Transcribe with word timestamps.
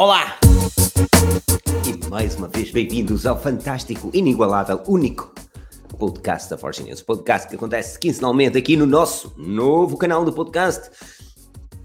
Olá! 0.00 0.38
E 1.86 2.08
mais 2.08 2.34
uma 2.34 2.48
vez 2.48 2.70
bem-vindos 2.70 3.26
ao 3.26 3.38
fantástico, 3.38 4.10
inigualável, 4.14 4.82
único 4.88 5.30
podcast 5.98 6.48
da 6.48 6.56
Forge 6.56 6.82
News. 6.82 7.02
Podcast 7.02 7.46
que 7.46 7.56
acontece 7.56 7.98
quinzenalmente 7.98 8.56
aqui 8.56 8.78
no 8.78 8.86
nosso 8.86 9.34
novo 9.36 9.98
canal 9.98 10.24
do 10.24 10.32
podcast. 10.32 10.90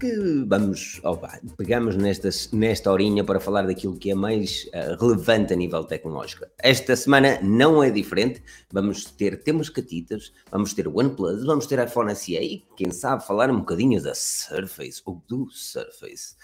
Que 0.00 0.46
vamos, 0.46 0.98
opa, 1.04 1.38
pegamos 1.58 1.94
nestas, 1.94 2.50
nesta 2.52 2.90
horinha 2.90 3.22
para 3.22 3.38
falar 3.38 3.66
daquilo 3.66 3.98
que 3.98 4.10
é 4.10 4.14
mais 4.14 4.66
uh, 4.68 4.98
relevante 4.98 5.52
a 5.52 5.56
nível 5.56 5.84
tecnológico. 5.84 6.46
Esta 6.58 6.96
semana 6.96 7.38
não 7.42 7.82
é 7.82 7.90
diferente. 7.90 8.42
Vamos 8.72 9.04
ter 9.04 9.42
temos 9.42 9.68
catitas, 9.68 10.32
vamos 10.50 10.72
ter 10.72 10.88
OnePlus, 10.88 11.44
vamos 11.44 11.66
ter 11.66 11.86
iPhone 11.86 12.16
SE 12.16 12.34
e 12.34 12.64
quem 12.78 12.90
sabe 12.90 13.26
falar 13.26 13.50
um 13.50 13.58
bocadinho 13.58 14.02
da 14.02 14.14
Surface 14.14 15.02
ou 15.04 15.22
do 15.28 15.50
Surface. 15.50 16.34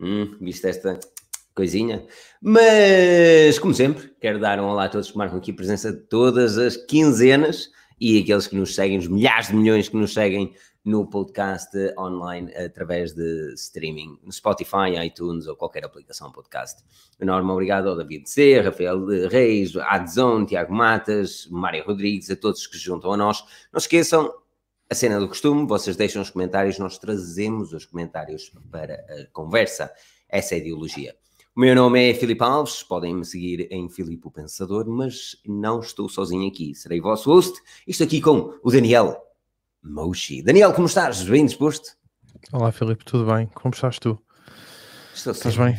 Hum, 0.00 0.36
viste 0.40 0.68
esta 0.68 0.98
coisinha? 1.54 2.06
Mas, 2.40 3.58
como 3.58 3.74
sempre, 3.74 4.14
quero 4.20 4.38
dar 4.38 4.60
um 4.60 4.64
olá 4.64 4.84
a 4.84 4.88
todos 4.88 5.10
que 5.10 5.16
marcam 5.16 5.38
aqui 5.38 5.52
presença 5.52 5.92
de 5.92 6.00
todas 6.00 6.58
as 6.58 6.76
quinzenas 6.76 7.70
e 8.00 8.20
aqueles 8.20 8.46
que 8.46 8.56
nos 8.56 8.74
seguem, 8.74 8.98
os 8.98 9.08
milhares 9.08 9.48
de 9.48 9.54
milhões 9.54 9.88
que 9.88 9.96
nos 9.96 10.12
seguem 10.12 10.54
no 10.86 11.04
podcast 11.04 11.76
online 11.98 12.54
através 12.54 13.12
de 13.12 13.52
streaming, 13.54 14.18
no 14.22 14.30
Spotify, 14.30 15.04
iTunes 15.04 15.48
ou 15.48 15.56
qualquer 15.56 15.84
aplicação 15.84 16.30
podcast. 16.30 16.80
Enorme 17.18 17.50
obrigado 17.50 17.88
ao 17.88 17.96
David 17.96 18.30
C, 18.30 18.60
Rafael 18.60 19.04
Reis, 19.28 19.74
Adzone, 19.76 20.46
Tiago 20.46 20.72
Matas, 20.72 21.48
Mário 21.50 21.84
Rodrigues, 21.84 22.30
a 22.30 22.36
todos 22.36 22.68
que 22.68 22.76
se 22.76 22.84
juntam 22.84 23.12
a 23.12 23.16
nós. 23.16 23.42
Não 23.72 23.78
esqueçam, 23.78 24.32
a 24.88 24.94
cena 24.94 25.18
do 25.18 25.28
costume, 25.28 25.66
vocês 25.66 25.96
deixam 25.96 26.22
os 26.22 26.30
comentários, 26.30 26.78
nós 26.78 26.98
trazemos 26.98 27.72
os 27.72 27.84
comentários 27.84 28.52
para 28.70 28.94
a 28.94 29.26
conversa. 29.32 29.90
Essa 30.28 30.54
é 30.54 30.58
a 30.58 30.60
ideologia. 30.60 31.14
O 31.56 31.60
meu 31.60 31.74
nome 31.74 32.10
é 32.10 32.14
Filipe 32.14 32.44
Alves, 32.44 32.82
podem 32.82 33.14
me 33.14 33.24
seguir 33.24 33.66
em 33.70 33.88
Filipe 33.88 34.26
o 34.26 34.30
Pensador, 34.30 34.86
mas 34.86 35.36
não 35.46 35.80
estou 35.80 36.08
sozinho 36.08 36.46
aqui, 36.46 36.74
serei 36.74 37.00
vosso 37.00 37.30
host. 37.30 37.60
Estou 37.86 38.06
aqui 38.06 38.20
com 38.20 38.54
o 38.62 38.70
Daniel 38.70 39.16
Moshi. 39.82 40.42
Daniel, 40.42 40.72
como 40.72 40.86
estás? 40.86 41.22
Bem 41.22 41.46
disposto? 41.46 41.96
Olá 42.52 42.70
Filipe, 42.70 43.04
tudo 43.04 43.24
bem? 43.32 43.46
Como 43.54 43.74
estás 43.74 43.98
tu? 43.98 44.20
Estou 45.14 45.32
Estás 45.32 45.56
bem? 45.56 45.76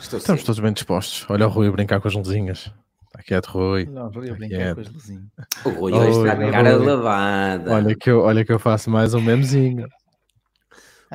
Estou 0.00 0.18
Estamos 0.18 0.40
sim. 0.40 0.46
todos 0.46 0.60
bem 0.60 0.72
dispostos. 0.72 1.26
Olha 1.28 1.46
o 1.46 1.50
Rui 1.50 1.68
a 1.68 1.72
brincar 1.72 2.00
com 2.00 2.08
as 2.08 2.14
luzinhas. 2.14 2.72
Está 3.10 3.24
quieto, 3.24 3.46
Rui. 3.46 3.86
Não, 3.86 4.08
vou 4.08 4.22
eu 4.22 4.30
Tá 4.30 4.38
brincar 4.38 4.56
quieto. 4.56 4.74
com 4.76 4.80
as 4.82 4.92
luzinhas. 4.92 5.24
O 5.64 5.68
Rui 5.70 5.92
hoje 5.92 6.18
está 6.18 6.34
de 6.36 6.50
cara 6.52 6.78
oi. 6.78 6.86
lavada. 6.86 7.72
Olha 7.72 7.96
que, 7.96 8.08
eu, 8.10 8.20
olha 8.20 8.44
que 8.44 8.52
eu 8.52 8.58
faço 8.60 8.88
mais 8.88 9.14
um 9.14 9.20
memezinho. 9.20 9.88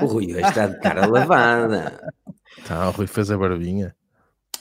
O 0.01 0.05
Rui 0.05 0.25
hoje 0.33 0.41
está 0.45 0.67
de 0.67 0.77
cara 0.81 1.05
lavada. 1.07 2.11
Tá, 2.67 2.89
o 2.89 2.91
Rui 2.91 3.07
fez 3.07 3.31
a 3.31 3.37
barbinha. 3.37 3.95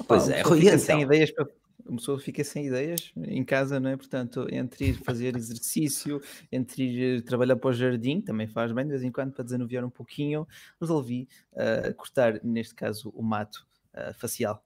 Pois 0.06 0.28
Pá, 0.28 0.32
é, 0.32 0.42
Rui, 0.42 0.60
então. 0.60 0.78
sem 0.78 1.02
ideias 1.02 1.32
para 1.32 1.44
uma 1.84 1.96
pessoa 1.96 2.18
fica 2.20 2.42
sem 2.44 2.66
ideias 2.68 3.12
em 3.16 3.44
casa, 3.44 3.80
não 3.80 3.90
é? 3.90 3.96
Portanto, 3.96 4.46
entre 4.52 4.90
ir 4.90 4.94
fazer 4.94 5.34
exercício, 5.36 6.20
entre 6.52 6.84
ir 6.84 7.18
eh, 7.18 7.20
trabalhar 7.20 7.56
para 7.56 7.70
o 7.70 7.72
jardim, 7.72 8.20
também 8.20 8.46
faz 8.46 8.70
bem 8.70 8.84
de 8.84 8.90
vez 8.90 9.02
em 9.02 9.10
quando 9.10 9.32
para 9.32 9.44
desanuviar 9.44 9.84
um 9.84 9.90
pouquinho, 9.90 10.46
resolvi 10.80 11.28
ah, 11.56 11.92
cortar, 11.96 12.40
neste 12.44 12.74
caso, 12.76 13.12
o 13.14 13.22
mato 13.22 13.66
ah, 13.92 14.12
facial. 14.14 14.62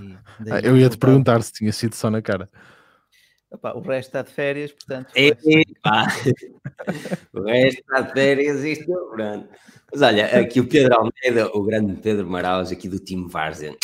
E 0.00 0.44
daí 0.44 0.52
Ah, 0.52 0.60
eu 0.66 0.76
ia 0.76 0.88
te 0.88 0.96
perguntar 0.98 1.42
se 1.42 1.52
tinha 1.52 1.72
sido 1.72 1.94
só 1.94 2.10
na 2.10 2.22
cara. 2.22 2.48
Epá, 3.52 3.72
o 3.74 3.80
resto 3.80 4.08
está 4.08 4.22
de 4.22 4.30
férias, 4.30 4.72
portanto. 4.72 5.12
É, 5.14 5.34
vai- 5.34 5.62
Epá. 5.62 6.06
o 7.34 7.42
resto 7.42 7.80
está 7.80 8.00
de 8.00 8.12
férias, 8.12 8.64
isto 8.64 8.92
pronto. 9.14 9.48
Mas 9.92 10.02
olha, 10.02 10.40
aqui 10.40 10.58
o 10.60 10.66
Pedro 10.66 10.94
Almeida, 10.94 11.50
o 11.54 11.62
grande 11.62 11.94
Pedro 12.00 12.26
Maraus, 12.28 12.72
aqui 12.72 12.88
do 12.88 12.98
time 12.98 13.28
Várzea. 13.28 13.76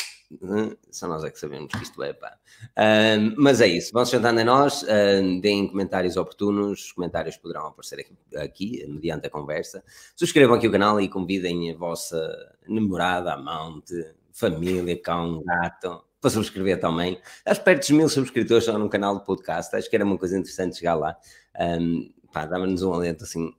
Hum, 0.42 0.74
Só 0.90 1.06
nós 1.08 1.24
é 1.24 1.30
que 1.30 1.38
sabemos 1.38 1.72
que 1.72 1.82
isto 1.82 2.02
é, 2.02 2.12
pá. 2.12 2.34
Ahm, 2.76 3.34
mas 3.38 3.60
é 3.60 3.66
isso, 3.66 3.92
vão 3.92 4.04
sentando 4.04 4.40
a 4.40 4.44
nós, 4.44 4.84
ahm, 4.88 5.40
deem 5.40 5.68
comentários 5.68 6.16
oportunos, 6.16 6.84
os 6.86 6.92
comentários 6.92 7.36
poderão 7.36 7.66
aparecer 7.66 8.00
aqui, 8.00 8.14
aqui, 8.36 8.86
mediante 8.88 9.26
a 9.26 9.30
conversa. 9.30 9.82
Subscrevam 10.16 10.56
aqui 10.56 10.66
o 10.68 10.72
canal 10.72 11.00
e 11.00 11.08
convidem 11.08 11.70
a 11.72 11.76
vossa 11.76 12.18
namorada, 12.66 13.32
amante, 13.34 13.94
família, 14.38 15.00
cão, 15.00 15.42
gato, 15.44 16.02
para 16.20 16.30
subscrever 16.30 16.80
também. 16.80 17.20
Acho 17.44 17.62
perto 17.62 17.80
dos 17.80 17.90
mil 17.90 18.08
subscritores 18.08 18.64
só 18.64 18.78
no 18.78 18.88
canal 18.88 19.14
do 19.14 19.24
podcast, 19.24 19.74
acho 19.74 19.88
que 19.88 19.96
era 19.96 20.04
uma 20.04 20.18
coisa 20.18 20.38
interessante 20.38 20.76
chegar 20.76 20.94
lá. 20.94 21.16
Um, 21.58 22.10
dava-nos 22.32 22.82
um 22.82 22.92
alento 22.92 23.24
assim, 23.24 23.52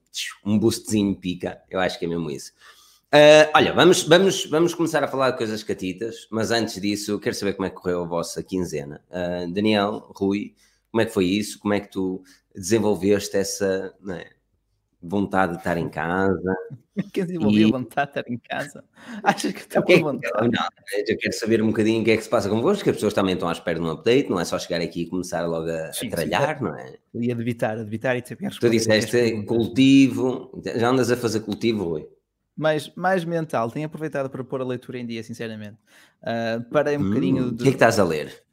um 0.45 0.57
boostzinho 0.57 1.15
pica, 1.15 1.61
eu 1.69 1.79
acho 1.79 1.99
que 1.99 2.05
é 2.05 2.07
mesmo 2.07 2.31
isso. 2.31 2.51
Uh, 3.13 3.49
olha, 3.55 3.73
vamos, 3.73 4.03
vamos, 4.03 4.45
vamos 4.45 4.73
começar 4.75 5.03
a 5.03 5.07
falar 5.07 5.31
de 5.31 5.37
coisas 5.37 5.63
catitas, 5.63 6.27
mas 6.29 6.51
antes 6.51 6.79
disso, 6.79 7.19
quero 7.19 7.35
saber 7.35 7.53
como 7.53 7.65
é 7.65 7.69
que 7.69 7.75
correu 7.75 8.03
a 8.03 8.07
vossa 8.07 8.43
quinzena. 8.43 9.01
Uh, 9.09 9.51
Daniel, 9.51 10.11
Rui, 10.15 10.53
como 10.91 11.01
é 11.01 11.05
que 11.05 11.11
foi 11.11 11.25
isso? 11.25 11.59
Como 11.59 11.73
é 11.73 11.79
que 11.79 11.89
tu 11.89 12.23
desenvolveste 12.53 13.35
essa 13.35 13.93
é, 14.09 14.29
vontade 15.01 15.53
de 15.53 15.57
estar 15.59 15.77
em 15.77 15.89
casa? 15.89 16.55
Quem 17.13 17.25
desenvolveu 17.25 17.67
E- 17.67 17.69
a 17.69 17.77
vontade 17.77 18.11
de 18.13 18.19
estar 18.19 18.31
em 18.33 18.37
casa? 18.37 18.83
Achas 19.23 19.53
que 19.53 19.79
O 19.79 19.83
que 19.83 19.93
é 19.93 19.97
com 19.97 20.03
vontade? 20.03 20.49
não, 20.51 20.67
eu 21.07 21.17
quero 21.17 21.33
saber 21.33 21.61
um 21.61 21.67
bocadinho 21.67 22.01
o 22.01 22.05
que 22.05 22.11
é 22.11 22.17
que 22.17 22.23
se 22.23 22.29
passa 22.29 22.49
convosco, 22.49 22.83
que 22.83 22.89
as 22.89 22.95
pessoas 22.97 23.13
também 23.13 23.33
estão 23.33 23.47
à 23.47 23.51
espera 23.51 23.79
de 23.79 23.85
um 23.85 23.89
update, 23.89 24.29
não 24.29 24.39
é 24.39 24.45
só 24.45 24.59
chegar 24.59 24.81
aqui 24.81 25.03
e 25.03 25.09
começar 25.09 25.45
logo 25.45 25.69
a, 25.69 25.87
a 25.87 25.93
Sim, 25.93 26.01
sim, 26.05 26.09
tralhar, 26.09 26.61
não 26.61 26.75
é? 26.75 26.97
E 27.13 27.31
a 27.31 27.35
debitar, 27.35 27.77
a 27.79 27.83
debitar 27.83 28.17
e 28.17 28.23
saber 28.27 28.49
Tu 28.59 28.67
a 28.67 28.69
disseste 28.69 29.45
cultivo, 29.45 30.51
já 30.75 30.89
andas 30.89 31.11
a 31.11 31.17
fazer 31.17 31.41
cultivo, 31.41 31.83
Rui? 31.85 32.07
mais, 32.55 32.93
mais 32.95 33.23
mental. 33.23 33.71
Tenho 33.71 33.85
aproveitado 33.85 34.29
para 34.29 34.43
pôr 34.43 34.61
a 34.61 34.65
leitura 34.65 34.99
em 34.99 35.05
dia, 35.05 35.23
sinceramente. 35.23 35.77
Ah, 36.21 36.61
parei 36.71 36.97
um 36.97 37.03
bocadinho 37.03 37.45
Hum, 37.45 37.49
O 37.49 37.55
de, 37.55 37.63
que 37.63 37.69
é 37.69 37.71
que 37.71 37.75
estás 37.77 37.99
a 37.99 38.03
ler? 38.03 38.43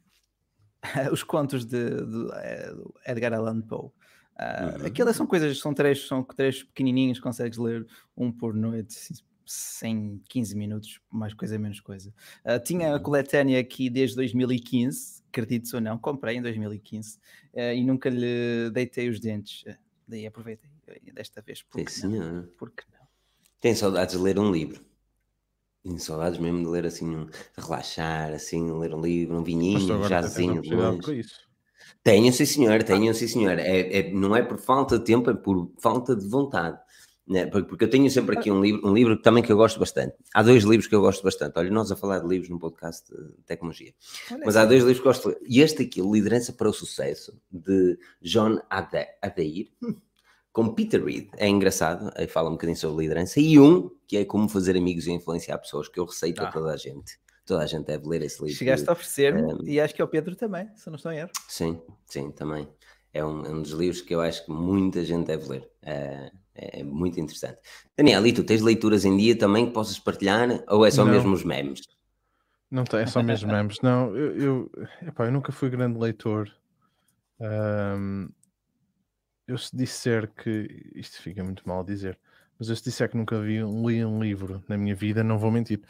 os 1.11 1.23
contos 1.23 1.65
de, 1.65 1.89
de, 1.89 2.27
eh, 2.35 2.73
Edgar 3.07 3.33
Allan 3.33 3.61
Poe. 3.61 3.89
Ah, 4.37 4.75
Uhum. 4.79 4.85
Aquelas 4.87 5.15
são 5.15 5.25
coisas, 5.27 5.57
são 5.59 5.73
trechos, 5.73 6.07
são 6.07 6.23
trechos 6.23 6.63
pequenininhos, 6.63 7.19
consegues 7.19 7.57
ler 7.57 7.85
um 8.15 8.31
por 8.31 8.53
noite, 8.53 8.95
sem 9.45 10.21
15 10.29 10.55
minutos, 10.55 10.99
mais 11.11 11.33
coisa, 11.33 11.57
menos 11.57 11.79
coisa. 11.79 12.13
Ah, 12.43 12.59
tinha 12.59 12.91
a 12.93 12.97
Uhum. 12.97 13.03
coletânea 13.03 13.59
aqui 13.59 13.89
desde 13.89 14.15
2015, 14.15 15.23
acredites 15.29 15.73
ou 15.73 15.81
não, 15.81 15.97
comprei 15.97 16.37
em 16.37 16.41
2015 16.41 17.17
eh, 17.53 17.75
e 17.75 17.83
nunca 17.83 18.09
lhe 18.09 18.69
deitei 18.71 19.09
os 19.09 19.19
dentes. 19.19 19.63
Eh, 19.65 19.77
Daí 20.07 20.25
aproveitei 20.25 20.69
eh, 20.87 21.11
desta 21.11 21.41
vez. 21.41 21.59
Sim, 21.59 21.65
Porque 21.69 21.91
não? 22.01 22.09
senhor. 22.09 22.53
Porque 22.57 22.83
não? 22.91 23.05
Tenho 23.59 23.75
saudades 23.75 24.15
de 24.15 24.21
ler 24.21 24.39
um 24.39 24.51
livro. 24.51 24.85
Tenho 25.83 25.99
saudades 25.99 26.39
mesmo 26.39 26.59
de 26.59 26.67
ler 26.67 26.85
assim, 26.85 27.07
um- 27.15 27.27
relaxar, 27.57 28.31
assim, 28.33 28.71
ler 28.77 28.93
um 28.93 29.01
livro, 29.01 29.37
um 29.37 29.43
vinhinho, 29.43 29.95
um 29.99 30.03
jazinho 30.03 30.61
para 30.99 31.13
isso. 31.13 31.46
Tenho, 32.03 32.31
sim 32.33 32.45
senhor, 32.45 32.83
tenho, 32.83 33.13
sim 33.13 33.27
senhor. 33.27 33.59
É, 33.59 33.99
é- 33.99 34.11
não 34.11 34.35
é 34.35 34.41
por 34.41 34.57
falta 34.57 34.97
de 34.99 35.05
tempo, 35.05 35.29
é 35.29 35.33
por 35.33 35.71
falta 35.79 36.15
de 36.15 36.27
vontade. 36.27 36.77
né? 37.29 37.45
Por- 37.45 37.65
Porque 37.65 37.83
eu 37.83 37.89
tenho 37.89 38.09
sempre 38.09 38.37
aqui 38.39 38.49
um 38.49 38.61
livro, 38.61 38.87
um 38.89 38.93
livro 38.93 39.21
também 39.21 39.43
que 39.43 39.51
eu 39.51 39.57
gosto 39.57 39.77
bastante. 39.77 40.15
Há 40.33 40.41
dois 40.41 40.63
livros 40.63 40.87
que 40.87 40.95
eu 40.95 41.01
gosto 41.01 41.21
bastante. 41.21 41.59
Olha, 41.59 41.69
nós 41.69 41.91
a 41.91 41.95
falar 41.97 42.19
de 42.19 42.27
livros 42.27 42.49
no 42.49 42.57
podcast 42.57 43.03
de 43.13 43.43
tecnologia. 43.45 43.93
Olha 44.31 44.43
Mas 44.45 44.55
há 44.55 44.63
dois 44.63 44.79
livros 44.81 44.99
que 45.01 45.07
eu 45.07 45.11
gosto. 45.11 45.35
E 45.45 45.59
este 45.59 45.83
aqui, 45.83 46.01
Liderança 46.01 46.53
para 46.53 46.69
o 46.69 46.73
Sucesso, 46.73 47.37
de 47.51 47.99
John 48.21 48.61
Ade- 48.69 49.07
Adair, 49.21 49.67
com 50.53 50.73
Peter 50.73 51.03
Reed. 51.03 51.27
É 51.35 51.49
engraçado, 51.49 52.09
aí 52.15 52.27
fala 52.27 52.47
um 52.47 52.53
bocadinho 52.53 52.77
sobre 52.77 53.03
liderança. 53.03 53.41
E 53.41 53.59
um, 53.59 53.91
que 54.07 54.15
é 54.15 54.23
como 54.23 54.47
fazer 54.47 54.77
amigos 54.77 55.05
e 55.05 55.11
influenciar 55.11 55.57
pessoas, 55.57 55.89
que 55.89 55.99
eu 55.99 56.05
receito 56.05 56.39
a 56.41 56.47
Ah. 56.47 56.51
toda 56.53 56.71
a 56.71 56.77
gente. 56.77 57.19
Toda 57.47 57.63
a 57.63 57.65
gente 57.65 57.85
deve 57.85 58.05
ler 58.07 58.21
esse 58.21 58.43
livro. 58.43 58.57
Chegaste 58.57 58.89
a 58.89 58.91
oferecer-me 58.91 59.41
e 59.63 59.79
acho 59.79 59.95
que 59.95 60.01
é 60.01 60.05
o 60.05 60.07
Pedro 60.07 60.35
também, 60.35 60.69
se 60.75 60.89
não 60.89 60.97
estou 60.97 61.13
em 61.13 61.19
erro. 61.19 61.31
Sim, 61.47 61.81
sim, 62.05 62.29
também. 62.29 62.67
É 63.13 63.23
um, 63.23 63.45
é 63.45 63.49
um 63.49 63.61
dos 63.61 63.71
livros 63.71 64.01
que 64.01 64.13
eu 64.13 64.19
acho 64.19 64.45
que 64.45 64.51
muita 64.51 65.03
gente 65.05 65.27
deve 65.27 65.47
ler. 65.47 65.71
É, 65.81 66.29
é 66.53 66.83
muito 66.83 67.17
interessante. 67.21 67.59
Daniel, 67.95 68.27
e 68.27 68.33
tu 68.33 68.43
tens 68.43 68.61
leituras 68.61 69.05
em 69.05 69.15
dia 69.15 69.37
também 69.37 69.65
que 69.65 69.71
possas 69.71 69.97
partilhar? 69.97 70.61
Ou 70.67 70.85
é 70.85 70.91
só 70.91 71.05
Não. 71.05 71.13
mesmo 71.13 71.33
os 71.33 71.45
memes? 71.45 71.79
Não 72.69 72.83
tem, 72.83 72.99
é 72.99 73.05
só 73.05 73.23
mesmo 73.23 73.49
memes. 73.49 73.77
Não, 73.81 74.13
eu, 74.13 74.37
eu, 74.37 74.71
epá, 75.03 75.25
eu 75.25 75.31
nunca 75.31 75.53
fui 75.53 75.69
grande 75.69 75.97
leitor. 75.97 76.53
Ahm, 77.39 78.27
eu 79.47 79.57
se 79.57 79.75
disser 79.75 80.29
que 80.33 80.91
isto 80.93 81.21
fica 81.21 81.41
muito 81.43 81.65
mal 81.65 81.79
a 81.79 81.85
dizer, 81.85 82.19
mas 82.59 82.69
eu 82.69 82.75
se 82.75 82.83
disser 82.83 83.09
que 83.09 83.17
nunca 83.17 83.39
vi 83.41 83.57
li 83.59 84.03
um 84.05 84.21
livro 84.21 84.63
na 84.67 84.77
minha 84.77 84.95
vida, 84.95 85.23
não 85.23 85.37
vou 85.37 85.51
mentir. 85.51 85.81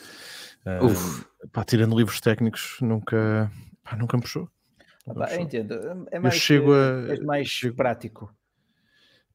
Uf. 0.84 1.26
pá, 1.52 1.64
tirando 1.64 1.98
livros 1.98 2.20
técnicos, 2.20 2.78
nunca, 2.82 3.52
pá, 3.84 3.96
nunca 3.96 4.18
me 4.18 4.24
puxou. 4.24 4.50
Ah, 4.80 5.14
Nunca 5.14 5.20
pá, 5.22 5.26
eu 5.26 5.30
puxou. 5.30 5.44
entendo. 5.44 6.08
É 6.12 6.20
mais, 6.20 6.36
chego 6.36 6.74
eh, 6.74 7.14
a- 7.22 7.24
mais 7.24 7.48
chego- 7.48 7.76
prático. 7.76 8.36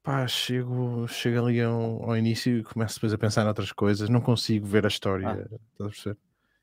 Pá, 0.02 0.26
chego, 0.26 1.06
chego 1.08 1.46
ali 1.46 1.60
ao, 1.60 2.02
ao 2.10 2.16
início 2.16 2.58
e 2.58 2.62
começo 2.64 2.96
depois 2.96 3.12
a 3.14 3.18
pensar 3.18 3.44
noutras 3.44 3.70
coisas, 3.72 4.08
não 4.08 4.20
consigo 4.20 4.66
ver 4.66 4.84
a 4.84 4.88
história, 4.88 5.28
Ah. 5.28 5.32
estás 5.40 5.60
a 5.80 5.84
perceber? 5.84 6.16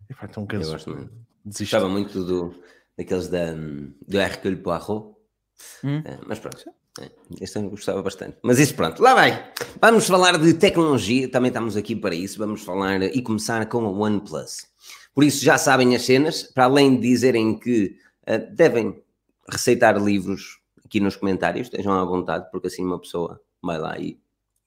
E 0.10 0.14
pá, 0.14 0.26
então 0.30 0.44
Eu 0.44 0.48
canso, 0.48 0.72
gosto 0.72 0.90
muito. 0.96 1.12
desisto. 1.46 1.64
Gostava 1.76 1.90
muito 1.90 2.24
do, 2.26 2.62
daqueles 2.98 3.28
da, 3.30 3.54
do 3.54 4.18
Hercule 4.20 4.58
Poirot. 4.58 5.16
Hum. 5.84 6.02
É, 6.06 6.20
mas 6.28 6.38
pronto, 6.40 6.64
este 7.40 7.58
eu 7.58 7.70
gostava 7.70 8.02
bastante. 8.02 8.38
Mas 8.42 8.60
isso 8.60 8.76
pronto, 8.76 9.02
lá 9.02 9.14
vai. 9.14 9.52
Vamos 9.82 10.08
falar 10.08 10.38
de 10.38 10.54
tecnologia, 10.54 11.30
também 11.30 11.50
estamos 11.50 11.76
aqui 11.78 11.96
para 11.96 12.16
isso. 12.16 12.38
Vamos 12.38 12.62
falar 12.64 13.02
e 13.04 13.22
começar 13.22 13.66
com 13.68 13.86
a 13.86 13.90
OnePlus. 13.90 14.68
Por 15.14 15.24
isso 15.24 15.44
já 15.44 15.58
sabem 15.58 15.96
as 15.96 16.06
cenas, 16.06 16.44
para 16.44 16.66
além 16.66 16.96
de 16.96 17.02
dizerem 17.02 17.58
que 17.58 17.98
uh, 18.28 18.56
devem 18.56 19.02
receitar 19.50 19.98
livros 19.98 20.60
aqui 20.86 21.00
nos 21.00 21.16
comentários, 21.16 21.68
estejam 21.68 21.94
à 21.94 22.04
vontade, 22.04 22.50
porque 22.52 22.68
assim 22.68 22.84
uma 22.84 23.00
pessoa 23.00 23.40
vai 23.62 23.78
lá 23.78 23.98
e 24.00 24.20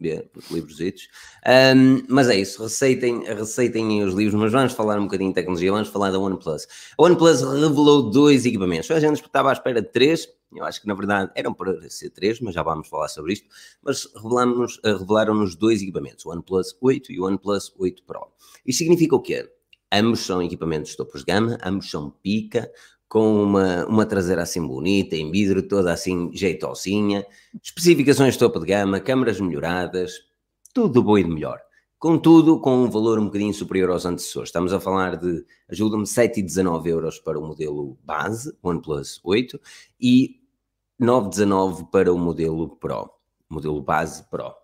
vê 0.02 0.28
os 0.36 0.50
livros. 0.50 0.78
Um, 0.80 2.02
mas 2.08 2.28
é 2.28 2.36
isso, 2.36 2.62
receitem, 2.62 3.24
receitem 3.24 4.02
os 4.02 4.14
livros, 4.14 4.34
mas 4.34 4.52
vamos 4.52 4.72
falar 4.72 4.98
um 4.98 5.04
bocadinho 5.04 5.30
de 5.30 5.34
tecnologia, 5.34 5.72
vamos 5.72 5.88
falar 5.88 6.10
da 6.10 6.18
OnePlus. 6.18 6.66
A 6.98 7.02
OnePlus 7.02 7.42
revelou 7.42 8.10
dois 8.10 8.44
equipamentos, 8.44 8.90
a 8.90 9.00
gente 9.00 9.22
estava 9.22 9.50
à 9.50 9.52
espera 9.52 9.80
de 9.80 9.88
três, 9.88 10.28
eu 10.54 10.64
acho 10.64 10.82
que 10.82 10.86
na 10.86 10.94
verdade 10.94 11.30
eram 11.34 11.54
para 11.54 11.88
ser 11.88 12.10
três, 12.10 12.40
mas 12.40 12.54
já 12.54 12.62
vamos 12.62 12.88
falar 12.88 13.08
sobre 13.08 13.32
isto, 13.32 13.48
mas 13.82 14.06
revelamos, 14.14 14.80
revelaram-nos 14.84 15.54
dois 15.54 15.80
equipamentos, 15.80 16.26
o 16.26 16.30
OnePlus 16.30 16.76
8 16.80 17.12
e 17.12 17.20
o 17.20 17.24
OnePlus 17.24 17.72
8 17.78 18.02
Pro. 18.04 18.28
Isto 18.66 18.78
significa 18.78 19.16
o 19.16 19.20
quê? 19.20 19.50
Ambos 19.90 20.20
são 20.20 20.42
equipamentos 20.42 20.96
topos 20.96 21.20
de 21.20 21.26
gama, 21.26 21.58
ambos 21.62 21.90
são 21.90 22.10
pica, 22.10 22.70
com 23.12 23.42
uma, 23.42 23.84
uma 23.84 24.06
traseira 24.06 24.40
assim 24.40 24.66
bonita, 24.66 25.14
em 25.14 25.30
vidro, 25.30 25.62
toda 25.62 25.92
assim 25.92 26.30
jeitosinha, 26.32 27.26
especificações 27.62 28.38
topo 28.38 28.58
de 28.58 28.64
gama, 28.64 29.00
câmaras 29.00 29.38
melhoradas, 29.38 30.14
tudo 30.72 31.02
bom 31.02 31.18
e 31.18 31.22
de 31.22 31.28
melhor. 31.28 31.60
Contudo, 31.98 32.58
com 32.58 32.84
um 32.84 32.88
valor 32.88 33.18
um 33.18 33.26
bocadinho 33.26 33.52
superior 33.52 33.90
aos 33.90 34.06
antecessores. 34.06 34.48
Estamos 34.48 34.72
a 34.72 34.80
falar 34.80 35.18
de, 35.18 35.44
ajuda-me, 35.68 36.04
7,19 36.04 36.86
euros 36.86 37.18
para 37.18 37.38
o 37.38 37.46
modelo 37.46 37.98
base, 38.02 38.50
OnePlus 38.62 39.20
8, 39.22 39.60
e 40.00 40.40
9,19 40.98 41.90
para 41.90 42.10
o 42.10 42.16
modelo 42.16 42.76
Pro, 42.76 43.10
modelo 43.46 43.82
base 43.82 44.24
Pro. 44.30 44.54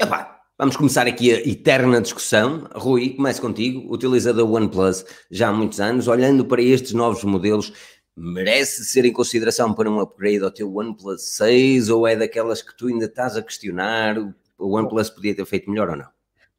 Epá, 0.00 0.35
Vamos 0.58 0.74
começar 0.74 1.06
aqui 1.06 1.34
a 1.34 1.46
eterna 1.46 2.00
discussão. 2.00 2.66
Rui, 2.74 3.10
comece 3.10 3.38
contigo, 3.42 3.92
utilizador 3.92 4.50
OnePlus 4.50 5.04
já 5.30 5.50
há 5.50 5.52
muitos 5.52 5.80
anos, 5.80 6.08
olhando 6.08 6.46
para 6.46 6.62
estes 6.62 6.94
novos 6.94 7.22
modelos, 7.24 7.74
merece 8.16 8.82
ser 8.86 9.04
em 9.04 9.12
consideração 9.12 9.74
para 9.74 9.90
um 9.90 10.00
upgrade 10.00 10.42
ao 10.42 10.50
teu 10.50 10.74
OnePlus 10.74 11.36
6 11.36 11.90
ou 11.90 12.08
é 12.08 12.16
daquelas 12.16 12.62
que 12.62 12.74
tu 12.74 12.86
ainda 12.86 13.04
estás 13.04 13.36
a 13.36 13.42
questionar? 13.42 14.16
O 14.56 14.78
OnePlus 14.78 15.10
podia 15.10 15.36
ter 15.36 15.44
feito 15.44 15.68
melhor 15.68 15.90
ou 15.90 15.96
não? 15.96 16.15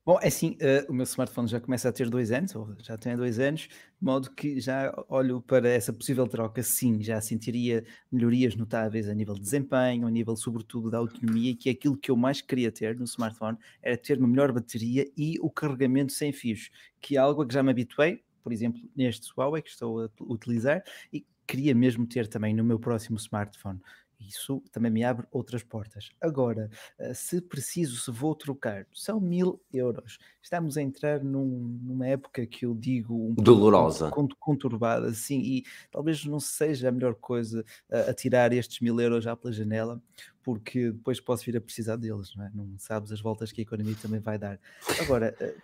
Bom, 0.08 0.18
é 0.22 0.28
assim, 0.28 0.52
uh, 0.62 0.90
o 0.90 0.94
meu 0.94 1.04
smartphone 1.04 1.50
já 1.50 1.60
começa 1.60 1.90
a 1.90 1.92
ter 1.92 2.10
dois 2.10 2.32
anos, 2.32 2.56
ou 2.56 2.74
já 2.82 2.98
tem 2.98 3.14
dois 3.18 3.40
anos, 3.40 3.64
de 3.64 3.70
modo 4.00 4.32
que 4.32 4.58
já 4.58 4.94
olho 5.10 5.42
para 5.42 5.68
essa 5.68 5.92
possível 5.92 6.26
troca, 6.30 6.64
sim, 6.64 7.04
já 7.04 7.20
sentiria 7.20 7.84
melhorias 8.10 8.56
notáveis 8.56 9.10
a 9.10 9.14
nível 9.14 9.34
de 9.34 9.42
desempenho, 9.42 10.08
a 10.08 10.10
nível 10.10 10.38
sobretudo 10.38 10.90
da 10.90 11.00
autonomia, 11.00 11.54
que 11.58 11.68
é 11.68 11.74
aquilo 11.74 11.98
que 11.98 12.10
eu 12.10 12.16
mais 12.16 12.40
queria 12.40 12.72
ter 12.72 12.98
no 12.98 13.04
smartphone, 13.04 13.58
era 13.82 13.98
ter 13.98 14.18
uma 14.18 14.30
melhor 14.30 14.54
bateria 14.54 15.06
e 15.18 15.38
o 15.42 15.50
carregamento 15.50 16.14
sem 16.14 16.32
fios, 16.32 16.70
que 17.02 17.18
é 17.18 17.20
algo 17.20 17.42
a 17.42 17.46
que 17.46 17.54
já 17.54 17.62
me 17.62 17.72
habituei, 17.72 18.24
por 18.42 18.54
exemplo, 18.54 18.82
neste 18.96 19.30
Huawei 19.38 19.62
que 19.62 19.70
estou 19.72 20.06
a 20.06 20.10
utilizar, 20.22 20.84
e 21.12 21.26
queria 21.46 21.76
mesmo 21.76 22.08
ter 22.08 22.28
também 22.30 22.56
no 22.56 22.64
meu 22.64 22.80
próximo 22.80 23.18
smartphone. 23.18 23.82
Isso 24.20 24.64
também 24.72 24.92
me 24.92 25.04
abre 25.04 25.28
outras 25.32 25.64
portas. 25.64 26.10
Agora, 26.20 26.70
eh, 26.98 27.14
se 27.14 27.40
preciso, 27.40 27.98
se 27.98 28.10
vou 28.12 28.34
trocar, 28.34 28.88
são 28.94 29.20
mil 29.20 29.62
euros. 29.72 30.18
Estamos 30.42 30.78
a 30.78 30.82
entrar 30.82 31.24
num, 31.24 31.80
numa 31.84 32.08
época 32.08 32.46
que 32.46 32.66
eu 32.66 32.74
digo 32.74 33.30
um 33.30 33.36
dolorosa, 33.36 34.12
conturbada, 34.40 35.14
sim, 35.14 35.40
e 35.40 35.66
talvez 35.92 36.26
não 36.26 36.40
seja 36.40 36.90
a 36.90 36.92
melhor 36.92 37.16
coisa 37.16 37.64
a, 37.92 38.12
a 38.12 38.14
tirar 38.14 38.52
estes 38.54 38.80
mil 38.80 39.00
euros 39.00 39.24
já 39.24 39.36
pela 39.36 39.54
janela, 39.54 40.02
porque 40.42 40.92
depois 40.92 41.20
posso 41.20 41.46
vir 41.46 41.58
a 41.58 41.62
precisar 41.62 41.98
deles, 41.98 42.36
não 42.36 42.46
é? 42.46 42.52
Não 42.54 42.80
sabes 42.80 43.12
as 43.12 43.22
voltas 43.22 43.52
que 43.52 43.62
a 43.62 43.64
economia 43.64 43.96
também 44.02 44.20
vai 44.20 44.38
dar. 44.38 44.60
Agora, 45.02 45.36
eh, 45.40 45.56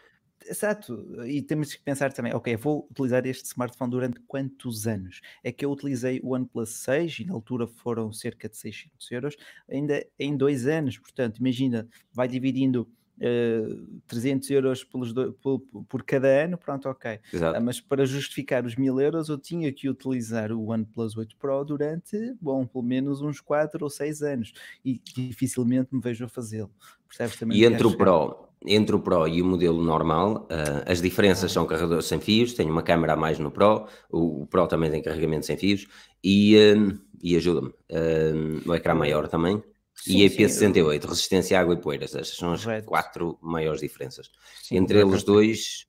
Exato, 0.48 1.24
e 1.26 1.42
temos 1.42 1.74
que 1.74 1.82
pensar 1.82 2.12
também, 2.14 2.34
ok, 2.34 2.56
vou 2.56 2.88
utilizar 2.92 3.26
este 3.26 3.46
smartphone 3.46 3.92
durante 3.92 4.20
quantos 4.22 4.88
anos? 4.88 5.22
É 5.44 5.52
que 5.52 5.66
eu 5.66 5.72
utilizei 5.72 6.20
o 6.24 6.34
OnePlus 6.34 6.70
6 6.70 7.20
e 7.20 7.26
na 7.26 7.34
altura 7.34 7.68
foram 7.68 8.12
cerca 8.12 8.50
de 8.50 8.58
600 8.58 9.12
euros, 9.12 9.36
ainda 9.70 10.06
em 10.18 10.36
dois 10.36 10.68
anos, 10.68 10.98
portanto, 10.98 11.38
imagina, 11.38 11.88
vai 12.14 12.28
dividindo 12.28 12.88
uh, 13.18 14.02
300 14.08 14.50
euros 14.52 14.84
pelos 14.84 15.14
do, 15.14 15.34
por, 15.34 15.60
por, 15.88 16.04
cada 16.04 16.28
ano, 16.28 16.58
pronto, 16.58 16.90
ok. 16.90 17.20
Uh, 17.34 17.62
mas 17.62 17.80
para 17.80 18.06
justificar 18.06 18.66
os 18.66 18.76
1000 18.76 19.00
euros 19.00 19.30
eu 19.30 19.38
tinha 19.38 19.72
que 19.72 19.90
utilizar 19.90 20.52
o 20.52 20.72
OnePlus 20.72 21.18
8 21.18 21.38
Pro 21.38 21.64
durante, 21.64 22.36
bom, 22.42 22.66
pelo 22.66 22.84
menos 22.84 23.22
uns 23.22 23.40
4 23.40 23.84
ou 23.84 23.90
6 23.90 24.22
anos 24.22 24.54
e 24.84 25.00
dificilmente 25.00 25.94
me 25.94 26.02
vejo 26.02 26.26
a 26.26 26.30
fazê-lo. 26.30 26.72
Percebes 27.08 27.38
também? 27.38 27.58
E 27.58 27.66
entre 27.66 27.86
o 27.86 27.96
Pro 27.96 28.50
entre 28.66 28.96
o 28.96 29.00
Pro 29.00 29.28
e 29.28 29.42
o 29.42 29.46
modelo 29.46 29.84
normal, 29.84 30.48
uh, 30.52 30.90
as 30.90 31.02
diferenças 31.02 31.52
são 31.52 31.66
carregadores 31.66 32.06
sem 32.06 32.20
fios, 32.20 32.54
tem 32.54 32.70
uma 32.70 32.84
câmera 32.84 33.14
a 33.14 33.16
mais 33.16 33.40
no 33.40 33.52
Pro, 33.52 33.88
o, 34.10 34.44
o 34.44 34.48
Pro 34.48 34.68
também 34.68 34.90
tem 34.90 35.02
carregamento 35.02 35.46
sem 35.46 35.58
fios 35.58 35.88
e, 36.24 36.56
uh, 36.56 37.00
e 37.22 37.36
ajuda-me, 37.36 37.70
uh, 37.70 38.70
o 38.70 38.74
ecrã 38.76 38.94
maior 38.94 39.28
também. 39.28 39.62
Sim, 39.96 40.18
e 40.18 40.30
IP68, 40.30 41.06
resistência 41.06 41.58
à 41.58 41.62
água 41.62 41.76
e 41.76 41.78
poeiras, 41.78 42.16
estas 42.16 42.36
são 42.36 42.52
as 42.52 42.64
Correto. 42.64 42.88
quatro 42.88 43.38
maiores 43.42 43.80
diferenças. 43.82 44.30
Sim, 44.62 44.78
entre 44.78 45.00
eles 45.00 45.24
dois, 45.24 45.86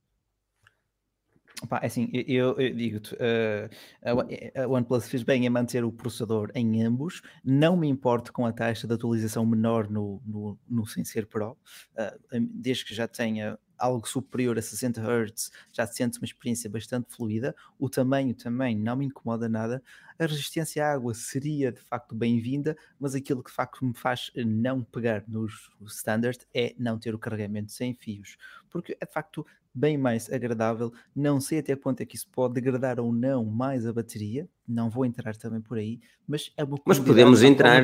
Pá, 1.69 1.79
é 1.83 1.87
assim, 1.87 2.11
eu, 2.13 2.59
eu 2.59 2.75
digo-te, 2.75 3.15
uh, 3.15 4.61
a 4.61 4.67
OnePlus 4.67 5.09
fez 5.09 5.23
bem 5.23 5.47
em 5.47 5.51
manter 5.51 5.85
o 5.85 5.93
processador 5.93 6.51
em 6.53 6.83
ambos, 6.83 7.23
não 7.45 7.77
me 7.77 7.89
importo 7.89 8.33
com 8.33 8.45
a 8.45 8.53
taxa 8.53 8.89
de 8.89 8.95
atualização 8.95 9.47
menor 9.47 9.89
no, 9.89 10.21
no, 10.27 10.59
no 10.69 10.85
sem 10.85 11.05
ser 11.05 11.27
Pro, 11.27 11.53
uh, 11.53 12.41
desde 12.53 12.85
que 12.85 12.95
já 12.95 13.07
tenha 13.07 13.57
algo 13.79 14.09
superior 14.09 14.59
a 14.59 14.63
60 14.63 15.01
Hz, 15.01 15.51
já 15.73 15.87
se 15.87 15.97
sente 15.97 16.19
uma 16.19 16.25
experiência 16.25 16.71
bastante 16.71 17.13
fluida. 17.15 17.55
O 17.79 17.89
tamanho 17.89 18.35
também 18.35 18.77
não 18.77 18.97
me 18.97 19.07
incomoda 19.07 19.49
nada. 19.49 19.83
A 20.19 20.27
resistência 20.27 20.85
à 20.85 20.93
água 20.93 21.13
seria 21.15 21.73
de 21.73 21.81
facto 21.81 22.15
bem-vinda, 22.15 22.77
mas 22.99 23.15
aquilo 23.15 23.43
que 23.43 23.51
de 23.51 23.57
facto 23.57 23.85
me 23.85 23.95
faz 23.95 24.31
não 24.37 24.83
pegar 24.83 25.25
nos 25.27 25.71
standard 25.87 26.39
é 26.55 26.75
não 26.79 26.99
ter 26.99 27.15
o 27.15 27.19
carregamento 27.19 27.73
sem 27.73 27.95
fios, 27.95 28.37
porque 28.71 28.97
é 29.01 29.07
de 29.07 29.13
facto 29.13 29.47
bem 29.75 29.99
mais 29.99 30.33
agradável. 30.33 30.93
Não 31.15 31.41
sei 31.41 31.59
até 31.59 31.75
quanto 31.75 32.01
é 32.01 32.07
que 32.07 32.17
isso 32.17 32.29
pode 32.31 32.55
degradar 32.55 33.01
ou 33.01 33.13
não 33.13 33.45
mais 33.45 33.87
a 33.87 33.93
bateria, 33.93 34.49
não 34.67 34.89
vou 34.89 35.05
entrar 35.05 35.37
também 35.37 35.61
por 35.61 35.79
aí, 35.79 36.01
mas 36.27 36.53
é 36.57 36.65
uma 36.65 36.79
Mas 36.85 36.99
podemos 36.99 37.43
entrar. 37.43 37.83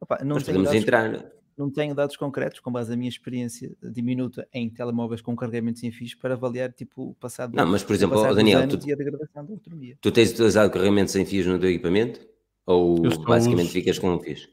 Opa, 0.00 0.18
não 0.24 0.36
mas 0.36 0.44
podemos 0.44 0.72
entrar 0.72 1.32
não 1.56 1.70
tenho 1.70 1.94
dados 1.94 2.16
concretos, 2.16 2.60
com 2.60 2.70
base 2.70 2.90
na 2.90 2.96
minha 2.96 3.08
experiência 3.08 3.70
diminuta 3.82 4.46
em 4.52 4.68
telemóveis 4.68 5.20
com 5.20 5.36
carregamento 5.36 5.78
sem 5.78 5.90
fios, 5.90 6.14
para 6.14 6.34
avaliar 6.34 6.72
tipo, 6.72 7.10
o 7.10 7.14
passado. 7.14 7.54
Não, 7.54 7.66
mas 7.66 7.82
por 7.82 7.94
exemplo, 7.94 8.18
oh, 8.18 8.34
Daniel, 8.34 8.66
tu, 8.68 8.76
a 8.76 8.96
degradação 8.96 9.44
da 9.44 9.52
autonomia. 9.52 9.96
tu 10.00 10.10
tens 10.10 10.32
utilizado 10.32 10.70
carregamento 10.72 11.10
sem 11.10 11.24
fios 11.24 11.46
no 11.46 11.58
teu 11.58 11.70
equipamento? 11.70 12.20
Ou 12.66 13.00
basicamente 13.24 13.66
uso... 13.66 13.72
ficas 13.72 13.98
com 13.98 14.14
um 14.14 14.20
fios? 14.20 14.48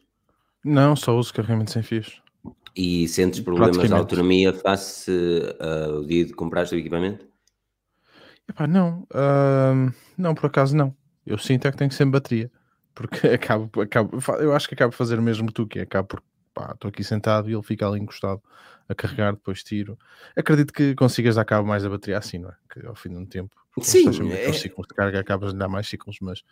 Não, 0.64 0.96
só 0.96 1.18
uso 1.18 1.34
carregamento 1.34 1.72
sem 1.72 1.84
fios. 1.84 2.22
E 2.76 3.08
sentes 3.08 3.40
problemas 3.40 3.88
de 3.88 3.94
autonomia 3.94 4.54
face 4.54 5.12
ao 5.60 6.02
uh, 6.02 6.06
dia 6.06 6.26
de 6.26 6.34
comprar 6.34 6.68
o 6.72 6.76
equipamento? 6.76 7.26
Epá, 8.48 8.66
não, 8.66 9.08
uh, 9.12 9.94
não, 10.18 10.34
por 10.34 10.48
acaso 10.48 10.76
não. 10.76 10.96
Eu 11.26 11.38
sinto 11.38 11.68
é 11.68 11.72
que 11.72 11.78
tenho 11.78 11.92
sempre 11.92 12.20
bateria, 12.20 12.52
porque 12.96 13.28
acabo, 13.30 13.82
acabo, 13.82 14.18
eu 14.40 14.56
acho 14.56 14.68
que 14.68 14.74
acabo 14.74 14.92
de 14.92 14.98
fazer 14.98 15.20
o 15.20 15.22
mesmo 15.22 15.52
tu, 15.52 15.68
que 15.68 15.80
é, 15.80 15.84
acabo 15.84 16.08
por 16.08 16.24
estou 16.74 16.90
aqui 16.90 17.04
sentado 17.04 17.50
e 17.50 17.54
ele 17.54 17.64
fica 17.64 17.88
ali 17.88 18.00
encostado 18.00 18.42
a 18.88 18.96
carregar, 18.96 19.34
depois 19.34 19.64
tiro. 19.64 19.98
Acredito 20.36 20.74
que 20.74 20.96
consigas 20.96 21.36
dar 21.36 21.46
cabo 21.46 21.68
mais 21.68 21.86
a 21.86 21.90
bateria 21.90 22.18
assim, 22.18 22.40
não 22.40 22.50
é? 22.50 22.56
Que 22.74 22.86
ao 22.86 22.96
fim 22.96 23.10
de 23.10 23.18
um 23.18 23.26
tempo, 23.26 23.56
sim, 23.82 24.10
é... 24.32 24.52
ciclos 24.52 24.88
de 24.88 24.96
carga, 24.96 25.20
acabas 25.20 25.54
de 25.54 25.60
dar 25.60 25.70
mais 25.70 25.88
ciclos, 25.88 26.18
mas. 26.22 26.44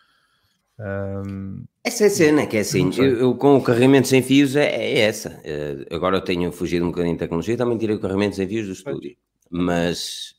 Um... 0.79 1.63
Essa 1.83 2.03
é 2.03 2.07
a 2.07 2.09
cena, 2.09 2.45
que 2.45 2.57
é 2.57 2.59
assim, 2.59 2.91
eu, 2.97 3.17
eu, 3.17 3.35
com 3.35 3.57
o 3.57 3.63
carregamento 3.63 4.07
sem 4.07 4.21
fios 4.21 4.55
é, 4.55 4.65
é 4.65 4.99
essa. 4.99 5.41
Uh, 5.41 5.95
agora 5.95 6.17
eu 6.17 6.21
tenho 6.21 6.51
fugido 6.51 6.85
um 6.85 6.89
bocadinho 6.89 7.15
de 7.15 7.19
tecnologia, 7.19 7.57
também 7.57 7.77
tirei 7.77 7.95
o 7.95 7.99
carregamento 7.99 8.35
sem 8.35 8.47
fios 8.47 8.67
do 8.67 8.73
estúdio, 8.73 9.15
mas, 9.49 10.35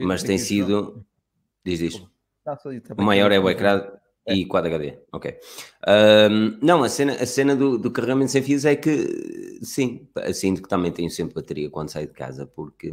mas 0.00 0.22
tem 0.22 0.38
sido. 0.38 1.04
Diz 1.64 1.80
isso. 1.80 2.10
O 2.96 3.02
maior 3.02 3.30
é 3.30 3.38
o 3.38 3.48
ecrã. 3.48 3.82
E 4.26 4.46
Quad 4.46 4.66
HD, 4.66 4.98
ok. 5.12 5.38
Um, 6.30 6.58
não, 6.62 6.82
a 6.84 6.88
cena, 6.88 7.14
a 7.14 7.26
cena 7.26 7.56
do, 7.56 7.78
do, 7.78 7.90
carregamento 7.90 8.30
sem 8.30 8.42
fios 8.42 8.64
é 8.64 8.76
que, 8.76 9.58
sim, 9.62 10.06
assim 10.16 10.54
que 10.54 10.68
também 10.68 10.92
tenho 10.92 11.10
sempre 11.10 11.34
bateria 11.34 11.70
quando 11.70 11.90
saio 11.90 12.06
de 12.06 12.12
casa, 12.12 12.46
porque... 12.46 12.92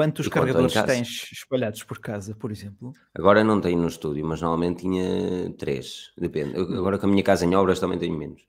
Quantos 0.00 0.28
carregadores 0.28 0.72
tens 0.72 1.30
espalhados 1.32 1.82
por 1.82 1.98
casa, 1.98 2.34
por 2.34 2.50
exemplo? 2.50 2.92
Agora 3.14 3.44
não 3.44 3.60
tenho 3.60 3.78
no 3.78 3.88
estúdio, 3.88 4.24
mas 4.24 4.40
normalmente 4.40 4.80
tinha 4.80 5.52
três, 5.58 6.10
depende. 6.16 6.56
Agora 6.56 6.98
com 6.98 7.06
a 7.06 7.10
minha 7.10 7.22
casa 7.22 7.44
em 7.44 7.54
obras 7.54 7.78
também 7.78 7.98
tenho 7.98 8.16
menos. 8.16 8.42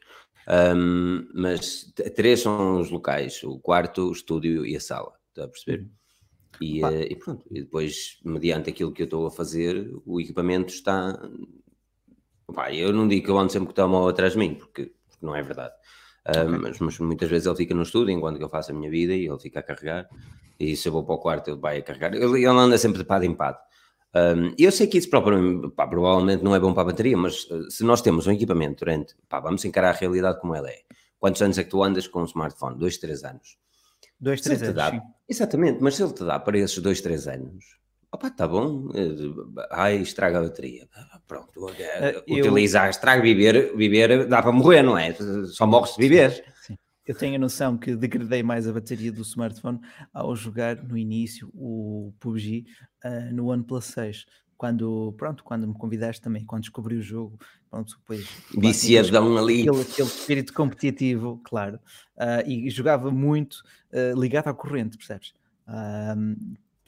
Um, 0.48 1.28
mas 1.34 1.94
três 2.16 2.40
são 2.40 2.80
os 2.80 2.90
locais, 2.90 3.44
o 3.44 3.60
quarto, 3.60 4.08
o 4.08 4.12
estúdio 4.12 4.66
e 4.66 4.78
a 4.78 4.80
sala, 4.80 5.12
está 5.30 5.44
a 5.44 5.48
perceber? 5.50 5.84
Hum. 5.84 5.90
E, 6.62 6.84
uh, 6.84 7.02
e, 7.02 7.16
pronto, 7.18 7.46
e 7.52 7.62
depois, 7.62 8.20
mediante 8.24 8.70
aquilo 8.70 8.94
que 8.94 9.02
eu 9.02 9.06
estou 9.06 9.28
a 9.28 9.32
fazer, 9.32 9.92
o 10.06 10.22
equipamento 10.22 10.74
está 10.74 11.20
Pá, 12.54 12.74
eu 12.74 12.92
não 12.92 13.08
digo 13.08 13.26
que 13.26 13.32
eu 13.32 13.38
ando 13.38 13.52
sempre 13.52 13.68
com 13.68 13.72
o 13.72 13.76
telemóvel 13.76 14.10
atrás 14.10 14.34
de 14.34 14.40
mim, 14.40 14.56
porque, 14.56 14.94
porque 15.08 15.26
não 15.26 15.36
é 15.36 15.42
verdade. 15.42 15.74
Okay. 16.28 16.44
mas, 16.44 16.80
mas, 16.80 17.00
muitas 17.00 17.30
vezes 17.30 17.48
ele 17.48 17.56
fica 17.56 17.74
no 17.74 17.82
estúdio 17.82 18.12
enquanto 18.12 18.40
eu 18.40 18.48
faço 18.48 18.72
a 18.72 18.76
minha 18.76 18.90
vida 18.90 19.14
e 19.14 19.26
ele 19.26 19.40
fica 19.40 19.60
a 19.60 19.64
carregar. 19.64 20.08
E 20.60 20.76
se 20.76 20.88
eu 20.88 20.92
vou 20.92 21.04
para 21.04 21.16
o 21.16 21.18
quarto, 21.18 21.50
ele 21.50 21.60
vai 21.60 21.80
a 21.80 21.82
carregar. 21.82 22.14
Ele, 22.14 22.24
ele 22.24 22.46
anda 22.46 22.78
sempre 22.78 23.00
de 23.00 23.04
pado 23.04 23.26
em 23.26 23.34
pado. 23.34 23.58
Um, 24.14 24.54
eu 24.58 24.72
sei 24.72 24.88
que 24.88 24.98
isso 24.98 25.10
pá, 25.10 25.22
provavelmente 25.88 26.44
não 26.44 26.54
é 26.54 26.60
bom 26.60 26.74
para 26.74 26.84
a 26.84 26.86
bateria, 26.86 27.16
mas 27.18 27.46
uh, 27.46 27.72
se 27.72 27.84
nós 27.84 28.02
temos 28.02 28.28
um 28.28 28.32
equipamento 28.32 28.84
durante, 28.84 29.16
pá, 29.28 29.40
vamos 29.40 29.64
encarar 29.64 29.90
a 29.90 29.98
realidade 29.98 30.40
como 30.40 30.54
ela 30.54 30.70
é. 30.70 30.80
Quantos 31.18 31.42
anos 31.42 31.58
é 31.58 31.64
que 31.64 31.70
tu 31.70 31.82
andas 31.82 32.08
com 32.08 32.22
um 32.22 32.26
smartphone? 32.26 32.78
Dois, 32.78 32.98
três 32.98 33.24
anos. 33.24 33.58
Dois, 34.20 34.42
três 34.42 34.62
anos. 34.62 34.76
Dá, 34.76 35.02
exatamente, 35.28 35.82
mas 35.82 35.96
se 35.96 36.04
ele 36.04 36.14
te 36.14 36.26
dá 36.26 36.40
para 36.40 36.58
esses 36.58 36.78
dois, 36.80 37.00
três 37.00 37.28
anos, 37.28 37.64
opá, 38.12 38.28
está 38.28 38.48
bom, 38.48 38.90
eh, 38.94 39.66
ai, 39.72 39.98
estraga 39.98 40.40
a 40.40 40.42
bateria. 40.44 40.88
Pronto, 41.28 41.66
uh, 41.66 41.70
utilizar, 42.30 42.88
eu... 42.88 42.92
estraga, 42.92 43.22
viver, 43.22 43.76
viver 43.76 44.28
dá 44.28 44.42
para 44.42 44.52
morrer, 44.52 44.84
não 44.84 44.98
é? 44.98 45.16
Só 45.48 45.66
morre 45.66 45.88
se 45.88 45.98
viveres. 45.98 46.42
Eu 47.06 47.16
tenho 47.16 47.36
a 47.36 47.40
noção 47.40 47.78
que 47.78 47.96
degradei 47.96 48.44
mais 48.44 48.68
a 48.68 48.74
bateria 48.74 49.12
do 49.12 49.22
smartphone 49.24 49.80
ao 50.14 50.36
jogar 50.36 50.82
no 50.84 50.98
início 50.98 51.50
o 51.54 52.14
PUBG 52.20 52.66
uh, 53.04 53.34
no 53.34 53.48
OnePlus 53.48 53.86
6. 53.86 54.26
Quando, 54.56 55.14
pronto, 55.18 55.44
quando 55.44 55.68
me 55.68 55.74
convidaste 55.74 56.22
também, 56.22 56.46
quando 56.46 56.62
descobri 56.62 56.96
o 56.96 57.02
jogo, 57.02 57.40
pronto, 57.68 57.98
depois... 57.98 58.30
Viciadão 58.56 59.36
ali. 59.36 59.68
Aquele, 59.68 59.82
aquele 59.82 60.08
espírito 60.08 60.54
competitivo, 60.54 61.42
claro. 61.44 61.80
Uh, 62.16 62.48
e 62.48 62.70
jogava 62.70 63.10
muito 63.10 63.64
uh, 63.92 64.20
ligado 64.20 64.50
à 64.50 64.54
corrente, 64.54 64.98
percebes? 64.98 65.34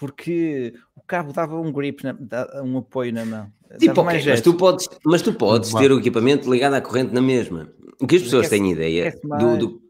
Porque 0.04 0.74
o 0.98 1.02
cabo 1.02 1.32
dava 1.32 1.58
um 1.58 1.72
grip, 1.72 2.04
na, 2.04 2.14
um 2.62 2.80
apoio 2.80 3.14
na 3.14 3.24
mão. 3.24 3.48
Tipo, 3.80 4.02
okay, 4.02 4.22
mas, 4.26 4.42
tu 4.42 4.54
podes, 4.54 4.90
mas 5.06 5.22
tu 5.22 5.34
podes 5.34 5.74
ter 5.74 5.94
o 5.94 6.00
equipamento 6.00 6.52
ligado 6.52 6.74
à 6.74 6.82
corrente 6.82 7.14
na 7.14 7.22
mesma. 7.22 7.72
O 8.02 8.06
que 8.06 8.18
as 8.18 8.24
pessoas 8.24 8.50
têm 8.50 8.70
ideia 8.70 9.18
do, 9.24 9.58
do, 9.58 9.82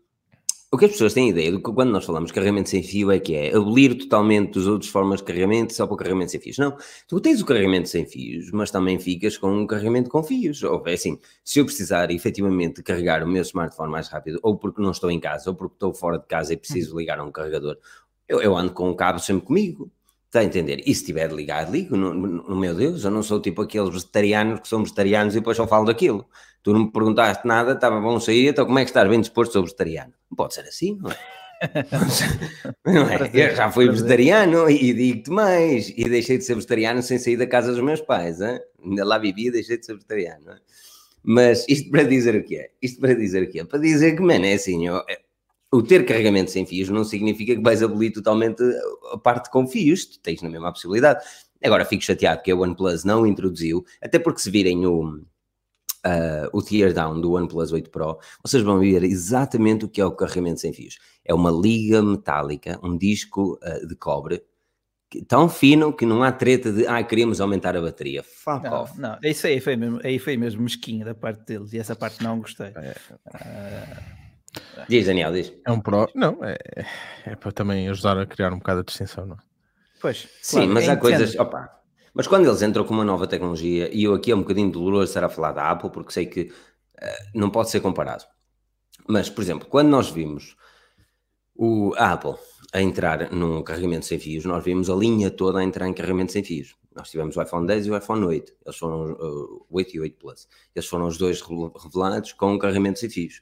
o 0.71 0.77
que 0.77 0.85
as 0.85 0.91
pessoas 0.91 1.15
têm 1.15 1.29
ideia 1.29 1.51
do 1.51 1.59
que 1.59 1.73
quando 1.73 1.89
nós 1.89 2.05
falamos 2.05 2.27
de 2.27 2.33
carregamento 2.35 2.69
sem 2.69 2.83
fio 2.83 3.11
é 3.11 3.17
que 3.17 3.33
é 3.33 3.55
abolir 3.55 3.97
totalmente 3.97 4.59
as 4.59 4.67
outras 4.67 4.91
formas 4.91 5.19
de 5.19 5.25
carregamento 5.25 5.73
só 5.73 5.87
para 5.87 5.95
o 5.95 5.97
carregamento 5.97 6.29
sem 6.29 6.39
fios. 6.39 6.59
Não, 6.59 6.77
tu 7.07 7.19
tens 7.19 7.41
o 7.41 7.45
carregamento 7.45 7.89
sem 7.89 8.05
fios, 8.05 8.51
mas 8.51 8.69
também 8.69 8.99
ficas 8.99 9.35
com 9.35 9.51
um 9.51 9.65
carregamento 9.65 10.11
com 10.11 10.21
fios. 10.21 10.61
Ou 10.61 10.83
é 10.85 10.93
assim, 10.93 11.17
se 11.43 11.57
eu 11.57 11.65
precisar 11.65 12.11
efetivamente 12.11 12.83
carregar 12.83 13.23
o 13.23 13.27
meu 13.27 13.41
smartphone 13.41 13.91
mais 13.91 14.09
rápido, 14.09 14.39
ou 14.43 14.59
porque 14.59 14.79
não 14.79 14.91
estou 14.91 15.09
em 15.09 15.19
casa, 15.19 15.49
ou 15.49 15.55
porque 15.55 15.73
estou 15.73 15.91
fora 15.91 16.19
de 16.19 16.27
casa 16.27 16.53
e 16.53 16.57
preciso 16.57 16.95
ligar 16.95 17.17
a 17.17 17.23
um 17.23 17.31
carregador, 17.31 17.77
eu, 18.27 18.39
eu 18.41 18.55
ando 18.55 18.71
com 18.71 18.91
o 18.91 18.95
cabo 18.95 19.19
sempre 19.19 19.45
comigo. 19.45 19.91
Está 20.33 20.39
a 20.39 20.45
entender? 20.45 20.79
E 20.79 20.85
se 20.85 21.01
estiver 21.01 21.31
ligado, 21.31 21.71
ligo. 21.71 21.95
No, 21.95 22.11
no, 22.11 22.55
meu 22.55 22.73
Deus, 22.73 23.03
eu 23.03 23.11
não 23.11 23.21
sou 23.21 23.39
tipo 23.39 23.61
aqueles 23.61 23.89
vegetarianos 23.89 24.61
que 24.61 24.67
são 24.67 24.81
vegetarianos 24.81 25.35
e 25.35 25.37
depois 25.37 25.55
só 25.55 25.67
falo 25.67 25.85
daquilo. 25.85 26.27
Tu 26.63 26.73
não 26.73 26.85
me 26.85 26.91
perguntaste 26.91 27.47
nada, 27.47 27.73
estava 27.73 28.01
bom 28.01 28.19
sair, 28.19 28.47
então 28.47 28.65
como 28.65 28.79
é 28.79 28.83
que 28.83 28.89
estás 28.89 29.07
bem 29.07 29.21
disposto, 29.21 29.51
sou 29.51 29.61
vegetariano? 29.61 30.11
Não 30.31 30.35
pode 30.35 30.55
ser 30.55 30.61
assim, 30.61 30.97
não 30.99 31.11
é? 31.11 31.17
não 32.83 33.07
é? 33.07 33.29
Eu 33.31 33.55
já 33.55 33.71
fui 33.71 33.87
vegetariano 33.87 34.67
e 34.67 34.91
digo-te 34.91 35.29
mais, 35.29 35.93
e 35.95 36.03
deixei 36.05 36.39
de 36.39 36.45
ser 36.45 36.55
vegetariano 36.55 37.03
sem 37.03 37.19
sair 37.19 37.37
da 37.37 37.45
casa 37.45 37.71
dos 37.71 37.83
meus 37.83 38.01
pais, 38.01 38.41
hein? 38.41 38.59
ainda 38.83 39.05
lá 39.05 39.19
vivia 39.19 39.49
e 39.49 39.51
deixei 39.51 39.77
de 39.77 39.85
ser 39.85 39.93
vegetariano. 39.93 40.49
É? 40.49 40.57
Mas 41.21 41.63
isto 41.69 41.91
para 41.91 42.01
dizer 42.01 42.35
o 42.35 42.43
que 42.43 42.57
é? 42.57 42.71
Isto 42.81 42.99
para 42.99 43.13
dizer 43.13 43.43
o 43.43 43.51
que 43.51 43.59
é? 43.59 43.65
Para 43.65 43.77
dizer 43.77 44.15
que, 44.15 44.21
mano, 44.23 44.47
é 44.47 44.53
assim, 44.53 44.87
eu, 44.87 44.99
o 45.73 45.81
ter 45.81 46.05
carregamento 46.05 46.51
sem 46.51 46.65
fios 46.65 46.87
não 46.89 47.03
significa 47.03 47.55
que 47.55 47.61
vais 47.61 47.81
abolir 47.81 48.13
totalmente 48.13 48.61
a 49.11 49.17
parte 49.17 49.49
com 49.49 49.67
fios, 49.67 50.05
tu 50.05 50.19
tens 50.19 50.41
na 50.43 50.49
mesma 50.49 50.71
possibilidade. 50.71 51.25
Agora 51.63 51.83
fico 51.83 52.03
chateado 52.03 52.43
que 52.43 52.51
a 52.51 52.55
OnePlus 52.55 53.03
não 53.03 53.25
introduziu, 53.25 53.83
até 53.99 54.19
porque 54.19 54.39
se 54.39 54.51
virem 54.51 54.85
o, 54.85 55.05
uh, 55.05 56.49
o 56.53 56.61
teardown 56.61 57.19
do 57.19 57.31
OnePlus 57.31 57.71
8 57.71 57.89
Pro, 57.89 58.19
vocês 58.43 58.61
vão 58.61 58.79
ver 58.79 59.03
exatamente 59.03 59.85
o 59.85 59.89
que 59.89 59.99
é 59.99 60.05
o 60.05 60.11
carregamento 60.11 60.59
sem 60.59 60.71
fios. 60.71 60.99
É 61.25 61.33
uma 61.33 61.49
liga 61.49 62.03
metálica, 62.03 62.79
um 62.83 62.95
disco 62.95 63.57
uh, 63.63 63.87
de 63.87 63.95
cobre, 63.95 64.43
tão 65.27 65.49
fino 65.49 65.91
que 65.91 66.05
não 66.05 66.21
há 66.21 66.31
treta 66.31 66.71
de 66.71 66.85
ah, 66.85 67.01
queríamos 67.01 67.41
aumentar 67.41 67.75
a 67.75 67.81
bateria. 67.81 68.21
Fuck 68.21 68.63
não, 68.63 68.73
off. 68.73 68.99
Não, 68.99 69.17
isso 69.23 69.47
aí 69.47 69.59
foi 69.59 69.75
mesmo, 69.75 69.99
aí 70.03 70.19
foi 70.19 70.37
mesmo 70.37 70.61
mesquinha 70.61 71.03
da 71.03 71.15
parte 71.15 71.43
deles 71.47 71.73
e 71.73 71.79
essa 71.79 71.95
parte 71.95 72.23
não 72.23 72.39
gostei. 72.39 72.73
É. 72.75 72.95
Uh, 73.27 74.22
Diz, 74.87 75.05
Daniel, 75.05 75.31
diz. 75.31 75.53
É 75.65 75.71
um 75.71 75.79
pro. 75.79 76.09
Não, 76.13 76.37
é, 76.43 76.57
é 77.25 77.35
para 77.35 77.51
também 77.51 77.87
ajudar 77.89 78.17
a 78.17 78.25
criar 78.25 78.53
um 78.53 78.57
bocado 78.57 78.81
a 78.81 78.83
distinção, 78.83 79.25
não 79.25 79.35
é? 79.35 79.39
Pois. 79.99 80.27
Sim, 80.41 80.57
claro, 80.57 80.73
mas 80.73 80.89
há 80.89 80.97
coisas. 80.97 81.35
Opa, 81.35 81.83
mas 82.13 82.27
quando 82.27 82.45
eles 82.45 82.61
entram 82.61 82.83
com 82.83 82.93
uma 82.93 83.03
nova 83.03 83.25
tecnologia, 83.25 83.89
e 83.91 84.03
eu 84.03 84.13
aqui 84.13 84.31
é 84.31 84.35
um 84.35 84.41
bocadinho 84.41 84.71
doloroso 84.71 85.05
estar 85.05 85.23
a 85.23 85.29
falar 85.29 85.51
da 85.51 85.71
Apple, 85.71 85.89
porque 85.89 86.11
sei 86.11 86.27
que 86.27 86.41
uh, 86.41 86.51
não 87.33 87.49
pode 87.49 87.71
ser 87.71 87.79
comparado. 87.79 88.23
Mas, 89.07 89.29
por 89.29 89.41
exemplo, 89.41 89.67
quando 89.67 89.89
nós 89.89 90.09
vimos 90.09 90.55
o, 91.55 91.93
a 91.95 92.13
Apple 92.13 92.35
a 92.71 92.81
entrar 92.81 93.31
num 93.31 93.63
carregamento 93.63 94.05
sem 94.05 94.19
fios, 94.19 94.45
nós 94.45 94.63
vimos 94.63 94.89
a 94.89 94.95
linha 94.95 95.31
toda 95.31 95.59
a 95.59 95.63
entrar 95.63 95.87
em 95.87 95.93
carregamento 95.93 96.31
sem 96.31 96.43
fios. 96.43 96.75
Nós 96.95 97.09
tivemos 97.09 97.35
o 97.35 97.41
iPhone 97.41 97.65
10 97.65 97.87
e 97.87 97.91
o 97.91 97.97
iPhone 97.97 98.23
8. 98.23 98.53
Eles 98.63 98.77
foram 98.77 99.13
uh, 99.13 99.65
8 99.71 99.95
e 99.95 99.99
8 99.99 100.17
Plus. 100.17 100.47
Eles 100.75 100.87
foram 100.87 101.07
os 101.07 101.17
dois 101.17 101.41
revelados 101.41 102.33
com 102.33 102.53
um 102.53 102.59
carregamento 102.59 102.99
sem 102.99 103.09
fios. 103.09 103.41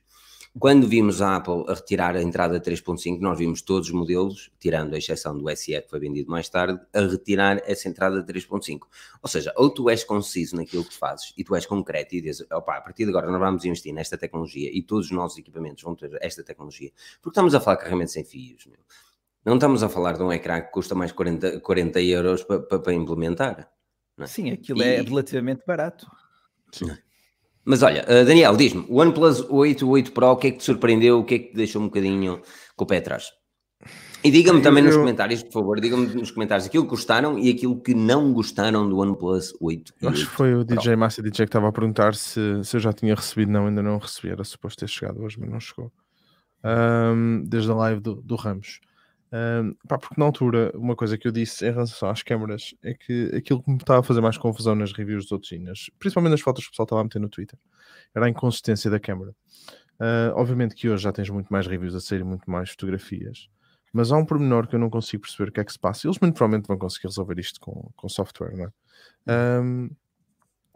Quando 0.60 0.86
vimos 0.86 1.22
a 1.22 1.38
Apple 1.38 1.64
a 1.70 1.74
retirar 1.74 2.14
a 2.16 2.22
entrada 2.22 2.60
3.5, 2.60 3.20
nós 3.22 3.38
vimos 3.38 3.62
todos 3.62 3.88
os 3.88 3.94
modelos, 3.94 4.52
tirando 4.60 4.94
a 4.94 4.98
exceção 4.98 5.38
do 5.38 5.50
SE 5.56 5.82
que 5.82 5.90
foi 5.90 5.98
vendido 5.98 6.30
mais 6.30 6.50
tarde, 6.50 6.78
a 6.94 7.00
retirar 7.00 7.62
essa 7.66 7.88
entrada 7.88 8.22
3.5. 8.22 8.82
Ou 9.22 9.30
seja, 9.30 9.54
ou 9.56 9.70
tu 9.70 9.90
és 9.90 10.04
conciso 10.04 10.58
naquilo 10.58 10.84
que 10.84 10.94
fazes 10.94 11.34
e 11.38 11.44
tu 11.44 11.56
és 11.56 11.66
concreto 11.66 12.16
e 12.16 12.22
dizes, 12.22 12.46
opa, 12.52 12.76
a 12.76 12.82
partir 12.82 13.06
de 13.06 13.12
agora 13.12 13.32
nós 13.32 13.40
vamos 13.40 13.64
investir 13.64 13.94
nesta 13.94 14.18
tecnologia 14.18 14.70
e 14.74 14.84
todos 14.84 15.06
os 15.06 15.12
nossos 15.12 15.38
equipamentos 15.38 15.84
vão 15.84 15.96
ter 15.96 16.18
esta 16.22 16.44
tecnologia, 16.44 16.92
porque 17.22 17.30
estamos 17.30 17.56
a 17.56 17.62
falar 17.62 17.78
de 17.78 17.84
carregamento 17.84 18.12
sem 18.12 18.26
fios, 18.26 18.66
meu. 18.66 18.80
Não 19.46 19.56
estamos 19.56 19.82
a 19.82 19.90
falar 19.90 20.18
de 20.18 20.22
um 20.22 20.34
ecrã 20.34 20.62
que 20.62 20.72
custa 20.72 20.94
mais 20.94 21.14
40, 21.14 21.62
40 21.62 22.02
euros 22.02 22.44
para, 22.44 22.60
para, 22.60 22.80
para 22.80 22.94
implementar. 22.94 23.72
É? 24.20 24.28
Sim, 24.28 24.52
aquilo 24.52 24.84
e... 24.84 24.86
é 24.86 25.02
relativamente 25.02 25.64
barato. 25.66 26.12
Sim. 26.72 26.92
Mas 27.64 27.84
olha, 27.84 28.04
uh, 28.04 28.26
Daniel, 28.26 28.56
diz-me, 28.56 28.86
o 28.90 29.00
OnePlus 29.00 29.46
8, 29.50 29.88
8 29.88 30.12
Pro, 30.12 30.32
o 30.32 30.36
que 30.36 30.48
é 30.48 30.52
que 30.52 30.58
te 30.58 30.64
surpreendeu, 30.64 31.20
o 31.20 31.24
que 31.24 31.36
é 31.36 31.40
que 31.40 31.50
te 31.50 31.56
deixou 31.56 31.82
um 31.82 31.86
bocadinho 31.86 32.42
com 32.76 32.84
o 32.84 32.88
pé 32.88 32.98
atrás? 32.98 33.32
E 34.24 34.30
diga-me 34.30 34.62
também 34.62 34.84
eu... 34.84 34.90
nos 34.90 34.98
comentários, 34.98 35.42
por 35.44 35.52
favor, 35.52 35.80
diga-me 35.80 36.06
nos 36.08 36.30
comentários 36.30 36.68
aquilo 36.68 36.84
que 36.84 36.92
gostaram 36.92 37.40
e 37.40 37.50
aquilo 37.50 37.80
que 37.80 37.94
não 37.94 38.32
gostaram 38.34 38.88
do 38.88 39.00
OnePlus 39.00 39.54
8. 39.60 39.94
Eu 40.02 40.10
acho 40.10 40.30
que 40.30 40.36
foi 40.36 40.54
o 40.54 40.64
DJ 40.64 40.96
Massa 40.96 41.22
DJ 41.24 41.46
que 41.46 41.50
estava 41.50 41.68
a 41.68 41.72
perguntar 41.72 42.14
se, 42.14 42.64
se 42.64 42.78
eu 42.78 42.80
já 42.80 42.94
tinha 42.94 43.16
recebido, 43.16 43.52
não, 43.52 43.68
ainda 43.68 43.82
não 43.82 43.98
recebi, 43.98 44.30
era 44.30 44.44
suposto 44.44 44.80
ter 44.80 44.88
chegado 44.88 45.24
hoje, 45.24 45.38
mas 45.40 45.50
não 45.50 45.60
chegou. 45.60 45.92
Um, 46.64 47.44
desde 47.48 47.72
a 47.72 47.76
live 47.76 48.00
do, 48.00 48.16
do 48.16 48.36
Ramos. 48.36 48.80
Um, 49.34 49.74
pá, 49.88 49.98
porque 49.98 50.20
na 50.20 50.26
altura, 50.26 50.72
uma 50.76 50.94
coisa 50.94 51.18
que 51.18 51.26
eu 51.26 51.32
disse 51.32 51.66
em 51.66 51.72
relação 51.72 52.10
às 52.10 52.22
câmaras 52.22 52.76
é 52.84 52.94
que 52.94 53.32
aquilo 53.34 53.64
que 53.64 53.72
me 53.72 53.78
estava 53.78 54.02
a 54.02 54.04
fazer 54.04 54.20
mais 54.20 54.38
confusão 54.38 54.76
nas 54.76 54.92
reviews 54.92 55.24
dos 55.24 55.32
outros, 55.32 55.52
nas, 55.62 55.90
principalmente 55.98 56.32
nas 56.32 56.42
fotos 56.42 56.64
que 56.64 56.70
o 56.70 56.72
pessoal 56.72 56.86
estava 56.86 57.02
a 57.02 57.04
meter 57.06 57.20
no 57.20 57.30
Twitter, 57.30 57.58
era 58.14 58.26
a 58.26 58.30
inconsistência 58.30 58.92
da 58.92 59.00
câmera. 59.00 59.32
Uh, 60.02 60.34
obviamente 60.36 60.76
que 60.76 60.90
hoje 60.90 61.04
já 61.04 61.14
tens 61.14 61.30
muito 61.30 61.48
mais 61.48 61.66
reviews 61.66 61.96
a 61.96 62.02
sair, 62.02 62.26
muito 62.26 62.50
mais 62.50 62.72
fotografias, 62.72 63.48
mas 63.94 64.12
há 64.12 64.18
um 64.18 64.26
pormenor 64.26 64.68
que 64.68 64.76
eu 64.76 64.80
não 64.80 64.90
consigo 64.90 65.22
perceber 65.22 65.50
o 65.50 65.54
que 65.54 65.62
é 65.62 65.64
que 65.64 65.72
se 65.72 65.80
passa. 65.80 66.08
Eles 66.08 66.20
muito 66.20 66.36
provavelmente 66.36 66.68
vão 66.68 66.78
conseguir 66.78 67.08
resolver 67.08 67.40
isto 67.40 67.60
com, 67.60 67.90
com 67.96 68.10
software, 68.10 68.56
não 68.58 68.66
é? 68.66 69.62
Um, 69.62 69.90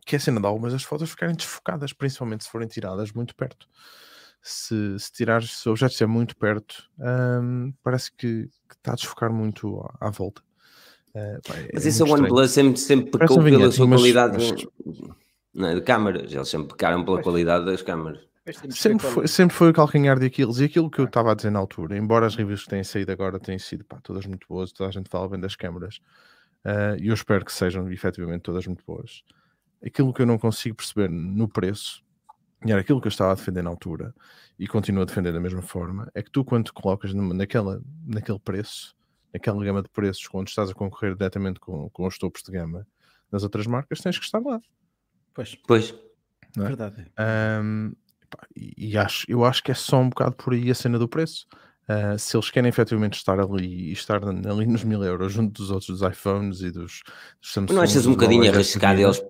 que 0.05 0.15
é 0.15 0.17
a 0.17 0.19
cena 0.19 0.39
de 0.39 0.45
algumas 0.45 0.71
das 0.71 0.83
fotos 0.83 1.09
ficarem 1.09 1.35
desfocadas, 1.35 1.91
principalmente 1.91 2.43
se 2.43 2.49
forem 2.49 2.67
tiradas 2.67 3.11
muito 3.11 3.35
perto 3.35 3.67
se, 4.47 4.99
se 4.99 5.11
tirares, 5.11 5.57
se 5.57 5.67
o 5.67 5.71
objeto 5.71 5.93
estiver 5.93 6.07
muito 6.07 6.37
perto, 6.37 6.87
um, 6.99 7.73
parece 7.83 8.11
que, 8.11 8.43
que, 8.69 8.75
está 8.75 8.91
a 8.91 8.95
desfocar 8.95 9.33
muito 9.33 9.81
à, 9.99 10.07
à 10.07 10.11
volta. 10.11 10.43
Uh, 11.09 11.41
pá, 11.47 11.55
é 11.55 11.69
mas 11.73 11.85
isso 11.85 12.03
a 12.03 12.07
OnePlus 12.07 12.51
sempre, 12.51 12.79
sempre 12.79 13.09
pecou 13.09 13.37
pela 13.37 13.49
vinheta, 13.49 13.71
sua 13.71 13.87
mas, 13.87 13.99
qualidade 13.99 14.37
mas... 14.37 14.55
de, 14.55 14.69
não, 15.51 15.67
é, 15.67 15.73
de 15.73 15.81
câmaras, 15.81 16.31
eles 16.31 16.47
sempre 16.47 16.67
pecaram 16.67 17.03
pela 17.03 17.23
qualidade 17.23 17.65
das 17.65 17.81
câmaras. 17.81 18.19
Sempre 18.69 19.07
foi, 19.07 19.27
sempre 19.27 19.55
foi 19.55 19.71
o 19.71 19.73
calcanhar 19.73 20.19
de 20.19 20.27
Aquiles 20.27 20.59
e 20.59 20.65
aquilo 20.65 20.91
que 20.91 20.99
eu 20.99 21.05
estava 21.05 21.31
a 21.31 21.33
dizer 21.33 21.49
na 21.49 21.57
altura, 21.57 21.97
embora 21.97 22.27
as 22.27 22.35
reviews 22.35 22.65
que 22.65 22.69
têm 22.69 22.83
saído 22.83 23.11
agora 23.11 23.39
tenham 23.39 23.57
sido 23.57 23.83
pá, 23.83 23.99
todas 24.03 24.27
muito 24.27 24.45
boas, 24.47 24.71
toda 24.71 24.87
a 24.87 24.93
gente 24.93 25.09
fala 25.09 25.27
bem 25.27 25.39
das 25.39 25.55
câmaras 25.55 25.99
uh, 26.63 27.01
e 27.01 27.07
eu 27.07 27.15
espero 27.15 27.43
que 27.43 27.51
sejam 27.51 27.91
efetivamente 27.91 28.43
todas 28.43 28.67
muito 28.67 28.83
boas. 28.85 29.23
Aquilo 29.83 30.13
que 30.13 30.21
eu 30.21 30.27
não 30.27 30.37
consigo 30.37 30.75
perceber 30.75 31.09
no 31.09 31.47
preço 31.47 32.04
e 32.65 32.71
era 32.71 32.81
aquilo 32.81 32.99
que 32.99 33.07
eu 33.07 33.11
estava 33.11 33.31
a 33.31 33.35
defender 33.35 33.61
na 33.61 33.69
altura 33.69 34.13
e 34.57 34.67
continuo 34.67 35.03
a 35.03 35.05
defender 35.05 35.31
da 35.31 35.39
mesma 35.39 35.61
forma, 35.61 36.09
é 36.15 36.23
que 36.23 36.31
tu 36.31 36.43
quando 36.43 36.65
te 36.65 36.73
colocas 36.73 37.13
naquela, 37.13 37.79
naquele 38.05 38.39
preço, 38.39 38.95
naquela 39.31 39.63
gama 39.63 39.83
de 39.83 39.89
preços, 39.89 40.27
quando 40.27 40.47
estás 40.47 40.71
a 40.71 40.73
concorrer 40.73 41.15
diretamente 41.15 41.59
com, 41.59 41.89
com 41.91 42.07
os 42.07 42.17
topos 42.17 42.41
de 42.41 42.51
gama 42.51 42.87
das 43.31 43.43
outras 43.43 43.67
marcas, 43.67 43.99
tens 43.99 44.17
que 44.17 44.25
estar 44.25 44.39
lá. 44.39 44.59
Pois. 45.33 45.55
Pois. 45.67 45.93
É? 46.57 46.61
Verdade. 46.61 47.11
Um, 47.61 47.93
e, 48.55 48.91
e 48.91 48.97
acho, 48.97 49.25
eu 49.29 49.45
acho 49.45 49.61
que 49.61 49.71
é 49.71 49.75
só 49.75 49.99
um 49.99 50.09
bocado 50.09 50.35
por 50.35 50.53
aí 50.53 50.71
a 50.71 50.75
cena 50.75 50.97
do 50.97 51.07
preço. 51.07 51.45
Uh, 51.87 52.17
se 52.17 52.35
eles 52.35 52.49
querem 52.49 52.69
efetivamente 52.69 53.15
estar 53.15 53.39
ali 53.39 53.89
e 53.89 53.91
estar 53.91 54.19
ali 54.23 54.65
nos 54.65 54.83
mil 54.83 55.03
euros 55.03 55.31
junto 55.31 55.53
dos 55.53 55.69
outros 55.69 55.99
dos 55.99 56.01
iPhones 56.01 56.61
e 56.61 56.71
dos, 56.71 57.03
dos 57.39 57.53
Samsung. 57.53 57.75
Não 57.75 57.81
achas 57.83 58.07
um 58.07 58.13
bocadinho 58.13 58.51
arriscado 58.51 58.99
eles 58.99 59.21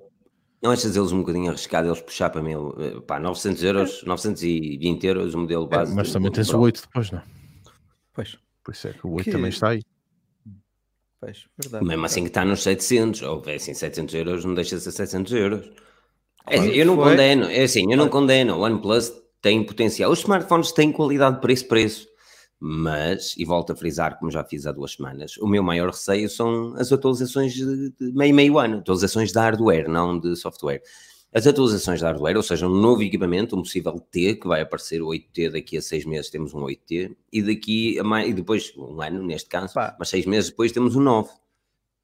não 0.65 0.71
achas 0.71 0.95
eles 0.95 1.11
um 1.11 1.19
bocadinho 1.19 1.49
arriscado 1.49 1.87
eles 1.87 2.01
puxar 2.01 2.29
para 2.31 2.41
mil, 2.41 2.75
eh, 2.79 2.99
pá, 3.01 3.19
900 3.19 3.63
euros, 3.63 4.03
920 4.03 5.05
euros 5.05 5.33
o 5.35 5.37
modelo 5.37 5.65
é, 5.65 5.77
base? 5.77 5.91
É, 5.91 5.95
mas 5.95 6.11
também 6.11 6.31
tens 6.31 6.49
o 6.49 6.59
8 6.59 6.81
depois, 6.81 7.11
não? 7.11 7.21
Pois. 8.13 8.37
Por 8.63 8.73
isso 8.73 8.87
é 8.87 8.93
que 8.93 9.05
o 9.05 9.11
8 9.11 9.25
que... 9.25 9.31
também 9.31 9.49
está 9.49 9.69
aí. 9.69 9.83
Pois, 11.21 11.45
verdade. 11.57 11.85
Mesmo 11.85 12.05
assim 12.05 12.21
que 12.23 12.29
está 12.29 12.43
nos 12.43 12.63
700, 12.63 13.21
ou 13.21 13.43
é 13.45 13.55
assim, 13.55 13.73
700 13.73 14.15
euros 14.15 14.45
não 14.45 14.55
deixa 14.55 14.75
de 14.75 14.81
ser 14.81 14.91
700 14.91 15.33
euros. 15.33 15.71
É 16.47 16.57
assim, 16.57 16.69
eu 16.69 16.85
não 16.85 16.95
foi- 16.95 17.11
condeno, 17.11 17.45
é 17.45 17.63
assim, 17.63 17.91
eu 17.91 17.97
não 17.97 18.09
condeno. 18.09 18.55
O 18.55 18.61
OnePlus 18.61 19.13
tem 19.41 19.63
potencial. 19.63 20.11
Os 20.11 20.19
smartphones 20.19 20.71
têm 20.71 20.91
qualidade 20.91 21.41
preço-preço. 21.41 22.07
Mas, 22.59 23.35
e 23.37 23.45
volto 23.45 23.73
a 23.73 23.75
frisar, 23.75 24.17
como 24.17 24.31
já 24.31 24.43
fiz 24.43 24.65
há 24.65 24.71
duas 24.71 24.93
semanas, 24.93 25.37
o 25.37 25.47
meu 25.47 25.61
maior 25.61 25.89
receio 25.89 26.29
são 26.29 26.73
as 26.77 26.91
atualizações 26.91 27.53
de 27.53 27.91
de 27.91 28.11
meio, 28.13 28.33
meio 28.33 28.57
ano, 28.57 28.77
atualizações 28.77 29.31
de 29.31 29.37
hardware, 29.39 29.89
não 29.89 30.17
de 30.19 30.35
software. 30.35 30.81
As 31.33 31.45
atualizações 31.45 31.99
de 31.99 32.05
hardware, 32.05 32.37
ou 32.37 32.43
seja, 32.43 32.65
um 32.65 32.73
novo 32.73 33.03
equipamento, 33.03 33.57
um 33.57 33.61
possível 33.61 33.99
T, 33.99 34.35
que 34.35 34.47
vai 34.47 34.61
aparecer 34.61 35.01
o 35.01 35.07
8T, 35.07 35.51
daqui 35.51 35.77
a 35.77 35.81
seis 35.81 36.05
meses 36.05 36.31
temos 36.31 36.53
um 36.53 36.61
8T, 36.61 37.13
e 37.31 37.41
daqui 37.43 37.99
a 37.99 38.03
mais, 38.05 38.29
e 38.29 38.33
depois, 38.33 38.73
um 38.77 39.01
ano 39.01 39.21
neste 39.21 39.49
caso, 39.49 39.73
Pá. 39.73 39.93
mas 39.99 40.07
seis 40.07 40.25
meses 40.25 40.49
depois 40.49 40.71
temos 40.71 40.95
um 40.95 41.01
9. 41.01 41.29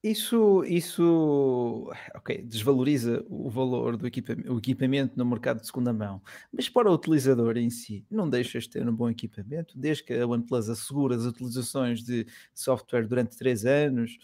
Isso, 0.03 0.63
isso, 0.65 1.87
ok, 2.15 2.41
desvaloriza 2.41 3.23
o 3.29 3.51
valor 3.51 3.95
do 3.95 4.07
equipamento, 4.07 4.57
equipamento 4.57 5.13
no 5.15 5.23
mercado 5.23 5.61
de 5.61 5.67
segunda 5.67 5.93
mão, 5.93 6.19
mas 6.51 6.67
para 6.67 6.89
o 6.89 6.93
utilizador 6.93 7.55
em 7.55 7.69
si, 7.69 8.03
não 8.09 8.27
deixas 8.27 8.63
de 8.63 8.71
ter 8.71 8.89
um 8.89 8.95
bom 8.95 9.11
equipamento, 9.11 9.77
desde 9.77 10.03
que 10.03 10.13
a 10.15 10.25
OnePlus 10.25 10.69
assegura 10.69 11.15
as 11.15 11.25
utilizações 11.25 12.03
de 12.03 12.25
software 12.51 13.07
durante 13.07 13.37
três 13.37 13.63
anos, 13.63 14.17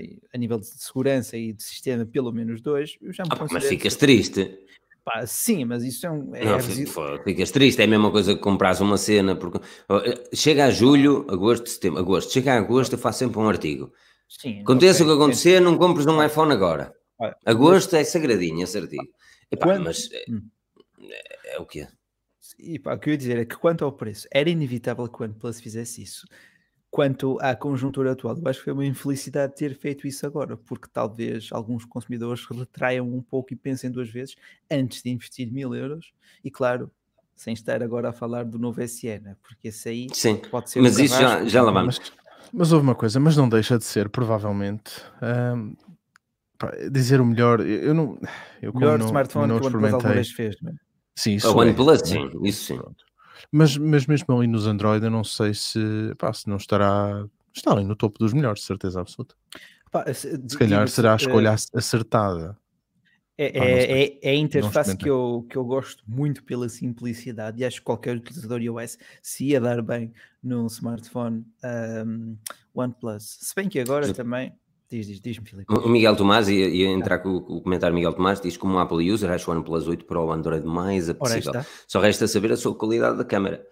e 0.00 0.18
a 0.32 0.36
nível 0.36 0.58
de 0.58 0.66
segurança 0.66 1.36
e 1.36 1.52
de 1.52 1.62
sistema 1.62 2.04
pelo 2.04 2.32
menos 2.32 2.60
dois, 2.60 2.98
eu 3.00 3.12
já 3.12 3.22
me 3.22 3.30
Ah, 3.32 3.46
mas 3.52 3.66
ficas 3.66 3.94
triste. 3.94 4.58
Pá, 5.04 5.24
sim, 5.26 5.64
mas 5.64 5.84
isso 5.84 6.06
é 6.06 6.10
um... 6.10 6.34
é 6.34 6.44
Não, 6.44 6.58
ficas 7.22 7.50
triste, 7.52 7.80
é 7.80 7.84
a 7.84 7.86
mesma 7.86 8.10
coisa 8.10 8.34
que 8.34 8.40
compras 8.40 8.80
uma 8.80 8.96
cena. 8.96 9.36
Porque, 9.36 9.60
eh, 9.90 10.24
chega 10.32 10.64
a 10.64 10.70
julho, 10.70 11.26
agosto, 11.28 11.68
setembro, 11.68 12.00
agosto, 12.00 12.32
chega 12.32 12.54
a 12.54 12.56
agosto, 12.56 12.94
eu 12.94 12.98
faço 12.98 13.18
sempre 13.18 13.38
um 13.38 13.46
artigo. 13.46 13.92
Sim, 14.28 14.60
Aconteça 14.62 15.02
ok, 15.02 15.12
o 15.12 15.16
que 15.16 15.22
acontecer, 15.22 15.60
não 15.60 15.76
compres 15.78 16.06
um 16.06 16.22
iPhone 16.22 16.52
agora. 16.52 16.94
olha, 17.18 17.36
Agosto 17.44 17.94
é 17.96 18.04
sagradinho 18.04 18.62
esse 18.64 18.78
artigo. 18.78 19.08
Epá, 19.50 19.66
Quando- 19.66 19.84
mas 19.84 20.08
é, 20.12 20.24
Hum. 20.28 20.48
é 21.44 21.58
o 21.58 21.66
quê? 21.66 21.86
E 22.58 22.78
pá, 22.78 22.94
o 22.94 22.98
que 22.98 23.08
eu 23.08 23.12
ia 23.12 23.18
dizer 23.18 23.38
é 23.38 23.44
que 23.44 23.56
quanto 23.56 23.84
ao 23.84 23.92
preço, 23.92 24.28
era 24.30 24.50
inevitável 24.50 25.08
que 25.08 25.20
o 25.20 25.24
OnePlus 25.24 25.60
fizesse 25.60 26.02
isso. 26.02 26.26
Quanto 26.90 27.38
à 27.40 27.56
conjuntura 27.56 28.12
atual, 28.12 28.36
eu 28.38 28.48
acho 28.48 28.60
que 28.60 28.64
foi 28.66 28.72
uma 28.72 28.86
infelicidade 28.86 29.56
ter 29.56 29.74
feito 29.76 30.06
isso 30.06 30.24
agora, 30.26 30.56
porque 30.56 30.86
talvez 30.92 31.48
alguns 31.50 31.84
consumidores 31.84 32.44
retraiam 32.46 33.08
um 33.12 33.20
pouco 33.20 33.52
e 33.52 33.56
pensem 33.56 33.90
duas 33.90 34.08
vezes 34.08 34.36
antes 34.70 35.02
de 35.02 35.10
investir 35.10 35.50
mil 35.50 35.74
euros. 35.74 36.12
E 36.44 36.50
claro, 36.50 36.90
sem 37.34 37.52
estar 37.52 37.82
agora 37.82 38.10
a 38.10 38.12
falar 38.12 38.44
do 38.44 38.58
novo 38.60 38.80
SE, 38.82 39.18
né? 39.18 39.36
porque 39.42 39.68
esse 39.68 39.88
aí 39.88 40.06
Sim, 40.12 40.36
pode 40.50 40.70
ser. 40.70 40.78
um 40.78 40.82
mas 40.84 40.98
isso 40.98 41.18
já, 41.18 41.44
já 41.44 41.62
lá 41.62 41.72
vamos. 41.72 41.98
Mas, 41.98 42.12
mas 42.52 42.72
houve 42.72 42.84
uma 42.86 42.94
coisa, 42.94 43.18
mas 43.20 43.36
não 43.36 43.48
deixa 43.48 43.78
de 43.78 43.84
ser, 43.84 44.08
provavelmente, 44.08 44.92
ahm, 45.22 45.72
pá, 46.58 46.70
dizer 46.90 47.20
o 47.20 47.26
melhor. 47.26 47.60
Eu 47.60 47.94
não. 47.94 48.18
Eu 48.62 48.72
como 48.72 48.84
melhor 48.84 48.98
não, 48.98 49.06
smartphone 49.06 49.48
não 49.48 49.56
que 49.58 49.62
o 49.62 49.66
OnePlus 49.66 49.94
alguma 49.94 49.98
experimentei. 49.98 50.14
vez 50.14 50.30
fez. 50.30 50.56
Não 50.62 50.70
é? 50.70 50.74
Sim, 51.16 51.34
isso 51.34 51.46
A 51.48 51.50
é, 51.50 51.54
OnePlus, 51.54 52.02
né? 52.02 52.06
sim, 52.08 52.30
isso 52.42 52.64
sim. 52.64 52.80
Mas, 53.52 53.76
mas 53.76 54.06
mesmo 54.06 54.36
ali 54.36 54.46
nos 54.46 54.66
Android, 54.66 55.04
eu 55.04 55.10
não 55.10 55.24
sei 55.24 55.54
se, 55.54 55.78
pá, 56.18 56.32
se 56.32 56.48
não 56.48 56.56
estará. 56.56 57.24
Está 57.52 57.72
ali 57.72 57.84
no 57.84 57.94
topo 57.94 58.18
dos 58.18 58.32
melhores, 58.32 58.60
de 58.60 58.66
certeza 58.66 59.00
absoluta. 59.00 59.34
Pá, 59.90 60.04
se, 60.12 60.30
Se 60.48 60.58
calhar 60.58 60.88
será 60.88 61.12
a 61.12 61.16
escolha 61.16 61.52
ac- 61.52 61.68
acertada. 61.74 62.56
É, 63.36 63.46
é, 63.46 64.02
é- 64.02 64.18
é 64.22 64.30
a 64.30 64.34
interface 64.36 64.96
que 64.96 65.10
eu, 65.10 65.44
que 65.50 65.56
eu 65.56 65.64
gosto 65.64 66.04
muito 66.06 66.44
pela 66.44 66.68
simplicidade 66.68 67.60
e 67.60 67.64
acho 67.64 67.78
que 67.80 67.84
qualquer 67.84 68.16
utilizador 68.16 68.62
iOS 68.62 68.96
se 69.20 69.46
ia 69.46 69.60
dar 69.60 69.82
bem 69.82 70.12
num 70.42 70.66
smartphone 70.66 71.44
um, 72.06 72.36
OnePlus. 72.72 73.38
Se 73.40 73.54
bem 73.54 73.68
que 73.68 73.80
agora 73.80 74.06
Mas- 74.06 74.16
também. 74.16 74.52
Diz, 74.90 75.06
diz, 75.06 75.20
diz-me, 75.20 75.48
Filipe. 75.48 75.74
O 75.74 75.88
Miguel 75.88 76.14
Tomás, 76.14 76.46
ia, 76.48 76.68
ia 76.68 76.86
entrar 76.88 77.18
com 77.18 77.30
o, 77.30 77.40
com 77.40 77.54
o 77.54 77.60
comentário 77.60 77.94
Miguel 77.94 78.12
Tomás, 78.12 78.40
diz 78.40 78.56
como 78.56 78.78
Apple 78.78 79.10
User, 79.10 79.28
acho 79.30 79.50
o 79.50 79.54
OnePlus 79.54 79.88
8 79.88 80.04
Pro 80.04 80.26
o 80.26 80.30
Android 80.30 80.64
mais 80.64 81.08
apetecível. 81.08 81.52
Só 81.88 81.98
resta 82.00 82.28
saber 82.28 82.52
a 82.52 82.56
sua 82.56 82.74
qualidade 82.76 83.16
da 83.16 83.24
câmera. 83.24 83.66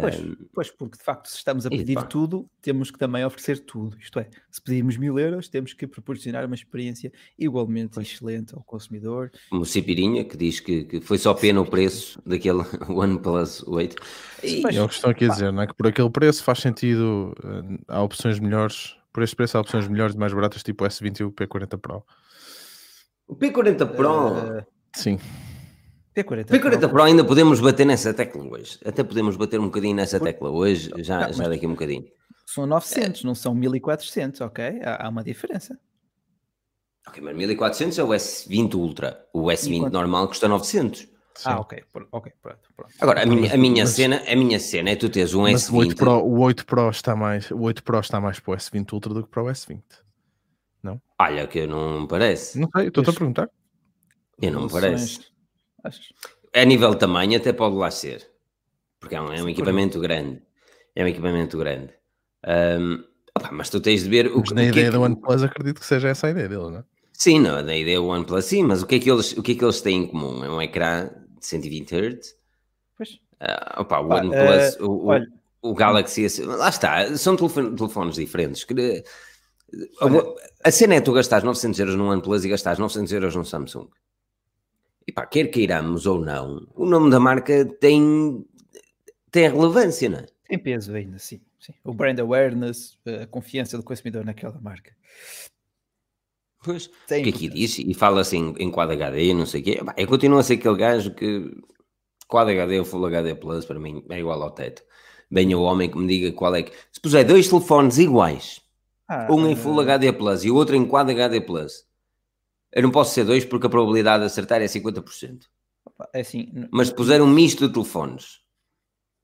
Pois, 0.00 0.16
pois, 0.54 0.70
porque 0.70 0.96
de 0.96 1.04
facto, 1.04 1.26
se 1.28 1.36
estamos 1.36 1.66
a 1.66 1.70
pedir 1.70 2.02
tudo, 2.04 2.48
temos 2.62 2.90
que 2.90 2.98
também 2.98 3.22
oferecer 3.24 3.58
tudo. 3.60 3.96
Isto 4.00 4.18
é, 4.18 4.28
se 4.50 4.60
pedirmos 4.62 4.96
mil 4.96 5.18
euros, 5.18 5.48
temos 5.48 5.74
que 5.74 5.86
proporcionar 5.86 6.46
uma 6.46 6.54
experiência 6.54 7.12
igualmente 7.38 8.00
excelente 8.00 8.54
ao 8.54 8.62
consumidor. 8.64 9.30
como 9.50 9.62
o 9.62 9.66
Cipirinha, 9.66 10.24
que 10.24 10.34
diz 10.36 10.60
que, 10.60 10.84
que 10.84 11.00
foi 11.02 11.18
só 11.18 11.34
pena 11.34 11.60
o 11.60 11.66
preço 11.66 12.20
daquele 12.24 12.62
OnePlus 12.88 13.62
8. 13.66 13.96
E, 14.42 14.60
Mas- 14.62 14.76
É 14.76 14.82
o 14.82 14.88
que 14.88 14.94
estão 14.94 15.10
aqui 15.10 15.26
a 15.26 15.28
dizer, 15.28 15.52
não 15.52 15.62
é? 15.62 15.66
Que 15.66 15.74
por 15.74 15.86
aquele 15.88 16.08
preço 16.10 16.42
faz 16.42 16.60
sentido. 16.60 17.34
eh, 17.44 17.78
Há 17.88 18.02
opções 18.02 18.38
melhores. 18.40 18.96
Por 19.12 19.22
este 19.22 19.36
preço 19.36 19.58
há 19.58 19.60
opções 19.60 19.86
melhores 19.88 20.14
e 20.14 20.18
mais 20.18 20.32
baratas, 20.32 20.62
tipo 20.62 20.84
o 20.84 20.86
S20 20.88 21.20
e 21.20 21.24
o 21.24 21.32
P40 21.32 21.78
Pro. 21.78 22.02
o 23.28 23.36
P40 23.36 23.86
Pro, 23.94 24.28
Uh, 24.60 24.64
Sim. 24.94 25.18
P40, 26.16 26.46
P40 26.46 26.88
Pro 26.88 27.02
ainda 27.02 27.24
podemos 27.24 27.60
bater 27.60 27.84
nessa 27.84 28.14
tecla 28.14 28.42
hoje. 28.44 28.78
Até 28.84 29.04
podemos 29.04 29.36
bater 29.36 29.60
um 29.60 29.66
bocadinho 29.66 29.94
nessa 29.96 30.18
tecla 30.18 30.50
hoje, 30.50 30.90
já, 30.98 31.26
Não, 31.26 31.32
já 31.32 31.48
daqui 31.48 31.66
a 31.66 31.68
um 31.68 31.72
bocadinho. 31.72 32.06
são 32.46 32.66
900, 32.66 33.22
não 33.24 33.34
são 33.34 33.54
1400, 33.54 34.40
ok? 34.40 34.80
Há, 34.82 35.06
há 35.06 35.08
uma 35.10 35.22
diferença. 35.22 35.78
Ok, 37.06 37.22
mas 37.22 37.36
1400 37.36 37.98
é 37.98 38.02
o 38.02 38.08
S20 38.08 38.74
Ultra. 38.74 39.26
O 39.32 39.44
S20 39.50 39.80
quanto- 39.80 39.92
normal 39.92 40.26
custa 40.28 40.48
900. 40.48 41.00
sim. 41.00 41.08
Ah, 41.44 41.60
ok, 41.60 41.84
ok, 42.10 42.32
pronto, 42.42 42.60
pronto. 42.74 42.92
Agora, 42.98 43.22
a 43.22 43.26
minha, 43.26 43.52
a 43.52 43.56
minha 43.58 43.84
Mas- 43.84 43.90
cena, 43.94 44.22
a 44.26 44.34
minha 44.34 44.58
cena 44.58 44.90
é 44.90 44.96
tu 44.96 45.08
teres 45.10 45.34
um 45.34 45.42
Mas 45.42 45.68
o 45.68 45.76
8, 45.76 45.92
S20. 45.92 45.96
Pro, 45.98 46.12
o 46.24 46.40
8 46.40 46.64
Pro 46.66 46.88
está 46.90 47.14
mais, 47.14 47.50
o 47.50 47.60
8 47.60 47.82
Pro 47.84 48.00
está 48.00 48.20
mais 48.20 48.40
para 48.40 48.52
o 48.52 48.56
S20 48.56 48.92
Ultra 48.94 49.12
do 49.14 49.22
que 49.22 49.28
para 49.30 49.42
o 49.42 49.46
S20. 49.50 49.82
Olha, 51.18 51.46
que 51.46 51.66
não 51.66 52.02
me 52.02 52.08
parece. 52.08 52.58
Não 52.60 52.68
sei, 52.74 52.88
estou-te 52.88 53.10
a 53.10 53.12
perguntar. 53.12 53.50
Eu 54.40 54.52
não 54.52 54.62
me 54.64 54.70
parece. 54.70 55.20
Achas? 55.86 56.06
A 56.54 56.64
nível 56.64 56.90
de 56.90 56.98
tamanho 56.98 57.36
até 57.36 57.52
pode 57.52 57.76
lá 57.76 57.90
ser. 57.90 58.28
Porque 58.98 59.14
é 59.14 59.20
um, 59.20 59.32
é 59.32 59.42
um 59.42 59.48
equipamento 59.48 60.00
grande. 60.00 60.42
É 60.94 61.04
um 61.04 61.06
equipamento 61.08 61.58
grande. 61.58 61.92
Ahm, 62.44 63.04
opá, 63.36 63.50
mas 63.52 63.68
tu 63.70 63.80
tens 63.80 64.02
de 64.04 64.08
ver 64.08 64.26
o, 64.28 64.40
Mas 64.40 64.48
que- 64.48 64.54
na 64.54 64.62
o 64.62 64.64
que 64.64 64.68
é 64.68 64.70
ideia 64.72 64.86
que- 64.90 64.96
do 64.96 65.02
OnePlus 65.02 65.42
acredito 65.42 65.80
que 65.80 65.86
seja 65.86 66.08
essa 66.08 66.26
a 66.26 66.30
ideia 66.30 66.48
deles, 66.48 66.70
não 66.70 66.78
é? 66.78 66.84
Sim, 67.12 67.40
não, 67.40 67.62
na 67.62 67.76
ideia 67.76 67.98
do 67.98 68.06
OnePlus 68.06 68.44
sim, 68.44 68.62
mas 68.62 68.82
o 68.82 68.86
que, 68.86 68.96
é 68.96 68.98
que 68.98 69.10
eles, 69.10 69.32
o 69.32 69.42
que 69.42 69.52
é 69.52 69.54
que 69.54 69.64
eles 69.64 69.80
têm 69.80 70.02
em 70.04 70.06
comum? 70.06 70.44
É 70.44 70.50
um 70.50 70.60
ecrã 70.62 71.08
de 71.38 71.46
120 71.46 71.92
Hz. 71.94 72.34
Pois. 72.96 73.18
Ah, 73.40 73.80
opá, 73.82 74.00
o 74.00 74.08
Pá, 74.08 74.16
OnePlus, 74.16 74.76
eh, 74.76 74.76
o, 74.82 74.86
o- 74.90 75.06
olha- 75.08 75.26
o 75.62 75.74
Galaxy, 75.74 76.26
lá 76.44 76.68
está, 76.68 77.14
são 77.16 77.36
telefone- 77.36 77.74
telefones 77.76 78.16
diferentes. 78.16 78.64
que- 78.64 79.02
a 80.64 80.70
cena 80.70 80.94
é 80.94 81.00
tu 81.00 81.12
gastares 81.12 81.44
900 81.44 81.78
euros 81.80 81.96
no 81.96 82.08
OnePlus 82.10 82.44
e 82.44 82.48
gastares 82.48 82.78
900 82.78 83.12
euros 83.12 83.34
no 83.36 83.44
Samsung. 83.44 83.88
E 85.06 85.12
pá, 85.12 85.24
quer 85.26 85.46
queiramos 85.50 86.06
ou 86.06 86.18
não, 86.20 86.66
o 86.74 86.84
nome 86.84 87.10
da 87.10 87.20
marca 87.20 87.64
tem, 87.64 88.44
tem 89.30 89.48
relevância, 89.48 90.08
não 90.08 90.18
é? 90.18 90.26
Tem 90.48 90.58
peso 90.58 90.94
ainda, 90.94 91.18
sim, 91.18 91.40
sim. 91.60 91.74
O 91.84 91.92
brand 91.94 92.18
awareness, 92.18 92.98
a 93.22 93.26
confiança 93.26 93.76
do 93.76 93.82
consumidor 93.84 94.24
naquela 94.24 94.58
marca. 94.60 94.94
Pois, 96.62 96.90
Tem 97.06 97.20
o 97.20 97.24
que 97.24 97.30
aqui 97.30 97.46
importância. 97.46 97.50
diz, 97.50 97.78
e 97.78 97.94
fala 97.94 98.20
assim 98.20 98.54
em 98.58 98.70
Quad 98.70 98.90
HD, 98.90 99.32
não 99.34 99.46
sei 99.46 99.60
o 99.60 99.64
quê. 99.64 99.80
Eu 99.96 100.06
continuo 100.08 100.38
a 100.38 100.42
ser 100.42 100.54
aquele 100.54 100.76
gajo 100.76 101.14
que 101.14 101.56
Quad 102.28 102.50
HD 102.50 102.80
ou 102.80 102.84
Full 102.84 103.06
HD 103.06 103.34
Plus 103.36 103.64
para 103.64 103.78
mim 103.78 104.04
é 104.10 104.18
igual 104.18 104.42
ao 104.42 104.50
teto. 104.50 104.82
Venha 105.30 105.56
o 105.56 105.62
homem 105.62 105.88
que 105.90 105.96
me 105.98 106.06
diga 106.08 106.32
qual 106.32 106.54
é 106.56 106.62
que. 106.64 106.72
Se 106.92 107.00
puser 107.00 107.24
dois 107.24 107.48
telefones 107.48 107.98
iguais, 107.98 108.60
Ah, 109.08 109.28
um 109.30 109.46
em 109.46 109.54
Full 109.54 109.80
HD 109.80 110.12
Plus 110.12 110.44
e 110.44 110.50
o 110.50 110.56
outro 110.56 110.74
em 110.74 110.84
Quad 110.86 111.08
HD 111.10 111.40
Plus, 111.40 111.85
eu 112.76 112.82
não 112.82 112.90
posso 112.90 113.14
ser 113.14 113.24
dois 113.24 113.44
porque 113.44 113.66
a 113.66 113.70
probabilidade 113.70 114.20
de 114.20 114.26
acertar 114.26 114.60
é 114.60 114.66
50%. 114.66 115.48
opa, 115.84 116.08
É 116.14 116.20
assim, 116.20 116.52
Mas 116.70 116.88
se 116.88 116.94
puser 116.94 117.20
um 117.22 117.26
misto 117.26 117.66
de 117.66 117.72
telefones, 117.72 118.40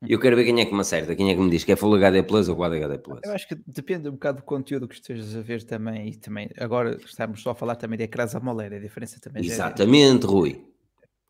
eu 0.08 0.18
quero 0.18 0.34
ver 0.34 0.44
quem 0.44 0.60
é 0.60 0.64
que 0.64 0.74
me 0.74 0.80
acerta, 0.80 1.14
quem 1.14 1.30
é 1.30 1.34
que 1.34 1.40
me 1.40 1.50
diz 1.50 1.62
que 1.62 1.70
é 1.72 1.76
Full 1.76 1.94
HD 1.94 2.22
Plus 2.24 2.48
ou 2.48 2.56
Quad 2.56 2.72
HD 2.74 2.98
Plus. 2.98 3.20
eu 3.24 3.32
acho 3.32 3.46
que 3.46 3.54
depende 3.66 4.08
um 4.08 4.12
bocado 4.12 4.38
do 4.38 4.44
conteúdo 4.44 4.88
que 4.88 4.94
estejas 4.94 5.36
a 5.36 5.40
ver 5.42 5.62
também. 5.64 6.08
E 6.08 6.16
também 6.16 6.48
agora 6.58 6.96
estamos 7.04 7.40
só 7.42 7.50
a 7.50 7.54
falar 7.54 7.76
também 7.76 7.96
de 7.98 8.04
ecrãs 8.04 8.34
AMOLED, 8.34 8.74
a 8.76 8.80
diferença 8.80 9.20
também 9.20 9.42
é- 9.42 9.46
Exatamente, 9.46 10.26
Rui. 10.26 10.64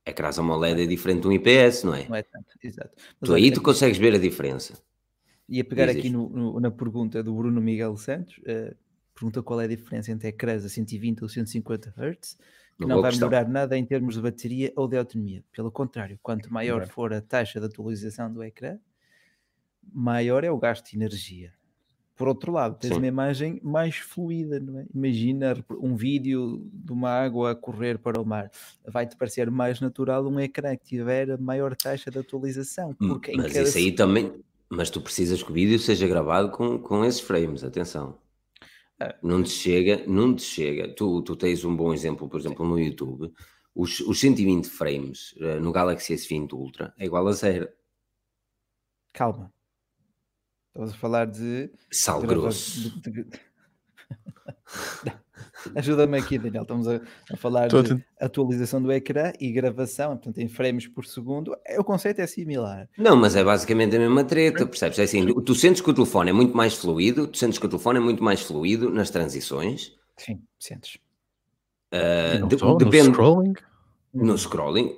Ecrãs 0.06 0.38
AMOLED 0.38 0.82
é 0.82 0.86
diferente 0.86 1.20
de 1.22 1.28
um 1.28 1.32
IPS, 1.32 1.84
não 1.84 1.94
é? 1.94 2.08
não 2.08 2.16
é 2.16 2.22
tanto. 2.22 2.46
Exato. 2.62 2.90
Mas 3.20 3.28
Tu 3.30 3.34
aí 3.34 3.52
tu 3.52 3.60
consegues 3.62 3.98
ver 3.98 4.14
a 4.14 4.18
diferença. 4.18 4.74
Ia 5.48 5.64
pegar 5.64 5.86
Diz 5.86 5.96
aqui 5.96 6.08
no- 6.10 6.28
no- 6.30 6.58
na 6.60 6.70
pergunta 6.70 7.22
do 7.22 7.34
Bruno 7.34 7.60
Miguel 7.60 7.96
Santos. 7.96 8.40
eh, 8.46 8.74
pergunta 9.14 9.42
qual 9.42 9.60
é 9.60 9.64
a 9.64 9.68
diferença 9.68 10.10
entre 10.10 10.28
ecrãs 10.28 10.64
a 10.64 10.68
120 10.68 11.22
ou 11.22 11.28
150 11.28 11.94
Hz. 11.96 12.36
Que 12.78 12.86
não 12.86 12.96
boa 12.96 13.02
vai 13.02 13.10
questão. 13.10 13.28
melhorar 13.28 13.48
nada 13.48 13.76
em 13.76 13.84
termos 13.84 14.14
de 14.14 14.22
bateria 14.22 14.72
ou 14.74 14.88
de 14.88 14.96
autonomia. 14.96 15.44
Pelo 15.52 15.70
contrário, 15.70 16.18
quanto 16.22 16.52
maior 16.52 16.86
for 16.86 17.12
a 17.12 17.20
taxa 17.20 17.60
de 17.60 17.66
atualização 17.66 18.32
do 18.32 18.42
ecrã, 18.42 18.78
maior 19.92 20.44
é 20.44 20.50
o 20.50 20.58
gasto 20.58 20.90
de 20.90 20.96
energia. 20.96 21.52
Por 22.14 22.28
outro 22.28 22.52
lado, 22.52 22.78
tens 22.78 22.90
Sim. 22.90 22.98
uma 22.98 23.06
imagem 23.06 23.60
mais 23.62 23.96
fluida, 23.96 24.60
não 24.60 24.78
é? 24.80 24.86
Imagina 24.94 25.56
um 25.70 25.96
vídeo 25.96 26.68
de 26.72 26.92
uma 26.92 27.10
água 27.10 27.52
a 27.52 27.54
correr 27.54 27.98
para 27.98 28.20
o 28.20 28.24
mar. 28.24 28.50
Vai-te 28.86 29.16
parecer 29.16 29.50
mais 29.50 29.80
natural 29.80 30.26
um 30.26 30.38
ecrã 30.38 30.76
que 30.76 30.84
tiver 30.84 31.32
a 31.32 31.38
maior 31.38 31.74
taxa 31.74 32.10
de 32.10 32.18
atualização. 32.18 32.94
Porque 32.94 33.32
Mas 33.36 33.52
cada 33.52 33.62
isso 33.64 33.78
aí 33.78 33.92
também. 33.92 34.32
Mas 34.68 34.88
tu 34.88 35.00
precisas 35.00 35.42
que 35.42 35.50
o 35.50 35.54
vídeo 35.54 35.78
seja 35.78 36.06
gravado 36.06 36.50
com, 36.50 36.78
com 36.78 37.04
esses 37.04 37.20
frames, 37.20 37.64
atenção. 37.64 38.16
Não 39.22 39.42
te 39.42 39.50
chega, 39.50 40.04
não 40.06 40.34
te 40.34 40.42
chega. 40.42 40.94
Tu, 40.94 41.22
tu 41.22 41.36
tens 41.36 41.64
um 41.64 41.74
bom 41.74 41.92
exemplo, 41.92 42.28
por 42.28 42.38
exemplo, 42.38 42.66
no 42.66 42.78
YouTube. 42.78 43.32
Os, 43.74 44.00
os 44.00 44.20
120 44.20 44.68
frames 44.68 45.32
uh, 45.32 45.60
no 45.60 45.72
Galaxy 45.72 46.14
S20 46.14 46.52
Ultra 46.52 46.94
é 46.98 47.06
igual 47.06 47.26
a 47.26 47.32
zero. 47.32 47.68
Calma. 49.12 49.52
Estamos 50.68 50.92
a 50.92 50.96
falar 50.96 51.26
de. 51.26 51.70
Sal 51.90 52.20
grosso. 52.22 53.00
De... 53.00 53.26
Ajuda-me 55.76 56.18
aqui, 56.18 56.38
Daniel. 56.38 56.62
Estamos 56.62 56.88
a, 56.88 57.00
a 57.30 57.36
falar 57.36 57.66
Estou 57.66 57.82
de 57.82 57.92
a... 58.20 58.26
atualização 58.26 58.82
do 58.82 58.92
ecrã 58.92 59.32
e 59.40 59.50
gravação, 59.52 60.16
portanto, 60.16 60.38
em 60.38 60.48
frames 60.48 60.86
por 60.86 61.04
segundo. 61.04 61.56
É, 61.66 61.80
o 61.80 61.84
conceito 61.84 62.20
é 62.20 62.26
similar. 62.26 62.88
Não, 62.96 63.16
mas 63.16 63.36
é 63.36 63.44
basicamente 63.44 63.96
a 63.96 63.98
mesma 63.98 64.24
treta, 64.24 64.66
percebes? 64.66 64.98
É 64.98 65.02
assim, 65.02 65.26
tu 65.42 65.54
sentes 65.54 65.80
que 65.80 65.90
o 65.90 65.94
telefone 65.94 66.30
é 66.30 66.32
muito 66.32 66.56
mais 66.56 66.74
fluido, 66.74 67.26
tu 67.26 67.38
sentes 67.38 67.58
que 67.58 67.66
o 67.66 67.68
telefone 67.68 67.98
é 67.98 68.02
muito 68.02 68.22
mais 68.22 68.42
fluido 68.42 68.90
nas 68.90 69.10
transições. 69.10 69.92
Sim, 70.16 70.40
sentes. 70.58 70.98
Uh, 71.92 72.46
de, 72.46 72.56
depende. 72.84 73.08
No 73.08 73.14
scrolling? 73.14 73.54
No 74.14 74.36
scrolling, 74.38 74.94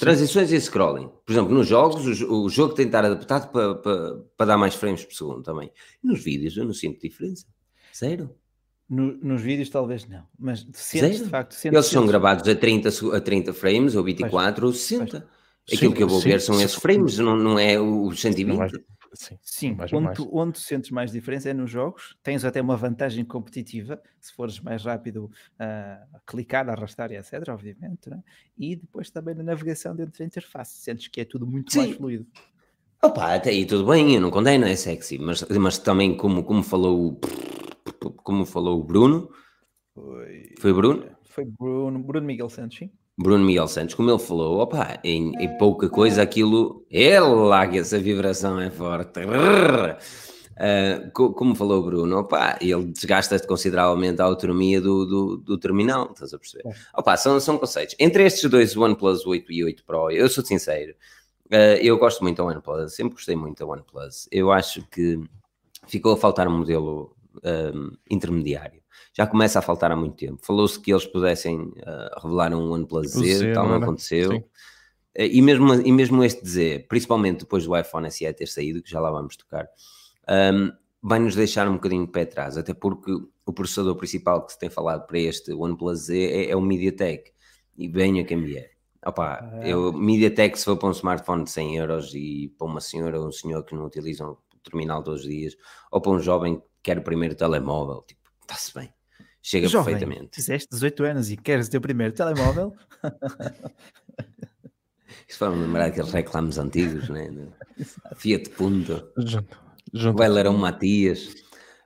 transições 0.00 0.50
e 0.50 0.58
scrolling. 0.58 1.10
Por 1.26 1.32
exemplo, 1.32 1.54
nos 1.54 1.66
jogos, 1.66 2.22
o, 2.22 2.44
o 2.44 2.48
jogo 2.48 2.72
tem 2.72 2.86
de 2.86 2.88
estar 2.88 3.04
adaptado 3.04 3.50
para, 3.52 3.74
para, 3.74 4.14
para 4.34 4.46
dar 4.46 4.56
mais 4.56 4.74
frames 4.74 5.04
por 5.04 5.14
segundo 5.14 5.42
também. 5.42 5.70
nos 6.02 6.22
vídeos 6.24 6.56
eu 6.56 6.64
não 6.64 6.72
sinto 6.72 7.00
diferença. 7.00 7.46
Zero. 7.94 8.34
No, 8.88 9.16
nos 9.16 9.42
vídeos 9.42 9.68
talvez 9.68 10.06
não, 10.06 10.24
mas 10.38 10.64
sentes, 10.72 11.24
de 11.24 11.28
facto. 11.28 11.54
Sentes, 11.54 11.74
Eles 11.74 11.86
são 11.86 12.06
gravados 12.06 12.48
a 12.48 12.54
30, 12.54 12.88
a 13.16 13.20
30 13.20 13.52
frames, 13.52 13.96
ou 13.96 14.04
24, 14.04 14.66
ou 14.66 14.72
60. 14.72 15.28
Aquilo 15.66 15.90
sim, 15.90 15.96
que 15.96 16.02
eu 16.04 16.08
vou 16.08 16.20
sim, 16.20 16.28
ver 16.28 16.40
são 16.40 16.54
sim, 16.54 16.62
esses 16.62 16.76
frames, 16.76 17.18
não, 17.18 17.36
não 17.36 17.58
é 17.58 17.80
o 17.80 18.12
120. 18.12 18.84
Sim, 19.12 19.38
sim 19.42 19.76
onde, 19.92 20.14
tu, 20.14 20.28
onde 20.32 20.52
tu 20.52 20.60
sentes 20.60 20.90
mais 20.90 21.10
diferença 21.10 21.50
é 21.50 21.54
nos 21.54 21.70
jogos. 21.70 22.16
Tens 22.22 22.44
até 22.44 22.60
uma 22.60 22.76
vantagem 22.76 23.24
competitiva, 23.24 24.00
se 24.20 24.32
fores 24.32 24.60
mais 24.60 24.84
rápido 24.84 25.24
uh, 25.24 26.16
a 26.16 26.20
clicar, 26.24 26.68
a 26.68 26.72
arrastar 26.72 27.10
e 27.10 27.16
etc, 27.16 27.48
obviamente. 27.48 28.08
Né? 28.08 28.22
E 28.56 28.76
depois 28.76 29.10
também 29.10 29.34
na 29.34 29.42
navegação 29.42 29.96
dentro 29.96 30.18
da 30.18 30.24
interface. 30.24 30.78
Sentes 30.78 31.08
que 31.08 31.20
é 31.20 31.24
tudo 31.24 31.46
muito 31.46 31.76
mais 31.76 31.96
fluido. 31.96 32.26
Opa, 33.02 33.34
até 33.34 33.50
aí 33.50 33.66
tudo 33.66 33.86
bem, 33.86 34.14
eu 34.14 34.20
não 34.20 34.30
condeno, 34.30 34.66
é 34.66 34.74
sexy, 34.74 35.18
mas, 35.18 35.42
mas 35.42 35.78
também 35.78 36.16
como, 36.16 36.42
como 36.42 36.62
falou 36.62 37.20
como 38.10 38.44
falou 38.44 38.80
o 38.80 38.84
Bruno. 38.84 39.30
Foi, 39.94 40.54
foi 40.58 40.72
Bruno? 40.72 41.04
Foi 41.24 41.44
Bruno, 41.44 41.98
Bruno 41.98 42.26
Miguel 42.26 42.48
Santos, 42.48 42.78
sim. 42.78 42.90
Bruno 43.18 43.44
Miguel 43.44 43.66
Santos, 43.66 43.94
como 43.94 44.10
ele 44.10 44.18
falou, 44.18 44.58
opa, 44.58 45.00
em, 45.02 45.32
em 45.42 45.56
pouca 45.56 45.88
coisa 45.88 46.20
aquilo, 46.22 46.86
é 46.90 47.18
lá 47.18 47.66
que 47.66 47.78
essa 47.78 47.98
vibração 47.98 48.60
é 48.60 48.70
forte. 48.70 49.20
Uh, 50.56 51.10
como 51.10 51.54
falou 51.54 51.80
o 51.80 51.84
Bruno, 51.84 52.18
opa, 52.18 52.58
ele 52.60 52.84
desgasta 52.84 53.38
consideravelmente 53.46 54.20
a 54.20 54.24
autonomia 54.26 54.82
do, 54.82 55.06
do, 55.06 55.36
do 55.38 55.58
terminal, 55.58 56.10
estás 56.12 56.34
a 56.34 56.38
perceber? 56.38 56.68
É. 56.68 56.72
Opa, 56.94 57.16
são, 57.16 57.40
são 57.40 57.58
conceitos. 57.58 57.96
Entre 57.98 58.22
estes 58.24 58.50
dois, 58.50 58.76
o 58.76 58.82
OnePlus 58.82 59.26
8 59.26 59.50
e 59.50 59.64
8 59.64 59.84
Pro, 59.84 60.10
eu 60.10 60.28
sou 60.28 60.44
sincero, 60.44 60.92
uh, 61.46 61.78
eu 61.80 61.96
gosto 61.98 62.22
muito 62.22 62.36
da 62.36 62.44
OnePlus, 62.44 62.94
sempre 62.94 63.14
gostei 63.14 63.36
muito 63.36 63.58
da 63.58 63.66
OnePlus. 63.66 64.28
Eu 64.30 64.52
acho 64.52 64.86
que 64.90 65.18
ficou 65.86 66.12
a 66.12 66.16
faltar 66.18 66.46
um 66.48 66.58
modelo 66.58 67.15
um, 67.44 67.92
intermediário. 68.10 68.82
Já 69.12 69.26
começa 69.26 69.58
a 69.58 69.62
faltar 69.62 69.90
há 69.92 69.96
muito 69.96 70.16
tempo. 70.16 70.38
Falou-se 70.44 70.78
que 70.78 70.92
eles 70.92 71.06
pudessem 71.06 71.58
uh, 71.60 72.20
revelar 72.22 72.54
um 72.54 72.70
OnePlus 72.70 73.08
Z, 73.08 73.34
Z 73.34 73.52
tal 73.52 73.68
não, 73.68 73.76
aconteceu. 73.76 74.32
Sim. 74.32 74.38
Uh, 74.38 75.22
e, 75.30 75.42
mesmo, 75.42 75.74
e 75.74 75.92
mesmo 75.92 76.22
este 76.24 76.46
Z, 76.46 76.86
principalmente 76.88 77.40
depois 77.40 77.64
do 77.64 77.76
iPhone 77.76 78.10
SE 78.10 78.32
ter 78.32 78.46
saído, 78.46 78.82
que 78.82 78.90
já 78.90 79.00
lá 79.00 79.10
vamos 79.10 79.36
tocar, 79.36 79.66
um, 80.28 80.72
vai 81.02 81.18
nos 81.18 81.34
deixar 81.34 81.68
um 81.68 81.74
bocadinho 81.74 82.06
de 82.06 82.12
pé 82.12 82.22
atrás, 82.22 82.56
até 82.56 82.74
porque 82.74 83.12
o 83.44 83.52
processador 83.52 83.94
principal 83.96 84.44
que 84.44 84.52
se 84.52 84.58
tem 84.58 84.68
falado 84.68 85.06
para 85.06 85.18
este 85.18 85.52
OnePlus 85.52 86.06
Z 86.06 86.18
é, 86.18 86.50
é 86.50 86.56
o 86.56 86.60
MediaTek, 86.60 87.32
e 87.76 87.88
bem 87.88 88.20
a 88.20 88.24
quem 88.24 88.56
é. 88.56 88.70
Opa, 89.06 89.38
ah, 89.40 89.68
eu, 89.68 89.92
MediaTek, 89.92 90.58
se 90.58 90.64
for 90.64 90.76
para 90.76 90.88
um 90.88 90.92
smartphone 90.92 91.44
de 91.44 91.50
100 91.50 91.76
euros 91.76 92.12
e 92.12 92.52
para 92.58 92.66
uma 92.66 92.80
senhora 92.80 93.20
ou 93.20 93.28
um 93.28 93.32
senhor 93.32 93.62
que 93.62 93.74
não 93.74 93.86
utilizam 93.86 94.32
o 94.32 94.58
terminal 94.68 95.00
todos 95.02 95.20
os 95.20 95.28
dias, 95.28 95.56
ou 95.92 96.00
para 96.00 96.10
um 96.10 96.18
jovem 96.18 96.60
quero 96.86 97.00
o 97.00 97.02
primeiro 97.02 97.34
telemóvel, 97.34 98.04
tipo, 98.06 98.20
está-se 98.42 98.72
bem, 98.72 98.88
chega 99.42 99.66
Jovem, 99.66 99.94
perfeitamente. 99.94 100.36
Fizeste 100.36 100.68
18 100.70 101.04
anos 101.04 101.30
e 101.32 101.36
queres 101.36 101.66
o 101.66 101.70
teu 101.70 101.80
primeiro 101.80 102.14
telemóvel? 102.14 102.72
Isso 105.28 105.38
foi-me 105.38 105.62
lembrar 105.62 105.86
aqueles 105.86 106.12
reclames 106.12 106.58
antigos, 106.58 107.08
né? 107.08 107.28
Fiat 108.14 108.50
Punto, 108.50 109.02
Bailarão 110.14 110.56
Matias. 110.56 111.34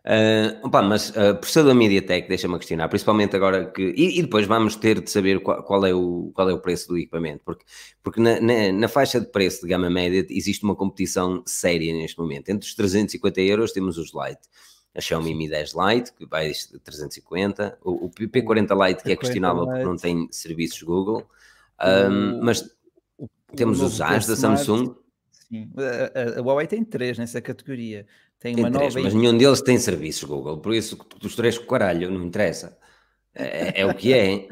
Uh, 0.00 0.66
opa, 0.66 0.82
mas 0.82 1.10
uh, 1.10 1.36
processador 1.38 1.74
MediaTek 1.74 2.28
deixa-me 2.28 2.58
questionar, 2.58 2.88
principalmente 2.88 3.36
agora 3.36 3.70
que. 3.70 3.94
E, 3.96 4.18
e, 4.18 4.22
depois 4.22 4.46
vamos 4.46 4.76
ter 4.76 5.00
de 5.00 5.10
saber 5.10 5.40
qual, 5.40 5.62
qual, 5.62 5.86
é, 5.86 5.94
o, 5.94 6.30
qual 6.34 6.48
é 6.48 6.54
o 6.54 6.60
preço 6.60 6.88
do 6.88 6.98
equipamento, 6.98 7.42
porque, 7.44 7.64
porque 8.02 8.20
na, 8.20 8.40
na, 8.40 8.72
na, 8.72 8.88
faixa 8.88 9.20
de 9.20 9.26
preço 9.26 9.62
de 9.62 9.68
gama 9.68 9.90
média 9.90 10.26
existe 10.30 10.64
uma 10.64 10.74
competição 10.74 11.42
séria 11.46 11.92
neste 11.92 12.18
momento. 12.18 12.48
Entre 12.48 12.66
os 12.66 12.74
350 12.74 13.40
euros 13.42 13.72
temos 13.72 13.98
os 13.98 14.12
Lite 14.14 14.48
a 14.94 15.00
Xiaomi 15.00 15.34
Mi 15.34 15.48
10 15.48 15.74
Lite, 15.74 16.12
que 16.12 16.26
vai 16.26 16.50
de 16.50 16.78
350, 16.78 17.78
o, 17.82 18.06
o 18.06 18.10
P40 18.10 18.86
Lite, 18.86 19.02
que 19.02 19.12
é 19.12 19.16
questionável 19.16 19.64
porque 19.64 19.84
não 19.84 19.96
tem 19.96 20.28
serviços 20.30 20.82
Google, 20.82 21.26
um, 21.80 22.42
mas 22.42 22.62
o, 23.16 23.28
temos 23.54 23.80
os 23.80 24.00
As 24.00 24.26
da 24.26 24.36
Samsung. 24.36 24.94
Sim, 25.30 25.70
a, 25.76 26.18
a, 26.18 26.38
a, 26.38 26.42
Huawei 26.42 26.66
tem 26.66 26.84
três 26.84 27.18
nessa 27.18 27.40
categoria. 27.40 28.06
Tem, 28.38 28.54
tem 28.54 28.64
uma 28.64 28.70
três, 28.70 28.94
nova. 28.94 29.04
Mas 29.04 29.14
nenhum 29.14 29.36
deles 29.36 29.60
tem 29.60 29.78
serviços 29.78 30.24
Google, 30.24 30.58
por 30.58 30.74
isso 30.74 30.96
dos 31.18 31.34
três 31.36 31.58
caralho, 31.58 32.10
não 32.10 32.24
interessa. 32.24 32.76
É, 33.34 33.82
é 33.82 33.86
o 33.86 33.94
que 33.94 34.12
é. 34.12 34.48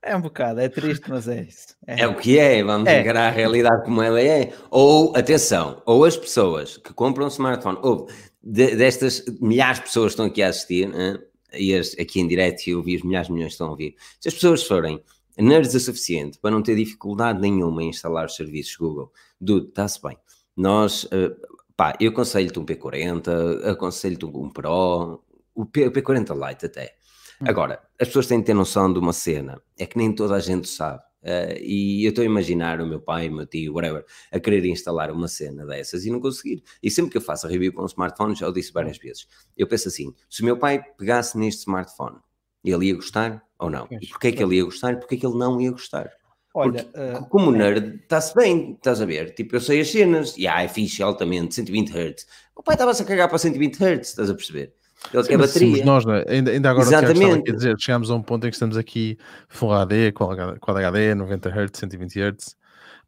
É 0.00 0.16
um 0.16 0.20
bocado, 0.20 0.60
é 0.60 0.68
triste, 0.68 1.10
mas 1.10 1.26
é 1.26 1.42
isso. 1.42 1.76
É, 1.86 2.02
é 2.02 2.06
o 2.06 2.14
que 2.14 2.38
é, 2.38 2.62
vamos 2.62 2.88
é. 2.88 3.00
encarar 3.00 3.28
a 3.28 3.30
realidade 3.30 3.84
como 3.84 4.00
ela 4.00 4.20
é. 4.20 4.52
Ou, 4.70 5.14
atenção, 5.16 5.82
ou 5.84 6.04
as 6.04 6.16
pessoas 6.16 6.76
que 6.76 6.94
compram 6.94 7.24
um 7.24 7.28
smartphone, 7.28 7.78
ou 7.82 8.08
de, 8.42 8.76
destas 8.76 9.24
milhares 9.40 9.78
de 9.78 9.84
pessoas 9.84 10.06
que 10.06 10.14
estão 10.14 10.26
aqui 10.26 10.42
a 10.42 10.48
assistir, 10.48 10.88
né? 10.88 11.18
e 11.52 11.74
as, 11.74 11.94
aqui 11.98 12.20
em 12.20 12.28
direto 12.28 12.68
eu 12.68 12.82
vi 12.82 12.96
as 12.96 13.02
milhares 13.02 13.28
de 13.28 13.32
milhões 13.32 13.50
que 13.50 13.54
estão 13.54 13.68
a 13.68 13.70
ouvir, 13.70 13.96
se 14.20 14.28
as 14.28 14.34
pessoas 14.34 14.62
forem 14.62 15.02
nerds 15.38 15.74
o 15.74 15.80
suficiente 15.80 16.38
para 16.38 16.50
não 16.50 16.62
ter 16.62 16.74
dificuldade 16.74 17.40
nenhuma 17.40 17.82
em 17.82 17.90
instalar 17.90 18.26
os 18.26 18.34
serviços 18.34 18.76
Google, 18.76 19.12
dude, 19.40 19.68
está-se 19.68 20.02
bem. 20.02 20.18
Nós, 20.56 21.04
uh, 21.04 21.36
pá, 21.76 21.96
eu 22.00 22.10
aconselho-te 22.10 22.58
um 22.58 22.66
P40, 22.66 23.64
aconselho-te 23.66 24.24
um 24.24 24.50
Pro, 24.50 25.22
o, 25.54 25.64
P, 25.64 25.86
o 25.86 25.92
P40 25.92 26.48
Lite 26.48 26.66
até. 26.66 26.96
Hum. 27.40 27.44
Agora, 27.46 27.80
as 28.00 28.08
pessoas 28.08 28.26
têm 28.26 28.40
que 28.40 28.46
ter 28.46 28.54
noção 28.54 28.92
de 28.92 28.98
uma 28.98 29.12
cena, 29.12 29.62
é 29.78 29.86
que 29.86 29.96
nem 29.96 30.12
toda 30.12 30.34
a 30.34 30.40
gente 30.40 30.68
sabe. 30.68 31.02
Uh, 31.22 31.58
e 31.60 32.04
eu 32.04 32.10
estou 32.10 32.22
a 32.22 32.26
imaginar 32.26 32.80
o 32.80 32.86
meu 32.86 33.00
pai, 33.00 33.28
o 33.28 33.32
meu 33.32 33.46
tio, 33.46 33.74
whatever, 33.74 34.04
a 34.30 34.38
querer 34.38 34.64
instalar 34.66 35.10
uma 35.10 35.26
cena 35.26 35.66
dessas 35.66 36.04
e 36.04 36.10
não 36.10 36.20
conseguir. 36.20 36.62
E 36.82 36.90
sempre 36.90 37.10
que 37.10 37.16
eu 37.16 37.20
faço 37.20 37.46
a 37.46 37.50
review 37.50 37.72
com 37.72 37.82
um 37.82 37.86
smartphone, 37.86 38.34
já 38.34 38.48
o 38.48 38.52
disse 38.52 38.72
várias 38.72 38.98
vezes, 38.98 39.26
eu 39.56 39.66
penso 39.66 39.88
assim: 39.88 40.14
se 40.30 40.42
o 40.42 40.44
meu 40.44 40.56
pai 40.56 40.82
pegasse 40.96 41.36
neste 41.36 41.60
smartphone, 41.60 42.18
ele 42.64 42.86
ia 42.86 42.94
gostar 42.94 43.42
ou 43.58 43.68
não? 43.68 43.88
E 43.90 44.06
porquê 44.06 44.28
é 44.28 44.32
que 44.32 44.42
ele 44.42 44.56
ia 44.56 44.64
gostar 44.64 44.92
e 44.92 44.96
porquê 44.96 45.16
é 45.16 45.18
que 45.18 45.26
ele 45.26 45.36
não 45.36 45.60
ia 45.60 45.70
gostar? 45.70 46.10
Olha, 46.54 46.84
Porque, 46.84 46.98
uh, 46.98 47.26
como 47.28 47.52
nerd, 47.52 48.00
está-se 48.02 48.34
bem, 48.34 48.72
estás 48.72 49.00
a 49.00 49.04
ver? 49.04 49.34
Tipo, 49.34 49.56
eu 49.56 49.60
sei 49.60 49.80
as 49.80 49.90
cenas, 49.90 50.36
e 50.36 50.46
ah, 50.46 50.62
é 50.62 50.68
fixe 50.68 51.02
altamente, 51.02 51.54
120 51.54 51.90
Hz. 51.90 52.26
O 52.56 52.62
pai 52.62 52.74
estava-se 52.74 53.02
a 53.02 53.04
cagar 53.04 53.28
para 53.28 53.38
120 53.38 53.76
Hz, 53.76 54.08
estás 54.08 54.30
a 54.30 54.34
perceber? 54.34 54.74
Ele 55.12 55.24
quer 55.24 55.38
bateria. 55.38 55.84
nós, 55.84 56.04
né? 56.04 56.24
ainda, 56.28 56.50
ainda 56.50 56.70
agora 56.70 56.86
Exatamente. 56.86 57.42
Que 57.44 57.52
dizer, 57.52 57.76
chegamos 57.78 58.10
a 58.10 58.14
um 58.14 58.22
ponto 58.22 58.46
em 58.46 58.50
que 58.50 58.56
estamos 58.56 58.76
aqui 58.76 59.16
Full 59.48 59.72
HD, 59.72 60.12
Quad 60.12 60.76
HD, 60.78 61.14
90 61.14 61.48
Hz, 61.48 61.70
120 61.78 62.20
Hz. 62.20 62.56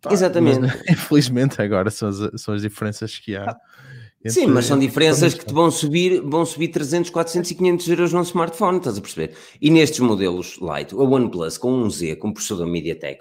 Pá, 0.01 0.13
Exatamente. 0.13 0.61
Mas, 0.61 0.83
infelizmente 0.89 1.61
agora 1.61 1.91
são 1.91 2.09
as, 2.09 2.41
são 2.41 2.55
as 2.55 2.63
diferenças 2.63 3.19
que 3.19 3.37
há. 3.37 3.57
Entre, 4.23 4.33
Sim, 4.33 4.47
mas 4.49 4.67
são 4.67 4.79
diferenças 4.79 5.33
que 5.33 5.47
te 5.47 5.53
vão 5.53 5.71
subir, 5.71 6.21
vão 6.21 6.45
subir 6.45 6.69
300, 6.69 7.09
400 7.11 7.51
e 7.51 7.55
500 7.55 7.89
euros 7.89 8.13
num 8.13 8.21
smartphone, 8.21 8.77
estás 8.77 8.99
a 8.99 9.01
perceber? 9.01 9.35
E 9.61 9.71
nestes 9.71 10.01
modelos 10.01 10.59
Lite, 10.61 10.95
a 10.95 10.99
OnePlus 10.99 11.57
com 11.57 11.73
um 11.73 11.89
Z, 11.89 12.17
com 12.17 12.31
processador 12.31 12.67
MediaTek, 12.67 13.21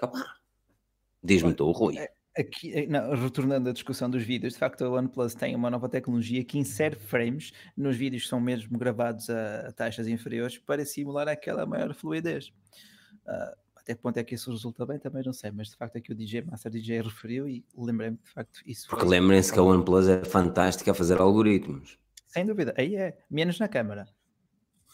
diz-me 1.24 1.54
tu, 1.54 1.70
Rui. 1.70 1.96
É, 1.96 2.10
Aqui, 2.38 2.72
eh, 2.72 2.86
não, 2.86 3.10
retornando 3.14 3.70
à 3.70 3.72
discussão 3.72 4.08
dos 4.08 4.22
vídeos, 4.22 4.52
de 4.52 4.58
facto 4.58 4.84
a 4.84 4.90
OnePlus 4.90 5.34
tem 5.34 5.54
uma 5.56 5.68
nova 5.68 5.88
tecnologia 5.88 6.44
que 6.44 6.58
insere 6.58 6.94
frames 6.94 7.52
nos 7.76 7.96
vídeos 7.96 8.22
que 8.22 8.28
são 8.28 8.40
mesmo 8.40 8.78
gravados 8.78 9.28
a, 9.28 9.68
a 9.68 9.72
taxas 9.72 10.06
inferiores 10.06 10.56
para 10.56 10.84
simular 10.84 11.28
aquela 11.28 11.66
maior 11.66 11.92
fluidez. 11.92 12.52
Uh, 13.26 13.60
até 13.74 13.94
que 13.94 14.02
ponto 14.02 14.16
é 14.18 14.22
que 14.22 14.36
isso 14.36 14.50
resulta 14.50 14.86
bem, 14.86 14.98
também 14.98 15.22
não 15.24 15.32
sei, 15.32 15.50
mas 15.50 15.70
de 15.70 15.76
facto 15.76 15.96
é 15.96 16.00
que 16.00 16.12
o 16.12 16.14
DJ 16.14 16.42
Master 16.42 16.70
DJ 16.70 17.02
referiu 17.02 17.48
e 17.48 17.64
lembrei-me 17.76 18.18
de 18.18 18.30
facto 18.30 18.60
isso. 18.64 18.88
Porque 18.88 19.04
lembrem-se 19.04 19.52
que 19.52 19.58
a 19.58 19.62
OnePlus 19.62 20.06
é 20.06 20.24
fantástica 20.24 20.92
a 20.92 20.94
fazer 20.94 21.20
algoritmos. 21.20 21.98
Sem 22.28 22.46
dúvida, 22.46 22.72
aí 22.78 22.94
é, 22.94 23.18
menos 23.28 23.58
na 23.58 23.66
câmara. 23.66 24.06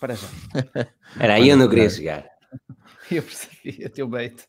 Para 0.00 0.14
já. 0.14 0.26
Era 1.20 1.34
aí 1.34 1.52
onde 1.52 1.64
eu 1.64 1.68
queria 1.68 1.90
chegar. 1.90 2.26
eu 3.10 3.22
percebi, 3.22 3.84
o 3.84 3.90
teu 3.90 4.08
bait. 4.08 4.46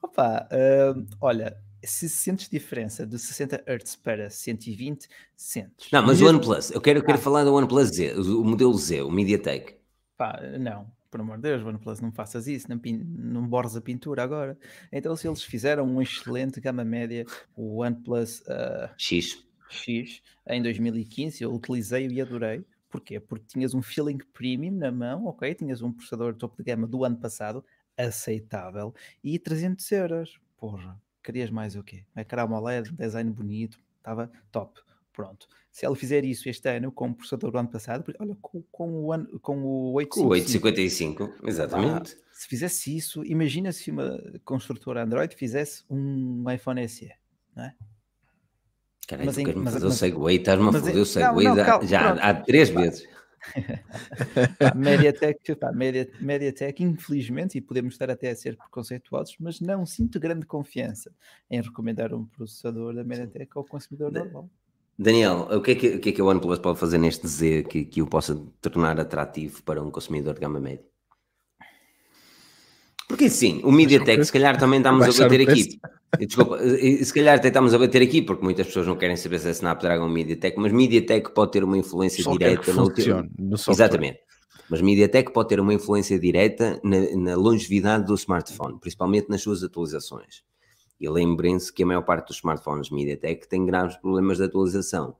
Opa, 0.00 0.48
uh, 0.52 1.06
olha, 1.20 1.56
se 1.82 2.08
sentes 2.08 2.48
diferença 2.48 3.06
de 3.06 3.18
60 3.18 3.64
Hz 3.66 3.96
para 3.96 4.30
120, 4.30 5.08
sentes. 5.36 5.90
Não, 5.90 6.04
mas 6.04 6.20
o 6.20 6.26
OnePlus, 6.26 6.70
eu 6.70 6.80
quero, 6.80 6.98
eu 6.98 7.04
quero 7.04 7.18
ah. 7.18 7.20
falar 7.20 7.44
do 7.44 7.54
OnePlus 7.54 7.88
Z, 7.88 8.14
o 8.14 8.44
modelo 8.44 8.74
Z, 8.74 9.02
o 9.02 9.10
MediaTek. 9.10 9.76
Pá, 10.16 10.40
não, 10.58 10.90
por 11.10 11.20
amor 11.20 11.36
de 11.36 11.42
Deus, 11.42 11.64
OnePlus, 11.64 12.00
não 12.00 12.12
faças 12.12 12.46
isso, 12.46 12.66
não, 12.68 12.80
não 12.84 13.46
borres 13.46 13.76
a 13.76 13.80
pintura 13.80 14.22
agora. 14.22 14.58
Então, 14.92 15.14
se 15.16 15.28
eles 15.28 15.42
fizeram 15.42 15.84
um 15.84 16.02
excelente 16.02 16.60
gama 16.60 16.84
média, 16.84 17.24
o 17.56 17.82
OnePlus 17.82 18.40
uh, 18.40 18.90
X. 18.96 19.44
X 19.70 20.22
em 20.46 20.62
2015, 20.62 21.42
eu 21.44 21.54
utilizei 21.54 22.08
e 22.08 22.20
adorei. 22.20 22.64
Porquê? 22.90 23.20
Porque 23.20 23.44
tinhas 23.46 23.74
um 23.74 23.82
feeling 23.82 24.18
premium 24.32 24.72
na 24.72 24.90
mão, 24.90 25.26
ok? 25.26 25.54
Tinhas 25.54 25.82
um 25.82 25.92
processador 25.92 26.34
topo 26.34 26.56
de 26.56 26.64
gama 26.64 26.86
do 26.86 27.04
ano 27.04 27.18
passado, 27.18 27.62
aceitável, 27.96 28.94
e 29.22 29.38
300 29.38 29.92
euros. 29.92 30.40
Porra, 30.56 30.98
querias 31.28 31.50
mais 31.50 31.76
o 31.76 31.82
quê? 31.82 32.04
Ecrã 32.16 32.44
AMOLED, 32.44 32.90
design 32.92 33.30
bonito, 33.30 33.78
estava 33.98 34.30
top. 34.50 34.80
Pronto. 35.12 35.46
Se 35.70 35.84
ela 35.84 35.94
fizer 35.94 36.24
isso 36.24 36.48
este 36.48 36.70
ano 36.70 36.90
com 36.90 37.10
o 37.10 37.14
processador 37.14 37.50
do 37.50 37.58
ano 37.58 37.68
passado, 37.68 38.14
olha, 38.18 38.34
com, 38.40 38.62
com 38.72 39.04
o, 39.04 39.12
ano, 39.12 39.38
com 39.40 39.62
o 39.62 39.92
855. 39.92 40.14
Com 40.14 40.26
o 40.26 40.30
855, 40.30 41.46
exatamente. 41.46 42.16
Ah, 42.18 42.24
se 42.32 42.48
fizesse 42.48 42.96
isso, 42.96 43.22
imagina 43.26 43.72
se 43.72 43.90
uma 43.90 44.18
construtora 44.42 45.02
Android 45.02 45.34
fizesse 45.36 45.84
um 45.90 46.50
iPhone 46.50 46.88
SE, 46.88 47.12
não 47.54 47.64
é? 47.64 47.74
Caralho, 49.06 49.26
mas, 49.26 49.36
queres-me 49.36 49.70
fazer 49.70 49.86
o 49.86 49.90
Segway, 49.90 50.36
estás-me 50.36 50.68
a 50.68 50.72
foder 50.72 50.96
o 50.96 51.04
Segway 51.04 51.46
não, 51.46 51.56
não, 51.56 51.64
calma, 51.64 51.86
já 51.86 52.10
há 52.12 52.34
três 52.34 52.70
vezes. 52.70 53.06
Pá, 54.58 54.74
Mediatek, 54.74 55.54
pá, 55.56 55.72
Media, 55.72 56.10
Mediatek, 56.20 56.82
infelizmente, 56.82 57.58
e 57.58 57.60
podemos 57.60 57.94
estar 57.94 58.10
até 58.10 58.30
a 58.30 58.36
ser 58.36 58.56
preconceituosos, 58.56 59.36
mas 59.38 59.60
não 59.60 59.84
sinto 59.86 60.20
grande 60.20 60.46
confiança 60.46 61.12
em 61.50 61.60
recomendar 61.60 62.12
um 62.14 62.24
processador 62.24 62.94
da 62.94 63.04
Mediatek 63.04 63.50
ao 63.54 63.64
consumidor 63.64 64.12
normal. 64.12 64.48
Daniel, 64.98 65.48
o 65.52 65.62
que, 65.62 65.70
é 65.70 65.74
que, 65.76 65.88
o 65.94 66.00
que 66.00 66.08
é 66.08 66.12
que 66.12 66.20
a 66.20 66.24
OnePlus 66.24 66.58
pode 66.58 66.78
fazer 66.78 66.98
neste 66.98 67.26
Z 67.28 67.64
que, 67.64 67.84
que 67.84 68.02
o 68.02 68.06
possa 68.06 68.34
tornar 68.60 68.98
atrativo 68.98 69.62
para 69.62 69.80
um 69.80 69.92
consumidor 69.92 70.34
de 70.34 70.40
gama 70.40 70.58
média? 70.58 70.84
Porque 73.08 73.30
sim, 73.30 73.62
o 73.64 73.72
MediaTek, 73.72 74.22
se 74.22 74.30
calhar 74.30 74.58
também 74.58 74.78
estamos 74.78 75.18
a 75.18 75.22
bater 75.22 75.48
aqui. 75.48 75.80
Desculpa, 76.18 76.58
se 76.58 77.12
calhar 77.12 77.36
até 77.36 77.48
estamos 77.48 77.72
a 77.72 77.78
bater 77.78 78.02
aqui, 78.02 78.20
porque 78.20 78.44
muitas 78.44 78.66
pessoas 78.66 78.86
não 78.86 78.96
querem 78.96 79.16
saber 79.16 79.38
se 79.38 79.48
é 79.48 79.50
Snapdragon 79.50 80.04
ou 80.04 80.10
MediaTek, 80.10 80.58
mas 80.58 80.72
MediaTek 80.72 81.32
pode 81.32 81.52
ter 81.52 81.64
uma 81.64 81.78
influência 81.78 82.22
Só 82.22 82.32
direta 82.32 82.72
no, 82.72 82.84
no 83.38 83.56
Exatamente. 83.68 84.20
Mas 84.70 84.82
MediaTek 84.82 85.32
pode 85.32 85.48
ter 85.48 85.58
uma 85.58 85.72
influência 85.72 86.18
direta 86.18 86.78
na, 86.84 86.98
na 87.16 87.34
longevidade 87.34 88.04
do 88.04 88.14
smartphone, 88.14 88.78
principalmente 88.78 89.30
nas 89.30 89.40
suas 89.40 89.62
atualizações. 89.64 90.42
E 91.00 91.08
lembrem-se 91.08 91.72
que 91.72 91.82
a 91.82 91.86
maior 91.86 92.02
parte 92.02 92.28
dos 92.28 92.36
smartphones 92.36 92.90
MediaTek 92.90 93.48
tem 93.48 93.64
graves 93.64 93.96
problemas 93.96 94.36
de 94.36 94.44
atualização. 94.44 95.16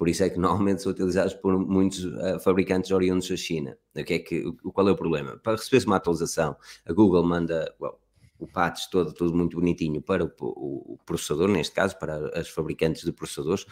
Por 0.00 0.08
isso 0.08 0.24
é 0.24 0.30
que 0.30 0.38
normalmente 0.38 0.80
são 0.80 0.92
utilizados 0.92 1.34
por 1.34 1.58
muitos 1.58 2.06
uh, 2.06 2.40
fabricantes 2.42 2.90
oriundos 2.90 3.28
da 3.28 3.36
China. 3.36 3.76
O 3.94 4.02
que 4.02 4.14
é 4.14 4.18
que, 4.18 4.46
o, 4.64 4.72
qual 4.72 4.88
é 4.88 4.92
o 4.92 4.96
problema? 4.96 5.36
Para 5.36 5.56
receber 5.56 5.84
uma 5.84 5.96
atualização, 5.96 6.56
a 6.86 6.92
Google 6.94 7.22
manda 7.22 7.70
well, 7.78 8.00
o 8.38 8.46
patch 8.46 8.86
todo, 8.90 9.12
tudo 9.12 9.36
muito 9.36 9.58
bonitinho 9.58 10.00
para 10.00 10.24
o, 10.24 10.30
o, 10.40 10.98
processador, 11.04 11.48
neste 11.48 11.74
caso, 11.74 11.98
para 11.98 12.30
as 12.34 12.48
fabricantes 12.48 13.04
de 13.04 13.12
processadores, 13.12 13.66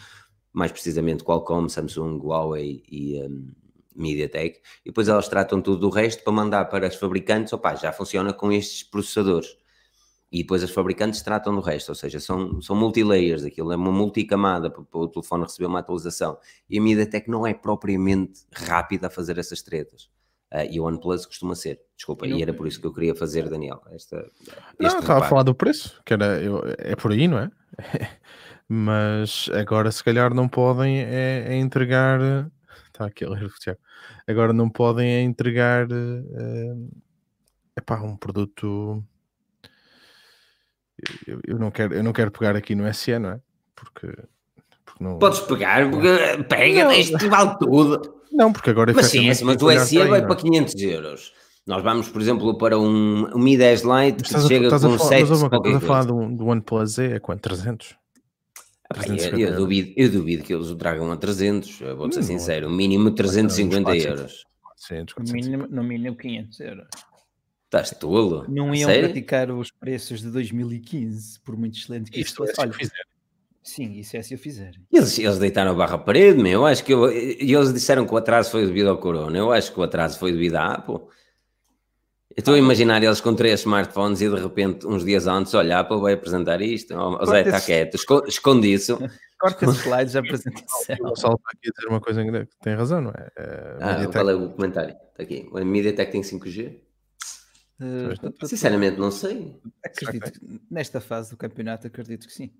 mais 0.53 0.71
precisamente 0.71 1.23
Qualcomm, 1.23 1.67
Samsung, 1.67 2.19
Huawei 2.19 2.83
e 2.87 3.19
um, 3.23 3.51
MediaTek, 3.95 4.59
e 4.85 4.89
depois 4.89 5.07
elas 5.07 5.27
tratam 5.27 5.59
tudo 5.59 5.79
do 5.79 5.89
resto 5.89 6.23
para 6.23 6.31
mandar 6.31 6.65
para 6.65 6.85
as 6.85 6.95
fabricantes, 6.95 7.53
opá, 7.53 7.73
já 7.73 7.91
funciona 7.91 8.33
com 8.33 8.51
estes 8.51 8.83
processadores 8.83 9.57
e 10.31 10.43
depois 10.43 10.63
as 10.63 10.69
fabricantes 10.69 11.21
tratam 11.21 11.55
do 11.55 11.61
resto, 11.61 11.89
ou 11.89 11.95
seja, 11.95 12.19
são, 12.19 12.61
são 12.61 12.75
multi-layers, 12.75 13.43
aquilo 13.43 13.71
é 13.71 13.75
uma 13.75 13.91
multicamada 13.91 14.69
para, 14.69 14.83
para 14.83 14.99
o 14.99 15.07
telefone 15.07 15.43
receber 15.43 15.65
uma 15.65 15.79
atualização. 15.79 16.37
E 16.69 16.77
a 16.77 16.81
MediaTek 16.81 17.29
não 17.29 17.47
é 17.47 17.53
propriamente 17.53 18.41
rápida 18.53 19.07
a 19.07 19.09
fazer 19.09 19.39
essas 19.39 19.61
tretas. 19.61 20.09
Uh, 20.51 20.65
e 20.69 20.79
o 20.79 20.83
OnePlus 20.83 21.25
costuma 21.25 21.55
ser. 21.55 21.79
Desculpa, 21.95 22.27
e, 22.27 22.33
e 22.33 22.41
era 22.41 22.53
por 22.53 22.67
isso 22.67 22.79
que 22.79 22.87
eu 22.87 22.93
queria 22.93 23.15
fazer, 23.15 23.49
Daniel. 23.49 23.81
Esta, 23.91 24.29
não, 24.79 24.99
estava 24.99 25.25
a 25.25 25.29
falar 25.29 25.43
do 25.43 25.53
preço, 25.53 26.01
que 26.05 26.13
era, 26.13 26.41
eu, 26.41 26.63
é 26.77 26.95
por 26.95 27.11
aí, 27.11 27.27
não 27.27 27.39
é? 27.39 27.51
Mas 28.67 29.49
agora, 29.53 29.91
se 29.91 30.03
calhar, 30.03 30.33
não 30.33 30.47
podem 30.47 30.99
é, 30.99 31.45
é 31.47 31.55
entregar. 31.55 32.19
Está 32.87 33.05
aqui 33.05 33.25
a 33.25 33.29
ler 33.29 33.49
Agora 34.27 34.53
não 34.53 34.69
podem 34.69 35.09
é 35.09 35.21
entregar. 35.21 35.87
É, 35.91 36.75
epá, 37.77 37.99
um 38.01 38.15
produto 38.15 39.03
eu, 41.27 41.39
eu, 41.45 41.59
não 41.59 41.71
quero, 41.71 41.93
eu 41.93 42.03
não 42.03 42.13
quero 42.13 42.31
pegar 42.31 42.55
aqui 42.55 42.75
no 42.75 42.91
SE, 42.93 43.17
não 43.17 43.31
é? 43.31 43.39
Porque, 43.75 44.07
porque 44.85 45.03
não... 45.03 45.19
Podes 45.19 45.39
pegar, 45.41 45.89
porque 45.89 46.43
pega, 46.43 46.85
não. 46.85 46.91
isto 46.91 47.29
vale 47.29 47.57
tudo. 47.59 48.19
Não, 48.31 48.53
porque 48.53 48.69
agora 48.69 48.93
Mas 48.93 49.07
sim, 49.07 49.27
mas 49.27 49.61
o 49.61 49.79
SE 49.79 49.97
vai 50.05 50.21
para 50.21 50.35
500 50.35 50.75
euros. 50.75 51.33
Nós 51.65 51.83
vamos, 51.83 52.09
por 52.09 52.21
exemplo, 52.21 52.57
para 52.57 52.79
um, 52.79 53.25
um 53.35 53.39
Mi 53.39 53.57
10 53.57 53.83
Lite 53.83 54.23
que 54.23 54.29
chega 54.47 54.67
a, 54.67 54.79
com 54.79 54.97
7 54.97 55.29
Mas 55.29 55.41
estás 55.43 55.75
a 55.75 55.79
falar 55.79 56.05
do, 56.05 56.35
do 56.35 56.47
OnePlus 56.47 56.93
Z, 56.93 57.13
é 57.13 57.19
quanto? 57.19 57.41
300? 57.41 57.95
Ah, 58.91 59.05
eu, 59.07 59.37
eu, 59.37 59.55
duvido, 59.55 59.93
eu 59.95 60.09
duvido 60.09 60.43
que 60.43 60.51
eles 60.51 60.67
o 60.69 60.75
tragam 60.75 61.11
a 61.11 61.17
300, 61.17 61.79
vou 61.95 62.11
ser 62.11 62.23
sincero, 62.23 62.69
o 62.69 62.71
mínimo 62.71 63.11
350 63.11 63.95
euros. 63.97 64.45
400, 64.63 65.13
400. 65.13 65.15
No, 65.17 65.33
mínimo, 65.33 65.67
no 65.69 65.83
mínimo 65.83 66.15
500 66.15 66.59
euros. 66.61 66.87
Estás 67.69 67.91
tolo? 67.91 68.45
Não 68.49 68.73
iam 68.73 68.89
Sério? 68.89 69.09
praticar 69.09 69.51
os 69.51 69.69
preços 69.69 70.21
de 70.21 70.31
2015, 70.31 71.39
por 71.41 71.55
muito 71.55 71.77
excelente 71.77 72.09
que 72.09 72.19
isto 72.19 72.37
fosse. 72.37 72.59
É 72.59 72.63
Olha, 72.63 72.73
sim, 73.61 73.91
isso 73.99 74.17
é 74.17 74.23
se 74.23 74.33
eu 74.33 74.39
fizer. 74.39 74.71
Eles, 74.91 75.19
eles 75.19 75.37
deitaram 75.37 75.69
a 75.69 75.73
barra 75.75 75.93
à 75.93 75.97
parede, 75.99 76.41
meu. 76.41 76.51
Eu 76.61 76.65
acho 76.65 76.83
que 76.83 76.91
eu, 76.91 77.11
eles 77.11 77.71
disseram 77.71 78.07
que 78.07 78.13
o 78.13 78.17
atraso 78.17 78.49
foi 78.49 78.65
devido 78.65 78.89
ao 78.89 78.97
Corona. 78.97 79.37
Eu 79.37 79.51
acho 79.51 79.71
que 79.71 79.79
o 79.79 79.83
atraso 79.83 80.17
foi 80.17 80.31
devido 80.31 80.55
à 80.55 80.73
Apple. 80.73 80.95
Eu 80.95 82.39
estou 82.39 82.55
a 82.55 82.57
ah, 82.57 82.59
imaginar 82.59 83.03
eles 83.03 83.21
com 83.21 83.35
três 83.35 83.59
smartphones 83.59 84.19
e 84.21 84.29
de 84.29 84.41
repente, 84.41 84.87
uns 84.87 85.05
dias 85.05 85.27
antes, 85.27 85.53
olha, 85.53 85.77
a 85.77 85.81
Apple 85.81 86.01
vai 86.01 86.13
apresentar 86.13 86.61
isto. 86.61 86.95
O 86.97 87.25
Zé 87.27 87.41
está 87.41 87.61
quieto, 87.61 87.97
esconde 88.27 88.73
isso. 88.73 88.97
Corta 89.39 89.65
esses 89.65 89.81
slides 89.81 90.13
da 90.13 90.21
apresentação. 90.21 90.95
O 91.01 91.13
está 91.13 91.27
aqui 91.29 91.69
a 91.69 91.71
dizer 91.71 91.87
uma 91.87 92.01
coisa 92.01 92.23
que 92.25 92.57
tem 92.63 92.73
razão, 92.73 92.99
não 92.99 93.11
é? 93.11 93.27
é 93.37 93.77
ah, 93.79 94.07
qual 94.11 94.27
é 94.27 94.33
o 94.33 94.49
comentário? 94.49 94.95
Está 95.11 95.21
aqui. 95.21 95.47
A 95.53 95.63
MediaTek 95.63 96.11
tem 96.11 96.21
5G? 96.21 96.88
Uh, 97.79 98.45
Sinceramente, 98.45 98.97
não 98.97 99.09
sei. 99.09 99.55
Acredito 99.83 100.31
que 100.31 100.61
nesta 100.69 100.99
fase 100.99 101.31
do 101.31 101.37
campeonato, 101.37 101.87
acredito 101.87 102.27
que 102.27 102.33
sim. 102.33 102.51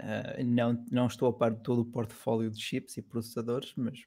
Uh, 0.00 0.44
não, 0.44 0.84
não 0.90 1.06
estou 1.06 1.28
a 1.28 1.32
par 1.32 1.52
de 1.52 1.62
todo 1.62 1.80
o 1.80 1.84
portfólio 1.84 2.50
de 2.50 2.60
chips 2.60 2.96
e 2.96 3.02
processadores, 3.02 3.72
mas 3.76 4.04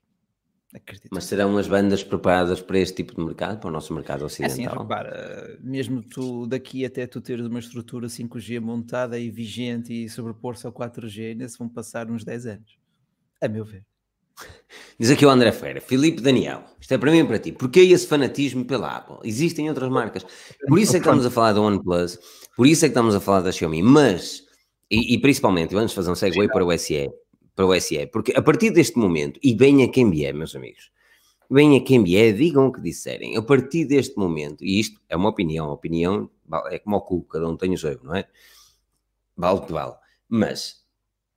acredito. 0.74 1.10
Mas 1.12 1.26
serão 1.26 1.58
as 1.58 1.68
bandas 1.68 2.04
preparadas 2.04 2.62
para 2.62 2.80
este 2.80 2.98
tipo 2.98 3.16
de 3.16 3.22
mercado, 3.22 3.60
para 3.60 3.68
o 3.68 3.72
nosso 3.72 3.94
mercado 3.94 4.24
ocidental? 4.24 4.58
É 4.58 4.68
assim, 4.68 4.78
repara, 4.78 5.60
mesmo 5.62 6.02
tu 6.02 6.48
daqui 6.48 6.86
até 6.86 7.06
tu 7.06 7.20
teres 7.20 7.46
uma 7.46 7.60
estrutura 7.60 8.08
5G 8.08 8.62
montada 8.62 9.20
e 9.20 9.30
vigente 9.30 9.92
e 9.92 10.08
sobrepor-se 10.08 10.66
ao 10.66 10.72
4G, 10.72 11.32
ainda 11.32 11.50
se 11.50 11.58
vão 11.58 11.68
passar 11.68 12.10
uns 12.10 12.24
10 12.24 12.46
anos, 12.46 12.78
a 13.42 13.48
meu 13.48 13.66
ver. 13.66 13.89
Diz 15.00 15.10
aqui 15.10 15.26
o 15.26 15.30
André 15.30 15.52
Feira, 15.52 15.80
Filipe 15.80 16.22
Daniel, 16.22 16.64
isto 16.80 16.94
é 16.94 16.98
para 16.98 17.12
mim 17.12 17.20
e 17.20 17.24
para 17.24 17.40
ti. 17.40 17.52
Porquê 17.52 17.80
esse 17.82 18.06
fanatismo 18.06 18.66
pela 18.66 18.98
Apple? 18.98 19.18
Existem 19.24 19.70
outras 19.70 19.90
marcas. 19.90 20.26
Por 20.68 20.78
isso 20.78 20.96
é 20.96 21.00
que 21.00 21.06
estamos 21.06 21.26
a 21.26 21.32
falar 21.32 21.54
da 21.54 21.62
OnePlus, 21.62 22.20
por 22.56 22.68
isso 22.68 22.86
é 22.86 22.90
que 22.90 22.92
estamos 22.92 23.16
a 23.16 23.20
falar 23.20 23.42
da 23.42 23.52
Xiaomi, 23.52 23.82
mas, 23.82 24.44
e, 24.92 25.14
e 25.14 25.18
principalmente, 25.20 25.74
vamos 25.74 25.94
fazer 25.94 26.12
um 26.12 26.16
segue 26.16 26.48
para 26.48 26.66
o 26.66 26.78
SE, 26.78 27.10
para 27.56 27.66
o 27.66 27.80
SE, 27.80 28.08
porque 28.08 28.34
a 28.36 28.42
partir 28.42 28.72
deste 28.72 28.98
momento, 28.98 29.40
e 29.42 29.54
bem 29.54 29.84
a 29.84 29.88
quem 29.88 30.10
vier, 30.10 30.34
meus 30.34 30.56
amigos, 30.56 30.92
bem 31.50 31.78
a 31.78 31.82
quem 31.82 32.04
vier, 32.04 32.34
digam 32.34 32.68
o 32.68 32.72
que 32.72 32.82
disserem, 32.82 33.38
a 33.38 33.42
partir 33.42 33.86
deste 33.86 34.18
momento, 34.18 34.64
e 34.64 34.80
isto 34.80 35.00
é 35.10 35.16
uma 35.16 35.30
opinião, 35.30 35.70
opinião 35.70 36.30
é 36.70 36.80
como 36.80 36.98
o 36.98 37.02
cu, 37.02 37.24
cada 37.24 37.48
um 37.48 37.56
tem 37.56 37.74
o 37.74 37.78
seu, 37.78 38.00
não 38.04 38.16
é? 38.16 38.28
Vale 39.38 39.62
que 39.62 39.72
vale. 39.72 39.94
Mas 40.28 40.84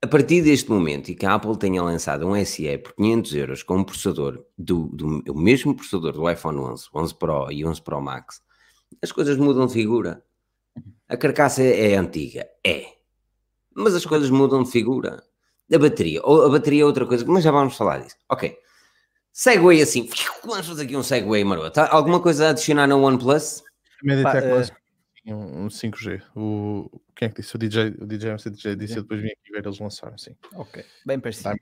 a 0.03 0.07
partir 0.09 0.43
deste 0.43 0.69
momento 0.69 1.11
e 1.11 1.15
que 1.15 1.25
a 1.25 1.35
Apple 1.35 1.57
tenha 1.57 1.81
lançado 1.81 2.27
um 2.27 2.45
SE 2.45 2.77
por 2.79 2.93
500 2.95 3.35
euros 3.37 3.63
com 3.63 3.79
um 3.79 3.85
processador 3.85 4.45
do, 4.59 4.87
do, 4.89 5.23
do 5.23 5.35
mesmo 5.35 5.77
processador 5.77 6.13
do 6.13 6.29
iPhone 6.29 6.59
11, 6.59 6.89
11 6.93 7.15
Pro 7.15 7.53
e 7.53 7.65
11 7.65 7.81
Pro 7.83 8.03
Max, 8.03 8.43
as 9.01 9.13
coisas 9.13 9.37
mudam 9.37 9.67
de 9.67 9.73
figura. 9.73 10.23
A 11.09 11.17
carcaça 11.17 11.63
é, 11.63 11.93
é 11.93 11.97
antiga, 11.97 12.47
é, 12.67 12.87
mas 13.75 13.95
as 13.95 14.05
coisas 14.05 14.29
mudam 14.29 14.65
de 14.65 14.71
figura. 14.71 15.23
A 15.73 15.79
bateria, 15.79 16.21
ou 16.25 16.45
a 16.45 16.51
bateria 16.51 16.83
é 16.83 16.85
outra 16.85 17.07
coisa, 17.07 17.25
mas 17.27 17.45
já 17.45 17.53
vamos 17.53 17.77
falar 17.77 18.01
disso. 18.01 18.17
Ok. 18.29 18.59
Segway 19.33 19.81
assim, 19.81 20.11
vamos 20.45 20.67
fazer 20.67 20.83
aqui 20.83 20.97
um 20.97 21.03
Segway 21.03 21.45
maroto. 21.45 21.81
Alguma 21.81 22.21
coisa 22.21 22.49
a 22.49 22.51
adicionar 22.51 22.87
no 22.87 23.01
OnePlus? 23.03 23.63
Mediatek 25.25 25.33
um, 25.33 25.65
um 25.65 25.69
5G. 25.69 26.23
O, 26.35 27.01
quem 27.15 27.27
é 27.27 27.29
que 27.31 27.41
disse? 27.41 27.55
O 27.55 27.59
DJ, 27.59 27.95
o 28.01 28.07
DJ, 28.07 28.35
o 28.35 28.51
DJ 28.51 28.77
disse, 28.77 28.97
eu 28.97 29.03
depois 29.03 29.21
vim 29.21 29.29
aqui 29.29 29.53
ver 29.53 29.65
eles 29.65 29.79
lançaram, 29.79 30.19
sim. 30.19 30.35
Ok, 30.55 30.85
bem 31.07 31.21
parecido. 31.21 31.55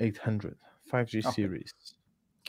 800, 0.00 0.52
5G 0.90 1.18
okay. 1.18 1.22
Series. 1.22 1.74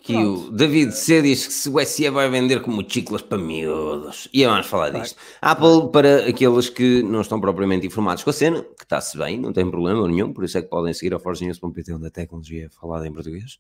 Que 0.02 0.16
o 0.16 0.50
David 0.50 0.94
C 0.94 1.22
diz 1.22 1.46
que 1.46 1.52
se 1.52 1.70
o 1.70 1.86
SE 1.86 2.10
vai 2.10 2.30
vender 2.30 2.62
como 2.62 2.90
chiclas 2.90 3.22
para 3.22 3.38
miúdos. 3.38 4.30
E 4.34 4.46
vamos 4.46 4.66
falar 4.66 4.92
disto. 4.92 5.20
Apple, 5.42 5.92
para 5.92 6.30
aqueles 6.30 6.70
que 6.70 7.04
não 7.04 7.20
estão 7.20 7.42
propriamente 7.42 7.86
informados 7.86 8.24
com 8.24 8.30
a 8.30 8.34
cena, 8.34 8.64
que 8.64 8.84
está-se 8.84 9.18
bem, 9.18 9.38
não 9.38 9.52
tem 9.52 9.70
problema 9.70 10.08
nenhum, 10.08 10.32
por 10.32 10.46
isso 10.46 10.58
é 10.58 10.62
que 10.62 10.70
podem 10.70 10.94
seguir 10.94 11.14
a 11.14 11.20
forgenews.pt 11.20 11.94
onde 11.94 12.08
a 12.08 12.10
tecnologia 12.10 12.68
é 12.68 12.70
falada 12.70 13.06
em 13.06 13.12
português. 13.12 13.60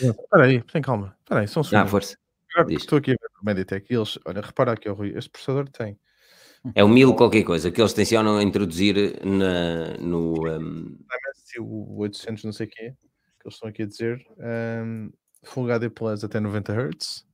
Espera 0.00 0.44
aí, 0.44 0.62
tem 0.62 0.80
calma. 0.80 1.16
Espera 1.24 1.40
aí, 1.40 1.48
só 1.48 1.58
um 1.58 1.64
segundo. 1.64 1.82
Ah, 1.82 1.86
força. 1.88 2.16
Agora, 2.58 2.74
estou 2.74 2.98
aqui 2.98 3.12
a 3.12 3.14
ver 3.14 3.28
o 3.40 3.44
Meditech 3.44 3.86
e 3.92 3.96
eles, 3.96 4.18
olha, 4.24 4.40
repara 4.40 4.72
aqui, 4.72 4.88
Rui, 4.88 5.12
este 5.16 5.30
processador 5.30 5.68
tem. 5.68 5.98
É 6.74 6.82
o 6.82 6.88
1000 6.88 7.14
qualquer 7.14 7.44
coisa 7.44 7.70
que 7.70 7.80
eles 7.80 7.92
tencionam 7.92 8.42
introduzir 8.42 9.24
na, 9.24 9.96
no. 9.98 10.32
um, 10.34 10.98
Dimensity, 10.98 11.60
o 11.60 11.96
800 11.98 12.44
não 12.44 12.52
sei 12.52 12.66
o 12.66 12.70
quê, 12.70 12.94
que 13.40 13.46
eles 13.46 13.54
estão 13.54 13.68
aqui 13.68 13.82
a 13.84 13.86
dizer. 13.86 14.26
Um, 14.38 15.10
Full 15.44 15.64
HD 15.70 15.88
Plus 15.88 16.24
até 16.24 16.40
90 16.40 16.72
Hz. 16.72 17.24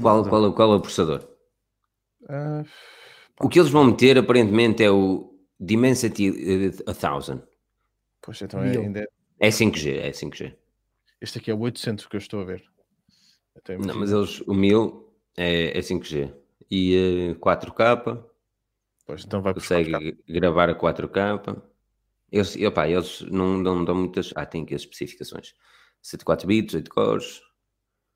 qual, 0.00 0.26
qual, 0.26 0.52
qual 0.54 0.72
é 0.72 0.76
o 0.76 0.80
processador? 0.80 1.28
Ah, 2.28 2.64
O 3.42 3.48
que 3.48 3.58
eles 3.60 3.70
vão 3.70 3.84
meter 3.84 4.16
aparentemente 4.16 4.82
é 4.82 4.90
o 4.90 5.34
Dimensity 5.58 6.28
eh, 6.28 6.70
1000. 6.92 7.42
pois 8.22 8.40
então 8.40 8.62
é, 8.62 8.70
Mil. 8.70 8.82
ainda 8.82 9.00
é- 9.00 9.48
É 9.48 9.50
5G, 9.50 9.98
é 9.98 10.10
5G. 10.12 10.54
este 11.20 11.38
aqui 11.38 11.50
é 11.50 11.54
o 11.54 11.58
800 11.60 12.06
que 12.06 12.16
eu 12.16 12.18
estou 12.18 12.40
a 12.40 12.44
ver. 12.44 12.64
Não, 13.78 13.94
mas 13.96 14.12
eles, 14.12 14.40
o 14.46 14.54
1000 14.54 15.12
é, 15.36 15.76
é 15.78 15.80
5G. 15.82 16.32
E 16.70 17.30
eh, 17.32 17.34
4K, 17.34 18.24
Pois, 19.06 19.24
então 19.24 19.42
vai 19.42 19.52
consegue 19.54 20.18
gravar 20.28 20.68
a 20.70 20.74
4K. 20.74 21.62
Eles, 22.30 22.56
opá, 22.64 22.88
eles 22.88 23.22
não 23.22 23.58
não 23.58 23.84
dão 23.84 23.94
muitas. 23.94 24.32
Ah, 24.36 24.46
tem 24.46 24.62
aqui 24.62 24.74
as 24.74 24.82
especificações: 24.82 25.54
74 26.00 26.46
bits, 26.46 26.74
8 26.74 26.90
cores, 26.90 27.42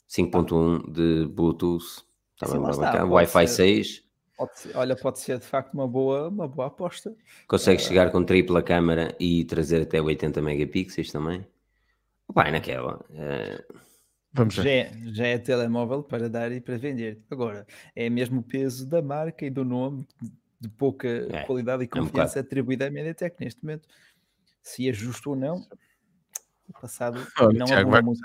5.1 0.09 0.93
de 0.93 1.27
Bluetooth, 1.27 2.05
também 2.39 2.65
Sim, 2.65 2.71
está, 2.71 3.05
Wi-Fi 3.05 3.49
ser. 3.49 3.55
6. 3.55 4.05
Pode 4.37 4.59
ser- 4.59 4.77
olha, 4.77 4.97
pode 4.97 5.19
ser 5.21 5.39
de 5.39 5.47
facto 5.47 5.75
uma 5.75 5.87
boa, 5.87 6.29
uma 6.29 6.47
boa 6.49 6.67
aposta. 6.69 7.15
Consegue 7.49 7.81
chegar 7.83 8.11
com 8.11 8.25
tripla 8.25 8.63
câmara 8.63 9.17
e 9.19 9.45
trazer 9.45 9.83
até 9.83 10.01
80 10.01 10.41
megapixels 10.43 11.11
também. 11.13 11.47
Opa, 12.29 12.45
é 12.49 12.51
naquela. 12.53 13.05
eh, 13.11 13.65
Vamos 14.35 14.57
ver. 14.57 14.63
Já 14.65 14.71
é, 14.71 14.93
já 15.13 15.27
é 15.27 15.39
telemóvel 15.39 16.03
para 16.03 16.29
dar 16.29 16.51
e 16.53 16.61
para 16.61 16.77
vender. 16.77 17.21
Agora, 17.31 17.67
é 17.95 18.11
mesmo 18.11 18.41
o 18.41 18.43
peso 18.43 18.85
da 18.87 19.01
marca 19.01 19.47
e 19.47 19.51
do 19.51 19.65
nome, 19.65 20.07
de 20.61 20.69
pouca 20.69 21.07
É, 21.09 21.45
qualidade 21.45 21.85
e 21.85 21.87
um 21.87 21.89
confiança 21.89 22.41
atribuída 22.41 22.87
à 22.87 22.91
MediaTek 22.91 23.37
neste 23.41 23.63
momento. 23.63 23.89
Se 24.63 24.89
é 24.89 24.93
justo 24.93 25.31
ou 25.31 25.37
não, 25.37 25.65
o 26.69 26.73
passado 26.81 27.19
Olha, 27.39 27.59
não 27.59 27.67
Tiago, 27.67 27.91
muito. 28.03 28.21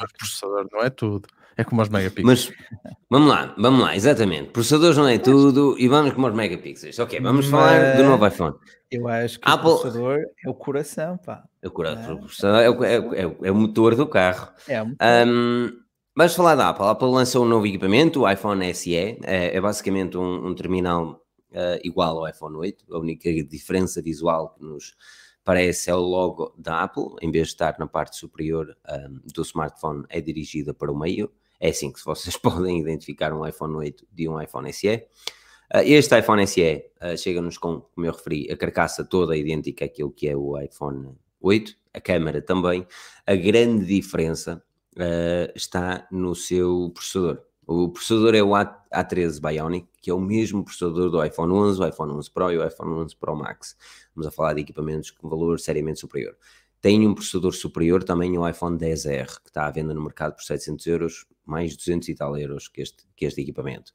Mas 0.00 0.12
processador 0.12 0.66
não 0.72 0.80
é 0.80 0.90
tudo. 0.90 1.28
É 1.56 1.62
como 1.64 1.82
os 1.82 1.88
megapixels. 1.90 2.48
Mas 2.48 2.98
vamos 3.10 3.28
lá, 3.28 3.54
vamos 3.58 3.80
lá, 3.82 3.94
exatamente. 3.94 4.50
Processadores 4.50 4.96
não 4.96 5.06
é 5.06 5.18
tudo 5.18 5.76
e 5.78 5.86
vamos 5.86 6.14
com 6.14 6.22
os 6.24 6.34
megapixels. 6.34 6.98
Ok, 6.98 7.20
vamos 7.20 7.46
falar 7.46 7.96
do 7.96 7.98
Mas- 8.02 8.06
novo 8.06 8.26
iPhone. 8.26 8.56
Eu 8.96 9.08
acho 9.08 9.40
que 9.40 9.48
Apple- 9.48 9.68
o 9.70 9.78
processador 9.78 10.18
é 10.44 10.50
o 10.50 10.54
coração, 10.54 11.16
pá. 11.18 11.44
O 11.64 11.66
Ah. 11.66 12.12
o 12.14 12.18
processador 12.18 12.60
é, 12.60 12.70
o- 12.70 12.84
é 12.84 12.98
o- 13.00 13.14
é 13.14 13.26
o- 13.26 13.36
é 13.46 13.50
o 13.50 13.54
motor 13.54 13.94
do 13.94 14.06
carro. 14.06 14.48
É 14.68 14.82
um 14.82 14.94
Ahm, 15.00 15.70
vamos 16.16 16.34
falar 16.34 16.54
da 16.54 16.68
Apple. 16.70 16.84
A 16.84 16.90
Apple 16.90 17.08
lançou 17.10 17.44
um 17.44 17.48
novo 17.48 17.66
equipamento, 17.66 18.20
o 18.22 18.30
iPhone 18.30 18.64
SE. 18.74 18.94
É, 18.96 19.56
é 19.56 19.60
basicamente 19.60 20.16
um, 20.18 20.46
um 20.48 20.54
terminal 20.54 21.20
ah, 21.54 21.78
igual 21.84 22.18
ao 22.18 22.28
iPhone 22.28 22.56
8. 22.56 22.84
A 22.94 22.98
única 22.98 23.30
diferença 23.44 24.00
visual 24.00 24.54
que 24.54 24.64
nos 24.64 24.94
parece 25.44 25.90
é 25.90 25.94
o 25.94 26.00
logo 26.00 26.54
da 26.56 26.82
Apple. 26.82 27.14
Em 27.20 27.30
vez 27.30 27.48
de 27.48 27.52
estar 27.54 27.76
na 27.78 27.86
parte 27.86 28.16
superior 28.16 28.74
ahm, 28.88 29.18
do 29.34 29.42
smartphone, 29.42 30.04
é 30.08 30.20
dirigida 30.20 30.72
para 30.72 30.90
o 30.90 30.98
meio. 30.98 31.30
É 31.60 31.68
assim 31.68 31.92
que 31.92 32.02
vocês 32.04 32.36
podem 32.66 32.80
identificar 32.80 33.32
um 33.34 33.46
iPhone 33.46 33.74
8 33.76 34.06
de 34.10 34.28
um 34.28 34.40
iPhone 34.40 34.72
SE. 34.72 35.04
Ah, 35.72 35.82
Este 35.84 36.18
iPhone 36.18 36.46
SE 36.46 36.84
ah, 37.00 37.16
chega-nos 37.16 37.56
com, 37.58 37.80
como 37.80 38.06
eu 38.06 38.12
referi, 38.12 38.50
a 38.50 38.56
carcaça 38.56 39.04
toda 39.04 39.36
idêntica 39.36 39.84
àquilo 39.84 40.10
que 40.12 40.28
é 40.28 40.36
o 40.36 40.58
iPhone 40.60 41.14
8, 41.40 41.74
a 41.94 42.00
câmera 42.00 42.42
também. 42.42 42.86
A 43.26 43.34
grande 43.34 43.86
diferença 43.86 44.62
ah, 44.98 45.50
está 45.54 46.06
no 46.10 46.34
seu 46.34 46.90
processador. 46.94 47.42
O 47.66 47.88
processador 47.90 48.34
é 48.34 48.42
o 48.42 48.54
A- 48.54 48.82
A13 48.92 49.40
Bionic, 49.40 49.88
que 50.02 50.10
é 50.10 50.14
o 50.14 50.20
mesmo 50.20 50.64
processador 50.64 51.08
do 51.10 51.24
iPhone 51.24 51.52
11, 51.52 51.80
o 51.80 51.86
iPhone 51.86 52.12
11 52.12 52.30
Pro 52.30 52.50
e 52.52 52.58
o 52.58 52.66
iPhone 52.66 52.90
11 53.04 53.16
Pro 53.16 53.36
Max. 53.36 53.76
Estamos 54.08 54.26
a 54.26 54.30
falar 54.30 54.54
de 54.54 54.60
equipamentos 54.62 55.10
com 55.12 55.28
valor 55.28 55.58
seriamente 55.60 56.00
superior. 56.00 56.36
Tem 56.80 57.06
um 57.06 57.14
processador 57.14 57.52
superior 57.54 58.02
também 58.02 58.36
o 58.36 58.46
iPhone 58.46 58.76
10R, 58.76 59.40
que 59.40 59.48
está 59.50 59.66
à 59.68 59.70
venda 59.70 59.94
no 59.94 60.02
mercado 60.02 60.34
por 60.34 60.42
700 60.42 60.84
euros, 60.88 61.26
mais 61.46 61.76
200 61.76 62.08
e 62.08 62.14
tal 62.16 62.36
euros 62.36 62.66
que 62.66 62.82
este, 62.82 63.04
que 63.14 63.24
este 63.24 63.40
equipamento. 63.40 63.92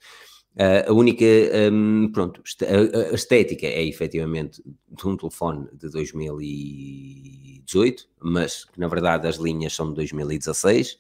Uh, 0.58 0.90
a 0.90 0.94
única, 0.94 1.24
um, 1.72 2.10
pronto, 2.12 2.42
a, 2.64 3.12
a 3.12 3.14
estética 3.14 3.68
é 3.68 3.86
efetivamente 3.86 4.60
de 4.90 5.08
um 5.08 5.16
telefone 5.16 5.68
de 5.72 5.88
2018, 5.92 8.10
mas 8.20 8.66
que 8.66 8.80
na 8.80 8.88
verdade 8.88 9.28
as 9.28 9.36
linhas 9.36 9.76
são 9.76 9.90
de 9.90 9.96
2016. 9.96 10.98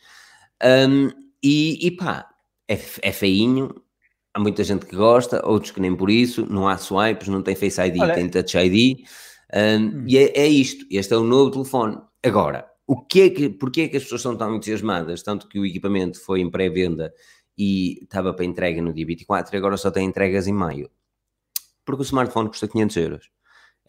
Um, 0.63 1.09
e, 1.41 1.87
e 1.87 1.91
pá, 1.91 2.29
é, 2.67 2.77
é 3.01 3.11
feinho. 3.11 3.81
Há 4.31 4.39
muita 4.39 4.63
gente 4.63 4.85
que 4.85 4.95
gosta, 4.95 5.43
outros 5.43 5.71
que 5.71 5.81
nem 5.81 5.95
por 5.95 6.11
isso. 6.11 6.45
Não 6.45 6.67
há 6.67 6.77
swipes, 6.77 7.27
não 7.27 7.41
tem 7.41 7.55
Face 7.55 7.81
ID, 7.81 7.99
Olha- 7.99 8.13
tem 8.13 8.29
Touch 8.29 8.55
ID. 8.57 8.99
Um, 9.53 9.85
Hum. 9.85 10.03
E 10.05 10.17
é, 10.17 10.37
é 10.39 10.47
isto. 10.47 10.85
Este 10.91 11.13
é 11.13 11.17
o 11.17 11.23
novo 11.23 11.49
telefone. 11.49 11.97
Agora, 12.21 12.67
o 12.85 12.99
que 13.01 13.21
é 13.21 13.29
que, 13.29 13.49
porquê 13.49 13.81
é 13.81 13.87
que 13.87 13.97
as 13.97 14.03
pessoas 14.03 14.21
estão 14.21 14.35
tão 14.37 14.55
entusiasmadas? 14.55 15.23
Tanto 15.23 15.47
que 15.47 15.57
o 15.59 15.65
equipamento 15.65 16.19
foi 16.21 16.41
em 16.41 16.49
pré-venda 16.49 17.11
e 17.57 18.03
estava 18.03 18.33
para 18.33 18.45
entrega 18.45 18.81
no 18.81 18.93
dia 18.93 19.05
24 19.05 19.55
e 19.55 19.57
agora 19.57 19.77
só 19.77 19.89
tem 19.89 20.05
entregas 20.05 20.47
em 20.47 20.53
maio. 20.53 20.89
Porque 21.83 22.01
o 22.01 22.03
smartphone 22.03 22.49
custa 22.49 22.67
500 22.67 22.97
euros. 22.97 23.29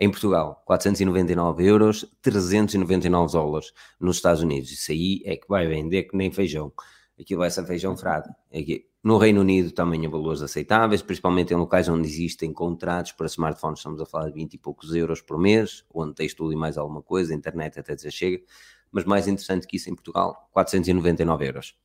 Em 0.00 0.08
Portugal, 0.08 0.62
499 0.64 1.64
euros, 1.66 2.06
399 2.22 3.32
dólares 3.32 3.72
nos 3.98 4.16
Estados 4.16 4.42
Unidos. 4.42 4.70
Isso 4.70 4.92
aí 4.92 5.22
é 5.24 5.36
que 5.36 5.48
vai 5.48 5.66
vender 5.66 6.04
que 6.04 6.16
nem 6.16 6.30
feijão. 6.30 6.72
Aquilo 7.18 7.40
vai 7.40 7.50
ser 7.50 7.66
feijão 7.66 7.96
frado. 7.96 8.28
Aqui. 8.54 8.86
No 9.02 9.18
Reino 9.18 9.40
Unido 9.40 9.72
também 9.72 10.06
há 10.06 10.08
valores 10.08 10.42
aceitáveis, 10.42 11.02
principalmente 11.02 11.52
em 11.52 11.56
locais 11.56 11.88
onde 11.88 12.08
existem 12.08 12.52
contratos 12.52 13.12
para 13.12 13.26
smartphones, 13.26 13.80
estamos 13.80 14.00
a 14.00 14.06
falar 14.06 14.26
de 14.26 14.34
20 14.34 14.54
e 14.54 14.58
poucos 14.58 14.94
euros 14.94 15.20
por 15.20 15.38
mês, 15.38 15.84
onde 15.92 16.14
tens 16.14 16.34
tudo 16.34 16.52
e 16.52 16.56
mais 16.56 16.76
alguma 16.76 17.02
coisa, 17.02 17.32
a 17.32 17.36
internet 17.36 17.78
até 17.78 17.94
dizer 17.94 18.10
chega, 18.10 18.44
mas 18.90 19.04
mais 19.04 19.26
interessante 19.26 19.66
que 19.66 19.76
isso 19.76 19.88
em 19.88 19.94
Portugal, 19.94 20.48
499 20.52 21.46
euros. 21.46 21.76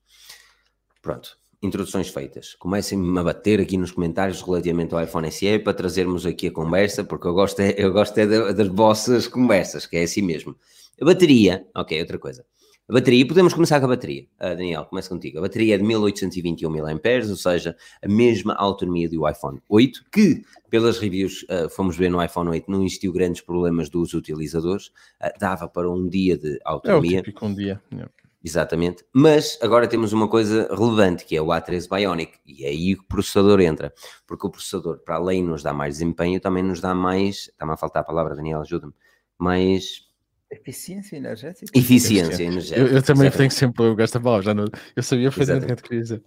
Pronto, 1.01 1.37
introduções 1.63 2.09
feitas. 2.09 2.55
Comecem-me 2.55 3.17
a 3.19 3.23
bater 3.23 3.59
aqui 3.59 3.77
nos 3.77 3.91
comentários 3.91 4.41
relativamente 4.41 4.93
ao 4.93 5.01
iPhone 5.03 5.31
SE 5.31 5.59
para 5.59 5.73
trazermos 5.73 6.25
aqui 6.25 6.47
a 6.47 6.51
conversa, 6.51 7.03
porque 7.03 7.27
eu 7.27 7.33
gosto, 7.33 7.59
é, 7.61 7.73
eu 7.77 7.91
gosto 7.91 8.17
é 8.17 8.27
da- 8.27 8.51
das 8.51 8.67
vossas 8.67 9.27
conversas, 9.27 9.85
que 9.85 9.97
é 9.97 10.03
assim 10.03 10.21
mesmo. 10.21 10.55
A 11.01 11.05
bateria, 11.05 11.65
ok, 11.75 11.99
outra 11.99 12.19
coisa. 12.19 12.45
A 12.89 12.91
bateria, 12.93 13.25
podemos 13.25 13.53
começar 13.53 13.79
com 13.79 13.85
a 13.85 13.89
bateria. 13.89 14.25
Ah, 14.37 14.49
Daniel, 14.53 14.83
começa 14.83 15.07
contigo. 15.07 15.37
A 15.37 15.41
bateria 15.41 15.75
é 15.75 15.77
de 15.77 15.83
1821 15.85 16.69
mAh, 16.69 17.29
ou 17.29 17.35
seja, 17.37 17.77
a 18.01 18.07
mesma 18.09 18.53
autonomia 18.55 19.07
do 19.09 19.27
iPhone 19.27 19.57
8, 19.69 20.03
que, 20.11 20.43
pelas 20.69 20.99
reviews, 20.99 21.45
ah, 21.49 21.69
fomos 21.69 21.95
ver 21.95 22.09
no 22.09 22.21
iPhone 22.21 22.49
8, 22.49 22.69
não 22.69 22.83
existiu 22.83 23.13
grandes 23.13 23.39
problemas 23.41 23.89
dos 23.89 24.13
utilizadores, 24.13 24.91
ah, 25.21 25.31
dava 25.39 25.69
para 25.69 25.89
um 25.89 26.09
dia 26.09 26.37
de 26.37 26.55
É 26.55 26.57
o 26.65 26.73
autonomia. 26.73 27.19
típico 27.21 27.45
um 27.45 27.55
dia. 27.55 27.81
Yeah. 27.91 28.11
Exatamente. 28.43 29.05
Mas 29.13 29.57
agora 29.61 29.87
temos 29.87 30.11
uma 30.11 30.27
coisa 30.27 30.67
relevante, 30.75 31.23
que 31.25 31.35
é 31.35 31.41
o 31.41 31.47
A13 31.47 31.87
Bionic, 31.89 32.33
e 32.45 32.65
é 32.65 32.69
aí 32.69 32.95
que 32.95 33.01
o 33.01 33.07
processador 33.07 33.61
entra. 33.61 33.93
Porque 34.27 34.45
o 34.45 34.49
processador, 34.49 34.99
para 34.99 35.15
além 35.15 35.43
de 35.43 35.49
nos 35.49 35.63
dar 35.63 35.73
mais 35.73 35.95
desempenho, 35.95 36.39
também 36.41 36.61
nos 36.63 36.81
dá 36.81 36.93
mais. 36.93 37.47
Está-me 37.49 37.71
a 37.71 37.77
faltar 37.77 38.01
a 38.01 38.05
palavra, 38.05 38.35
Daniel, 38.35 38.59
ajuda-me. 38.61 38.93
Mais 39.37 40.03
Eficiência 40.51 41.15
energética. 41.15 41.71
eficiência 41.77 42.43
Eu, 42.43 42.51
energética. 42.51 42.79
eu 42.81 42.87
também 43.01 43.27
Exatamente. 43.27 43.37
tenho 43.37 43.51
sempre 43.51 43.85
eu 43.85 43.99
esta 43.99 44.19
palavra. 44.19 44.43
Já 44.45 44.53
não, 44.53 44.65
eu 44.95 45.01
sabia 45.03 45.31
perfeitamente 45.31 45.63
o 45.73 45.75
que 45.75 45.81
eu 45.81 45.87
queria 45.87 46.01
dizer. 46.01 46.23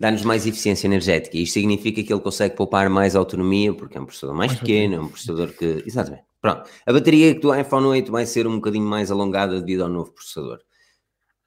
Dá-nos 0.00 0.22
mais 0.24 0.46
eficiência 0.46 0.86
energética. 0.86 1.36
Isto 1.38 1.54
significa 1.54 2.02
que 2.02 2.12
ele 2.12 2.20
consegue 2.20 2.56
poupar 2.56 2.88
mais 2.90 3.14
autonomia, 3.14 3.72
porque 3.72 3.96
é 3.96 4.00
um 4.00 4.04
processador 4.06 4.34
mais 4.36 4.50
Mais 4.52 4.60
pequeno, 4.60 4.94
é 4.96 5.00
um 5.00 5.08
processador 5.08 5.48
que. 5.52 5.82
Exatamente. 5.86 6.24
Pronto. 6.40 6.68
A 6.86 6.92
bateria 6.92 7.34
do 7.38 7.54
iPhone 7.54 7.86
8 7.86 8.12
vai 8.12 8.26
ser 8.26 8.46
um 8.46 8.56
bocadinho 8.56 8.84
mais 8.86 9.10
alongada 9.10 9.60
devido 9.60 9.82
ao 9.82 9.88
novo 9.88 10.12
processador. 10.12 10.58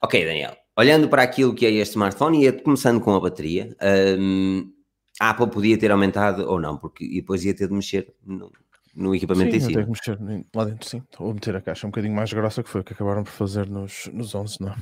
Ok, 0.02 0.26
Daniel. 0.26 0.56
Olhando 0.78 1.10
para 1.10 1.24
aquilo 1.24 1.56
que 1.56 1.66
é 1.66 1.72
este 1.72 1.94
smartphone 1.94 2.46
e 2.46 2.52
começando 2.52 3.02
com 3.02 3.16
a 3.16 3.20
bateria, 3.20 3.76
hum, 4.20 4.72
a 5.20 5.32
Apple 5.32 5.50
podia 5.50 5.78
ter 5.78 5.92
aumentado 5.92 6.48
ou 6.48 6.60
não, 6.60 6.78
porque 6.78 7.08
depois 7.08 7.44
ia 7.44 7.56
ter 7.56 7.68
de 7.68 7.74
mexer 7.74 8.14
no, 8.24 8.52
no 8.96 9.16
equipamento 9.16 9.52
Sim, 9.52 9.58
em 9.58 9.60
si. 9.62 9.74
tenho 9.74 9.86
que 9.86 9.92
mexer 9.92 10.22
em- 10.30 10.46
lá 10.56 10.66
dentro, 10.66 10.88
sim. 10.88 11.02
Vou 11.18 11.34
meter 11.34 11.56
a 11.56 11.62
caixa 11.62 11.88
um 11.88 11.90
bocadinho 11.90 12.14
mais 12.16 12.32
grossa 12.32 12.62
que 12.62 12.70
foi 12.70 12.82
o 12.82 12.84
que 12.84 12.94
acabaram 12.94 13.24
por 13.24 13.32
fazer 13.32 13.68
nos, 13.68 14.08
nos 14.14 14.36
11, 14.36 14.58
não 14.62 14.70
é? 14.70 14.76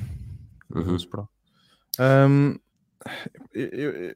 Uhum. 0.76 0.96
11 0.96 1.08
Pro. 1.08 1.30
Ahm, 1.98 2.56
eu, 3.54 3.68
eu- 3.92 4.16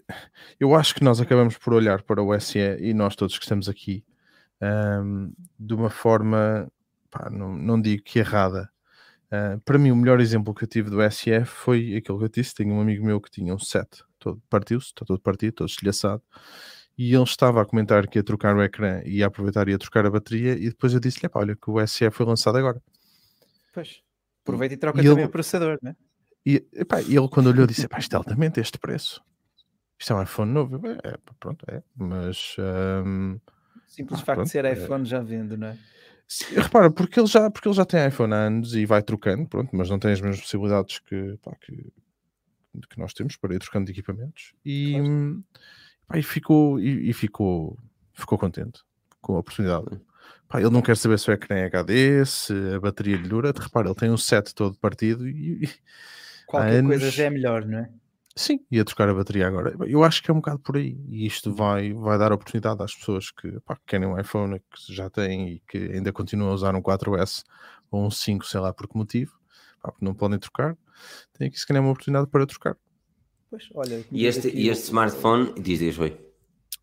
eu 0.60 0.76
acho 0.76 0.93
que 0.95 1.04
nós 1.04 1.22
acabamos 1.22 1.58
por 1.58 1.74
olhar 1.74 2.02
para 2.02 2.22
o 2.22 2.34
SE 2.34 2.60
e 2.82 2.93
nós 2.93 3.16
todos 3.16 3.38
que 3.38 3.45
estamos 3.45 3.70
aqui 3.70 4.04
ahm, 4.62 5.32
de 5.58 5.74
uma 5.74 5.89
forma, 5.89 6.70
pá, 7.10 7.30
não, 7.30 7.56
não 7.56 7.80
digo 7.82 8.04
que 8.04 8.20
errada. 8.20 8.70
Ah, 9.32 9.59
para 9.63 9.77
mim, 9.77 9.91
o 9.91 9.95
melhor 9.95 10.19
exemplo 10.19 10.53
que 10.53 10.63
eu 10.63 10.67
tive 10.67 10.89
do 10.89 11.01
SE 11.11 11.45
foi 11.45 11.95
aquilo 11.95 12.17
que 12.19 12.25
eu 12.25 12.30
disse. 12.30 12.53
Tenho 12.55 12.73
um 12.73 12.82
amigo 12.82 13.05
meu 13.05 13.21
que 13.21 13.30
tinha 13.30 13.53
um 13.53 13.59
7, 13.59 14.03
todo 14.17 14.41
partiu-se, 14.49 14.88
está 14.88 15.05
todo 15.05 15.19
partido, 15.21 15.53
todo 15.53 15.69
estilhaçado 15.69 16.21
e 16.97 17.13
ele 17.13 17.23
estava 17.23 17.61
a 17.61 17.65
comentar 17.65 18.07
que 18.07 18.19
ia 18.19 18.23
trocar 18.23 18.55
o 18.55 18.61
ecrã 18.61 19.01
e 19.05 19.17
ia 19.19 19.27
aproveitar 19.27 19.67
e 19.67 19.71
ia 19.71 19.77
trocar 19.77 20.05
a 20.05 20.09
bateria 20.11 20.53
e 20.53 20.67
depois 20.69 20.93
eu 20.93 20.99
disse-lhe, 20.99 21.27
"Epá, 21.27 21.39
olha 21.39 21.55
que 21.55 21.69
o 21.69 21.80
SE 21.88 22.09
foi 22.11 22.25
lançado 22.25 22.57
agora 22.57 22.82
Pois. 23.73 24.01
Aproveita 24.43 24.73
e 24.73 24.77
troca 24.77 24.99
E 24.99 25.03
também 25.03 25.19
ele- 25.19 25.27
o 25.27 25.32
processador, 25.32 25.77
né? 25.82 25.95
E 26.45 26.65
epá, 26.73 27.01
ele, 27.01 27.27
quando 27.30 27.47
olhou, 27.47 27.67
disse: 27.67 27.88
isto 27.99 28.13
é 28.13 28.17
altamente 28.17 28.59
este 28.59 28.77
preço. 28.80 29.21
Isto 29.99 30.13
é 30.13 30.15
um 30.15 30.23
iPhone 30.23 30.51
novo. 30.51 30.82
É, 30.88 31.17
pronto, 31.39 31.63
é. 31.69 31.84
Mas. 31.95 32.55
hum, 33.05 33.39
Simples 33.86 34.21
Ah, 34.21 34.25
facto 34.25 34.38
pronto, 34.38 34.45
de 34.47 34.51
ser 34.51 34.65
é. 34.65 34.73
iPhone 34.73 35.05
já 35.05 35.19
vendo, 35.21 35.55
não 35.57 35.67
é? 35.67 35.77
Se- 36.30 36.53
repara, 36.55 36.89
porque 36.91 37.19
ele, 37.19 37.27
já, 37.27 37.49
porque 37.49 37.67
ele 37.67 37.75
já 37.75 37.84
tem 37.86 38.07
iPhone 38.07 38.34
há 38.34 38.38
anos 38.38 38.75
e 38.75 38.86
vai 38.86 39.01
trocando, 39.03 39.47
pronto, 39.49 39.75
mas 39.75 39.89
não 39.89 39.97
tem 39.99 40.11
as 40.11 40.21
mesmas 40.21 40.39
possibilidades 40.39 40.99
que, 40.99 41.38
pá, 41.43 41.53
que, 41.59 41.73
que 42.89 42.99
nós 42.99 43.13
temos 43.13 43.36
para 43.36 43.55
ir 43.55 43.59
trocando 43.59 43.86
de 43.86 43.91
equipamentos. 43.91 44.53
E, 44.63 44.91
Claro. 44.93 45.07
hum, 45.09 45.43
pá, 46.07 46.17
e 46.19 46.23
ficou, 46.23 46.80
e, 46.80 47.09
e 47.09 47.13
ficou, 47.13 47.77
ficou 48.13 48.38
contente 48.38 48.82
com 49.19 49.36
a 49.36 49.39
oportunidade. 49.39 49.88
Pá, 50.47 50.59
ele 50.61 50.69
não 50.69 50.82
quer 50.82 50.95
saber 50.97 51.19
se 51.19 51.30
o 51.30 51.34
ecrã 51.34 51.55
é 51.57 51.65
HD, 51.65 52.25
se 52.25 52.53
a 52.75 52.80
bateria 52.80 53.17
lhe 53.17 53.27
dura. 53.27 53.51
Repara, 53.55 53.88
ele 53.88 53.95
tem 53.95 54.09
um 54.11 54.17
set 54.17 54.53
todo 54.55 54.77
partido 54.77 55.27
e, 55.27 55.67
Qualquer 56.47 56.84
coisa 56.84 57.03
anos- 57.05 57.13
já 57.15 57.23
é 57.25 57.30
melhor, 57.30 57.65
não 57.65 57.80
é? 57.80 57.89
Sim, 58.39 58.65
ia 58.71 58.83
trocar 58.85 59.09
a 59.09 59.13
bateria 59.13 59.47
agora. 59.47 59.75
Eu 59.87 60.03
acho 60.03 60.21
que 60.23 60.29
é 60.31 60.33
um 60.33 60.37
bocado 60.37 60.59
por 60.59 60.77
aí. 60.77 60.97
E 61.09 61.25
isto 61.25 61.53
vai, 61.53 61.93
vai 61.93 62.17
dar 62.17 62.31
oportunidade 62.31 62.81
às 62.83 62.95
pessoas 62.95 63.31
que, 63.31 63.59
pá, 63.61 63.75
que 63.75 63.83
querem 63.87 64.07
um 64.07 64.19
iPhone, 64.19 64.59
que 64.59 64.93
já 64.93 65.09
têm 65.09 65.49
e 65.53 65.59
que 65.67 65.77
ainda 65.77 66.11
continuam 66.11 66.51
a 66.51 66.53
usar 66.53 66.75
um 66.75 66.81
4S 66.81 67.43
ou 67.91 68.05
um 68.05 68.11
5, 68.11 68.45
sei 68.45 68.59
lá 68.59 68.73
por 68.73 68.87
que 68.87 68.97
motivo, 68.97 69.31
pá, 69.81 69.91
porque 69.91 70.05
não 70.05 70.13
podem 70.13 70.39
trocar. 70.39 70.77
Tem 71.37 71.47
aqui 71.47 71.59
se 71.59 71.65
calhar 71.67 71.81
uma 71.83 71.91
oportunidade 71.91 72.27
para 72.29 72.45
trocar. 72.45 72.77
Pois, 73.49 73.67
olha, 73.73 74.05
E 74.11 74.25
este, 74.25 74.47
aqui 74.49 74.57
e 74.61 74.69
este 74.69 74.85
smartphone, 74.85 75.53
diz, 75.59 75.79
diz, 75.79 75.97
oi. 75.97 76.15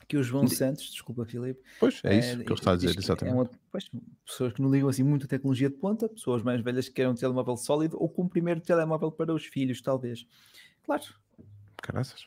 que 0.09 0.16
o 0.16 0.22
João 0.22 0.46
Santos, 0.48 0.90
desculpa, 0.90 1.24
Filipe, 1.24 1.61
Pois, 1.80 2.00
é 2.04 2.18
isso 2.18 2.28
Eh, 2.40 2.44
que 2.44 2.52
ele 2.52 2.54
está 2.54 2.72
a 2.72 2.76
diz 2.76 2.88
dizer, 2.90 2.98
exatamente. 2.98 3.36
É 3.36 3.40
uma, 3.40 3.50
pois, 3.70 3.90
pessoas 4.24 4.52
que 4.52 4.62
não 4.62 4.70
ligam 4.70 4.88
assim 4.88 5.02
muito 5.02 5.26
a 5.26 5.28
tecnologia 5.28 5.68
de 5.68 5.76
ponta, 5.76 6.09
pessoas 6.09 6.42
mais 6.42 6.61
velhas 6.62 6.88
que 6.88 6.94
querem 6.94 7.11
um 7.11 7.14
telemóvel 7.14 7.57
sólido 7.57 7.96
ou 8.00 8.09
com 8.09 8.22
o 8.22 8.28
primeiro 8.28 8.61
telemóvel 8.61 9.11
para 9.12 9.32
os 9.34 9.44
filhos, 9.46 9.80
talvez. 9.80 10.26
Claro, 10.84 11.02
Caraças. 11.87 12.26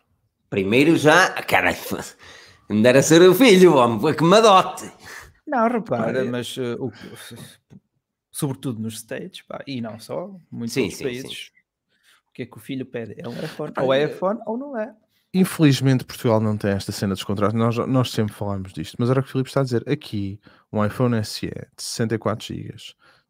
Primeiro 0.49 0.95
já, 0.95 1.29
cara, 1.43 1.75
me 2.69 2.81
dera 2.81 3.01
ser 3.01 3.21
o 3.21 3.35
filho, 3.35 3.75
homem, 3.75 3.99
foi 3.99 4.15
que 4.15 4.23
me 4.23 4.35
adote. 4.35 4.89
não, 5.45 5.67
repara, 5.67 6.23
mas 6.23 6.55
eh, 6.57 6.75
o, 6.79 6.91
sobretudo 8.31 8.81
nos 8.81 8.95
States, 8.95 9.41
pá, 9.41 9.61
e 9.67 9.81
não 9.81 9.99
só, 9.99 10.33
muitos 10.49 10.73
Sim, 10.73 10.89
sim, 10.89 11.03
países, 11.03 11.51
o 12.29 12.33
que 12.33 12.43
é 12.43 12.45
que 12.45 12.57
o 12.57 12.59
filho 12.59 12.85
pede? 12.85 13.15
É 13.17 13.27
um 13.27 13.33
iPhone, 13.33 13.73
ou 13.77 13.93
é 13.93 14.05
iPhone 14.05 14.39
ou 14.45 14.57
não 14.57 14.77
é. 14.77 14.95
Infelizmente 15.33 16.05
Portugal 16.05 16.39
não 16.39 16.57
tem 16.57 16.71
esta 16.71 16.91
cena 16.91 17.13
dos 17.13 17.23
contratos, 17.23 17.53
nós, 17.53 17.77
nós 17.87 18.11
sempre 18.11 18.33
falamos 18.33 18.73
disto, 18.73 18.95
mas 18.97 19.09
era 19.09 19.19
o 19.19 19.23
que 19.23 19.29
o 19.29 19.31
Filipe 19.31 19.49
está 19.49 19.59
a 19.59 19.63
dizer, 19.63 19.87
aqui 19.87 20.39
um 20.71 20.83
iPhone 20.83 21.23
SE 21.23 21.47
de 21.47 21.83
64 21.83 22.47
GB, 22.47 22.73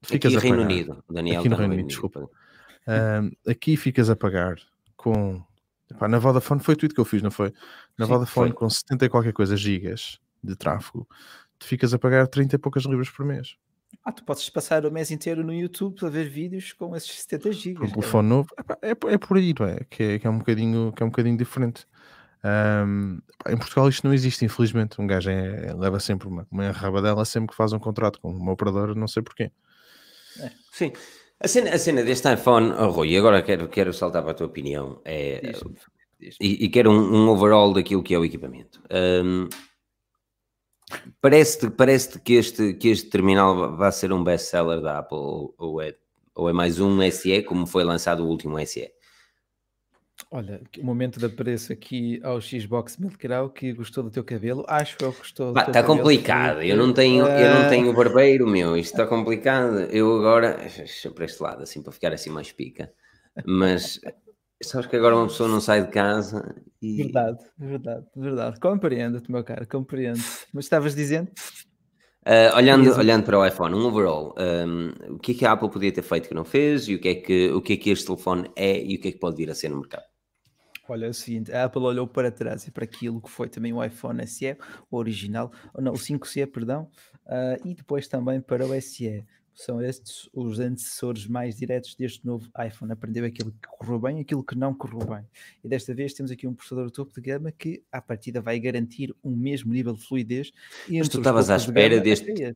ficas 0.03 0.36
Aqui 0.36 0.38
a 0.38 0.39
Reino 0.39 0.57
pagar, 0.57 0.71
Unido, 0.71 1.03
Daniel 1.09 1.39
Aqui 1.39 1.49
no 1.49 1.55
Reino 1.55 1.73
Unido, 1.73 1.88
desculpa. 1.88 2.30
Ahm, 2.88 3.32
aqui 3.47 3.75
ficas 3.75 4.09
a 4.09 4.15
pagar 4.15 4.55
com 4.95 5.43
epá, 5.91 6.07
na 6.07 6.19
Vodafone 6.19 6.61
foi 6.61 6.75
tudo 6.75 6.93
que 6.93 6.99
eu 6.99 7.05
fiz, 7.05 7.21
não 7.21 7.31
foi? 7.31 7.53
Na 7.97 8.05
Sim, 8.05 8.11
Vodafone 8.13 8.49
foi. 8.49 8.55
com 8.57 8.69
70 8.69 9.05
e 9.05 9.09
qualquer 9.09 9.33
coisa 9.33 9.55
gigas 9.57 10.19
de 10.43 10.55
tráfego, 10.55 11.07
tu 11.57 11.65
ficas 11.65 11.93
a 11.93 11.99
pagar 11.99 12.27
30 12.27 12.55
e 12.55 12.59
poucas 12.59 12.83
libras 12.83 13.09
por 13.09 13.25
mês. 13.25 13.55
Ah, 14.05 14.11
tu 14.11 14.23
podes 14.23 14.47
passar 14.49 14.85
o 14.85 14.91
mês 14.91 15.09
inteiro 15.11 15.43
no 15.43 15.53
YouTube 15.53 15.95
para 15.99 16.09
ver 16.09 16.29
vídeos 16.29 16.71
com 16.73 16.95
esses 16.95 17.21
70 17.21 17.49
Um 17.49 17.51
gigas. 17.51 17.91
telefone 17.91 18.29
novo, 18.29 18.49
é, 18.81 18.91
é 18.91 19.17
por 19.17 19.35
aí, 19.37 19.53
não 19.59 19.65
é? 19.67 19.79
Que, 19.89 20.03
é? 20.03 20.19
que 20.19 20.27
é 20.27 20.29
um 20.29 20.37
bocadinho, 20.37 20.93
que 20.95 21.01
é 21.03 21.05
um 21.05 21.09
bocadinho 21.09 21.35
diferente. 21.37 21.85
Epá, 22.41 23.51
em 23.51 23.57
Portugal 23.57 23.89
isto 23.89 24.05
não 24.05 24.13
existe, 24.13 24.45
infelizmente. 24.45 25.01
Um 25.01 25.07
gajo 25.07 25.29
é- 25.29 25.73
leva 25.73 25.99
sempre 25.99 26.27
uma, 26.27 26.47
uma 26.51 26.71
rabadela 26.71 27.25
sempre 27.25 27.49
que 27.49 27.55
faz 27.55 27.73
um 27.73 27.79
contrato 27.79 28.19
com 28.21 28.31
uma 28.31 28.51
operadora, 28.51 28.93
não 28.95 29.07
sei 29.07 29.21
porquê. 29.23 29.51
Sim. 30.71 30.93
A 31.41 31.47
cena, 31.47 31.69
a 31.73 31.79
cena 31.79 32.03
deste 32.03 32.31
iPhone, 32.33 32.71
oh, 32.77 32.89
Rui, 32.89 33.15
agora 33.17 33.41
quero, 33.41 33.67
quero 33.69 33.93
saltar 33.93 34.21
para 34.23 34.31
a 34.31 34.35
tua 34.35 34.47
opinião. 34.47 35.01
É, 35.05 35.41
e, 36.41 36.65
e 36.65 36.69
quero 36.69 36.91
um, 36.91 37.15
um 37.25 37.29
overall 37.29 37.71
daquilo 37.73 38.03
que 38.03 38.13
é 38.13 38.19
o 38.19 38.25
equipamento. 38.25 38.81
Hum, 38.91 39.47
Parece-te 41.21 41.69
parece 41.69 42.19
que, 42.19 42.33
este, 42.33 42.73
que 42.73 42.89
este 42.89 43.09
terminal 43.09 43.55
va- 43.55 43.67
vai 43.67 43.91
ser 43.91 44.11
um 44.11 44.23
best-seller 44.23 44.81
da 44.81 44.99
Apple 44.99 45.17
ou 45.57 45.79
é, 45.81 45.95
ou 46.33 46.49
é 46.49 46.53
mais 46.53 46.79
um 46.79 46.99
SE, 47.11 47.43
como 47.43 47.67
foi 47.67 47.83
lançado 47.83 48.23
o 48.23 48.27
último 48.27 48.57
SE? 48.65 48.91
Olha, 50.32 50.61
o 50.80 50.86
momento 50.86 51.20
de 51.20 51.26
apreço 51.26 51.74
aqui 51.74 52.20
ao 52.24 52.39
Xbox 52.39 52.97
Milkrau 52.97 53.49
que 53.49 53.74
gostou 53.74 54.03
do 54.03 54.11
teu 54.11 54.24
cabelo. 54.24 54.63
Acho 54.67 54.95
eu 55.01 55.11
que 55.11 55.20
gostou 55.20 55.53
teu 55.53 55.59
Está 55.61 55.82
cabelo, 55.82 55.97
complicado, 55.97 56.55
Filipe. 56.57 56.70
eu 56.70 56.78
não 56.78 56.93
tenho, 56.93 57.26
eu 57.26 57.49
não 57.49 57.65
Ah, 57.65 57.70
tenho 57.70 57.93
barbeiro, 57.93 58.47
meu, 58.47 58.78
isto 58.78 58.91
está 58.93 59.07
complicado. 59.07 59.80
Eu 59.91 60.17
agora, 60.17 60.57
deixa 60.78 61.09
para 61.09 61.26
este 61.26 61.41
lado, 61.41 61.63
assim, 61.63 61.82
para 61.82 61.91
ficar 61.91 62.13
assim 62.13 62.30
mais 62.30 62.51
pica. 62.51 62.91
Mas 63.45 63.99
sabes 64.61 64.88
que 64.88 64.95
agora 64.95 65.15
uma 65.15 65.28
pessoa 65.28 65.49
não 65.49 65.61
sai 65.61 65.84
de 65.86 65.91
casa 65.91 66.55
e 66.82 66.97
Verdade, 67.03 67.39
verdade, 67.57 68.05
verdade. 68.15 68.59
Compreendo-te, 68.59 69.32
meu 69.32 69.43
caro, 69.43 69.67
compreendo. 69.67 70.20
Mas 70.53 70.65
estavas 70.65 70.93
dizendo? 70.93 71.32
Uh, 72.30 72.55
olhando, 72.55 72.95
olhando 72.95 73.23
para 73.23 73.39
o 73.39 73.43
iPhone, 73.43 73.73
um 73.73 73.88
overall, 73.88 74.36
um, 74.38 75.15
o 75.15 75.17
que 75.17 75.32
é 75.32 75.36
que 75.36 75.45
a 75.47 75.53
Apple 75.53 75.67
podia 75.67 75.91
ter 75.91 76.03
feito 76.03 76.30
que 76.30 76.36
não 76.36 76.45
fez 76.45 76.88
e 76.88 76.93
o 76.93 76.99
que, 76.99 77.07
é 77.09 77.15
que, 77.15 77.49
o 77.49 77.59
que 77.59 77.73
é 77.73 77.77
que 77.77 77.89
este 77.89 78.05
telefone 78.05 78.51
é 78.55 78.80
e 78.80 78.97
o 78.97 79.01
que 79.01 79.07
é 79.07 79.11
que 79.13 79.17
pode 79.17 79.36
vir 79.36 79.49
a 79.49 79.55
ser 79.55 79.69
no 79.69 79.77
mercado? 79.77 80.03
Olha, 80.88 81.07
é 81.07 81.09
o 81.09 81.13
seguinte, 81.13 81.51
a 81.51 81.63
Apple 81.63 81.82
olhou 81.82 82.05
para 82.07 82.32
trás 82.32 82.67
e 82.67 82.71
para 82.71 82.84
aquilo 82.84 83.19
que 83.19 83.32
foi 83.32 83.49
também 83.49 83.73
o 83.73 83.84
iPhone 83.84 84.25
SE, 84.27 84.55
o 84.91 84.97
original, 84.97 85.51
ou 85.73 85.82
não, 85.82 85.93
o 85.93 85.97
5C, 85.97 86.45
perdão, 86.51 86.88
ah, 87.25 87.57
e 87.65 87.73
depois 87.73 88.07
também 88.07 88.39
para 88.39 88.63
o 88.63 88.80
SE. 88.80 89.25
São 89.60 89.82
estes 89.82 90.30
os 90.34 90.57
antecessores 90.57 91.28
mais 91.28 91.57
diretos 91.57 91.93
deste 91.93 92.26
novo 92.26 92.49
iPhone. 92.66 92.93
Aprendeu 92.93 93.26
aquilo 93.26 93.51
que 93.51 93.68
correu 93.68 93.99
bem 93.99 94.20
e 94.20 94.22
aquilo 94.22 94.41
que 94.41 94.57
não 94.57 94.74
correu 94.74 95.05
bem. 95.05 95.28
E 95.62 95.68
desta 95.68 95.93
vez 95.93 96.14
temos 96.14 96.32
aqui 96.32 96.47
um 96.47 96.53
processador 96.53 96.89
topo 96.89 97.14
de 97.14 97.20
gama 97.20 97.51
que, 97.51 97.84
à 97.91 98.01
partida, 98.01 98.39
vai 98.39 98.57
garantir 98.57 99.14
um 99.22 99.36
mesmo 99.36 99.74
nível 99.74 99.91
de 99.91 100.01
fluidez. 100.01 100.53
E 100.88 100.97
Mas 100.97 101.10
tu 101.10 101.18
estavas 101.18 101.49
à 101.49 101.57
de 101.57 101.64
espera 101.64 101.95
gama, 101.95 102.01
deste-. 102.01 102.55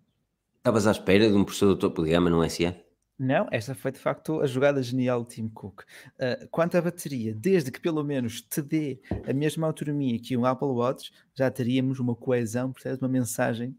Estavas 0.56 0.88
à 0.88 0.92
espera 0.92 1.28
de 1.28 1.36
um 1.36 1.44
processador 1.44 1.76
topo 1.76 2.06
de 2.06 2.12
gama 2.12 2.30
no 2.30 2.50
SE? 2.50 2.74
Não, 3.20 3.50
esta 3.52 3.76
foi 3.76 3.92
de 3.92 4.00
facto 4.00 4.40
a 4.40 4.48
jogada 4.48 4.82
genial 4.82 5.24
do 5.24 5.28
Tim 5.28 5.50
Cook. 5.50 5.82
Uh, 5.82 6.48
quanto 6.50 6.78
à 6.78 6.82
bateria, 6.82 7.36
desde 7.36 7.70
que 7.70 7.82
pelo 7.82 8.02
menos 8.02 8.42
te 8.42 8.62
dê 8.62 9.02
a 9.28 9.34
mesma 9.34 9.68
autonomia 9.68 10.18
que 10.20 10.38
um 10.38 10.46
Apple 10.46 10.70
Watch, 10.70 11.12
já 11.36 11.52
teríamos 11.52 12.00
uma 12.00 12.16
coesão, 12.16 12.72
percebes? 12.72 13.02
Uma 13.02 13.10
mensagem. 13.10 13.76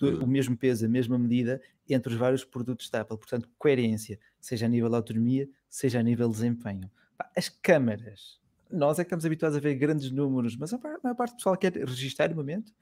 O 0.00 0.26
mesmo 0.26 0.56
peso, 0.56 0.86
a 0.86 0.88
mesma 0.88 1.18
medida 1.18 1.60
entre 1.88 2.12
os 2.12 2.18
vários 2.18 2.44
produtos 2.44 2.88
da 2.90 3.00
Apple. 3.00 3.18
Portanto, 3.18 3.48
coerência, 3.58 4.18
seja 4.40 4.66
a 4.66 4.68
nível 4.68 4.88
de 4.88 4.96
autonomia, 4.96 5.48
seja 5.68 6.00
a 6.00 6.02
nível 6.02 6.28
de 6.28 6.34
desempenho. 6.34 6.90
As 7.36 7.48
câmaras, 7.48 8.40
nós 8.70 8.98
é 8.98 9.04
que 9.04 9.08
estamos 9.08 9.24
habituados 9.24 9.56
a 9.56 9.60
ver 9.60 9.74
grandes 9.74 10.10
números, 10.10 10.56
mas 10.56 10.72
a 10.72 10.78
maior 10.78 11.14
parte 11.14 11.32
do 11.32 11.36
pessoal 11.36 11.56
quer 11.56 11.72
registrar 11.72 12.32
o 12.32 12.36
momento, 12.36 12.72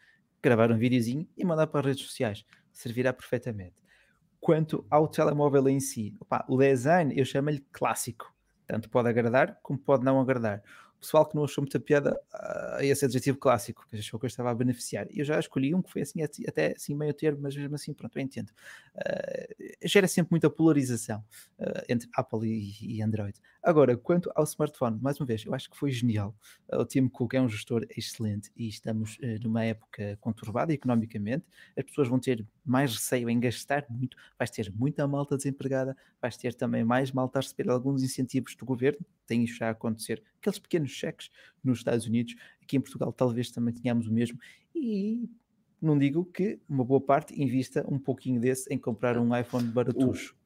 gravar 0.42 0.70
um 0.70 0.78
videozinho 0.78 1.26
e 1.36 1.44
mandar 1.44 1.66
para 1.66 1.80
as 1.80 1.86
redes 1.86 2.04
sociais. 2.04 2.44
Servirá 2.72 3.12
perfeitamente. 3.12 3.74
Quanto 4.40 4.86
ao 4.88 5.06
telemóvel 5.06 5.68
em 5.68 5.80
si, 5.80 6.14
opá, 6.18 6.44
o 6.48 6.56
design 6.56 7.12
eu 7.16 7.24
chamo-lhe 7.24 7.60
clássico. 7.72 8.34
Tanto 8.66 8.88
pode 8.88 9.08
agradar 9.08 9.58
como 9.62 9.78
pode 9.78 10.04
não 10.04 10.20
agradar. 10.20 10.62
Pessoal 11.00 11.26
que 11.26 11.34
não 11.34 11.44
achou 11.44 11.62
muita 11.62 11.80
piada 11.80 12.20
a 12.32 12.84
esse 12.84 13.04
adjetivo 13.04 13.38
clássico, 13.38 13.86
que 13.88 13.96
achou 13.96 14.20
que 14.20 14.26
eu 14.26 14.28
estava 14.28 14.50
a 14.50 14.54
beneficiar. 14.54 15.06
Eu 15.10 15.24
já 15.24 15.38
escolhi 15.40 15.74
um 15.74 15.80
que 15.80 15.90
foi 15.90 16.02
assim, 16.02 16.22
até 16.22 16.74
assim 16.76 16.94
meio 16.94 17.14
termo, 17.14 17.40
mas 17.42 17.56
mesmo 17.56 17.74
assim, 17.74 17.94
pronto, 17.94 18.18
eu 18.18 18.22
entendo. 18.22 18.52
Ah, 18.94 19.46
gera 19.84 20.06
sempre 20.06 20.32
muita 20.32 20.50
polarização 20.50 21.24
ah, 21.58 21.84
entre 21.88 22.08
Apple 22.14 22.46
e, 22.46 22.96
e 22.96 23.02
Android. 23.02 23.40
Agora, 23.62 23.96
quanto 23.96 24.30
ao 24.34 24.44
smartphone, 24.44 24.98
mais 25.00 25.18
uma 25.18 25.26
vez, 25.26 25.44
eu 25.44 25.54
acho 25.54 25.70
que 25.70 25.76
foi 25.76 25.90
genial. 25.90 26.36
Ah, 26.70 26.78
o 26.78 26.84
Tim 26.84 27.08
Cook 27.08 27.34
é 27.34 27.40
um 27.40 27.48
gestor 27.48 27.86
excelente 27.96 28.50
e 28.54 28.68
estamos 28.68 29.16
numa 29.42 29.64
época 29.64 30.18
conturbada 30.20 30.72
economicamente. 30.72 31.46
As 31.76 31.84
pessoas 31.84 32.08
vão 32.08 32.18
ter 32.18 32.46
mais 32.64 32.94
receio 32.94 33.28
em 33.30 33.38
gastar 33.38 33.86
muito, 33.88 34.16
vais 34.38 34.50
ter 34.50 34.72
muita 34.74 35.06
malta 35.06 35.36
desempregada, 35.36 35.96
vais 36.20 36.36
ter 36.36 36.54
também 36.54 36.84
mais 36.84 37.12
malta 37.12 37.38
a 37.38 37.42
receber 37.42 37.70
alguns 37.70 38.02
incentivos 38.02 38.54
do 38.54 38.64
governo, 38.64 39.04
tem 39.26 39.44
isso 39.44 39.56
já 39.56 39.68
a 39.68 39.70
acontecer, 39.70 40.22
aqueles 40.38 40.58
pequenos 40.58 40.90
cheques 40.90 41.30
nos 41.62 41.78
Estados 41.78 42.06
Unidos, 42.06 42.34
aqui 42.62 42.76
em 42.76 42.80
Portugal 42.80 43.12
talvez 43.12 43.50
também 43.50 43.74
tenhamos 43.74 44.06
o 44.06 44.12
mesmo, 44.12 44.38
e 44.74 45.28
não 45.80 45.98
digo 45.98 46.24
que 46.24 46.60
uma 46.68 46.84
boa 46.84 47.00
parte 47.00 47.40
invista 47.40 47.84
um 47.88 47.98
pouquinho 47.98 48.40
desse 48.40 48.72
em 48.72 48.78
comprar 48.78 49.16
um 49.18 49.36
iPhone 49.36 49.66
baratucho. 49.68 50.36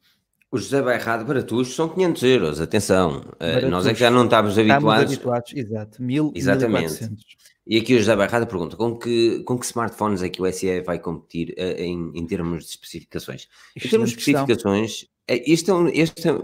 O 0.55 0.59
José 0.59 0.81
Bairrado 0.81 1.25
Baratus 1.25 1.75
são 1.75 1.89
500 1.89 2.23
euros, 2.23 2.61
atenção. 2.61 3.23
Uh, 3.41 3.69
nós 3.69 3.87
é 3.89 3.93
que 3.93 3.99
já 3.99 4.09
não 4.09 4.25
estávamos 4.25 4.57
Estamos 4.57 4.73
habituados. 4.73 5.13
habituados, 5.13 5.53
exato, 5.53 6.01
1000, 6.03 6.33
Exatamente. 6.33 6.83
1400. 7.03 7.25
E 7.67 7.77
aqui 7.79 7.95
o 7.95 7.99
José 7.99 8.15
Bairrado 8.15 8.47
pergunta: 8.47 8.77
com 8.77 8.97
que, 8.97 9.43
com 9.43 9.59
que 9.59 9.65
smartphones 9.67 10.23
é 10.23 10.29
que 10.29 10.41
o 10.41 10.53
SE 10.53 10.81
vai 10.83 11.01
competir 11.01 11.55
uh, 11.59 11.81
em, 11.81 12.13
em 12.15 12.25
termos 12.25 12.65
de 12.67 12.71
especificações? 12.71 13.49
Em 13.75 13.81
termos 13.89 14.11
de 14.11 14.17
Excelente 14.17 14.43
especificações, 14.53 15.07
é- 15.27 15.51
este 15.53 15.71
é 15.71 15.75
um, 15.75 15.89
este 15.89 16.29
é- 16.29 16.41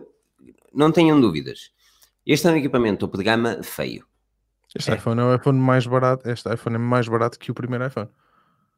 não 0.75 0.91
tenham 0.91 1.21
dúvidas. 1.21 1.71
Este 2.27 2.49
é 2.49 2.51
um 2.51 2.57
equipamento 2.57 2.99
topo 2.99 3.17
de 3.17 3.23
gama 3.23 3.63
feio. 3.63 4.05
Este 4.75 4.91
É. 4.91 4.97
iPhone 4.97 5.21
é 5.21 5.25
o 5.25 5.35
iPhone 5.37 5.59
mais 5.61 5.87
barato, 5.87 6.29
este 6.29 6.53
iPhone 6.53 6.75
é 6.75 6.79
mais 6.81 7.07
barato 7.07 7.39
que 7.39 7.53
o 7.53 7.55
primeiro 7.55 7.87
iPhone. 7.87 8.09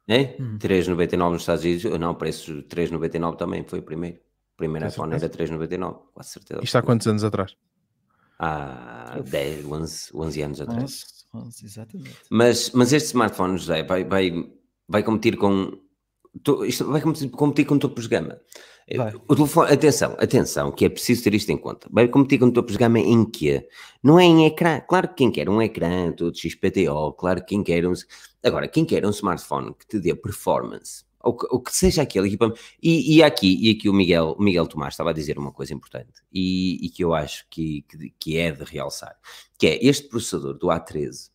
É? 0.08 0.36
Hum. 0.38 0.58
3,99 0.58 1.32
nos 1.32 1.42
Estados 1.42 1.64
Unidos. 1.64 1.84
Não, 1.98 2.14
preço 2.14 2.62
3,99 2.64 3.38
também 3.38 3.64
foi 3.64 3.78
o 3.78 3.82
primeiro. 3.82 4.18
Primeiro 4.62 4.84
Tens 4.86 4.94
iPhone 4.94 5.10
era 5.12 5.18
certeza? 5.20 5.54
3,99, 5.56 5.98
quase 6.14 6.30
certeza. 6.30 6.60
Isto 6.62 6.78
há 6.78 6.82
quantos 6.82 7.06
anos 7.08 7.24
atrás? 7.24 7.56
há 8.38 9.20
10, 9.24 9.64
11, 9.66 10.10
11 10.14 10.42
anos 10.42 10.60
atrás. 10.60 11.04
11, 11.34 11.46
11, 11.46 11.64
exatamente. 11.66 12.16
Mas, 12.30 12.70
mas 12.72 12.92
este 12.92 13.06
smartphone, 13.08 13.58
José, 13.58 13.82
vai, 13.82 14.04
vai, 14.04 14.30
vai 14.88 15.02
competir 15.02 15.36
com. 15.36 15.72
to- 16.42 16.64
Isto 16.64 16.86
vai 16.90 17.00
competir, 17.00 17.30
competir 17.30 17.64
com 17.66 17.78
topos 17.78 18.04
de 18.04 18.10
gama. 18.10 18.38
Vai. 18.96 19.12
O 19.28 19.34
telefone, 19.36 19.72
atenção, 19.72 20.16
atenção, 20.18 20.72
que 20.72 20.84
é 20.84 20.88
preciso 20.88 21.22
ter 21.22 21.34
isto 21.34 21.50
em 21.50 21.56
conta. 21.56 21.88
Vai 21.90 22.08
competir 22.08 22.38
com 22.38 22.50
topos 22.50 22.72
de 22.72 22.78
gama 22.78 22.98
em 22.98 23.24
quê? 23.24 23.68
Não 24.02 24.18
é 24.18 24.24
em 24.24 24.44
ecrã. 24.46 24.80
Claro 24.80 25.08
que 25.08 25.14
quem 25.14 25.30
quer 25.30 25.48
um 25.48 25.62
ecrã 25.62 26.12
todo 26.12 26.36
XPTO, 26.36 27.12
claro 27.12 27.40
que 27.40 27.46
quem 27.48 27.62
quer 27.62 27.86
um. 27.86 27.92
Agora, 28.44 28.66
quem 28.68 28.84
quer 28.84 29.06
um 29.06 29.10
smartphone 29.10 29.72
que 29.74 29.86
te 29.86 30.00
dê 30.00 30.14
performance, 30.14 31.04
ou 31.22 31.36
que, 31.36 31.46
ou 31.50 31.60
que 31.60 31.74
seja 31.74 32.02
aquele 32.02 32.28
equipamento. 32.28 32.60
E, 32.82 33.16
e 33.16 33.22
aqui, 33.22 33.58
e 33.60 33.70
aqui 33.70 33.88
o 33.88 33.92
Miguel, 33.92 34.34
o 34.38 34.42
Miguel 34.42 34.66
Tomás 34.66 34.94
estava 34.94 35.10
a 35.10 35.12
dizer 35.12 35.38
uma 35.38 35.52
coisa 35.52 35.72
importante 35.74 36.22
e, 36.32 36.84
e 36.84 36.88
que 36.88 37.04
eu 37.04 37.14
acho 37.14 37.46
que, 37.48 37.82
que, 37.82 38.14
que 38.18 38.38
é 38.38 38.50
de 38.50 38.64
realçar, 38.64 39.16
que 39.58 39.66
é 39.66 39.84
este 39.84 40.08
processador 40.08 40.54
do 40.54 40.68
A13. 40.68 41.10
Isto 41.10 41.30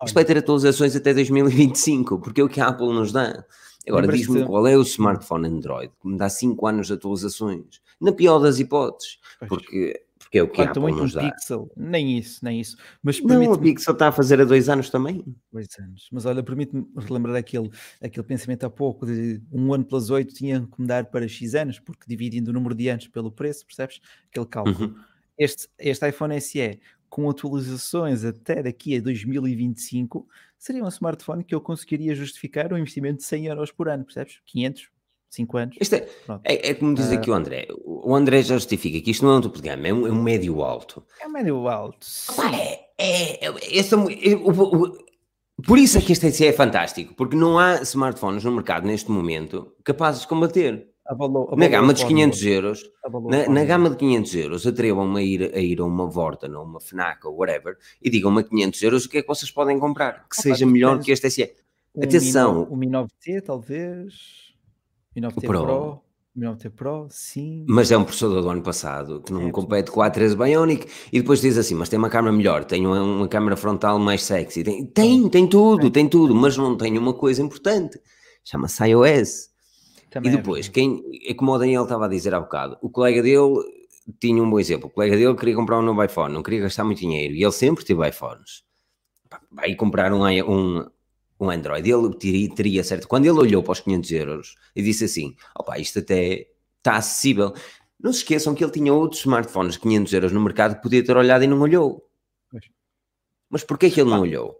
Olha. 0.00 0.12
vai 0.14 0.24
ter 0.24 0.38
atualizações 0.38 0.96
até 0.96 1.14
2025, 1.14 2.18
porque 2.18 2.40
é 2.40 2.44
o 2.44 2.48
que 2.48 2.60
a 2.60 2.68
Apple 2.68 2.92
nos 2.92 3.12
dá. 3.12 3.44
Agora, 3.88 4.06
diz-me 4.06 4.44
qual 4.44 4.66
é 4.66 4.76
o 4.76 4.82
smartphone 4.82 5.48
Android 5.48 5.92
que 6.00 6.08
me 6.08 6.16
dá 6.16 6.28
5 6.28 6.66
anos 6.66 6.86
de 6.86 6.92
atualizações. 6.92 7.80
Na 8.00 8.12
pior 8.12 8.38
das 8.38 8.58
hipóteses, 8.58 9.18
Pois. 9.38 9.48
porque, 9.48 10.00
porque 10.32 10.38
é 10.38 10.42
o 10.42 10.48
que 10.48 10.62
a 10.62 10.64
Apple 10.64 10.80
muito 10.80 10.98
um 10.98 11.02
nos 11.02 11.12
dá. 11.12 11.30
pixel, 11.30 11.70
nem 11.76 12.16
isso, 12.16 12.42
nem 12.42 12.58
isso. 12.58 12.78
Mas 13.02 13.20
Não, 13.20 13.28
permite-me 13.28 13.58
Pixel 13.58 13.92
está 13.92 14.08
a 14.08 14.12
fazer 14.12 14.40
há 14.40 14.44
dois 14.46 14.66
anos 14.70 14.88
também. 14.88 15.22
dois 15.52 15.68
anos. 15.78 16.08
Mas 16.10 16.24
olha, 16.24 16.42
permite-me 16.42 16.86
relembrar 16.96 17.36
aquele, 17.36 17.70
aquele 18.00 18.26
pensamento 18.26 18.64
há 18.64 18.70
pouco 18.70 19.04
de 19.04 19.42
um 19.52 19.74
ano 19.74 19.84
plus 19.84 20.08
8 20.08 20.32
tinha 20.32 20.62
que 20.62 20.80
mudar 20.80 21.04
para 21.10 21.28
X 21.28 21.54
anos, 21.54 21.78
porque 21.78 22.06
dividindo 22.08 22.50
o 22.50 22.54
número 22.54 22.74
de 22.74 22.88
anos 22.88 23.06
pelo 23.08 23.30
preço, 23.30 23.66
percebes? 23.66 24.00
Aquele 24.30 24.46
cálculo. 24.46 24.86
Uhum. 24.86 24.94
Este, 25.36 25.68
este 25.78 26.08
iPhone 26.08 26.40
SE 26.40 26.80
com 27.10 27.28
atualizações 27.28 28.24
até 28.24 28.62
daqui 28.62 28.96
a 28.96 29.00
2025 29.02 30.26
seria 30.58 30.82
um 30.82 30.88
smartphone 30.88 31.44
que 31.44 31.54
eu 31.54 31.60
conseguiria 31.60 32.14
justificar 32.14 32.72
um 32.72 32.78
investimento 32.78 33.18
de 33.18 33.24
100 33.24 33.46
euros 33.48 33.70
por 33.70 33.86
ano, 33.86 34.02
percebes? 34.02 34.40
500, 34.46 34.88
5 35.32 35.56
anos. 35.56 35.76
É, 35.92 36.06
é, 36.44 36.70
é 36.70 36.74
como 36.74 36.94
diz 36.94 37.10
Ah. 37.10 37.14
aqui 37.14 37.30
o 37.30 37.34
André. 37.34 37.66
O 37.84 38.14
André 38.14 38.42
já 38.42 38.54
justifica 38.56 39.00
que 39.00 39.10
isto 39.10 39.24
não 39.24 39.32
é 39.32 39.36
um 39.38 39.40
topo 39.40 39.56
de 39.60 39.68
gama, 39.68 39.88
é 39.88 39.92
um, 39.92 40.06
é 40.06 40.10
um 40.12 40.22
médio 40.22 40.62
alto. 40.62 41.02
É 41.20 41.26
médio 41.26 41.66
alto. 41.68 42.06
Claro, 42.34 42.54
é, 42.54 42.80
é, 42.98 43.46
é, 43.46 43.48
é 43.48 43.96
um- 43.96 44.10
é- 44.10 44.92
por 45.66 45.78
isso 45.78 45.96
é 45.96 46.00
que 46.02 46.12
este 46.12 46.30
SE 46.30 46.46
é 46.46 46.52
fantástico, 46.52 47.14
porque 47.14 47.34
não 47.34 47.58
há 47.58 47.80
smartphones 47.82 48.44
no 48.44 48.52
mercado 48.52 48.86
neste 48.86 49.10
momento 49.10 49.72
capazes 49.82 50.20
de 50.22 50.28
combater. 50.28 50.88
Abalou- 51.06 51.46
Na 51.46 51.52
abalou 51.54 51.70
gama 51.70 51.92
dos 51.94 52.02
fórmula. 52.02 52.24
500 52.30 52.46
euros, 52.46 52.90
na, 53.28 53.48
na 53.48 53.64
gama 53.64 53.90
de 53.90 53.96
500 53.96 54.34
euros, 54.34 54.66
atrevam-me 54.66 55.18
a 55.18 55.22
ir, 55.22 55.54
a 55.54 55.58
ir 55.58 55.80
a 55.80 55.84
uma 55.84 56.06
Vorten 56.08 56.52
ou 56.54 56.62
uma 56.64 56.78
FNAC 56.80 57.26
ou 57.26 57.36
whatever 57.36 57.76
e 58.02 58.08
digam-me 58.10 58.40
a 58.40 58.44
500 58.44 58.82
euros 58.82 59.04
o 59.06 59.08
que 59.08 59.18
é 59.18 59.22
que 59.22 59.28
vocês 59.28 59.50
podem 59.50 59.78
comprar 59.80 60.12
que 60.28 60.34
Opa, 60.38 60.42
seja 60.42 60.64
melhor 60.66 61.00
que 61.00 61.10
este 61.10 61.28
SE. 61.30 61.52
Um 61.94 62.04
Atenção. 62.04 62.60
Mi 62.60 62.66
O 62.70 62.76
Mi 62.76 62.86
9T, 62.86 63.40
talvez. 63.42 64.12
Mi 65.14 65.22
9T 65.22 65.36
O 65.36 65.40
Pro. 65.42 65.62
Pro. 65.62 66.00
Mi 66.34 66.46
9T 66.46 66.70
Pro, 66.70 67.06
sim. 67.10 67.64
Mas 67.68 67.90
é 67.90 67.96
um 67.98 68.04
processador 68.04 68.42
do 68.42 68.48
ano 68.48 68.62
passado 68.62 69.20
que 69.22 69.32
não 69.32 69.48
É, 69.48 69.50
compete 69.50 69.90
com 69.90 70.00
a 70.00 70.10
A13 70.10 70.34
Bionic 70.34 70.86
e 71.12 71.20
depois 71.20 71.40
diz 71.40 71.58
assim, 71.58 71.74
mas 71.74 71.88
tem 71.90 71.98
uma 71.98 72.08
câmera 72.08 72.34
melhor, 72.34 72.64
tem 72.64 72.86
uma, 72.86 73.02
uma 73.02 73.28
câmera 73.28 73.56
frontal 73.56 73.98
mais 73.98 74.22
sexy, 74.22 74.64
tem, 74.64 74.86
tem, 74.86 75.28
tem 75.28 75.46
tudo, 75.46 75.90
tem 75.90 76.08
tudo, 76.08 76.34
mas 76.34 76.56
não 76.56 76.76
tem 76.76 76.96
uma 76.96 77.12
coisa 77.12 77.42
importante, 77.42 78.00
chama-se 78.44 78.82
iOS. 78.86 79.50
Também 80.10 80.30
E 80.30 80.34
é 80.34 80.36
depois, 80.36 80.68
verdade. 80.68 80.72
quem, 80.72 81.02
é 81.28 81.34
como 81.34 81.52
o 81.52 81.58
Daniel 81.58 81.82
estava 81.84 82.06
a 82.06 82.08
dizer 82.08 82.34
há 82.34 82.40
bocado, 82.40 82.78
o 82.80 82.88
colega 82.90 83.22
dele 83.22 83.54
tinha 84.20 84.42
um 84.42 84.48
bom 84.50 84.58
exemplo, 84.58 84.88
o 84.88 84.90
colega 84.90 85.16
dele 85.16 85.34
queria 85.36 85.54
comprar 85.54 85.78
um 85.78 85.82
novo 85.82 86.02
iPhone, 86.02 86.32
não 86.32 86.42
queria 86.42 86.60
gastar 86.60 86.84
muito 86.84 87.00
dinheiro, 87.00 87.34
e 87.34 87.42
ele 87.42 87.52
sempre 87.52 87.84
teve 87.84 88.08
iPhones. 88.08 88.62
Vai 89.50 89.74
comprar 89.74 90.12
um, 90.12 90.24
um, 90.50 90.86
um 91.44 91.50
Android, 91.50 91.90
ele 91.90 92.14
teria, 92.14 92.54
teria 92.54 92.84
certo. 92.84 93.06
Quando 93.08 93.24
ele 93.26 93.38
olhou 93.38 93.62
para 93.62 93.72
os 93.72 93.80
500 93.80 94.10
euros 94.12 94.54
e 94.74 94.82
disse 94.82 95.04
assim: 95.04 95.34
opa, 95.58 95.78
isto 95.78 95.98
até 95.98 96.46
está 96.78 96.96
acessível. 96.96 97.52
Não 98.00 98.12
se 98.12 98.18
esqueçam 98.18 98.54
que 98.54 98.64
ele 98.64 98.72
tinha 98.72 98.92
outros 98.92 99.20
smartphones 99.20 99.74
de 99.74 99.80
500 99.80 100.12
euros 100.12 100.32
no 100.32 100.40
mercado 100.40 100.74
que 100.76 100.82
podia 100.82 101.04
ter 101.04 101.16
olhado 101.16 101.44
e 101.44 101.46
não 101.46 101.60
olhou. 101.60 102.04
Mas 103.48 103.62
porquê 103.62 103.90
que 103.90 104.00
ele 104.00 104.10
não 104.10 104.20
olhou? 104.20 104.56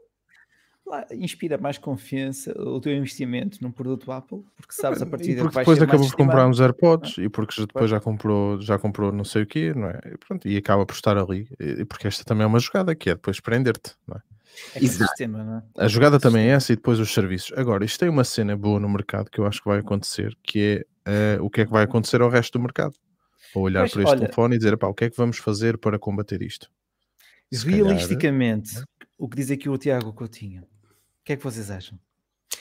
Lá 0.87 1.07
inspira 1.13 1.57
mais 1.57 1.79
confiança 1.79 2.53
o 2.61 2.81
teu 2.81 2.93
investimento 2.93 3.59
num 3.63 3.71
produto 3.71 4.11
Apple, 4.13 4.43
porque 4.57 4.75
sabes 4.75 5.01
a 5.01 5.07
partir 5.07 5.35
depois 5.63 5.79
acabou 5.85 6.07
por 6.11 6.17
comprar 6.17 6.47
uns 6.47 6.61
AirPods 6.61 7.19
e 7.19 7.29
porque 7.29 7.55
já- 7.55 7.67
depois 7.67 7.91
já 7.91 8.01
comprou, 8.01 8.61
já 8.61 8.79
comprou 8.79 9.13
não 9.13 9.25
sei 9.25 9.43
o 9.43 9.47
quê, 9.47 9.73
não 9.75 9.89
é? 9.89 10.01
E, 10.13 10.19
pronto, 10.19 10.47
e 10.49 10.57
acaba 10.57 10.85
por 10.85 10.93
estar 10.95 11.17
ali. 11.17 11.49
E 11.59 11.85
porque 11.85 12.09
esta 12.09 12.25
também 12.25 12.45
é 12.45 12.47
uma 12.47 12.59
jogada 12.59 12.95
que 12.95 13.09
é 13.11 13.15
depois 13.15 13.41
prender-te, 13.41 13.95
não 14.07 14.17
é? 14.17 14.21
É 14.75 14.83
Exato. 14.85 15.09
sistema, 15.11 15.43
não 15.45 15.59
é? 15.59 15.63
A 15.85 15.89
jogada 15.89 16.19
também 16.21 16.49
é 16.49 16.51
essa 16.53 16.73
e 16.73 16.77
depois 16.77 16.99
os 17.01 17.13
serviços. 17.13 17.53
Agora, 17.57 17.85
isto 17.85 17.99
tem 17.99 18.09
uma 18.09 18.25
cena 18.25 18.57
boa 18.57 18.79
no 18.81 18.89
mercado 18.89 19.31
que 19.31 19.39
eu 19.39 19.47
acho 19.47 19.61
que 19.63 19.69
vai 19.69 19.79
acontecer, 19.81 20.37
que 20.43 20.85
é 21.05 21.35
eh, 21.37 21.39
o 21.41 21.51
que 21.51 21.63
é 21.63 21.65
que 21.67 21.71
vai 21.73 21.85
acontecer 21.85 22.21
ao 22.21 22.29
resto 22.31 22.59
do 22.59 22.63
mercado. 22.63 22.95
Ou 23.55 23.63
olhar 23.65 23.81
Pois, 23.81 23.93
para 23.93 24.03
este 24.03 24.11
olha- 24.13 24.21
telefone 24.21 24.55
e 24.55 24.59
dizer, 24.59 24.77
pá, 24.79 24.87
o 24.87 24.95
que 24.95 25.05
é 25.05 25.11
que 25.11 25.17
vamos 25.17 25.39
fazer 25.39 25.77
para 25.79 25.99
combater 25.99 26.41
isto? 26.43 26.71
Se 27.53 27.65
calhar- 27.67 27.85
Realisticamente, 27.85 28.83
o 29.19 29.29
que 29.29 29.37
diz 29.37 29.51
aqui 29.51 29.69
o 29.69 29.77
Tiago 29.77 30.13
Coutinho, 30.13 30.63
o 30.63 30.67
que 31.25 31.33
é 31.35 31.37
que 31.37 31.45
vocês 31.45 31.71
acham? 31.71 31.99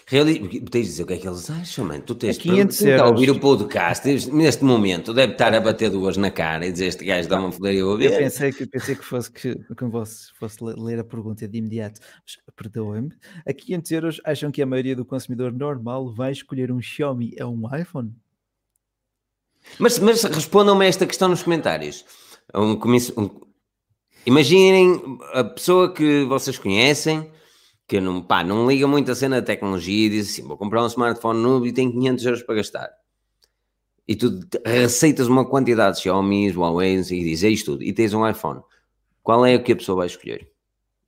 Reali... 0.08 0.60
Tens 0.62 0.86
de 0.86 0.92
dizer 0.92 1.04
o 1.04 1.08
que 1.08 1.14
é 1.14 1.18
que 1.18 1.28
eles 1.28 1.50
acham, 1.50 1.86
mano. 1.86 2.04
Tu 2.04 2.16
tens 2.16 2.38
É 2.38 2.42
500 2.42 2.78
quem 2.78 2.90
está 2.92 3.04
a 3.04 3.10
ouvir 3.10 3.30
o 3.32 3.40
podcast 3.40 4.10
este- 4.10 4.32
neste 4.32 4.64
momento 4.64 5.14
deve 5.14 5.34
estar 5.34 5.54
a 5.54 5.60
bater 5.62 5.90
duas 5.90 6.18
na 6.18 6.30
cara 6.30 6.66
e 6.66 6.72
dizer 6.72 6.88
este 6.88 7.06
gajo 7.06 7.30
dá 7.30 7.40
uma 7.40 7.52
foder 7.52 7.74
e 7.76 7.78
eu 7.78 7.96
a 7.96 8.02
Eu 8.02 8.18
pensei 8.18 8.52
que, 8.52 8.66
pensei 8.66 8.96
que 8.96 9.06
fosse 9.06 9.32
que, 9.32 9.56
que 9.56 9.90
fosse, 9.90 10.34
fosse 10.38 10.64
le- 10.64 10.76
ler 10.76 11.00
a 11.00 11.04
pergunta 11.04 11.48
de 11.48 11.58
imediato, 11.58 12.00
mas 12.26 12.38
perdoem-me. 12.56 13.12
A 13.48 13.54
500 13.54 13.92
euros, 13.92 14.22
acham 14.26 14.52
que 14.52 14.62
a 14.62 14.66
maioria 14.66 14.96
do 14.96 15.06
consumidor 15.06 15.52
normal 15.54 16.14
vai 16.14 16.32
escolher 16.32 16.72
um 16.72 16.82
Xiaomi 16.82 17.36
a 17.40 17.48
um 17.48 17.64
iPhone? 17.76 18.14
Mas, 19.80 20.00
mas 20.00 20.24
respondam-me 20.24 20.86
a 20.86 20.88
esta 20.90 21.06
questão 21.06 21.30
nos 21.30 21.44
comentários. 21.44 22.04
Um 22.54 22.74
um- 22.74 23.42
Imaginem 24.26 25.02
a 25.34 25.44
pessoa 25.44 25.92
que 25.94 26.26
vocês 26.26 26.58
conhecem 26.58 27.32
que 27.92 28.00
não, 28.00 28.22
pá, 28.22 28.42
não 28.42 28.70
liga 28.70 28.88
muito 28.88 29.12
a 29.12 29.16
cena 29.16 29.42
da 29.42 29.46
tecnologia 29.46 30.06
e 30.06 30.10
diz 30.10 30.30
assim: 30.30 30.48
vou 30.48 30.56
comprar 30.56 30.82
um 30.82 30.88
smartphone 30.88 31.42
novo 31.42 31.68
e 31.68 31.74
tenho 31.74 31.92
500 31.92 32.26
euros 32.26 32.42
para 32.42 32.56
gastar. 32.56 32.90
E 34.08 34.16
tu 34.16 34.40
receitas 34.66 35.28
uma 35.28 35.44
quantidade 35.44 35.98
de 35.98 36.04
Xiaomi, 36.04 36.50
Huawei 36.52 36.96
e 36.96 37.02
dizes 37.04 37.62
é 37.62 37.66
tudo, 37.66 37.84
e 37.84 37.92
tens 37.92 38.14
um 38.14 38.26
iPhone. 38.26 38.62
Qual 39.22 39.46
é 39.46 39.58
o 39.58 39.62
que 39.62 39.74
a 39.74 39.76
pessoa 39.76 39.98
vai 39.98 40.08
escolher? 40.08 40.50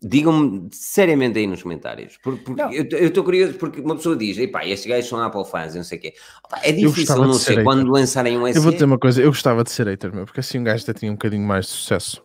Digam-me 0.01 0.67
seriamente 0.73 1.39
aí 1.39 1.47
nos 1.47 1.63
comentários. 1.63 2.17
Por- 2.17 2.37
porque 2.39 2.61
Não. 2.61 2.73
eu 2.73 3.07
estou 3.07 3.23
curioso 3.23 3.53
porque 3.53 3.79
uma 3.79 3.95
pessoa 3.95 4.17
diz: 4.17 4.37
Epá, 4.37 4.65
estes 4.65 4.85
gajos 4.85 5.09
são 5.09 5.21
Apple 5.23 5.45
fans, 5.45 5.75
não 5.75 5.83
sei 5.85 5.97
o 5.99 6.01
quê. 6.01 6.13
Opa, 6.43 6.59
é 6.63 6.73
difícil, 6.73 7.15
não 7.15 7.33
sei, 7.35 7.63
quando 7.63 7.79
hater. 7.79 7.91
lançarem 7.93 8.37
um 8.37 8.45
SE. 8.45 8.57
Eu 8.57 8.61
vou 8.61 8.73
dizer 8.73 8.83
uma 8.83 8.99
coisa, 8.99 9.21
eu 9.21 9.29
gostava 9.29 9.63
de 9.63 9.71
ser 9.71 9.87
hater, 9.87 10.13
meu, 10.13 10.25
porque 10.25 10.41
assim 10.41 10.59
um 10.59 10.65
gajo 10.65 10.83
até 10.83 10.93
tinha 10.93 11.09
um 11.09 11.15
bocadinho 11.15 11.47
mais 11.47 11.65
de 11.67 11.71
sucesso. 11.71 12.21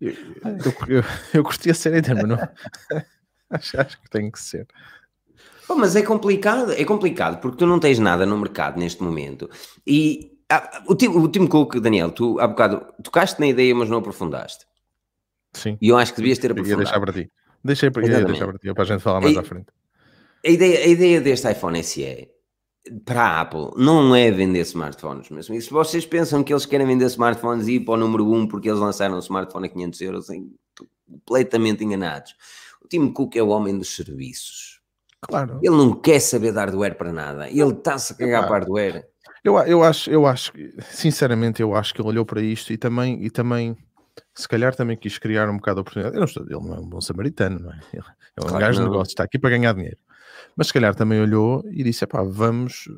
Eu, 0.00 0.12
eu, 0.44 0.96
eu, 0.98 1.04
eu 1.34 1.42
curtia 1.42 1.74
ser 1.74 1.90
hater, 1.92 2.14
mas 2.14 2.28
não. 2.28 2.38
acho, 3.50 3.80
acho 3.80 4.00
que 4.00 4.10
tem 4.10 4.30
que 4.30 4.40
ser. 4.40 4.66
Pô, 5.66 5.74
mas 5.74 5.96
é 5.96 6.02
complicado, 6.02 6.72
é 6.72 6.84
complicado 6.84 7.40
porque 7.40 7.58
tu 7.58 7.66
não 7.66 7.80
tens 7.80 7.98
nada 7.98 8.24
no 8.24 8.38
mercado 8.38 8.78
neste 8.78 9.02
momento. 9.02 9.50
E 9.86 10.32
ah, 10.48 10.82
o, 10.86 10.94
Tim, 10.94 11.08
o 11.08 11.28
Tim 11.28 11.46
Cook, 11.46 11.76
Daniel, 11.76 12.12
tu 12.12 12.38
há 12.38 12.46
bocado 12.46 12.86
tocaste 13.02 13.40
na 13.40 13.48
ideia, 13.48 13.74
mas 13.74 13.88
não 13.88 13.98
aprofundaste. 13.98 14.64
Sim. 15.52 15.76
E 15.80 15.88
eu 15.88 15.96
acho 15.96 16.12
que 16.12 16.20
devias 16.20 16.38
ter 16.38 16.50
Ia 16.50 16.54
deixar 16.54 16.74
aprofundado. 16.74 17.00
para 17.00 17.12
ti. 17.12 17.30
Deixei 17.64 17.90
para, 17.90 18.06
ia 18.06 18.24
deixar 18.24 18.46
para 18.46 18.58
ti, 18.58 18.72
para 18.72 18.82
a 18.82 18.86
gente 18.86 19.00
falar 19.00 19.20
mais 19.20 19.36
à 19.36 19.42
frente. 19.42 19.66
A 20.44 20.48
ideia, 20.48 20.78
a 20.84 20.86
ideia 20.86 21.20
deste 21.20 21.50
iPhone 21.50 21.82
SE 21.82 22.28
para 23.04 23.22
a 23.22 23.40
Apple 23.40 23.70
não 23.76 24.14
é 24.14 24.30
vender 24.30 24.60
smartphones 24.60 25.28
mesmo. 25.30 25.56
E 25.56 25.60
se 25.60 25.70
vocês 25.70 26.06
pensam 26.06 26.44
que 26.44 26.52
eles 26.52 26.64
querem 26.64 26.86
vender 26.86 27.06
smartphones 27.06 27.66
e 27.66 27.74
ir 27.74 27.80
para 27.80 27.94
o 27.94 27.96
número 27.96 28.30
1 28.30 28.46
porque 28.46 28.68
eles 28.68 28.78
lançaram 28.78 29.16
um 29.16 29.18
smartphone 29.18 29.66
a 29.66 29.68
500 29.68 30.00
euros, 30.02 30.26
completamente 31.08 31.82
enganados. 31.82 32.36
O 32.86 32.88
Tim 32.88 33.12
Cook 33.12 33.34
é 33.34 33.42
o 33.42 33.48
homem 33.48 33.76
dos 33.76 33.96
serviços. 33.96 34.80
Claro. 35.20 35.58
Ele 35.60 35.76
não 35.76 35.92
quer 35.92 36.20
saber 36.20 36.52
de 36.52 36.58
hardware 36.58 36.96
para 36.96 37.12
nada. 37.12 37.50
Ele 37.50 37.72
está-se 37.72 38.12
a 38.12 38.16
cagar 38.16 38.46
para 38.46 38.58
hardware. 38.58 39.04
Eu, 39.42 39.58
eu 39.58 39.82
acho, 39.82 40.08
eu 40.08 40.24
acho, 40.24 40.52
sinceramente, 40.90 41.60
eu 41.60 41.74
acho 41.74 41.92
que 41.92 42.00
ele 42.00 42.08
olhou 42.08 42.24
para 42.24 42.40
isto 42.40 42.72
e 42.72 42.78
também, 42.78 43.24
e 43.24 43.28
também, 43.28 43.76
se 44.34 44.46
calhar 44.48 44.74
também 44.74 44.96
quis 44.96 45.18
criar 45.18 45.50
um 45.50 45.56
bocado 45.56 45.80
a 45.80 45.82
oportunidade. 45.82 46.14
Eu 46.14 46.20
não 46.20 46.26
estou, 46.26 46.44
ele 46.44 46.68
não 46.68 46.74
é 46.76 46.80
um 46.80 46.88
bom 46.88 47.00
samaritano, 47.00 47.58
não 47.58 47.72
é? 47.72 47.80
Ele 47.92 48.04
é 48.36 48.44
um 48.44 48.48
Claro 48.48 48.58
gajo 48.64 48.78
de 48.78 48.84
negócio, 48.84 49.10
está 49.10 49.24
aqui 49.24 49.38
para 49.38 49.50
ganhar 49.50 49.72
dinheiro. 49.74 49.98
Mas 50.56 50.68
se 50.68 50.72
calhar 50.72 50.94
também 50.94 51.20
olhou 51.20 51.64
e 51.70 51.82
disse: 51.82 52.06
pá, 52.06 52.22
vamos, 52.22 52.88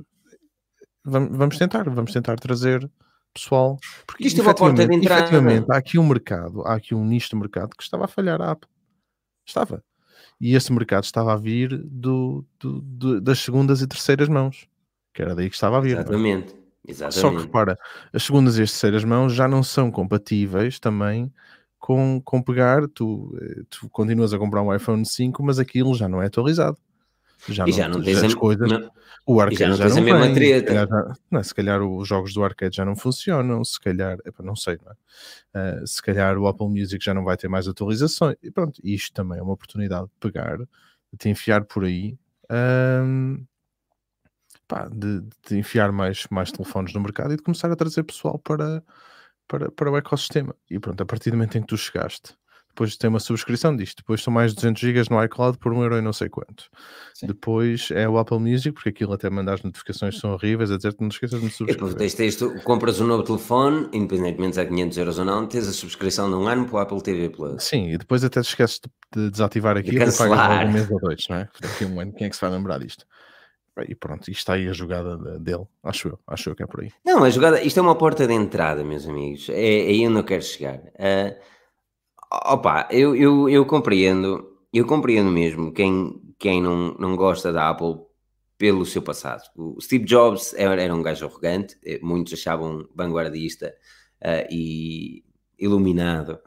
vamos, 1.02 1.34
vamos 1.34 1.56
tentar, 1.56 1.88
vamos 1.88 2.12
tentar 2.12 2.36
trazer 2.36 2.90
pessoal. 3.32 3.78
Porque 4.06 4.26
Isto 4.26 4.40
é 4.40 4.44
uma 4.44 4.54
porta 4.54 4.86
de 4.86 4.94
entrada. 4.94 5.20
efetivamente, 5.22 5.66
há 5.70 5.76
aqui 5.76 5.98
um 5.98 6.06
mercado, 6.06 6.62
há 6.66 6.74
aqui 6.74 6.94
um 6.94 7.04
nicho 7.04 7.30
de 7.30 7.36
mercado 7.36 7.70
que 7.76 7.82
estava 7.82 8.04
a 8.04 8.08
falhar 8.08 8.40
a 8.42 8.50
Apple. 8.50 8.68
Estava. 9.48 9.82
E 10.40 10.54
esse 10.54 10.72
mercado 10.72 11.04
estava 11.04 11.32
a 11.32 11.36
vir 11.36 11.76
do, 11.84 12.44
do- 12.60 12.80
do- 12.80 13.20
das 13.20 13.38
segundas 13.40 13.80
e 13.82 13.86
terceiras 13.88 14.28
mãos. 14.28 14.68
Que 15.12 15.22
era 15.22 15.34
daí 15.34 15.48
que 15.48 15.54
estava 15.56 15.78
a 15.78 15.80
vir. 15.80 15.94
não 15.94 16.00
é? 16.02 16.04
Exatamente. 16.04 16.50
Só 16.50 16.54
que 16.84 16.90
Exatamente. 16.90 17.42
repara, 17.42 17.78
as 18.12 18.22
segundas 18.22 18.56
e 18.58 18.62
as 18.62 18.70
terceiras 18.70 19.04
mãos 19.04 19.32
já 19.34 19.48
não 19.48 19.62
são 19.62 19.90
compatíveis 19.90 20.78
também 20.78 21.32
com, 21.78 22.20
com 22.24 22.40
pegar, 22.42 22.86
tu, 22.88 23.36
eh, 23.40 23.62
tu 23.68 23.88
continuas 23.90 24.32
a 24.32 24.38
comprar 24.38 24.62
um 24.62 24.74
iPhone 24.74 25.04
5, 25.04 25.42
mas 25.42 25.58
aquilo 25.58 25.94
já 25.94 26.08
não 26.08 26.22
é 26.22 26.26
atualizado. 26.26 26.76
Já 27.48 27.64
e 27.66 27.70
não, 27.70 27.76
já 27.76 27.88
não 27.88 28.02
tens 28.02 28.22
as 28.24 28.34
coisas. 28.34 28.70
não- 28.70 28.90
O 29.26 29.40
arcade 29.40 29.58
já 29.60 29.68
não 29.68 29.76
já 29.76 29.88
não 29.88 29.98
a 29.98 30.00
mesma 30.00 30.24
vem, 30.26 30.34
treta. 30.34 30.58
Se 30.58 30.64
calhar, 30.66 31.16
não, 31.30 31.42
se 31.44 31.54
calhar 31.54 31.82
os 31.82 32.08
jogos 32.08 32.32
do 32.34 32.42
arcade 32.44 32.76
já 32.76 32.84
não 32.84 32.96
funcionam, 32.96 33.62
se 33.64 33.78
calhar, 33.78 34.18
epá, 34.24 34.42
não 34.42 34.56
sei, 34.56 34.78
não 34.84 34.92
é? 34.92 34.96
Ah, 35.54 35.86
se 35.86 36.00
calhar 36.02 36.38
o 36.38 36.46
Apple 36.48 36.68
Music 36.68 37.04
já 37.04 37.12
não 37.14 37.24
vai 37.24 37.36
ter 37.36 37.48
mais 37.48 37.68
atualizações. 37.68 38.36
E 38.42 38.50
pronto, 38.50 38.80
isto 38.82 39.12
também 39.12 39.38
é 39.38 39.42
uma 39.42 39.52
oportunidade 39.52 40.06
de 40.06 40.12
pegar, 40.20 40.56
de 40.58 40.66
te 41.18 41.28
enfiar 41.28 41.64
por 41.64 41.84
aí, 41.84 42.18
ahm, 42.50 43.44
pá, 44.66 44.88
de, 44.88 45.20
de 45.20 45.30
te 45.42 45.56
enfiar 45.56 45.92
mais, 45.92 46.26
mais 46.30 46.50
telefones 46.52 46.92
no 46.92 47.00
mercado 47.00 47.32
e 47.32 47.36
de 47.36 47.42
começar 47.42 47.70
a 47.70 47.76
trazer 47.76 48.02
pessoal 48.02 48.38
para, 48.38 48.82
para, 49.46 49.70
para 49.70 49.90
o 49.90 49.96
ecossistema. 49.96 50.54
E 50.70 50.78
pronto, 50.78 51.02
a 51.02 51.06
partir 51.06 51.30
do 51.30 51.36
momento 51.36 51.56
em 51.56 51.60
que 51.62 51.66
tu 51.68 51.76
chegaste, 51.76 52.34
depois 52.78 52.96
tem 52.96 53.10
uma 53.10 53.18
subscrição 53.18 53.74
disto, 53.74 53.96
depois 53.98 54.22
são 54.22 54.32
mais 54.32 54.54
200 54.54 54.80
GB 54.80 55.02
no 55.10 55.22
iCloud 55.24 55.58
por 55.58 55.72
um 55.72 55.82
euro 55.82 55.98
e 55.98 56.00
não 56.00 56.12
sei 56.12 56.28
quanto. 56.28 56.70
Sim. 57.12 57.26
Depois 57.26 57.90
é 57.90 58.08
o 58.08 58.16
Apple 58.18 58.38
Music, 58.38 58.70
porque 58.72 58.90
aquilo 58.90 59.12
até 59.12 59.28
manda 59.28 59.52
as 59.52 59.62
notificações 59.64 60.16
são 60.20 60.30
horríveis, 60.32 60.70
a 60.70 60.76
dizer 60.76 60.94
que 60.94 61.00
não 61.00 61.08
esqueças 61.08 61.40
de 61.40 61.44
me 61.46 61.50
É 61.50 61.54
subscrever. 61.54 61.96
tens, 61.96 62.14
tens, 62.14 62.36
tu 62.36 62.54
compras 62.62 63.00
um 63.00 63.06
novo 63.08 63.24
telefone, 63.24 63.88
independentemente 63.92 64.54
se 64.54 64.60
é 64.60 64.64
500 64.64 64.96
euros 64.96 65.18
ou 65.18 65.24
não, 65.24 65.44
tens 65.48 65.66
a 65.66 65.72
subscrição 65.72 66.28
de 66.30 66.36
um 66.36 66.46
ano 66.46 66.66
para 66.66 66.76
o 66.76 66.78
Apple 66.78 67.02
TV 67.02 67.30
Plus. 67.30 67.64
Sim, 67.64 67.90
e 67.90 67.98
depois 67.98 68.22
até 68.22 68.40
te 68.40 68.48
esqueces 68.48 68.78
de, 69.12 69.22
de 69.24 69.30
desativar 69.32 69.76
aquilo 69.76 69.96
e 69.96 70.16
pagas 70.16 70.68
um 70.68 70.72
mês 70.72 70.88
ou 70.88 71.00
dois, 71.00 71.26
não 71.28 71.36
é? 71.38 71.48
Daqui 71.60 71.82
a 71.82 71.86
um 71.88 71.98
ano, 72.00 72.12
quem 72.12 72.28
é 72.28 72.30
que 72.30 72.36
se 72.36 72.40
vai 72.42 72.50
lembrar 72.50 72.78
disto? 72.78 73.04
E 73.88 73.94
pronto, 73.94 74.22
isto 74.22 74.38
está 74.38 74.54
aí 74.54 74.68
a 74.68 74.72
jogada 74.72 75.16
de- 75.16 75.38
dele, 75.40 75.64
acho 75.84 76.08
eu, 76.08 76.18
acho 76.28 76.50
eu 76.50 76.54
que 76.54 76.62
é 76.62 76.66
por 76.66 76.80
aí. 76.82 76.90
Não, 77.04 77.22
a 77.24 77.30
jogada, 77.30 77.60
isto 77.62 77.78
é 77.78 77.82
uma 77.82 77.94
porta 77.96 78.24
de 78.26 78.34
entrada, 78.34 78.82
meus 78.84 79.06
amigos. 79.08 79.48
É, 79.48 79.54
é 79.54 79.88
aí 79.88 80.06
onde 80.06 80.18
eu 80.18 80.24
quero 80.24 80.42
chegar. 80.42 80.80
Ah, 80.98 81.34
opa, 82.30 82.88
eu, 82.90 83.14
eu, 83.16 83.48
eu 83.48 83.66
compreendo, 83.66 84.58
eu 84.72 84.86
compreendo 84.86 85.30
mesmo 85.30 85.72
quem, 85.72 86.20
quem 86.38 86.62
não, 86.62 86.94
não 86.98 87.16
gosta 87.16 87.52
da 87.52 87.70
Apple 87.70 87.96
pelo 88.56 88.84
seu 88.84 89.00
passado. 89.02 89.42
O 89.56 89.80
Steve 89.80 90.04
Jobs 90.04 90.52
era, 90.54 90.82
era 90.82 90.94
um 90.94 91.02
gajo 91.02 91.26
arrogante, 91.26 91.78
eh, 91.84 92.00
muitos 92.02 92.32
achavam 92.32 92.88
vanguardista 92.94 93.74
ah, 94.20 94.46
e 94.50 95.24
iluminado, 95.58 96.40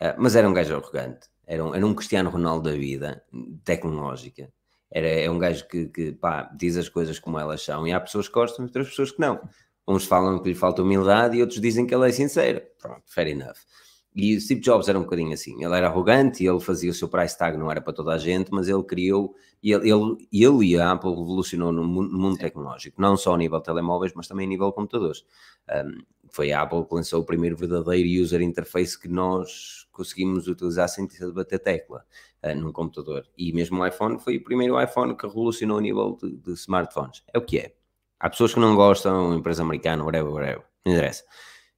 ah, 0.00 0.16
mas 0.18 0.34
era 0.34 0.48
um 0.48 0.54
gajo 0.54 0.74
arrogante. 0.74 1.28
Era 1.46 1.62
um, 1.62 1.74
era 1.74 1.86
um 1.86 1.94
Cristiano 1.94 2.30
Ronaldo 2.30 2.70
da 2.70 2.76
vida, 2.76 3.22
tecnológica. 3.64 4.50
Era, 4.90 5.06
é 5.08 5.30
um 5.30 5.38
gajo 5.38 5.68
que, 5.68 5.86
que 5.88 6.12
pá, 6.12 6.50
diz 6.56 6.76
as 6.76 6.88
coisas 6.88 7.18
como 7.18 7.38
elas 7.38 7.62
são 7.62 7.86
e 7.86 7.92
há 7.92 8.00
pessoas 8.00 8.28
que 8.28 8.34
gostam 8.34 8.64
e 8.64 8.68
outras 8.68 8.88
pessoas 8.88 9.10
que 9.10 9.20
não. 9.20 9.40
Uns 9.86 10.06
falam 10.06 10.42
que 10.42 10.48
lhe 10.48 10.54
falta 10.54 10.82
humildade 10.82 11.36
e 11.36 11.42
outros 11.42 11.60
dizem 11.60 11.86
que 11.86 11.94
ele 11.94 12.08
é 12.08 12.12
sincero. 12.12 12.62
Pronto, 12.80 13.02
fair 13.06 13.28
enough. 13.28 13.58
E 14.14 14.36
o 14.36 14.40
Steve 14.40 14.60
Jobs 14.60 14.88
era 14.88 14.96
um 14.96 15.02
bocadinho 15.02 15.32
assim. 15.32 15.62
Ele 15.64 15.74
era 15.74 15.88
arrogante 15.88 16.44
e 16.44 16.46
ele 16.46 16.60
fazia 16.60 16.90
o 16.90 16.94
seu 16.94 17.08
price 17.08 17.36
tag, 17.36 17.58
não 17.58 17.68
era 17.68 17.80
para 17.80 17.92
toda 17.92 18.12
a 18.12 18.18
gente, 18.18 18.50
mas 18.52 18.68
ele 18.68 18.82
criou, 18.84 19.34
e 19.60 19.72
ele, 19.72 19.90
ele, 19.90 20.28
ele 20.32 20.64
e 20.66 20.78
a 20.78 20.92
Apple 20.92 21.10
revolucionou 21.10 21.72
no 21.72 21.84
mundo, 21.84 22.12
no 22.12 22.18
mundo 22.18 22.38
tecnológico, 22.38 23.00
não 23.00 23.16
só 23.16 23.34
a 23.34 23.38
nível 23.38 23.58
de 23.58 23.64
telemóveis, 23.64 24.12
mas 24.14 24.28
também 24.28 24.46
a 24.46 24.48
nível 24.48 24.68
de 24.68 24.74
computadores. 24.74 25.24
Um, 25.68 26.02
foi 26.30 26.52
a 26.52 26.62
Apple 26.62 26.84
que 26.84 26.94
lançou 26.94 27.22
o 27.22 27.24
primeiro 27.24 27.56
verdadeiro 27.56 28.22
user 28.22 28.40
interface 28.40 28.98
que 28.98 29.08
nós 29.08 29.88
conseguimos 29.90 30.46
utilizar 30.46 30.88
sem 30.88 31.08
ter 31.08 31.26
de 31.26 31.32
bater 31.32 31.58
tecla 31.58 32.04
uh, 32.44 32.54
num 32.54 32.72
computador. 32.72 33.26
E 33.36 33.52
mesmo 33.52 33.80
o 33.80 33.86
iPhone 33.86 34.20
foi 34.20 34.36
o 34.36 34.44
primeiro 34.44 34.80
iPhone 34.80 35.16
que 35.16 35.26
revolucionou 35.26 35.78
a 35.78 35.80
nível 35.80 36.16
de, 36.22 36.36
de 36.36 36.52
smartphones. 36.52 37.24
É 37.32 37.38
o 37.38 37.42
que 37.42 37.58
é. 37.58 37.74
Há 38.20 38.30
pessoas 38.30 38.54
que 38.54 38.60
não 38.60 38.76
gostam, 38.76 39.34
empresa 39.34 39.62
americana, 39.62 40.04
whatever, 40.04 40.32
whatever. 40.32 40.64
Não 40.84 40.92
interessa. 40.92 41.24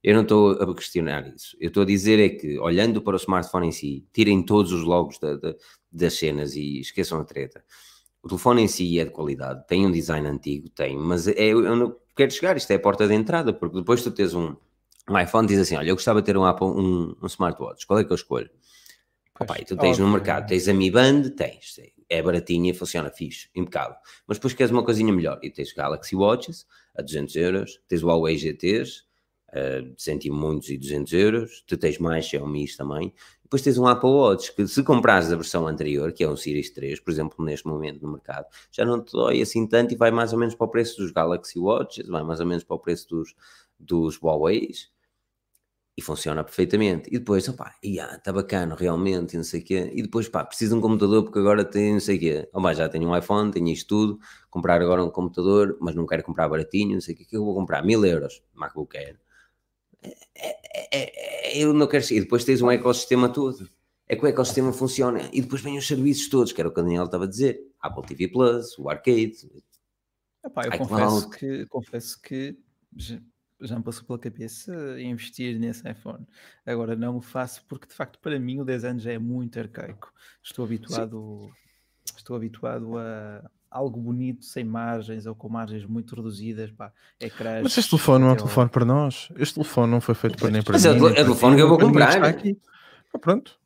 Eu 0.07 0.15
não 0.15 0.21
estou 0.21 0.51
a 0.51 0.73
questionar 0.73 1.27
isso. 1.35 1.57
Eu 1.59 1.67
estou 1.67 1.83
a 1.83 1.85
dizer 1.85 2.17
é 2.17 2.29
que, 2.29 2.57
olhando 2.59 3.01
para 3.01 3.15
o 3.15 3.17
smartphone 3.17 3.67
em 3.67 3.71
si, 3.73 4.07
tirem 4.13 4.41
todos 4.41 4.71
os 4.71 4.81
logos 4.83 5.19
da- 5.19 5.35
da- 5.35 5.53
das 5.91 6.13
cenas 6.13 6.55
e 6.55 6.79
esqueçam 6.79 7.19
a 7.19 7.25
treta. 7.25 7.61
O 8.23 8.29
telefone 8.29 8.61
em 8.61 8.69
si 8.69 8.97
é 9.01 9.03
de 9.03 9.11
qualidade, 9.11 9.67
tem 9.67 9.85
um 9.85 9.91
design 9.91 10.25
antigo, 10.25 10.69
tem, 10.69 10.97
mas 10.97 11.27
é, 11.27 11.47
eu 11.47 11.75
não 11.75 11.93
quero 12.15 12.31
chegar, 12.31 12.55
isto 12.55 12.71
é 12.71 12.75
a 12.75 12.79
porta 12.79 13.05
de 13.05 13.13
entrada, 13.15 13.51
porque 13.51 13.75
depois 13.75 14.01
tu 14.01 14.09
tens 14.09 14.33
um, 14.33 14.55
um 15.09 15.19
iPhone 15.19 15.43
e 15.45 15.49
diz 15.49 15.59
assim, 15.59 15.75
olha, 15.75 15.89
eu 15.89 15.95
gostava 15.95 16.21
de 16.21 16.25
ter 16.27 16.37
um 16.37 16.45
Apple, 16.45 16.67
um, 16.67 17.13
um 17.21 17.25
smartwatch, 17.25 17.85
qual 17.85 17.99
é 17.99 18.05
que 18.05 18.11
eu 18.11 18.15
escolho? 18.15 18.49
Opa, 19.37 19.59
e 19.59 19.65
tu 19.65 19.75
tens 19.75 19.97
no 19.99 20.07
mercado, 20.09 20.47
tens 20.47 20.69
a 20.69 20.73
Mi 20.73 20.89
Band, 20.89 21.31
tens, 21.35 21.81
é 22.07 22.21
baratinha, 22.21 22.73
funciona 22.73 23.09
fixe, 23.09 23.49
impecável. 23.53 23.97
Mas 24.25 24.37
depois 24.37 24.53
queres 24.53 24.71
uma 24.71 24.83
coisinha 24.85 25.11
melhor, 25.11 25.37
e 25.43 25.49
tens 25.49 25.73
Galaxy 25.73 26.15
Watches 26.15 26.65
a 26.97 27.01
200 27.01 27.35
euros, 27.35 27.81
tens 27.89 28.01
o 28.03 28.07
Huawei 28.07 28.37
GTs 28.37 29.05
a 29.57 29.93
100 29.97 30.19
e 30.25 30.31
muitos 30.31 30.69
e 30.69 30.77
200 30.77 31.13
euros, 31.13 31.63
tu 31.65 31.77
tens 31.77 31.97
mais 31.97 32.25
Xiaomi 32.25 32.65
também, 32.75 33.13
depois 33.43 33.61
tens 33.61 33.77
um 33.77 33.87
Apple 33.87 34.09
Watch, 34.09 34.53
que 34.55 34.67
se 34.67 34.83
comprares 34.83 35.31
a 35.31 35.35
versão 35.35 35.67
anterior, 35.67 36.11
que 36.11 36.23
é 36.23 36.29
um 36.29 36.35
Series 36.35 36.69
3, 36.71 36.99
por 36.99 37.11
exemplo, 37.11 37.45
neste 37.45 37.65
momento 37.65 38.01
no 38.01 38.11
mercado, 38.11 38.45
já 38.71 38.85
não 38.85 39.01
te 39.01 39.11
dói 39.13 39.41
assim 39.41 39.65
tanto 39.65 39.93
e 39.93 39.97
vai 39.97 40.11
mais 40.11 40.33
ou 40.33 40.39
menos 40.39 40.53
para 40.55 40.65
o 40.65 40.69
preço 40.69 40.97
dos 40.97 41.11
Galaxy 41.11 41.57
Watches, 41.57 42.07
vai 42.07 42.23
mais 42.23 42.39
ou 42.39 42.45
menos 42.45 42.63
para 42.63 42.75
o 42.75 42.79
preço 42.79 43.07
dos, 43.09 43.35
dos 43.79 44.21
Huawei's, 44.21 44.91
e 45.97 46.01
funciona 46.01 46.43
perfeitamente. 46.43 47.09
E 47.09 47.17
depois, 47.17 47.49
opá, 47.49 47.75
está 47.81 48.31
bacana 48.31 48.75
realmente, 48.75 49.35
não 49.35 49.43
sei 49.43 49.61
o 49.61 49.63
quê. 49.63 49.91
E 49.95 50.03
depois, 50.03 50.29
pá, 50.29 50.45
preciso 50.45 50.73
de 50.73 50.77
um 50.77 50.81
computador 50.81 51.23
porque 51.23 51.39
agora 51.39 51.65
tem 51.65 51.93
não 51.93 51.99
sei 51.99 52.17
o 52.17 52.19
quê. 52.19 52.49
Opá, 52.53 52.73
já 52.73 52.87
tenho 52.87 53.09
um 53.09 53.17
iPhone, 53.17 53.51
tenho 53.51 53.67
isto 53.69 53.87
tudo, 53.87 54.19
comprar 54.49 54.79
agora 54.79 55.03
um 55.03 55.09
computador, 55.09 55.75
mas 55.81 55.95
não 55.95 56.05
quero 56.05 56.23
comprar 56.23 56.47
baratinho, 56.47 56.93
não 56.93 57.01
sei 57.01 57.15
o 57.15 57.17
quê. 57.17 57.25
Que 57.25 57.35
eu 57.35 57.43
vou 57.43 57.55
comprar? 57.55 57.83
Mil 57.83 58.05
euros, 58.05 58.43
MacBook 58.53 58.95
Air. 58.95 59.19
É, 60.35 60.97
é, 60.97 61.57
é, 61.57 61.57
eu 61.57 61.73
não 61.73 61.87
quero... 61.87 62.03
E 62.11 62.19
depois 62.19 62.43
tens 62.43 62.61
um 62.61 62.71
ecossistema 62.71 63.29
todo. 63.29 63.69
É 64.07 64.15
que 64.15 64.23
o 64.23 64.27
ecossistema 64.27 64.71
funciona. 64.71 65.29
E 65.33 65.41
depois 65.41 65.61
vêm 65.61 65.77
os 65.77 65.87
serviços 65.87 66.29
todos, 66.29 66.51
que 66.51 66.61
era 66.61 66.69
o 66.69 66.73
que 66.73 66.79
o 66.79 66.83
Daniel 66.83 67.05
estava 67.05 67.25
a 67.25 67.27
dizer. 67.27 67.59
Apple 67.79 68.05
TV 68.05 68.27
Plus, 68.29 68.77
o 68.77 68.89
Arcade. 68.89 69.35
Epá, 70.45 70.65
eu 70.65 70.77
confesso 70.77 71.29
que, 71.29 71.65
confesso 71.65 72.21
que 72.21 72.57
já, 72.95 73.77
me 73.77 73.83
passou 73.83 74.05
pela 74.05 74.19
cabeça 74.19 74.73
investir 75.01 75.59
nesse 75.59 75.89
iPhone. 75.89 76.25
Agora 76.65 76.95
não 76.95 77.17
o 77.17 77.21
faço 77.21 77.65
porque 77.67 77.87
de 77.87 77.93
facto 77.93 78.19
para 78.19 78.39
mim 78.39 78.59
o 78.59 78.65
10 78.65 78.83
anos 78.85 79.03
já 79.03 79.11
é 79.11 79.19
muito 79.19 79.59
arcaico. 79.59 80.13
Estou 80.41 80.63
habituado, 80.63 81.49
estou 82.15 82.35
habituado 82.35 82.97
a 82.97 83.51
algo 83.69 83.99
bonito, 83.99 84.45
sem 84.45 84.63
margens 84.63 85.25
ou 85.25 85.35
com 85.35 85.49
margens 85.49 85.85
muito 85.85 86.15
reduzidas, 86.15 86.71
pá, 86.71 86.91
ecrãs. 87.19 87.63
Mas 87.63 87.77
este 87.77 87.89
telefone 87.91 88.23
não 88.23 88.29
é 88.29 88.33
um 88.33 88.37
telefone 88.37 88.69
para 88.69 88.85
nós. 88.85 89.29
Este 89.37 89.55
telefone 89.55 89.91
não 89.91 90.01
foi 90.01 90.15
feito 90.15 90.37
para 90.37 90.49
nem 90.51 90.61
para 90.63 90.73
Mas 90.73 90.83
mim. 90.83 90.89
é 90.89 90.93
tele- 90.93 91.05
é 91.05 91.09
o 91.09 91.13
para 91.15 91.23
telefone 91.25 91.55
que 91.55 91.61
eu 91.61 91.69
vou 91.69 91.77
comprar. 91.79 92.23
aqui. 92.23 92.59
Ah, 93.13 93.19
pronto. 93.19 93.59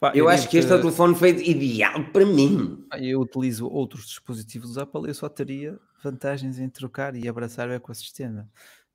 Pá, 0.00 0.12
Eu 0.14 0.28
acho 0.28 0.48
que 0.48 0.56
este 0.58 0.72
é 0.72 0.74
o 0.74 0.80
telefone 0.80 1.14
feito 1.14 1.42
ideal 1.48 2.04
para 2.12 2.26
mim. 2.26 2.84
Eu 2.98 3.20
utilizo 3.20 3.68
outros 3.68 4.06
dispositivos 4.06 4.74
da 4.74 4.82
Apple, 4.82 5.06
eu 5.06 5.14
só 5.14 5.28
teria 5.28 5.78
vantagens 6.02 6.58
em 6.58 6.68
trocar 6.68 7.14
e 7.14 7.28
abraçar 7.28 7.68
o 7.68 7.72
ecossistema. 7.72 8.48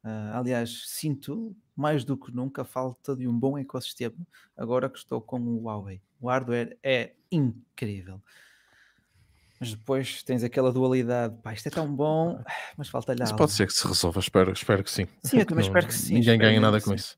Ah, 0.04 0.38
aliás, 0.40 0.84
sinto 0.88 1.56
mais 1.76 2.04
do 2.04 2.18
que 2.18 2.34
nunca 2.36 2.64
a 2.64 2.66
falta 2.66 3.16
de 3.16 3.28
um 3.28 3.38
bom 3.40 3.58
ecossistema 3.58 4.16
agora 4.58 4.90
que 4.90 4.98
estou 4.98 5.22
com 5.22 5.40
o 5.40 5.64
Huawei. 5.64 6.02
O 6.20 6.28
hardware 6.30 6.78
é 6.84 7.14
incrível. 7.32 8.22
Mas 9.60 9.72
depois 9.72 10.22
tens 10.24 10.44
aquela 10.44 10.72
dualidade, 10.72 11.36
pá, 11.42 11.52
isto 11.54 11.68
é 11.68 11.72
tão 11.72 11.88
bom, 11.94 12.40
mas 12.78 12.90
falta-lhe 12.90 13.24
Isso 13.24 13.32
algo. 13.34 13.38
pode 13.44 13.52
ser 13.54 13.66
que 13.68 13.74
se 13.74 13.88
resolva, 13.88 14.20
espero, 14.20 14.52
espero 14.52 14.84
que 14.84 14.92
sim. 14.92 15.08
Sim, 15.24 15.40
eu 15.40 15.46
também 15.46 15.64
Não- 15.64 15.70
espero 15.70 15.88
que 15.88 15.94
sim, 15.94 16.14
Ninguém 16.16 16.38
ganha 16.38 16.60
nada 16.60 16.80
com 16.80 16.90
sim. 16.92 16.96
isso. 16.96 17.18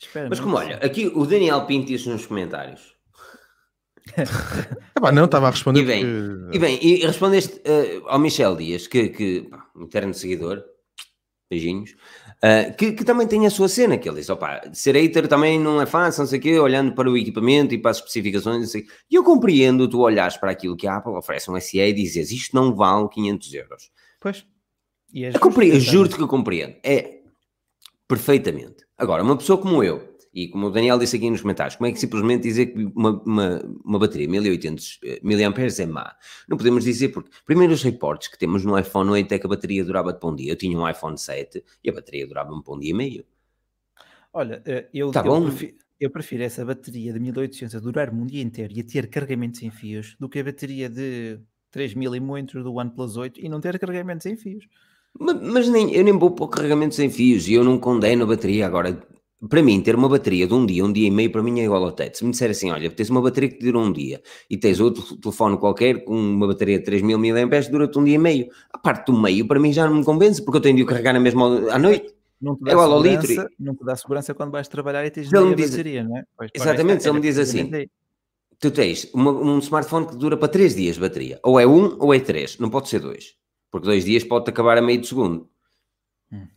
Espero 0.00 0.28
Mas 0.30 0.40
como 0.40 0.56
olha, 0.56 0.76
aqui 0.78 1.08
o 1.14 1.26
Daniel 1.26 1.66
Pinto 1.66 1.88
disse 1.88 2.08
nos 2.08 2.26
comentários. 2.26 2.94
Ah, 4.94 5.00
pá, 5.00 5.12
não, 5.12 5.24
estava 5.26 5.46
a 5.48 5.50
responder 5.50 5.80
E 5.80 5.84
bem, 5.84 6.04
porque... 6.04 6.56
E 6.56 6.58
bem, 6.58 6.78
e 6.82 7.06
respondeste 7.06 7.60
eh, 7.64 8.02
ao 8.06 8.18
Michel 8.18 8.56
Dias, 8.56 8.86
que, 8.86 9.08
que 9.08 9.42
pá, 9.42 9.66
um 9.76 9.84
eterno 9.84 10.12
seguidor, 10.12 10.62
beijinhos, 11.50 11.94
eh, 12.42 12.70
que, 12.70 12.92
que 12.92 13.04
também 13.04 13.26
tem 13.26 13.46
a 13.46 13.50
sua 13.50 13.68
cena, 13.68 13.98
que 13.98 14.08
ele 14.08 14.18
diz, 14.18 14.30
opá, 14.30 14.62
ser 14.72 14.96
hater 14.96 15.28
também 15.28 15.60
não 15.60 15.80
é 15.80 15.84
fácil, 15.84 16.22
não 16.22 16.26
sei 16.26 16.38
o 16.38 16.42
quê, 16.42 16.58
olhando 16.58 16.94
para 16.94 17.10
o 17.10 17.16
equipamento 17.16 17.74
e 17.74 17.78
para 17.78 17.90
as 17.90 17.98
especificações, 17.98 18.60
não 18.60 18.66
sei. 18.66 18.86
E 19.10 19.14
eu 19.14 19.22
compreendo 19.22 19.86
tu 19.86 20.00
olhares 20.00 20.38
para 20.38 20.50
aquilo 20.50 20.76
que 20.76 20.86
a 20.86 20.96
Apple 20.96 21.12
oferece 21.12 21.50
um 21.50 21.60
SE 21.60 21.78
e 21.78 21.92
dizes, 21.92 22.30
isto 22.30 22.56
não 22.56 22.74
vale 22.74 23.08
500 23.08 23.54
euros. 23.54 23.90
Pois. 24.18 24.46
E 25.12 25.24
é 25.24 25.30
Eu 25.34 25.40
compreendo, 25.40 25.80
juro-te 25.80 26.16
que 26.16 26.22
eu 26.22 26.28
compreendo. 26.28 26.76
É 26.82 27.20
perfeitamente. 28.08 28.86
Agora, 28.96 29.22
uma 29.22 29.36
pessoa 29.36 29.58
como 29.58 29.84
eu, 29.84 30.09
e 30.32 30.48
como 30.48 30.66
o 30.68 30.70
Daniel 30.70 30.98
disse 30.98 31.16
aqui 31.16 31.28
nos 31.28 31.40
comentários, 31.40 31.76
como 31.76 31.88
é 31.88 31.92
que 31.92 31.98
simplesmente 31.98 32.42
dizer 32.44 32.66
que 32.66 32.84
uma, 32.94 33.20
uma, 33.24 33.60
uma 33.84 33.98
bateria 33.98 34.28
1800 34.28 35.00
mAh 35.22 35.82
é 35.82 35.86
má? 35.86 36.14
Não 36.48 36.56
podemos 36.56 36.84
dizer 36.84 37.08
porque, 37.08 37.30
primeiro, 37.44 37.72
os 37.72 37.82
reportes 37.82 38.28
que 38.28 38.38
temos 38.38 38.64
no 38.64 38.78
iPhone 38.78 39.10
8 39.10 39.32
é 39.32 39.38
que 39.38 39.46
a 39.46 39.48
bateria 39.48 39.84
durava 39.84 40.14
para 40.14 40.28
um 40.28 40.36
dia. 40.36 40.52
Eu 40.52 40.56
tinha 40.56 40.78
um 40.78 40.88
iPhone 40.88 41.18
7 41.18 41.64
e 41.82 41.90
a 41.90 41.92
bateria 41.92 42.26
durava-me 42.26 42.62
para 42.62 42.74
um 42.74 42.78
dia 42.78 42.90
e 42.90 42.94
meio. 42.94 43.24
Olha, 44.32 44.62
eh, 44.64 44.88
eu, 44.94 45.10
Tá 45.10 45.20
eu, 45.20 45.24
bom. 45.26 45.42
prefi- 45.42 45.76
eu 45.98 46.10
prefiro 46.10 46.42
essa 46.44 46.64
bateria 46.64 47.12
de 47.12 47.18
1800 47.20 47.74
a 47.74 47.80
durar-me 47.80 48.20
um 48.22 48.26
dia 48.26 48.42
inteiro 48.42 48.72
e 48.76 48.80
a 48.80 48.84
ter 48.84 49.08
carregamentos 49.08 49.58
sem 49.60 49.70
fios 49.70 50.16
do 50.20 50.28
que 50.28 50.38
a 50.38 50.44
bateria 50.44 50.88
de 50.88 51.40
3000 51.70 52.14
e 52.14 52.20
muitos 52.20 52.62
do 52.62 52.72
OnePlus 52.74 53.16
8 53.16 53.40
e 53.40 53.48
não 53.48 53.60
ter 53.60 53.78
carregamentos 53.78 54.22
sem 54.22 54.36
fios. 54.36 54.66
Ma- 55.18 55.34
Mas, 55.34 55.68
nem, 55.68 55.92
eu 55.92 56.04
nem 56.04 56.16
vou 56.16 56.30
pôr 56.30 56.48
carregamento 56.48 56.94
sem 56.94 57.10
fios 57.10 57.48
e 57.48 57.54
eu 57.54 57.64
não 57.64 57.78
condeno 57.78 58.22
a 58.22 58.26
bateria. 58.28 58.64
Agora, 58.66 59.02
para 59.48 59.62
mim, 59.62 59.80
ter 59.80 59.94
uma 59.94 60.08
bateria 60.08 60.46
de 60.46 60.52
um 60.52 60.66
dia, 60.66 60.84
um 60.84 60.92
dia 60.92 61.08
e 61.08 61.10
meio, 61.10 61.30
para 61.32 61.42
mim 61.42 61.60
é 61.60 61.64
igual 61.64 61.82
ao 61.84 61.92
teto. 61.92 62.18
Se 62.18 62.24
me 62.24 62.30
disser 62.30 62.50
assim, 62.50 62.70
olha, 62.70 62.90
tens 62.90 63.08
uma 63.08 63.22
bateria 63.22 63.48
que 63.48 63.58
dura 63.58 63.78
um 63.78 63.90
dia 63.92 64.20
e 64.50 64.56
tens 64.56 64.80
outro 64.80 65.16
telefone 65.16 65.56
qualquer 65.58 66.04
com 66.04 66.14
uma 66.14 66.46
bateria 66.46 66.78
de 66.78 66.84
3000 66.84 67.18
mAh, 67.18 67.60
dura-te 67.70 67.98
um 67.98 68.04
dia 68.04 68.14
e 68.16 68.18
meio. 68.18 68.48
A 68.72 68.78
parte 68.78 69.06
do 69.06 69.18
meio, 69.18 69.46
para 69.46 69.58
mim, 69.58 69.72
já 69.72 69.88
não 69.88 69.96
me 69.96 70.04
convence, 70.04 70.44
porque 70.44 70.58
eu 70.58 70.60
tenho 70.60 70.76
de 70.76 70.82
o 70.82 70.86
carregar 70.86 71.12
na 71.14 71.20
mesma 71.20 71.70
à 71.72 71.78
noite. 71.78 72.14
Não 72.40 72.54
te 72.56 72.62
É 72.62 72.64
dá 72.66 72.72
igual 72.72 72.92
ao 72.92 73.02
litro. 73.02 73.48
não 73.58 73.74
te 73.74 73.84
dá 73.84 73.96
segurança 73.96 74.34
quando 74.34 74.50
vais 74.50 74.66
trabalhar 74.68 75.04
e 75.06 75.10
tens 75.10 75.30
me 75.30 75.54
diz- 75.54 75.70
bateria, 75.70 76.04
não 76.04 76.16
é? 76.16 76.24
Pois, 76.36 76.50
Exatamente, 76.54 77.02
se 77.02 77.08
ele 77.08 77.20
me 77.20 77.26
era 77.26 77.34
diz 77.34 77.38
assim. 77.38 77.70
Tu 78.58 78.70
tens 78.70 79.10
uma- 79.14 79.32
um 79.32 79.58
smartphone 79.58 80.06
que 80.06 80.16
dura 80.16 80.36
para 80.36 80.48
3 80.48 80.74
dias 80.74 80.96
de 80.96 81.00
bateria. 81.00 81.40
Ou 81.42 81.58
é 81.58 81.66
um 81.66 81.96
ou 81.98 82.12
é 82.12 82.20
três. 82.20 82.58
Não 82.58 82.68
pode 82.68 82.90
ser 82.90 83.00
dois. 83.00 83.34
Porque 83.70 83.86
dois 83.86 84.04
dias 84.04 84.22
pode-te 84.22 84.50
acabar 84.50 84.76
a 84.76 84.82
meio 84.82 85.00
de 85.00 85.06
segundo. 85.06 85.48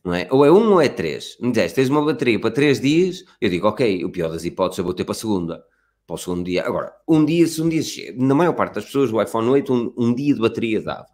Não 0.03 0.13
é? 0.13 0.28
Ou 0.32 0.45
é 0.45 0.51
um 0.51 0.74
ou 0.74 0.82
é 0.82 0.88
três. 0.88 1.38
Me 1.39 1.51
dizes, 1.51 1.74
tens 1.74 1.89
uma 1.89 2.03
bateria 2.03 2.39
para 2.39 2.51
três 2.51 2.80
dias, 2.80 3.24
eu 3.41 3.49
digo, 3.49 3.67
ok, 3.67 4.05
o 4.05 4.11
pior 4.11 4.30
das 4.30 4.45
hipóteses 4.45 4.80
eu 4.80 4.84
vou 4.84 4.93
ter 4.93 5.03
para 5.03 5.13
a 5.13 5.15
segunda. 5.15 5.63
Para 6.05 6.13
o 6.13 6.17
segundo 6.17 6.43
dia. 6.43 6.65
Agora, 6.65 6.93
um 7.07 7.26
dia, 7.26 7.47
se 7.47 7.61
um 7.61 7.69
dia 7.69 7.82
na 8.15 8.36
maior 8.36 8.53
parte 8.53 8.76
das 8.76 8.86
pessoas, 8.86 9.11
o 9.11 9.21
iPhone 9.21 9.49
8, 9.49 9.74
um, 9.74 9.93
um 9.97 10.13
dia 10.13 10.34
de 10.34 10.41
bateria 10.41 10.82
dava. 10.82 11.07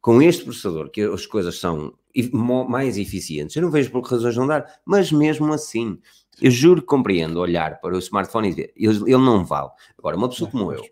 Com 0.00 0.20
este 0.20 0.44
processador, 0.44 0.90
que 0.90 1.00
as 1.02 1.26
coisas 1.26 1.58
são 1.58 1.94
mais 2.68 2.98
eficientes, 2.98 3.56
eu 3.56 3.62
não 3.62 3.70
vejo 3.70 3.90
por 3.90 4.02
que 4.02 4.10
razões 4.10 4.36
não 4.36 4.46
dar, 4.46 4.66
mas 4.84 5.10
mesmo 5.10 5.52
assim, 5.52 5.98
eu 6.40 6.50
juro 6.50 6.80
que 6.80 6.86
compreendo 6.86 7.40
olhar 7.40 7.80
para 7.80 7.94
o 7.94 7.98
smartphone 7.98 8.48
e 8.48 8.50
dizer, 8.50 8.72
ele, 8.76 8.98
ele 8.98 9.16
não 9.16 9.44
vale. 9.44 9.70
Agora, 9.98 10.16
uma 10.16 10.28
pessoa 10.28 10.50
como 10.50 10.72
eu, 10.72 10.84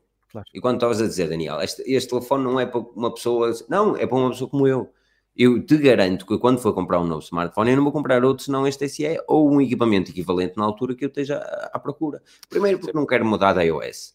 e 0.54 0.60
quando 0.60 0.76
estavas 0.76 1.00
a 1.00 1.06
dizer, 1.06 1.28
Daniel, 1.28 1.60
este, 1.60 1.82
este 1.86 2.08
telefone 2.08 2.44
não 2.44 2.58
é 2.58 2.64
para 2.64 2.80
uma 2.80 3.12
pessoa, 3.12 3.52
não, 3.68 3.96
é 3.96 4.06
para 4.06 4.16
uma 4.16 4.30
pessoa 4.30 4.48
como 4.48 4.66
eu. 4.66 4.90
Eu 5.34 5.64
te 5.64 5.78
garanto 5.78 6.26
que 6.26 6.38
quando 6.38 6.58
for 6.58 6.74
comprar 6.74 7.00
um 7.00 7.06
novo 7.06 7.22
smartphone, 7.22 7.70
eu 7.70 7.76
não 7.76 7.84
vou 7.84 7.92
comprar 7.92 8.22
outro 8.22 8.44
senão 8.44 8.66
este 8.66 8.88
SE 8.88 9.18
ou 9.26 9.50
um 9.50 9.60
equipamento 9.60 10.10
equivalente 10.10 10.56
na 10.56 10.64
altura 10.64 10.94
que 10.94 11.04
eu 11.04 11.08
esteja 11.08 11.38
à, 11.72 11.78
procura. 11.78 12.22
Primeiro 12.50 12.78
porque 12.78 12.96
não 12.96 13.06
quero 13.06 13.24
mudar 13.24 13.54
da 13.54 13.62
iOS. 13.62 14.14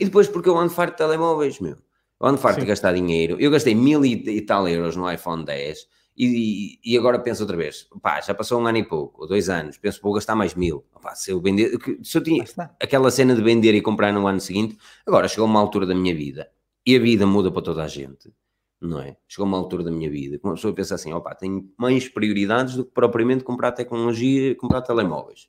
E 0.00 0.06
depois 0.06 0.26
porque 0.26 0.48
eu 0.48 0.56
ando 0.56 0.70
farto 0.70 0.92
de 0.92 0.98
telemóveis, 0.98 1.60
meu. 1.60 1.76
Eu 2.20 2.26
ando 2.26 2.38
farto 2.38 2.56
Sim. 2.56 2.62
de 2.62 2.66
gastar 2.66 2.94
dinheiro. 2.94 3.36
Eu 3.38 3.50
gastei 3.50 3.74
mil 3.74 4.04
e, 4.04 4.40
tal 4.40 4.66
euros 4.66 4.96
no 4.96 5.10
iPhone 5.10 5.44
10 5.44 5.86
e, 6.18 6.80
e 6.84 6.98
agora 6.98 7.18
penso 7.20 7.42
outra 7.42 7.56
vez, 7.56 7.86
pá, 8.02 8.20
já 8.20 8.34
passou 8.34 8.60
um 8.60 8.66
ano 8.66 8.78
e 8.78 8.82
pouco, 8.82 9.22
ou 9.22 9.28
dois 9.28 9.48
anos, 9.48 9.78
penso, 9.78 10.00
vou 10.02 10.12
gastar 10.12 10.34
mais 10.34 10.52
mil. 10.54 10.84
Pá, 11.00 11.14
se 11.14 11.30
eu 11.30 11.40
vender, 11.40 11.78
se 12.02 12.18
eu 12.18 12.22
tinha 12.22 12.44
aquela 12.82 13.08
cena 13.12 13.36
de 13.36 13.42
vender 13.42 13.72
e 13.74 13.80
comprar 13.80 14.12
no 14.12 14.26
ano 14.26 14.40
seguinte, 14.40 14.76
agora 15.06 15.28
chegou 15.28 15.46
uma 15.46 15.60
altura 15.60 15.86
da 15.86 15.94
minha 15.94 16.12
vida 16.12 16.50
e 16.84 16.96
a 16.96 16.98
vida 16.98 17.24
muda 17.24 17.52
para 17.52 17.62
toda 17.62 17.84
a 17.84 17.88
gente, 17.88 18.32
não 18.80 19.00
é? 19.00 19.16
Chegou 19.26 19.46
uma 19.46 19.58
altura 19.58 19.82
da 19.82 19.90
minha 19.90 20.10
vida 20.10 20.38
que 20.38 20.44
uma 20.44 20.54
pessoa 20.54 20.74
pensa 20.74 20.94
assim: 20.94 21.12
opá, 21.12 21.34
tenho 21.34 21.70
mais 21.76 22.08
prioridades 22.08 22.74
do 22.74 22.84
que 22.84 22.92
propriamente 22.92 23.44
comprar 23.44 23.72
tecnologia, 23.72 24.54
comprar 24.54 24.82
telemóveis. 24.82 25.48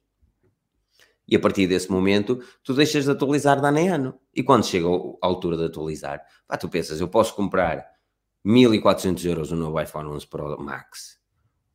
E 1.28 1.36
a 1.36 1.40
partir 1.40 1.68
desse 1.68 1.92
momento, 1.92 2.40
tu 2.64 2.74
deixas 2.74 3.06
de 3.06 3.12
atualizar 3.12 3.62
de 3.62 3.68
ano 3.68 3.78
em 3.78 3.90
ano. 3.90 4.20
E 4.34 4.42
quando 4.42 4.66
chega 4.66 4.88
a 4.88 5.28
altura 5.28 5.58
de 5.58 5.66
atualizar, 5.66 6.22
pá, 6.48 6.58
tu 6.58 6.68
pensas: 6.68 7.00
eu 7.00 7.08
posso 7.08 7.36
comprar 7.36 7.86
1400 8.44 9.26
euros 9.26 9.52
um 9.52 9.56
novo 9.56 9.80
iPhone 9.80 10.10
11 10.10 10.28
Pro 10.28 10.60
Max. 10.60 11.20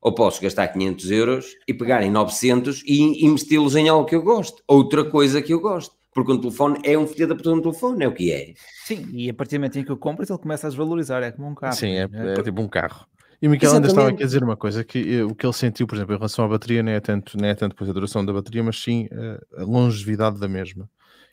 Ou 0.00 0.14
posso 0.14 0.42
gastar 0.42 0.68
500 0.68 1.10
euros 1.10 1.56
e 1.66 1.72
pegar 1.72 2.02
em 2.02 2.10
900 2.10 2.82
e 2.84 3.24
investi-los 3.24 3.74
em 3.74 3.88
algo 3.88 4.06
que 4.06 4.14
eu 4.14 4.22
gosto. 4.22 4.62
Outra 4.68 5.08
coisa 5.08 5.40
que 5.40 5.54
eu 5.54 5.60
gosto. 5.60 5.96
Porque 6.14 6.32
um 6.32 6.40
telefone 6.40 6.78
é 6.84 6.96
um 6.96 7.06
filho 7.06 7.26
da 7.26 7.34
puta 7.34 7.50
de 7.50 7.56
um 7.56 7.60
telefone, 7.60 8.04
é 8.04 8.08
o 8.08 8.14
que 8.14 8.32
é. 8.32 8.54
Sim, 8.84 9.08
e 9.12 9.28
a 9.28 9.34
partir 9.34 9.56
do 9.56 9.60
momento 9.60 9.78
em 9.80 9.84
que 9.84 9.92
o 9.92 9.96
compras, 9.96 10.30
ele 10.30 10.38
começa 10.38 10.68
a 10.68 10.70
desvalorizar, 10.70 11.22
é 11.22 11.32
como 11.32 11.48
um 11.48 11.54
carro. 11.54 11.74
Sim, 11.74 11.90
é, 11.90 12.06
né? 12.06 12.34
é 12.34 12.42
tipo 12.42 12.62
um 12.62 12.68
carro. 12.68 13.04
E 13.42 13.48
o 13.48 13.50
Miquel 13.50 13.72
ainda 13.72 13.88
estava 13.88 14.08
aqui 14.08 14.22
Exatamente. 14.22 14.22
a 14.22 14.26
dizer 14.26 14.44
uma 14.44 14.56
coisa, 14.56 14.84
que 14.84 15.16
eh, 15.16 15.24
o 15.24 15.34
que 15.34 15.44
ele 15.44 15.52
sentiu, 15.52 15.86
por 15.86 15.96
exemplo, 15.96 16.14
em 16.14 16.16
relação 16.16 16.44
à 16.44 16.48
bateria, 16.48 16.82
não 16.82 16.92
é 16.92 17.00
tanto, 17.00 17.36
não 17.36 17.46
é 17.46 17.54
tanto 17.54 17.72
depois 17.72 17.90
a 17.90 17.92
duração 17.92 18.24
da 18.24 18.32
bateria, 18.32 18.62
mas 18.62 18.80
sim 18.80 19.08
eh, 19.10 19.40
a 19.58 19.64
longevidade 19.64 20.38
da 20.38 20.48
mesma. 20.48 20.88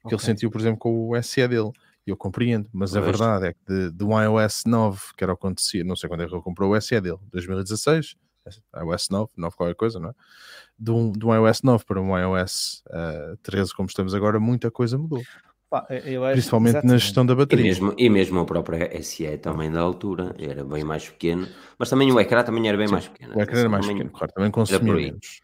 Que 0.07 0.15
ele 0.15 0.21
sentiu, 0.21 0.49
por 0.49 0.59
exemplo, 0.59 0.79
com 0.79 1.09
o 1.09 1.21
SE 1.21 1.47
dele. 1.47 1.71
E 2.05 2.09
eu 2.09 2.17
compreendo, 2.17 2.67
mas 2.73 2.95
a 2.95 2.99
Pois. 2.99 3.11
verdade 3.11 3.45
é 3.45 3.53
que 3.53 3.59
de, 3.67 3.91
de 3.91 4.03
um 4.03 4.19
iOS 4.19 4.63
9, 4.65 4.99
que 5.15 5.23
era 5.23 5.31
o 5.31 5.37
que 5.37 5.45
acontecia, 5.45 5.83
não 5.83 5.95
sei 5.95 6.09
quando 6.09 6.23
é 6.23 6.27
que 6.27 6.33
ele 6.33 6.41
comprou 6.41 6.73
o 6.73 6.81
SE 6.81 6.99
dele, 6.99 7.19
2016, 7.31 8.15
iOS 8.75 9.09
9, 9.09 9.31
9 9.37 9.55
qualquer 9.55 9.75
coisa, 9.75 9.99
não 9.99 10.09
é? 10.09 10.13
De 10.83 10.89
um, 10.89 11.11
de 11.11 11.23
um 11.23 11.35
iOS 11.35 11.61
9 11.61 11.85
para 11.85 12.01
um 12.01 12.17
iOS 12.17 12.81
eh, 12.89 13.35
13, 13.43 13.71
como 13.75 13.87
estamos 13.87 14.15
agora, 14.15 14.39
muita 14.39 14.71
coisa 14.71 14.97
mudou. 14.97 15.21
Pá, 15.69 15.85
eu 15.89 16.23
acho- 16.25 16.33
Principalmente 16.33 16.73
na 16.73 16.79
exatamente. 16.79 17.01
gestão 17.03 17.23
da 17.23 17.33
E 17.33 17.37
bateria. 17.37 17.63
mesmo, 17.65 17.93
e 17.97 18.09
mesmo 18.09 18.39
o 18.41 18.45
próprio 18.45 18.79
SE 19.03 19.37
também 19.37 19.71
da 19.71 19.79
altura 19.79 20.35
era 20.39 20.65
bem 20.65 20.83
mais 20.83 21.07
pequeno, 21.07 21.47
mas 21.77 21.87
também 21.87 22.11
o 22.11 22.19
ecrã 22.19 22.43
também 22.43 22.67
era 22.67 22.77
bem 22.77 22.87
mais 22.87 23.07
pequeno. 23.07 23.37
O 23.37 23.41
ecrã 23.41 23.59
era 23.59 23.69
mais 23.69 23.85
pequeno, 23.85 24.09
claro, 24.09 24.33
também 24.33 24.49
consumia 24.49 24.93
menos. 24.95 25.41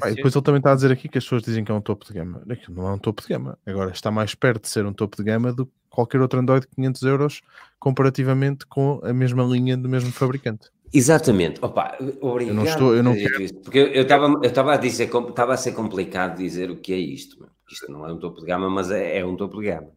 Pá, 0.00 0.10
e 0.10 0.14
depois 0.16 0.34
ele 0.34 0.44
também 0.44 0.58
está 0.58 0.72
a 0.72 0.74
dizer 0.74 0.90
aqui 0.90 1.08
que 1.08 1.18
as 1.18 1.24
pessoas 1.24 1.42
dizem 1.42 1.62
que 1.64 1.70
é 1.70 1.74
um 1.74 1.80
topo 1.80 2.04
de 2.04 2.12
gama. 2.14 2.42
Aquilo 2.50 2.76
não 2.76 2.88
é 2.88 2.92
um 2.94 2.98
topo 2.98 3.22
de 3.22 3.28
gama. 3.28 3.56
Agora 3.64 3.90
está 3.92 4.10
mais 4.10 4.34
perto 4.34 4.62
de 4.62 4.68
ser 4.70 4.84
um 4.86 4.92
topo 4.92 5.16
de 5.16 5.22
gama 5.22 5.52
do 5.52 5.66
que 5.66 5.72
qualquer 5.88 6.20
outro 6.20 6.40
Android 6.40 6.62
de 6.66 6.74
500 6.74 7.02
euros 7.02 7.40
comparativamente 7.78 8.66
com 8.66 9.00
a 9.04 9.12
mesma 9.12 9.44
linha 9.44 9.76
do 9.76 9.88
mesmo 9.88 10.10
fabricante. 10.10 10.68
Exatamente. 10.94 11.58
Opa, 11.62 11.96
obrigado. 12.20 12.50
Eu 12.50 12.54
não 12.54 12.64
estou- 12.64 12.94
eu 12.94 13.02
não 13.02 13.12
por 13.12 13.20
quero- 13.20 13.38
visto, 13.38 13.60
Porque 13.62 13.78
eu 13.78 14.02
estava 14.02 14.26
eu 14.26 14.42
estava 14.44 14.74
a 14.74 14.76
dizer, 14.76 15.10
estava 15.28 15.54
a 15.54 15.56
ser 15.56 15.72
complicado 15.72 16.36
dizer 16.38 16.70
o 16.70 16.76
que 16.76 16.92
é 16.92 16.96
isto. 16.96 17.38
meu. 17.40 17.48
Isto 17.70 17.90
não 17.90 18.06
é 18.08 18.12
um 18.12 18.18
topo 18.18 18.40
de 18.40 18.46
gama, 18.46 18.70
mas 18.70 18.90
é, 18.90 19.18
é 19.18 19.26
um 19.26 19.34
topo 19.36 19.60
de 19.60 19.66
gama. 19.66 19.88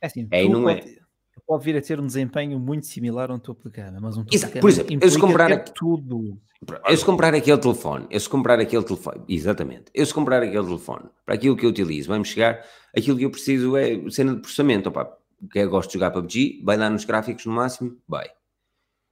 É 0.00 0.06
assim, 0.06 0.26
É 0.30 0.48
não 0.48 0.68
é. 0.68 0.76
pode, 0.80 0.98
pode 1.46 1.64
vir 1.64 1.76
a 1.76 1.82
ter 1.82 2.00
um 2.00 2.06
desempenho 2.06 2.58
muito 2.58 2.86
similar 2.86 3.30
a 3.30 3.34
um 3.34 3.38
topo 3.38 3.68
de 3.68 3.76
gama, 3.76 3.98
mas 4.00 4.16
um 4.16 4.22
topo 4.24 4.34
Exato. 4.34 4.54
de 4.54 4.60
Por 4.60 4.70
gama 4.70 4.82
exemplo, 4.82 4.98
eu 5.06 5.10
se 5.10 5.18
comprar 5.18 5.52
aqui- 5.52 5.72
tudo. 5.74 6.40
Eu 6.88 6.96
se 6.96 7.04
comprar 7.04 7.34
aquele 7.34 7.58
telefone, 7.58 8.06
eu 8.10 8.18
se 8.18 8.28
comprar 8.28 8.58
aquele 8.58 8.82
telefone, 8.82 9.20
exatamente, 9.28 9.84
eu 9.94 10.06
se 10.06 10.14
comprar 10.14 10.42
aquele 10.42 10.64
telefone, 10.64 11.04
para 11.26 11.34
aquilo 11.34 11.54
que 11.54 11.66
eu 11.66 11.70
utilizo, 11.70 12.08
vai-me 12.08 12.24
chegar, 12.24 12.64
aquilo 12.96 13.18
que 13.18 13.24
eu 13.26 13.30
preciso 13.30 13.76
é 13.76 14.00
cena 14.10 14.34
de 14.34 14.40
processamento, 14.40 14.88
opá, 14.88 15.06
que 15.52 15.58
eu 15.58 15.68
gosto 15.68 15.90
de 15.90 15.94
jogar 15.94 16.10
PUBG, 16.12 16.62
vai 16.64 16.78
dar 16.78 16.88
nos 16.88 17.04
gráficos 17.04 17.44
no 17.44 17.52
máximo, 17.52 17.98
vai. 18.08 18.26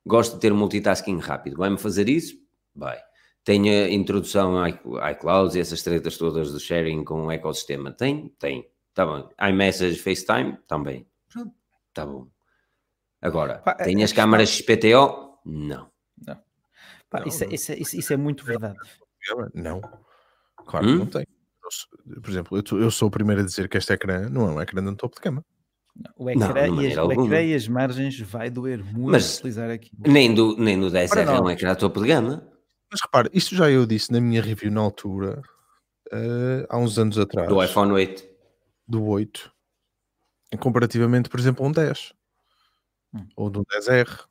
Gosto 0.06 0.34
de 0.34 0.40
ter 0.40 0.52
multitasking 0.52 1.18
rápido, 1.18 1.56
vai-me 1.56 1.78
fazer 1.78 2.08
isso? 2.08 2.36
Vai. 2.74 2.98
Tenho 3.44 3.66
a 3.86 3.88
introdução 3.90 4.58
a 4.62 4.68
iC- 4.70 4.80
iCloud 5.12 5.56
e 5.56 5.60
essas 5.60 5.82
tretas 5.82 6.16
todas 6.16 6.52
do 6.52 6.60
sharing 6.60 7.04
com 7.04 7.26
o 7.26 7.30
ecossistema? 7.32 7.92
Tem? 7.92 8.28
Tem. 8.38 8.68
Tá 8.94 9.04
bom. 9.06 9.28
iMessage, 9.50 9.98
FaceTime? 9.98 10.58
Também. 10.66 11.06
Pronto. 11.32 11.52
Tá 11.92 12.06
bom. 12.06 12.26
Agora, 13.20 13.58
Pá, 13.58 13.76
é- 13.80 13.84
tem 13.84 14.00
é 14.00 14.04
as 14.04 14.12
câmaras 14.12 14.48
XPTO? 14.50 15.38
Não. 15.44 15.90
Pá, 17.10 17.20
Não, 17.20 17.26
isso, 17.28 17.44
é- 17.44 17.46
não. 17.46 17.54
isso 17.54 17.72
é- 17.72 17.76
isso- 17.78 17.96
isso 17.96 18.12
é 18.12 18.16
muito 18.16 18.44
verdade. 18.44 18.76
Não. 19.54 19.80
Claro 20.66 20.86
Hum? 20.86 20.92
que 20.92 20.98
não 20.98 21.06
tem. 21.06 21.26
Por 22.22 22.30
exemplo, 22.30 22.58
eu, 22.58 22.62
sou- 22.66 22.80
eu 22.80 22.90
sou 22.90 23.08
o 23.08 23.10
primeiro 23.10 23.40
a 23.40 23.44
dizer 23.44 23.68
que 23.68 23.78
este 23.78 23.92
ecrã 23.92 24.28
não 24.28 24.48
é 24.48 24.50
um 24.52 24.60
ecrã 24.60 24.82
de 24.82 24.88
um 24.90 24.94
topo 24.96 25.14
de 25.16 25.22
gama. 25.22 25.44
O 26.16 26.28
ecrã, 26.28 26.52
de 26.76 26.82
e, 26.84 26.92
as, 26.92 26.96
o 26.98 27.12
ecrã 27.12 27.22
alguma. 27.22 27.40
e 27.40 27.54
as 27.54 27.68
margens 27.68 28.18
vai 28.20 28.50
doer 28.50 28.84
muito 28.84 29.12
Mas- 29.12 29.36
utilizar 29.38 29.70
aqui. 29.70 29.90
Nem 29.98 30.34
do, 30.34 30.56
nem 30.56 30.78
do 30.78 30.90
10R 30.90 31.28
é 31.36 31.40
um 31.40 31.48
ecrã 31.50 31.74
topo 31.74 32.00
de 32.02 32.08
gama. 32.08 32.46
Mas 32.90 33.00
repare, 33.02 33.30
isto 33.32 33.54
já 33.54 33.70
eu 33.70 33.86
disse 33.86 34.12
na 34.12 34.20
minha 34.20 34.42
review 34.42 34.70
na 34.72 34.80
altura, 34.80 35.40
eh, 36.12 36.66
há 36.68 36.78
uns 36.78 36.98
anos 36.98 37.18
atrás, 37.18 37.48
Do 37.48 37.62
iPhone 37.62 37.92
8. 37.92 38.24
do 38.86 39.04
8, 39.04 39.52
comparativamente, 40.58 41.28
por 41.28 41.38
exemplo, 41.40 41.64
a 41.64 41.68
um 41.68 41.72
10 41.72 42.12
Hum. 43.14 43.26
ou 43.36 43.48
do 43.50 43.64
10R. 43.64 44.24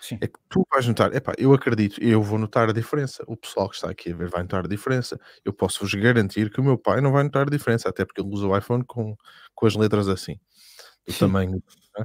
Sim. 0.00 0.18
É 0.20 0.26
que 0.28 0.38
tu 0.48 0.64
vais 0.70 0.86
notar, 0.86 1.12
epá, 1.16 1.32
eu 1.38 1.52
acredito, 1.52 2.00
eu 2.02 2.22
vou 2.22 2.38
notar 2.38 2.68
a 2.68 2.72
diferença. 2.72 3.24
O 3.26 3.36
pessoal 3.36 3.68
que 3.68 3.74
está 3.76 3.90
aqui 3.90 4.12
a 4.12 4.14
ver 4.16 4.28
vai 4.28 4.42
notar 4.42 4.64
a 4.64 4.68
diferença. 4.68 5.18
Eu 5.44 5.52
posso 5.52 5.80
vos 5.80 5.92
garantir 5.94 6.50
que 6.50 6.60
o 6.60 6.64
meu 6.64 6.78
pai 6.78 7.00
não 7.00 7.10
vai 7.10 7.24
notar 7.24 7.46
a 7.46 7.50
diferença, 7.50 7.88
até 7.88 8.04
porque 8.04 8.20
ele 8.20 8.28
usa 8.30 8.46
o 8.46 8.56
iPhone 8.56 8.84
com, 8.84 9.16
com 9.54 9.66
as 9.66 9.74
letras 9.74 10.06
assim, 10.06 10.38
Sim. 11.14 11.20
tamanho. 11.20 11.62
né? 11.98 12.04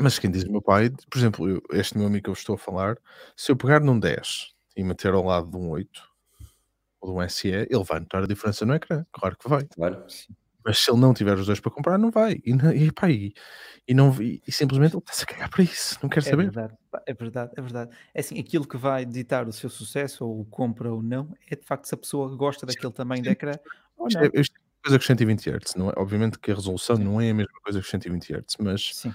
Mas 0.00 0.18
quem 0.18 0.30
diz 0.30 0.44
o 0.44 0.50
meu 0.52 0.62
pai, 0.62 0.90
por 1.10 1.18
exemplo, 1.18 1.48
eu- 1.48 1.62
este 1.72 1.96
meu 1.98 2.06
amigo 2.06 2.24
que 2.24 2.30
eu 2.30 2.34
estou 2.34 2.54
a 2.54 2.58
falar, 2.58 2.96
se 3.36 3.52
eu 3.52 3.56
pegar 3.56 3.80
num 3.80 3.98
10 3.98 4.54
e 4.76 4.82
meter 4.82 5.12
ao 5.14 5.24
lado 5.24 5.50
de 5.50 5.56
um 5.56 5.70
8 5.70 6.02
ou 7.00 7.10
de 7.10 7.16
um 7.16 7.22
SE, 7.22 7.48
ele 7.48 7.84
vai 7.84 8.00
notar 8.00 8.22
a 8.22 8.26
diferença 8.26 8.64
no 8.64 8.74
ecrã, 8.74 9.04
claro 9.12 9.36
que 9.36 9.48
vai. 9.48 9.64
Claro. 9.66 10.04
Mas 10.64 10.78
se 10.78 10.90
ele 10.92 11.00
não 11.00 11.12
tiver 11.12 11.36
os 11.36 11.46
dois 11.46 11.58
para 11.58 11.72
comprar, 11.72 11.98
não 11.98 12.10
vai. 12.10 12.34
E, 12.44 12.52
e, 12.86 12.92
pá, 12.92 13.10
e, 13.10 13.34
e 13.86 13.92
não, 13.92 14.12
e, 14.22 14.40
e 14.46 14.52
simplesmente 14.52 14.94
ele 14.94 15.00
está-se 15.00 15.24
a 15.24 15.26
cagar 15.26 15.50
para 15.50 15.64
isso, 15.64 15.98
não 16.00 16.08
quer 16.08 16.20
É 16.20 16.22
saber. 16.30 16.44
verdade, 16.44 16.74
é 17.04 17.12
verdade, 17.14 17.52
é 17.56 17.60
verdade. 17.60 17.96
É 18.14 18.20
assim, 18.20 18.38
aquilo 18.38 18.66
que 18.66 18.76
vai 18.76 19.04
ditar 19.04 19.48
o 19.48 19.52
seu 19.52 19.68
sucesso, 19.68 20.24
ou 20.24 20.40
o 20.40 20.44
compra 20.44 20.92
ou 20.92 21.02
não, 21.02 21.34
é 21.50 21.56
de 21.56 21.66
facto 21.66 21.86
se 21.86 21.94
a 21.94 21.98
pessoa 21.98 22.34
gosta 22.36 22.64
daquele 22.64 22.92
tamanho 22.92 23.22
de 23.22 23.28
sim. 23.28 23.32
ecrã 23.32 23.52
ou 23.96 24.06
Isto 24.06 24.18
não. 24.20 24.24
é, 24.26 24.30
isto 24.40 24.54
é 24.56 24.60
uma 24.60 24.61
coisa 24.82 24.98
que 24.98 25.02
os 25.02 25.06
120 25.06 25.50
Hz, 25.50 25.74
não 25.76 25.90
é? 25.90 25.92
Obviamente 25.96 26.38
que 26.38 26.50
a 26.50 26.54
resolução 26.54 26.96
Sim. 26.96 27.04
não 27.04 27.20
é 27.20 27.30
a 27.30 27.34
mesma 27.34 27.52
coisa 27.62 27.78
que 27.80 27.84
os 27.84 27.90
120 27.90 28.32
Hz, 28.34 28.56
mas 28.60 28.90
Sim. 28.96 29.12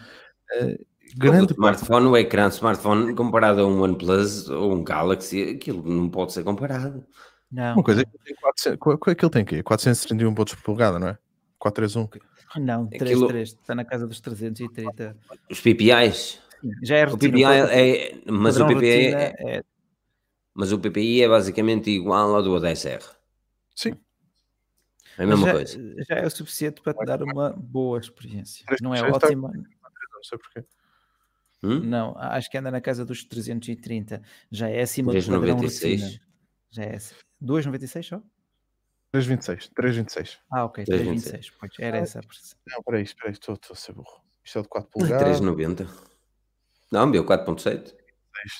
O 1.15 1.19
grande 1.19 1.53
parte 1.53 1.77
smartphone, 1.83 2.07
o 2.07 2.17
ecrã 2.17 2.49
do 2.49 2.53
smartphone 2.53 3.15
comparado 3.15 3.61
a 3.61 3.65
um 3.67 3.81
OnePlus 3.81 4.49
ou 4.49 4.73
um 4.73 4.83
Galaxy, 4.83 5.41
aquilo 5.55 5.81
não 5.83 6.09
pode 6.09 6.33
ser 6.33 6.43
comparado. 6.43 7.05
Não, 7.51 7.75
Uma 7.75 7.83
coisa 7.83 8.01
é 8.01 8.03
ele 8.03 8.23
tem 8.25 8.35
400, 8.35 8.77
qual- 8.79 8.97
qual 8.97 9.11
é 9.11 9.15
que 9.15 9.23
ele 9.23 9.31
tem 9.31 9.41
aqui? 9.41 9.63
431 9.63 10.33
pontos 10.35 10.53
por 10.55 10.63
polegada, 10.63 10.99
não 10.99 11.07
é? 11.07 11.17
431. 11.57 12.09
Não, 12.61 12.83
Aquilo- 12.93 12.99
3, 12.99 13.27
3, 13.27 13.49
está 13.49 13.73
na 13.75 13.85
casa 13.85 14.05
dos 14.05 14.19
330. 14.19 15.15
Os 15.49 15.61
PPIs, 15.61 16.39
Já 16.83 16.97
é 16.97 17.05
o 17.05 17.11
retina, 17.11 17.31
PPI 17.31 17.43
pode- 17.43 17.71
é, 17.73 18.17
mas 18.29 18.57
o 18.57 18.67
PPI 18.67 19.07
é, 19.13 19.35
é- 19.57 19.63
mas 20.53 20.71
o 20.73 20.79
PPI 20.79 21.23
é 21.23 21.29
basicamente 21.29 21.89
igual 21.89 22.35
ao 22.35 22.43
do 22.43 22.59
10R. 22.59 23.03
Sim. 23.75 23.93
É 25.17 25.23
a 25.23 25.27
mesma 25.27 25.45
já, 25.47 25.53
coisa. 25.53 25.95
já 26.07 26.15
é 26.15 26.25
o 26.25 26.29
suficiente 26.29 26.81
para 26.81 26.93
te 26.93 27.05
dar 27.05 27.23
uma 27.23 27.51
boa 27.51 27.99
experiência. 27.99 28.65
Não 28.81 28.93
é 28.93 29.01
ótima. 29.01 29.51
Não 29.51 30.23
sei 30.23 30.37
porquê. 30.37 30.63
Hum? 31.63 31.79
Não, 31.79 32.15
acho 32.17 32.49
que 32.51 32.57
anda 32.57 32.69
na 32.69 32.79
casa 32.79 33.03
dos 33.03 33.23
330. 33.23 34.21
Já 34.51 34.69
é 34.69 34.81
acima 34.81 35.11
do 35.13 35.19
padrão 35.25 35.57
3,96. 35.57 36.19
Já 36.69 36.83
é 36.83 36.95
acima. 36.95 37.19
2,96 37.41 38.03
só? 38.07 38.21
3,26. 39.13 39.71
3,26. 39.73 40.37
Ah, 40.51 40.65
ok, 40.65 40.83
3,26. 40.85 41.23
3,26. 41.31 41.53
Pois, 41.59 41.71
era 41.79 41.97
essa 41.97 42.19
a 42.19 42.21
percepção. 42.21 42.59
Não, 42.67 42.83
peraí, 42.83 43.03
espera 43.03 43.29
aí, 43.29 43.33
estou 43.33 43.55
estou 43.55 43.73
a 43.73 43.77
ser 43.77 43.93
burro. 43.93 44.21
Isto 44.43 44.59
é 44.59 44.61
de 44.61 44.67
4 44.67 44.87
Ah, 44.89 44.93
polegadas. 44.93 45.39
3,90. 45.41 45.87
Não, 46.91 47.07
meu, 47.07 47.25
4.7. 47.25 47.95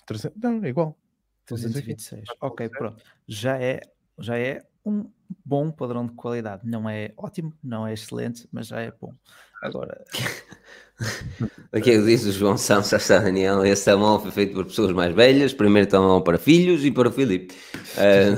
300, 0.07 0.35
não, 0.41 0.63
é 0.63 0.69
igual. 0.69 0.97
326. 1.45 2.23
Mas 2.27 2.37
Ok, 2.41 2.67
pode 2.67 2.71
ser. 2.71 2.77
pronto. 2.77 3.03
Já 3.27 3.61
é, 3.61 3.81
já 4.17 4.37
é 4.39 4.67
um 4.87 5.09
bom 5.45 5.71
padrão 5.71 6.05
de 6.05 6.13
qualidade. 6.13 6.61
Não 6.65 6.89
é 6.89 7.13
ótimo, 7.17 7.53
não 7.63 7.85
é 7.85 7.93
excelente, 7.93 8.47
mas 8.51 8.67
já 8.67 8.79
é 8.79 8.91
bom. 8.91 9.13
Agora, 9.61 10.03
Aqui 11.71 12.01
diz 12.01 12.25
o 12.25 12.31
João 12.31 12.55
está 12.55 12.79
Daniel. 13.19 13.63
Esse 13.65 13.85
telemóvel 13.85 14.19
foi 14.21 14.31
feito 14.31 14.53
por 14.53 14.65
pessoas 14.65 14.91
mais 14.93 15.13
velhas. 15.13 15.53
Primeiro 15.53 15.87
telemóvel 15.87 16.23
para 16.23 16.37
filhos 16.37 16.83
e 16.83 16.91
para 16.91 17.09
o 17.09 17.11
Filipe. 17.11 17.53
Ah, 17.97 18.35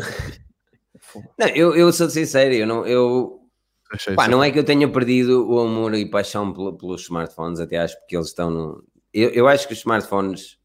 não, 1.38 1.48
eu, 1.48 1.76
eu 1.76 1.92
sou 1.92 2.10
sincero, 2.10 2.54
eu 2.54 2.68
não, 2.68 2.86
eu, 2.86 3.40
pá, 4.16 4.28
não 4.28 4.44
é 4.44 4.52
que 4.52 4.60
eu 4.60 4.64
tenha 4.64 4.88
perdido 4.92 5.50
o 5.50 5.60
amor 5.60 5.94
e 5.96 6.06
paixão 6.10 6.54
pelo- 6.54 6.78
pelos 6.78 7.02
smartphones, 7.04 7.60
até 7.60 7.78
acho 7.78 7.96
que 8.08 8.16
eles 8.16 8.28
estão 8.28 8.50
no. 8.52 8.84
Eu, 9.14 9.30
eu 9.30 9.48
acho 9.48 9.68
que 9.68 9.74
os 9.74 9.80
smartphones, 9.80 10.58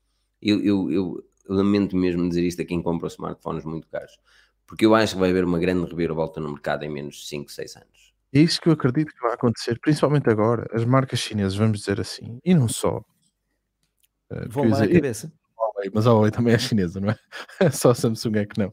eu, 0.43 0.61
eu, 0.63 0.91
eu 0.91 1.25
lamento 1.49 1.97
mesmo 1.97 2.29
dizer 2.29 2.43
isto 2.43 2.61
a 2.61 2.65
quem 2.65 2.83
compra 2.83 3.09
smartphones 3.09 3.65
muito 3.65 3.89
caros, 3.89 4.13
porque 4.67 4.87
eu 4.87 4.95
acho 4.95 5.15
que 5.15 5.21
vai 5.21 5.31
haver 5.31 5.45
uma 5.45 5.59
grande 5.59 5.89
reviravolta 5.91 6.41
no 6.41 6.51
mercado 6.51 6.85
em 6.85 6.89
menos 6.91 7.17
de 7.17 7.27
5, 7.27 7.51
6 7.51 7.77
anos. 7.77 8.15
É 8.33 8.41
isso 8.41 8.61
que 8.61 8.69
eu 8.69 8.73
acredito 8.73 9.13
que 9.13 9.21
vai 9.21 9.35
acontecer, 9.35 9.79
principalmente 9.81 10.29
agora. 10.29 10.67
As 10.73 10.85
marcas 10.85 11.21
chinesas, 11.21 11.55
vamos 11.55 11.79
dizer 11.79 12.01
assim, 12.01 12.41
e 12.45 12.55
não 12.55 12.69
só. 12.69 13.05
Eh, 14.31 14.49
eu 14.55 14.65
lá 14.69 14.81
na 14.81 14.89
cabeça. 14.89 15.33
Huawei, 15.57 15.91
mas 15.95 16.07
a 16.07 16.11
Huawei 16.13 16.31
também 16.31 16.55
é 16.55 16.59
chinesa, 16.59 17.01
não 17.01 17.11
é? 17.11 17.19
Só 17.73 17.91
a 17.91 17.95
Samsung 17.95 18.39
é 18.39 18.47
que 18.47 18.59
não. 18.59 18.73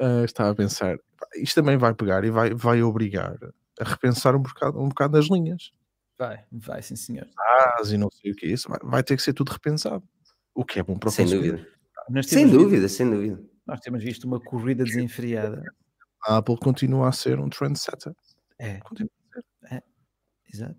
Ah, 0.00 0.24
estava 0.24 0.50
a 0.50 0.54
pensar, 0.54 0.96
isto 1.36 1.54
também 1.54 1.76
vai 1.76 1.94
pegar 1.94 2.24
e 2.24 2.30
vai, 2.30 2.54
vai 2.54 2.82
obrigar 2.82 3.36
a 3.80 3.84
repensar 3.84 4.34
um 4.34 4.40
bocado, 4.40 4.80
um 4.80 4.88
bocado 4.88 5.18
as 5.18 5.26
linhas. 5.26 5.70
Vai, 6.18 6.44
vai, 6.50 6.82
sim, 6.82 6.96
senhor. 6.96 7.26
As 7.78 7.92
e 7.92 7.96
não 7.96 8.10
sei 8.10 8.32
o 8.32 8.34
que 8.34 8.46
é 8.46 8.48
isso, 8.50 8.68
vai, 8.68 8.78
vai 8.82 9.02
ter 9.02 9.16
que 9.16 9.22
ser 9.22 9.32
tudo 9.32 9.50
repensado. 9.50 10.02
O 10.54 10.64
que 10.64 10.80
é 10.80 10.82
bom 10.82 10.98
para 10.98 11.08
o 11.08 11.12
Sem 11.12 11.26
consumidor. 11.26 11.58
dúvida. 11.58 12.22
Sem 12.22 12.50
dúvida, 12.50 12.88
sem 12.88 13.10
dúvida. 13.10 13.49
Nós 13.66 13.80
temos 13.80 14.02
visto 14.02 14.24
uma 14.24 14.40
corrida 14.40 14.84
desenfreada. 14.84 15.62
A 16.26 16.36
Apple 16.38 16.58
continua 16.58 17.08
a 17.08 17.12
ser 17.12 17.38
um 17.40 17.48
trendsetter. 17.48 18.12
É, 18.58 18.78
Continua. 18.80 19.10
exato. 20.52 20.76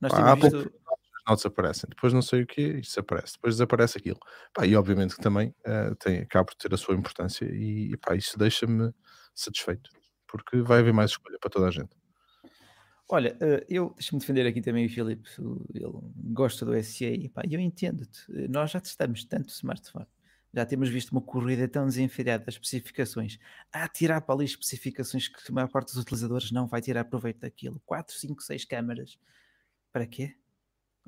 Nós 0.00 0.12
A 0.12 0.16
temos 0.16 0.32
Apple- 0.32 0.50
visto. 0.62 0.78
As 0.88 1.30
notas 1.32 1.46
aparecem, 1.46 1.90
depois 1.90 2.12
não 2.14 2.22
sei 2.22 2.42
o 2.42 2.46
que 2.46 2.62
isto 2.62 2.90
desaparece, 2.94 3.34
depois 3.34 3.54
desaparece 3.54 3.98
aquilo. 3.98 4.18
Pá, 4.54 4.64
e 4.66 4.74
obviamente 4.74 5.14
que 5.14 5.20
também 5.20 5.54
eh, 5.66 5.94
tem, 6.00 6.20
acaba 6.20 6.46
por 6.46 6.54
ter 6.54 6.72
a 6.72 6.76
sua 6.78 6.94
importância 6.94 7.44
e, 7.44 7.92
e 7.92 7.96
pá, 7.98 8.14
isso 8.14 8.38
deixa-me 8.38 8.90
satisfeito, 9.34 9.90
porque 10.26 10.62
vai 10.62 10.78
haver 10.80 10.94
mais 10.94 11.10
escolha 11.10 11.36
para 11.38 11.50
toda 11.50 11.66
a 11.68 11.70
gente. 11.70 11.90
Olha, 13.10 13.36
eh, 13.42 13.66
eu 13.68 13.92
deixa-me 13.94 14.20
defender 14.20 14.46
aqui 14.46 14.62
também 14.62 14.86
o 14.86 14.88
Filipe, 14.88 15.28
ele 15.74 15.92
gosta 16.32 16.64
do 16.64 16.74
SE 16.82 17.04
e 17.04 17.28
pá, 17.28 17.42
eu 17.50 17.60
entendo-te. 17.60 18.20
Eh, 18.34 18.48
Nós 18.48 18.70
já 18.70 18.80
testamos 18.80 19.24
tanto 19.26 19.50
smartphone, 19.50 20.06
já 20.52 20.64
temos 20.64 20.88
visto 20.88 21.10
uma 21.10 21.20
corrida 21.20 21.68
tão 21.68 21.86
desenfreada 21.86 22.44
das 22.44 22.54
especificações, 22.54 23.38
a 23.72 23.86
tirar 23.88 24.20
para 24.22 24.34
ali 24.34 24.44
especificações 24.44 25.28
que 25.28 25.38
a 25.50 25.52
maior 25.52 25.68
parte 25.68 25.88
dos 25.88 26.02
utilizadores 26.02 26.50
não 26.50 26.66
vai 26.66 26.80
tirar 26.80 27.04
proveito 27.04 27.40
daquilo. 27.40 27.80
4, 27.84 28.14
5, 28.16 28.42
6 28.42 28.64
câmaras, 28.64 29.18
para 29.92 30.06
quê? 30.06 30.36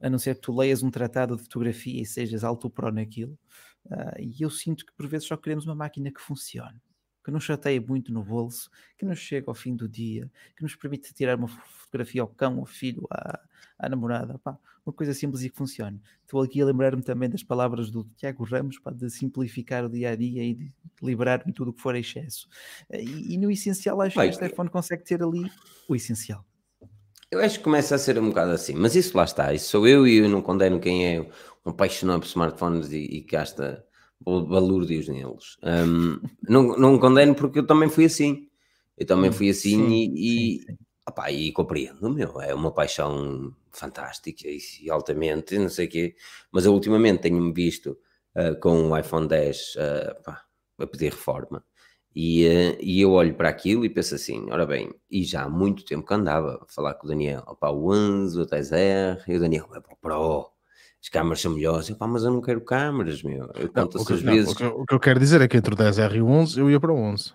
A 0.03 0.11
não 0.11 0.19
ser 0.19 0.35
que 0.35 0.43
tu 0.43 0.57
leias 0.57 0.83
um 0.83 0.91
tratado 0.91 1.37
de 1.37 1.43
fotografia 1.43 2.01
e 2.03 2.07
sejas 2.07 2.45
alto 2.45 2.71
pro 2.71 2.93
naquilo. 2.93 3.39
Ah, 3.91 4.15
e 4.19 4.43
eu 4.43 4.51
sinto 4.51 4.85
que 4.85 4.93
por 4.93 5.07
vezes 5.07 5.27
só 5.29 5.37
queremos 5.37 5.65
uma 5.67 5.75
máquina 5.75 6.11
que 6.11 6.21
funcione, 6.21 6.81
que 7.31 7.33
não 7.33 7.41
chateie 7.41 7.79
muito 7.79 8.13
no 8.13 8.25
bolso, 8.25 8.69
que 8.99 9.07
não 9.07 9.15
chegue 9.15 9.49
ao 9.49 9.55
fim 9.55 9.77
do 9.77 9.89
dia, 9.89 10.29
que 10.57 10.63
nos 10.65 10.75
permite 10.75 11.15
tirar 11.15 11.37
uma 11.37 11.47
fotografia 11.47 12.21
ao 12.21 12.29
cão, 12.29 12.59
ao 12.59 12.67
filho, 12.67 13.07
à, 13.09 13.41
à 13.79 13.89
namorada, 13.89 14.37
pá, 14.39 14.59
uma 14.85 14.93
coisa 14.93 15.15
simples 15.15 15.43
e 15.45 15.51
que 15.51 15.57
funcione. 15.57 16.01
Estou 16.23 16.43
aqui 16.43 16.61
a 16.61 16.65
lembrar-me 16.67 17.03
também 17.03 17.31
das 17.31 17.45
palavras 17.45 17.89
do 17.89 18.05
Tiago 18.17 18.43
Ramos, 18.43 18.81
pá, 18.81 18.91
de 18.91 19.09
simplificar 19.09 19.85
o 19.85 19.89
dia 19.89 20.11
a 20.11 20.17
dia 20.17 20.43
e 20.43 20.55
de 20.55 20.73
liberar-me 21.01 21.53
tudo 21.53 21.71
o 21.71 21.73
que 21.73 21.81
for 21.81 21.95
excesso. 21.95 22.49
E, 22.91 23.35
e 23.35 23.39
no 23.39 23.49
essencial, 23.49 24.01
acho 24.03 24.19
que 24.19 24.27
este 24.27 24.47
iPhone 24.47 24.69
consegue 24.69 25.05
ter 25.05 25.23
ali 25.23 25.49
o 25.89 25.95
essencial. 25.95 26.45
Eu 27.31 27.39
acho 27.41 27.59
que 27.59 27.65
começa 27.65 27.95
a 27.95 27.99
ser 27.99 28.19
um 28.19 28.31
bocado 28.31 28.51
assim, 28.51 28.75
mas 28.75 28.97
isso 28.97 29.17
lá 29.17 29.23
está, 29.23 29.55
isso 29.55 29.71
sou 29.71 29.87
eu 29.87 30.05
e 30.05 30.17
eu 30.17 30.29
não 30.29 30.43
condeno 30.43 30.81
quem 30.81 31.07
é 31.07 31.21
um 31.65 31.71
apaixonado 31.71 32.21
por 32.21 32.27
smartphones 32.27 32.91
e, 32.91 32.99
e 32.99 33.21
gasta 33.21 33.87
balúrdios 34.25 35.09
neles. 35.09 35.57
Hum, 35.63 36.21
não, 36.49 36.77
não 36.77 36.99
condeno 36.99 37.35
porque 37.35 37.61
eu 37.61 37.67
também 37.67 37.89
fui 37.89 38.05
assim. 38.05 38.49
Eu 38.97 39.07
também 39.07 39.33
fui 39.33 39.49
assim 39.49 39.89
Sim, 39.89 39.93
e, 39.93 40.57
e, 40.57 40.59
sim, 40.59 40.67
sim. 40.67 40.79
opá, 41.09 41.31
e 41.33 41.53
compreendo, 41.53 42.11
meu, 42.11 42.41
é 42.41 42.55
uma 42.55 42.71
paixão 42.71 43.55
fantástica 43.71 44.47
e, 44.47 44.91
altamente, 44.91 45.59
não 45.59 45.71
sei 45.71 45.87
o 45.87 45.89
quê, 45.89 46.17
mas 46.53 46.67
eu 46.67 46.75
ultimamente 46.75 47.23
tenho-me 47.23 47.53
visto 47.53 47.97
ah, 48.35 48.55
com 48.57 48.91
o 48.91 48.99
iPhone 48.99 49.27
10 49.27 49.77
ah, 49.79 50.15
pá, 50.23 50.45
a 50.79 50.87
pedir 50.87 51.13
reforma. 51.13 51.65
E, 52.15 52.45
eh, 52.45 52.79
e 52.81 53.01
eu 53.01 53.13
olho 53.13 53.35
para 53.35 53.49
aquilo 53.49 53.85
e 53.85 53.89
penso 53.89 54.15
assim: 54.17 54.51
ora 54.51 54.67
bem, 54.67 54.93
e 55.11 55.25
já 55.25 55.45
há 55.45 55.49
muito 55.49 55.85
tempo 55.85 56.07
que 56.07 56.15
andava 56.15 56.61
a 56.63 56.73
falar 56.73 56.95
com 56.95 57.07
o 57.07 57.11
Daniel, 57.11 57.45
opá, 57.47 57.71
o 57.71 57.93
11, 57.93 58.41
o 58.41 58.47
10R, 58.47 59.23
e 59.29 59.37
o 59.37 59.41
Daniel, 59.41 59.69
vai 59.69 59.81
para 59.81 59.95
o 59.95 59.97
Pro, 59.97 60.53
as 61.03 61.09
câmaras 61.09 61.41
são 61.41 61.53
melhores, 61.53 61.89
eu, 61.89 61.97
pá, 61.97 62.07
mas 62.07 62.23
eu 62.25 62.31
não 62.31 62.41
quero 62.41 62.61
câmaras, 62.61 63.23
meu. 63.23 63.51
Eu 63.55 63.71
Não, 63.75 63.87
conto 63.89 63.99
as 64.13 64.23
não, 64.23 64.33
vezes. 64.35 64.53
o 64.53 64.55
que 64.55 64.65
eu- 64.65 64.81
o 64.81 64.87
que 64.87 64.95
eu 64.95 65.01
quero 65.01 65.19
dizer 65.19 65.41
é 65.41 65.49
que 65.49 65.57
entre 65.57 65.73
o 65.73 65.77
10R 65.77 66.17
e 66.17 66.23
o 66.23 66.27
11 66.29 66.61
eu 66.61 66.71
ia 66.71 66.79
para 66.79 66.93
o 66.93 66.97
11. 66.97 67.33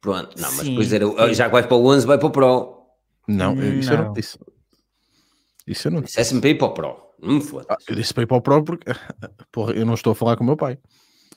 Pronto, 0.00 0.34
não, 0.40 0.52
mas 0.52 0.66
Sim, 0.66 0.70
depois 0.70 0.92
era, 0.92 1.34
já 1.34 1.46
que 1.46 1.52
vais 1.52 1.66
para 1.66 1.76
o 1.76 1.86
11, 1.86 2.06
vai 2.06 2.18
para 2.18 2.26
o 2.26 2.30
Pro. 2.30 2.76
Não, 3.28 3.54
eu- 3.54 3.78
isso 3.78 3.92
eu 3.92 3.98
não 3.98 4.04
Não. 4.06 4.12
disse. 4.12 4.38
Isso 5.66 5.88
eu 5.88 5.92
não 5.92 6.00
disse. 6.00 6.12
Dissesse-me 6.16 6.40
para 6.40 6.50
ir 6.50 6.58
para 6.58 6.66
o 6.68 6.74
Pro, 6.74 6.96
não 7.22 7.34
me 7.34 7.40
foda. 7.42 7.66
Ah, 7.70 7.76
eu 7.88 7.94
disse 7.94 8.12
para 8.14 8.22
ir 8.22 8.26
para 8.26 8.36
o 8.36 8.42
Pro 8.42 8.64
porque 8.64 8.84
porra, 9.52 9.72
eu 9.72 9.84
não 9.86 9.94
estou 9.94 10.12
a 10.12 10.14
falar 10.14 10.36
com 10.36 10.42
o 10.42 10.46
meu 10.46 10.56
pai. 10.56 10.78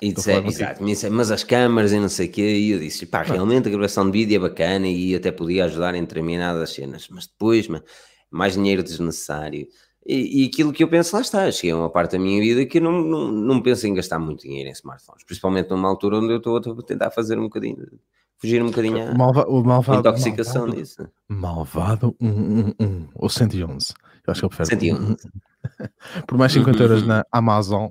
E 0.01 0.11
disse, 0.11 0.32
exato, 0.32 0.84
me 0.84 0.91
disse, 0.91 1.09
mas 1.09 1.32
as 1.32 1.43
câmaras 1.45 1.93
e 1.93 1.99
não 1.99 2.09
sei 2.09 2.28
o 2.28 2.32
quê, 2.32 2.41
e 2.57 2.72
eu 2.72 2.80
disse, 2.80 3.05
pá, 3.05 3.22
realmente 3.22 3.68
a 3.70 3.72
gravação 3.72 4.05
de 4.09 4.11
vídeo 4.11 4.36
é 4.36 4.39
bacana 4.39 4.88
e 4.88 5.16
até 5.16 5.32
podia 5.32 5.66
ajudar 5.66 5.95
em 5.95 6.01
determinadas 6.01 6.72
cenas, 6.74 7.07
mas 7.09 7.28
depois, 7.28 7.68
man, 7.70 7.82
mais 8.30 8.53
dinheiro 8.55 8.84
desnecessário. 8.84 9.66
E, 10.06 10.43
e 10.43 10.47
aquilo 10.47 10.74
que 10.74 10.84
eu 10.84 10.88
penso, 10.89 11.16
lá 11.16 11.22
está, 11.22 11.49
cheguei 11.51 11.72
a 11.72 11.78
uma 11.78 11.89
parte 11.89 12.12
da 12.14 12.20
minha 12.20 12.41
vida 12.41 12.66
que 12.66 12.78
eu 12.78 12.82
não, 12.82 13.01
não, 13.01 13.32
não 13.32 13.62
penso 13.62 13.88
em 13.88 13.93
gastar 13.93 14.20
muito 14.20 14.41
dinheiro 14.41 14.68
em 14.70 14.74
smartphones, 14.74 15.24
principalmente 15.24 15.70
numa 15.70 15.88
altura 15.88 16.18
onde 16.18 16.34
eu 16.34 16.38
estou 16.38 16.58
a 16.58 16.84
tentar 16.84 17.10
fazer 17.12 17.39
um 17.39 17.43
bocadinho, 17.43 17.78
fugir 18.38 18.62
um 18.62 18.68
bocadinho 18.68 19.12
à 19.12 19.14
malva, 19.16 19.45
malvado. 19.64 19.99
intoxicação 19.99 20.64
malvado, 20.68 20.78
disso. 20.82 21.08
Malvado 21.30 22.16
111 22.20 23.10
ou 23.16 23.30
111. 23.30 23.93
Eu 24.28 24.32
acho 24.32 24.41
que 24.41 24.45
eu 24.45 24.49
prefiro. 24.49 24.80
111. 24.82 25.18
Por 26.28 26.38
mais 26.38 26.51
50 26.51 26.84
euros 26.84 27.01
Uhum. 27.01 27.08
na 27.08 27.26
Amazon, 27.32 27.88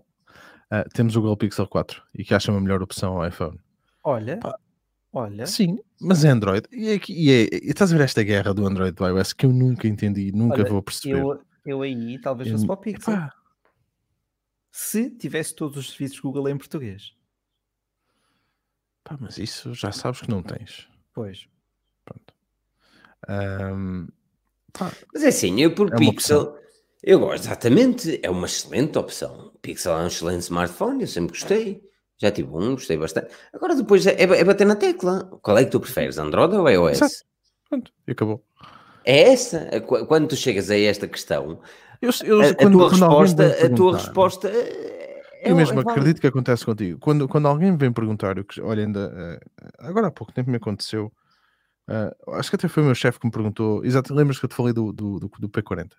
ah, 0.71 0.85
temos 0.93 1.17
o 1.17 1.21
Google 1.21 1.37
Pixel 1.37 1.67
4 1.67 2.03
e 2.15 2.25
que 2.25 2.35
acha 2.35 2.51
uma 2.53 2.61
melhor 2.61 2.83
opção 2.83 3.17
ao 3.23 3.27
iPhone. 3.27 3.59
Olha, 4.05 4.37
Pá. 4.39 4.55
olha, 5.15 5.47
Sim, 5.47 5.79
mas 6.01 6.25
é 6.25 6.29
Android. 6.29 6.67
E, 6.71 6.89
é, 6.91 7.01
e 7.09 7.31
é- 7.31 7.43
e 7.53 7.71
estás 7.71 7.91
a 7.93 7.97
ver 7.97 8.05
esta 8.05 8.23
guerra 8.23 8.53
do 8.53 8.67
Android 8.67 8.93
do 8.95 9.07
iOS 9.07 9.33
que 9.33 9.47
eu 9.47 9.53
nunca 9.53 9.89
entendi, 9.89 10.31
nunca 10.33 10.61
Olha, 10.61 10.71
vou 10.71 10.83
perceber. 10.83 11.21
eu, 11.23 11.41
eu 11.65 11.83
aí 11.83 12.19
talvez 12.21 12.51
fosse 12.51 12.67
para 12.67 12.75
o 12.75 12.77
Pixel. 12.77 13.15
Epá, 13.15 13.35
Se 14.71 15.11
tivesse 15.11 15.55
todos 15.55 15.77
os 15.77 15.91
serviços 15.91 16.21
Google 16.21 16.49
em 16.49 16.59
português. 16.59 17.15
pá, 19.05 19.17
mas 19.21 19.39
isso 19.39 19.75
já 19.75 19.93
sabes 19.93 20.21
que 20.21 20.31
não 20.31 20.43
tens. 20.43 20.89
Pois. 21.13 21.47
Pronto. 22.05 22.35
Ahm, 23.29 24.09
pá, 24.73 24.91
Mas 25.13 25.23
é 25.23 25.29
assim, 25.29 25.61
eu 25.61 25.75
por 25.75 25.93
É 25.93 25.97
Pixel, 25.97 26.57
eu 27.03 27.21
gosto, 27.21 27.45
exatamente, 27.45 28.21
é 28.23 28.31
uma 28.31 28.47
excelente 28.47 28.99
opção. 28.99 29.53
Pixel 29.63 29.93
é 29.99 30.05
um 30.05 30.07
excelente 30.07 30.43
smartphone, 30.43 31.03
eu 31.03 31.09
sempre 31.09 31.39
gostei. 31.39 31.83
Já 32.19 32.31
tive 32.31 32.51
um, 32.51 32.73
gostei 32.75 32.97
bastante. 32.97 33.35
Agora 33.53 33.75
depois 33.75 34.07
é, 34.07 34.21
é 34.21 34.45
bater 34.45 34.65
na 34.67 34.77
tecla. 34.77 35.25
Qual 35.43 35.59
é 35.59 35.65
que 35.65 35.71
tu 35.73 35.81
preferes, 35.81 36.19
Android 36.19 36.55
ou 36.55 36.69
iOS? 36.71 37.03
Exato. 37.03 37.15
pronto, 37.69 37.93
e 38.07 38.13
acabou. 38.13 38.45
É 39.05 39.33
essa. 39.33 39.69
É 39.71 39.81
qu- 39.81 40.07
Quando 40.07 40.29
tu 40.29 40.37
chegas 40.37 40.71
a 40.71 40.79
esta 40.79 41.07
questão, 41.09 41.61
Eu, 42.01 42.11
eu, 42.25 42.41
a, 42.41 42.49
a 42.49 42.55
quando- 42.55 42.73
tua 42.79 42.91
quando 42.91 43.05
alguém 43.05 43.19
resposta, 43.27 43.67
a 43.67 43.71
tua 43.75 43.93
resposta 43.97 44.49
é, 44.49 45.23
é 45.43 45.51
Eu 45.51 45.57
mesmo 45.57 45.79
é 45.81 45.83
acredito 45.83 46.21
que 46.21 46.27
acontece 46.27 46.65
contigo. 46.65 46.99
Quando, 47.01 47.29
quando 47.29 47.47
alguém 47.49 47.71
me 47.73 47.77
vem 47.79 47.93
perguntar, 47.93 48.37
eu 48.39 48.45
olha, 48.63 48.85
ainda 48.85 49.13
eh, 49.61 49.67
agora 49.81 50.07
há 50.09 50.11
pouco 50.11 50.33
tempo 50.33 50.51
me 50.51 50.57
aconteceu. 50.57 51.13
eh, 51.89 52.15
acho 52.35 52.51
que 52.51 52.57
até 52.57 52.69
foi 52.69 52.83
o 52.83 52.87
meu 52.87 52.95
chefe 52.95 53.19
que 53.19 53.27
me 53.27 53.33
perguntou. 53.33 53.85
Exato, 53.85 54.15
lembras 54.15 54.39
que 54.39 54.45
eu 54.45 54.49
te 54.49 54.55
falei 54.55 54.73
do, 54.73 54.93
do, 54.93 55.19
do, 55.21 55.31
do 55.41 55.49
P40? 55.49 55.91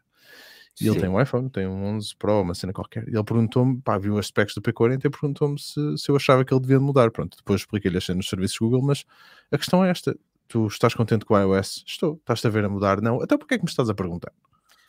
E 0.82 0.86
ele 0.88 0.95
Sim. 0.95 1.01
tem 1.01 1.10
um 1.10 1.22
iPhone, 1.22 1.49
tem 1.51 1.68
um 1.68 1.84
11 1.86 2.16
Pro, 2.18 2.41
uma 2.41 2.56
cena 2.56 2.74
qualquer. 2.74 3.08
E 3.08 3.12
ele 3.16 3.24
perguntou-me, 3.24 3.80
pá, 3.82 3.95
viu 3.97 4.18
as 4.18 4.26
specs 4.28 4.56
do 4.56 4.62
P40 4.62 5.06
e 5.06 5.10
perguntou-me 5.10 5.60
se, 5.60 5.80
se 5.97 6.10
eu 6.10 6.16
achava 6.16 6.43
que 6.43 6.51
ele 6.51 6.62
devia 6.62 6.80
mudar. 6.80 7.12
Pronto, 7.12 7.38
depois 7.38 7.62
expliquei-lhe 7.62 7.97
as 7.97 8.04
cenas 8.06 8.22
dos 8.26 8.30
serviços 8.30 8.58
Google, 8.58 8.82
mas 8.82 9.06
a 9.51 9.58
questão 9.58 9.86
é 9.86 9.91
esta: 9.91 10.18
tu 10.54 10.68
estás 10.68 10.93
contente 10.93 11.26
com 11.26 11.34
o 11.34 11.39
iOS? 11.39 11.84
Estou. 11.88 12.16
Estás-te 12.16 12.45
a 12.47 12.49
ver 12.49 12.64
a 12.66 12.70
mudar? 12.70 13.01
Não. 13.01 13.22
Então 13.24 13.38
porquê 13.38 13.56
é 13.56 13.58
que 13.58 13.64
me 13.64 13.70
estás 13.70 13.89
a 13.89 13.95
perguntar? 13.95 14.32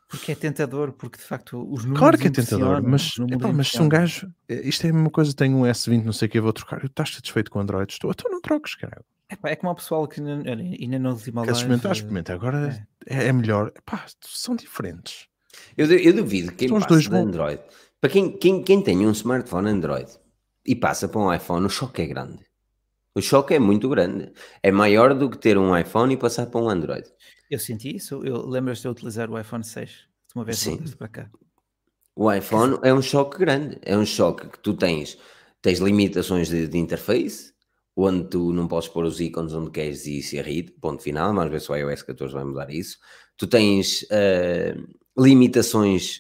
Porque 0.09 0.33
é 0.33 0.35
tentador, 0.35 0.93
porque 0.93 1.17
de 1.19 1.25
facto 1.25 1.57
os 1.73 1.83
números. 1.85 1.99
Claro 1.99 2.19
que 2.19 2.27
é 2.29 2.31
tentador, 2.31 2.83
mas, 2.83 3.15
epá, 3.31 3.51
mas 3.53 3.69
se 3.69 3.81
um 3.81 3.89
gajo. 3.89 4.31
eh, 4.49 4.69
Isto 4.69 4.87
é 4.87 4.91
a 4.91 4.93
mesma 4.93 5.11
coisa, 5.11 5.35
tenho 5.35 5.57
um 5.57 5.62
S20, 5.62 6.05
não 6.05 6.12
sei 6.12 6.29
o 6.29 6.31
que, 6.31 6.41
vou 6.41 6.53
trocar. 6.53 6.81
Eu 6.81 6.87
estás 6.87 7.15
satisfeito 7.15 7.51
com 7.51 7.59
o 7.59 7.62
Android? 7.62 7.91
Estou. 7.91 8.11
Então 8.11 8.31
não 8.31 8.41
troques, 8.41 8.75
caralho. 8.75 9.05
Epá, 9.31 9.49
é 9.49 9.57
como 9.57 9.73
o 9.73 9.75
pessoal 9.75 10.07
que 10.07 10.21
ainda, 10.21 11.09
última 11.09 11.43
Queres 11.43 11.59
live. 11.59 11.75
experimentar? 11.75 11.93
Experimenta. 11.93 12.35
Agora 12.35 12.87
é, 13.07 13.29
é 13.29 13.33
melhor. 13.33 13.73
Epá, 13.75 14.05
são 14.21 14.55
diferentes. 14.55 15.27
Eu, 15.77 15.87
eu 15.87 16.12
duvido 16.12 16.51
que 16.51 16.59
quem 16.59 16.69
São 16.69 16.77
os 16.77 16.83
passa 16.85 16.95
dois 16.95 17.05
de 17.05 17.11
bons. 17.11 17.29
Android, 17.29 17.62
para 18.01 18.11
quem, 18.11 18.37
quem, 18.37 18.62
quem 18.62 18.83
tem 18.83 19.07
um 19.07 19.11
smartphone 19.12 19.71
Android 19.71 20.11
e 20.67 20.77
passa 20.77 21.09
para 21.09 21.21
um 21.21 21.33
iPhone, 21.33 21.65
o 21.67 21.71
choque 21.71 22.03
é 22.03 22.07
grande. 22.07 22.39
O 23.15 23.21
choque 23.21 23.55
é 23.55 23.59
muito 23.59 23.89
grande. 23.89 24.33
É 24.62 24.73
maior 24.73 25.15
do 25.15 25.31
que 25.31 25.39
ter 25.39 25.57
um 25.57 25.77
iPhone 25.77 26.12
e 26.12 26.17
passar 26.17 26.47
para 26.47 26.61
um 26.61 26.69
Android. 26.69 27.09
Eu 27.49 27.59
senti 27.59 27.95
isso. 27.97 28.21
Eu 28.25 28.47
lembro-te 28.47 28.81
de 28.81 28.89
eu 28.89 28.93
utilizar 28.93 29.31
o 29.31 29.39
iPhone 29.39 29.62
6 29.62 29.91
de 29.91 30.35
uma 30.35 30.45
vez 30.45 30.59
Sim. 30.59 30.79
para 30.99 31.09
cá. 31.09 31.31
O 32.17 32.33
iPhone 32.33 32.79
é 32.83 32.93
um 32.93 33.01
choque 33.01 33.39
grande. 33.39 33.79
É 33.83 33.97
um 33.97 34.05
choque 34.05 34.49
que 34.49 34.59
tu 34.59 34.75
tens, 34.75 35.17
tens 35.62 35.79
limitações 35.79 36.49
de, 36.49 36.67
de 36.67 36.77
interface, 36.77 37.53
onde 37.97 38.29
tu 38.29 38.53
não 38.53 38.67
podes 38.67 38.89
pôr 38.89 39.05
os 39.05 39.21
ícones 39.21 39.53
onde 39.53 39.71
queres 39.71 40.07
e 40.07 40.19
isso 40.19 40.35
irrita, 40.35 40.73
ponto 40.81 41.03
final. 41.03 41.33
Vamos 41.33 41.53
ver 41.53 41.61
se 41.61 41.71
o 41.71 41.77
iOS 41.77 42.03
14 42.03 42.35
vai 42.35 42.45
mudar 42.45 42.71
isso. 42.71 42.99
Tu 43.37 43.47
tens 43.47 44.05
eh, 44.11 44.77
limitações 45.17 46.19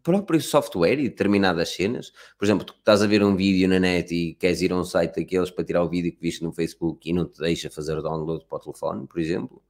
próprio 0.00 0.40
software 0.40 0.98
e 0.98 1.08
determinadas 1.08 1.70
cenas. 1.70 2.12
Por 2.38 2.44
exemplo, 2.44 2.64
tu 2.64 2.74
estás 2.78 3.02
a 3.02 3.06
ver 3.06 3.22
um 3.22 3.36
vídeo 3.36 3.68
na 3.68 3.78
net 3.78 4.14
e 4.14 4.34
queres 4.34 4.62
ir 4.62 4.72
a 4.72 4.76
um 4.76 4.84
site 4.84 5.16
daqueles 5.16 5.50
para 5.50 5.64
tirar 5.64 5.82
o 5.82 5.88
vídeo 5.88 6.12
que 6.12 6.20
viste 6.20 6.42
no 6.42 6.52
Facebook 6.52 7.08
e 7.08 7.12
não 7.12 7.26
te 7.26 7.40
deixa 7.40 7.70
fazer 7.70 7.96
o 7.96 8.02
download 8.02 8.44
para 8.46 8.56
o 8.56 8.60
telefone, 8.60 9.06
por 9.06 9.20
exemplo. 9.20 9.62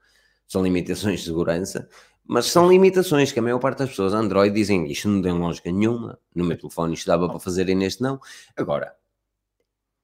São 0.47 0.62
limitações 0.62 1.20
de 1.20 1.27
segurança. 1.27 1.89
Mas 2.25 2.47
são 2.47 2.70
limitações 2.70 3.33
que 3.33 3.39
a 3.39 3.43
maior 3.43 3.59
parte 3.59 3.79
das 3.79 3.91
pessoas 3.91 4.14
Android 4.14 4.55
dizem 4.55 4.91
isto 4.91 5.09
não 5.09 5.20
tem 5.20 5.33
lógica 5.33 5.73
nenhuma. 5.73 6.18
No 6.35 6.45
meu 6.45 6.57
telefone 6.57 6.95
isto 6.95 7.07
dava 7.07 7.29
para 7.29 7.41
fazer 7.41 7.68
e 7.68 7.75
neste 7.75 8.03
não. 8.03 8.20
Agora, 8.57 8.95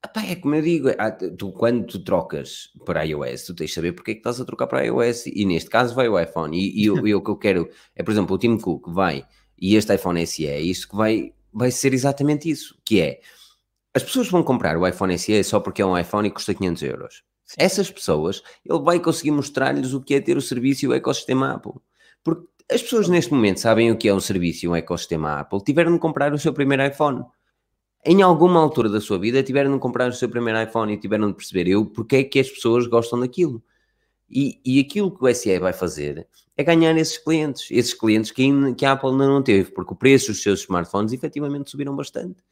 epá, 0.05 0.23
é 0.23 0.35
como 0.37 0.55
eu 0.55 0.63
digo, 0.63 0.89
ah, 0.99 1.11
tu, 1.11 1.53
quando 1.53 1.87
tu 1.87 2.03
trocas 2.03 2.71
para 2.85 3.05
iOS, 3.05 3.45
tu 3.45 3.55
tens 3.55 3.71
de 3.71 3.75
saber 3.75 3.93
porque 3.93 4.13
é 4.13 4.15
que 4.15 4.21
estás 4.21 4.41
a 4.41 4.45
trocar 4.45 4.67
para 4.67 4.85
iOS 4.85 5.27
e 5.27 5.45
neste 5.45 5.71
caso 5.71 5.95
vai 5.95 6.09
o 6.09 6.19
iPhone. 6.19 6.57
E, 6.57 6.83
e, 6.83 6.87
e 7.09 7.15
o 7.15 7.23
que 7.23 7.31
eu 7.31 7.37
quero 7.37 7.71
é, 7.95 8.03
por 8.03 8.11
exemplo, 8.11 8.35
o 8.35 8.39
Tim 8.39 8.59
Cook 8.59 8.89
vai 8.89 9.25
e 9.61 9.77
este 9.77 9.95
iPhone 9.95 10.27
SE 10.27 10.47
é 10.47 10.61
isto 10.61 10.89
que 10.89 10.97
vai, 10.97 11.33
vai 11.53 11.71
ser 11.71 11.93
exatamente 11.93 12.51
isso, 12.51 12.77
que 12.85 13.01
é 13.01 13.21
as 13.95 14.03
pessoas 14.03 14.31
vão 14.31 14.43
comprar 14.43 14.77
o 14.77 14.87
iPhone 14.87 15.19
SE 15.19 15.43
só 15.43 15.59
porque 15.59 15.83
é 15.83 15.87
um 15.87 15.99
iPhone 15.99 16.29
e 16.29 16.31
custa 16.31 16.55
500 16.55 16.83
euros. 16.83 17.23
Essas 17.57 17.91
pessoas, 17.91 18.43
ele 18.65 18.79
vai 18.81 19.01
conseguir 19.01 19.31
mostrar-lhes 19.31 19.93
o 19.93 20.01
que 20.01 20.15
é 20.15 20.21
ter 20.21 20.37
o 20.37 20.41
serviço 20.41 20.85
e 20.85 20.89
o 20.89 20.95
ecossistema 20.95 21.55
Apple. 21.55 21.73
Porque 22.23 22.47
as 22.71 22.83
pessoas 22.83 23.09
neste 23.09 23.33
momento 23.33 23.59
sabem 23.59 23.91
o 23.91 23.97
que 23.97 24.09
é 24.09 24.15
um 24.15 24.21
serviço 24.21 24.67
e 24.67 24.69
um 24.69 24.77
ecossistema 24.77 25.41
Apple, 25.41 25.65
tiveram 25.65 25.93
de 25.93 25.99
comprar 25.99 26.33
o 26.33 26.39
seu 26.39 26.53
primeiro 26.53 26.87
iPhone. 26.87 27.25
Em 28.05 28.23
alguma 28.23 28.61
altura 28.61 28.89
da 28.89 29.01
sua 29.01 29.19
vida 29.19 29.43
tiveram 29.43 29.73
de 29.73 29.81
comprar 29.81 30.09
o 30.11 30.13
seu 30.13 30.29
primeiro 30.29 30.63
iPhone 30.63 30.93
e 30.93 30.97
tiveram 30.97 31.29
de 31.29 31.35
perceber 31.35 31.69
eu 31.69 31.87
porque 31.87 32.17
é 32.17 32.25
que 32.25 32.39
as 32.39 32.49
pessoas 32.49 32.87
gostam 32.87 33.19
daquilo. 33.19 33.63
E, 34.31 34.61
e 34.65 34.81
aquilo 34.81 35.11
que 35.11 35.25
o 35.25 35.35
SE 35.35 35.59
vai 35.59 35.73
fazer 35.73 36.27
é 36.57 36.63
ganhar 36.65 36.97
esses 36.97 37.17
clientes, 37.19 37.67
esses 37.71 37.95
clientes 37.95 38.31
que, 38.31 38.75
que 38.75 38.85
a 38.85 38.93
Apple 38.93 39.11
ainda 39.11 39.27
não 39.27 39.43
teve, 39.43 39.71
porque 39.71 39.93
o 39.93 39.97
preço 39.97 40.29
dos 40.33 40.43
seus 40.43 40.61
smartphones 40.61 41.13
efetivamente 41.13 41.71
subiram 41.71 41.95
bastante. 41.97 42.43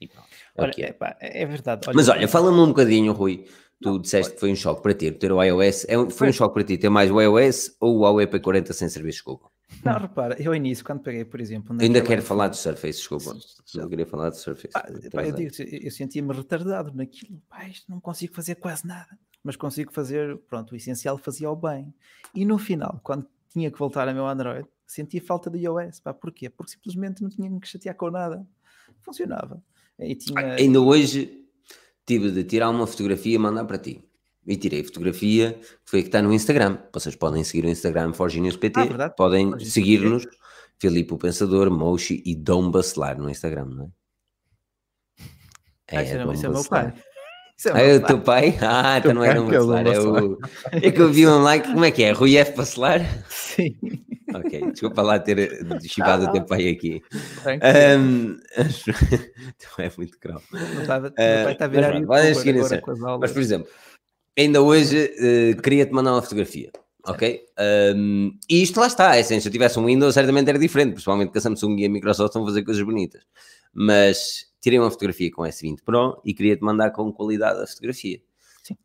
E 0.00 0.06
pronto, 0.06 0.28
é 0.56 0.62
Olha, 0.62 0.72
é. 0.78 0.88
epá, 0.90 1.16
é 1.20 1.44
verdade. 1.44 1.86
Mas 1.92 2.08
olha, 2.08 2.28
fala-me 2.28 2.58
um 2.60 2.68
bocadinho, 2.68 3.12
Rui. 3.12 3.46
Tu 3.80 3.98
disseste 4.00 4.34
que 4.34 4.40
foi 4.40 4.50
um 4.50 4.56
choque 4.56 4.82
para 4.82 4.92
ti 4.94 5.10
ter 5.12 5.30
o 5.30 5.40
iOS. 5.42 5.86
É 5.88 5.96
um- 5.96 6.10
foi 6.10 6.28
um 6.28 6.30
Foi. 6.30 6.32
choque 6.32 6.54
para 6.54 6.64
ti 6.64 6.76
ter 6.78 6.88
mais 6.88 7.10
o 7.10 7.20
iOS 7.20 7.76
ou 7.80 7.96
o 7.96 8.00
Huawei 8.00 8.26
P40 8.26 8.72
sem 8.72 8.88
serviço? 8.88 9.18
Desculpa. 9.18 9.50
Não, 9.84 9.98
repara, 9.98 10.40
eu 10.42 10.50
ao 10.50 10.54
início, 10.56 10.84
quando 10.84 11.00
peguei, 11.00 11.24
por 11.24 11.40
exemplo. 11.40 11.76
Ainda 11.80 12.00
quero 12.00 12.22
falar 12.22 12.48
do 12.48 12.56
Surface, 12.56 12.98
desculpa. 12.98 13.36
Eu 13.74 13.88
queria 13.88 14.06
falar 14.06 14.30
do 14.30 14.36
Surface. 14.36 14.72
Pá, 14.72 14.80
Tens 14.82 15.08
pá, 15.10 15.24
eu 15.24 15.32
digo 15.32 15.52
eu, 15.60 15.90
sentia-me 15.92 16.32
retardado 16.34 16.92
naquilo. 16.94 17.40
Pá, 17.48 17.68
isto 17.68 17.88
não 17.90 18.00
consigo 18.00 18.34
fazer 18.34 18.56
quase 18.56 18.84
nada. 18.86 19.16
Mas 19.42 19.56
consigo 19.56 19.92
fazer, 19.92 20.36
pronto, 20.48 20.72
o 20.72 20.76
essencial 20.76 21.16
fazia 21.16 21.50
o 21.50 21.56
bem. 21.56 21.94
E 22.34 22.44
no 22.44 22.58
final, 22.58 23.00
quando 23.02 23.26
tinha 23.48 23.70
que 23.70 23.78
voltar 23.78 24.08
ao 24.08 24.14
meu 24.14 24.26
Android, 24.26 24.68
sentia 24.86 25.22
falta 25.22 25.48
do 25.48 25.56
iOS. 25.56 26.00
Pá, 26.00 26.12
porquê? 26.12 26.50
Porque 26.50 26.72
simplesmente 26.72 27.22
não 27.22 27.30
tinha 27.30 27.48
que 27.60 27.68
chatear 27.68 27.94
com 27.94 28.10
nada. 28.10 28.46
Funcionava. 29.00 29.62
E 29.98 30.14
tinha... 30.14 30.54
Ainda 30.54 30.80
hoje 30.80 31.44
tive 32.06 32.30
de 32.30 32.44
tirar 32.44 32.70
uma 32.70 32.86
fotografia 32.86 33.34
e 33.34 33.38
mandar 33.38 33.64
para 33.64 33.78
ti. 33.78 34.02
E 34.46 34.56
tirei 34.56 34.82
fotografia, 34.82 35.52
que 35.52 35.90
foi 35.90 36.00
a 36.00 36.02
que 36.02 36.08
está 36.08 36.22
no 36.22 36.32
Instagram. 36.32 36.78
Vocês 36.92 37.14
podem 37.14 37.44
seguir 37.44 37.66
o 37.66 37.68
Instagram 37.68 38.14
ForGeniusPT, 38.14 38.80
Ah, 38.98 39.10
podem 39.10 39.58
seguir-nos, 39.60 40.26
Filipe 40.78 41.12
o 41.12 41.18
Pensador, 41.18 41.70
Moshi 41.70 42.22
e 42.24 42.34
Dom 42.34 42.70
Bacelar 42.70 43.18
no 43.20 43.28
Instagram, 43.28 43.66
não 43.66 43.84
é? 43.84 43.90
Ah, 45.90 46.02
é, 46.02 46.24
Dom 46.24 46.32
isso 46.32 46.46
é 46.46 46.48
o 46.48 46.52
meu 46.52 46.64
pai. 46.64 46.94
É 47.64 47.70
o 47.72 47.74
Ah, 47.74 47.80
é 47.80 47.94
o 47.96 48.06
teu 48.06 48.20
pai? 48.20 48.56
Ah, 48.62 48.98
então 48.98 49.14
não 49.14 49.24
era 49.24 49.42
um 49.42 49.48
é 49.52 49.58
Bacelar, 49.58 49.86
é 49.86 50.00
o... 50.00 50.38
É 50.72 50.90
que 50.90 51.00
eu 51.00 51.10
vi 51.12 51.26
um 51.26 51.42
like, 51.42 51.66
como 51.68 51.84
é 51.84 51.90
que 51.90 52.04
é? 52.04 52.12
Rui 52.12 52.36
F. 52.36 52.56
Bacelar? 52.56 53.00
Sim. 53.28 53.76
Ok, 54.34 54.70
desculpa 54.72 55.02
lá 55.02 55.18
ter 55.18 55.38
eh, 55.38 55.58
chivado 55.88 56.26
o 56.26 56.32
teu 56.32 56.44
pai 56.44 56.68
aqui. 56.68 57.02
Então 57.40 57.50
é 59.84 59.90
muito 59.96 60.18
grave. 60.20 60.42
Não 60.52 60.80
estava- 60.82 61.02
meu 61.08 61.44
pai 61.44 61.52
está 61.52 61.64
a 61.64 61.68
mas 61.68 61.76
virar 61.76 62.06
podem 62.06 62.34
seguir 62.34 62.58
agora 62.58 62.82
aulas. 62.86 63.20
Mas, 63.20 63.32
por 63.32 63.40
exemplo, 63.40 63.68
ainda 64.38 64.62
hoje 64.62 65.12
eh, 65.18 65.54
queria-te 65.62 65.92
mandar 65.92 66.12
uma 66.12 66.22
fotografia, 66.22 66.70
ok? 67.06 67.40
Ahm, 67.58 68.32
e 68.48 68.62
isto 68.62 68.78
lá 68.78 68.86
está, 68.86 69.16
é 69.16 69.20
assim, 69.20 69.40
se 69.40 69.48
eu 69.48 69.52
tivesse 69.52 69.78
um 69.78 69.86
Windows 69.86 70.14
certamente 70.14 70.48
era 70.48 70.58
diferente, 70.58 70.92
principalmente 70.92 71.32
que 71.32 71.38
a 71.38 71.40
Samsung 71.40 71.76
e 71.80 71.86
a 71.86 71.88
Microsoft 71.88 72.28
estão 72.28 72.42
a 72.42 72.46
fazer 72.46 72.62
coisas 72.62 72.82
bonitas. 72.82 73.22
Mas 73.72 74.46
tirei 74.60 74.78
uma 74.78 74.90
fotografia 74.90 75.30
com 75.30 75.42
S20 75.42 75.82
Pro 75.84 76.20
e 76.24 76.34
queria-te 76.34 76.62
mandar 76.62 76.90
com 76.90 77.12
qualidade 77.12 77.62
a 77.62 77.66
fotografia. 77.66 78.20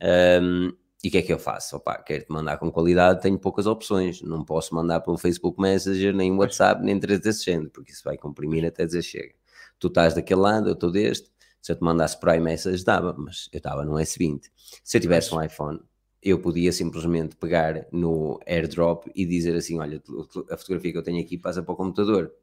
Ahm, 0.01 0.71
e 1.03 1.09
o 1.09 1.11
que 1.11 1.17
é 1.17 1.21
que 1.21 1.33
eu 1.33 1.39
faço? 1.39 1.75
Opa, 1.75 1.97
quero-te 1.97 2.31
mandar 2.31 2.57
com 2.57 2.71
qualidade, 2.71 3.21
tenho 3.21 3.37
poucas 3.37 3.67
opções. 3.67 4.21
Não 4.21 4.45
posso 4.45 4.73
mandar 4.73 5.01
pelo 5.01 5.17
Facebook 5.17 5.59
Messenger, 5.59 6.15
nem 6.15 6.31
WhatsApp, 6.31 6.81
nem 6.81 6.97
3 6.97 7.19
desse 7.19 7.43
género, 7.43 7.69
porque 7.71 7.91
isso 7.91 8.03
vai 8.05 8.17
comprimir 8.17 8.65
até 8.65 8.85
dizer 8.85 9.01
chega. 9.01 9.33
Tu 9.77 9.87
estás 9.87 10.13
daquele 10.13 10.39
lado, 10.39 10.69
eu 10.69 10.73
estou 10.73 10.89
deste. 10.89 11.29
Se 11.61 11.73
eu 11.73 11.75
te 11.75 11.83
mandasse 11.83 12.17
por 12.17 12.33
iMessage, 12.33 12.85
dava, 12.85 13.13
mas 13.17 13.49
eu 13.51 13.57
estava 13.57 13.83
no 13.83 13.93
S20. 13.93 14.43
Se 14.81 14.97
eu 14.97 15.01
tivesse 15.01 15.35
um 15.35 15.41
iPhone, 15.41 15.79
eu 16.21 16.39
podia 16.39 16.71
simplesmente 16.71 17.35
pegar 17.35 17.85
no 17.91 18.39
AirDrop 18.45 19.11
e 19.13 19.25
dizer 19.25 19.55
assim: 19.55 19.79
olha, 19.79 20.01
a 20.49 20.57
fotografia 20.57 20.93
que 20.93 20.97
eu 20.97 21.03
tenho 21.03 21.21
aqui 21.21 21.37
passa 21.37 21.61
para 21.61 21.73
o 21.73 21.75
computador. 21.75 22.33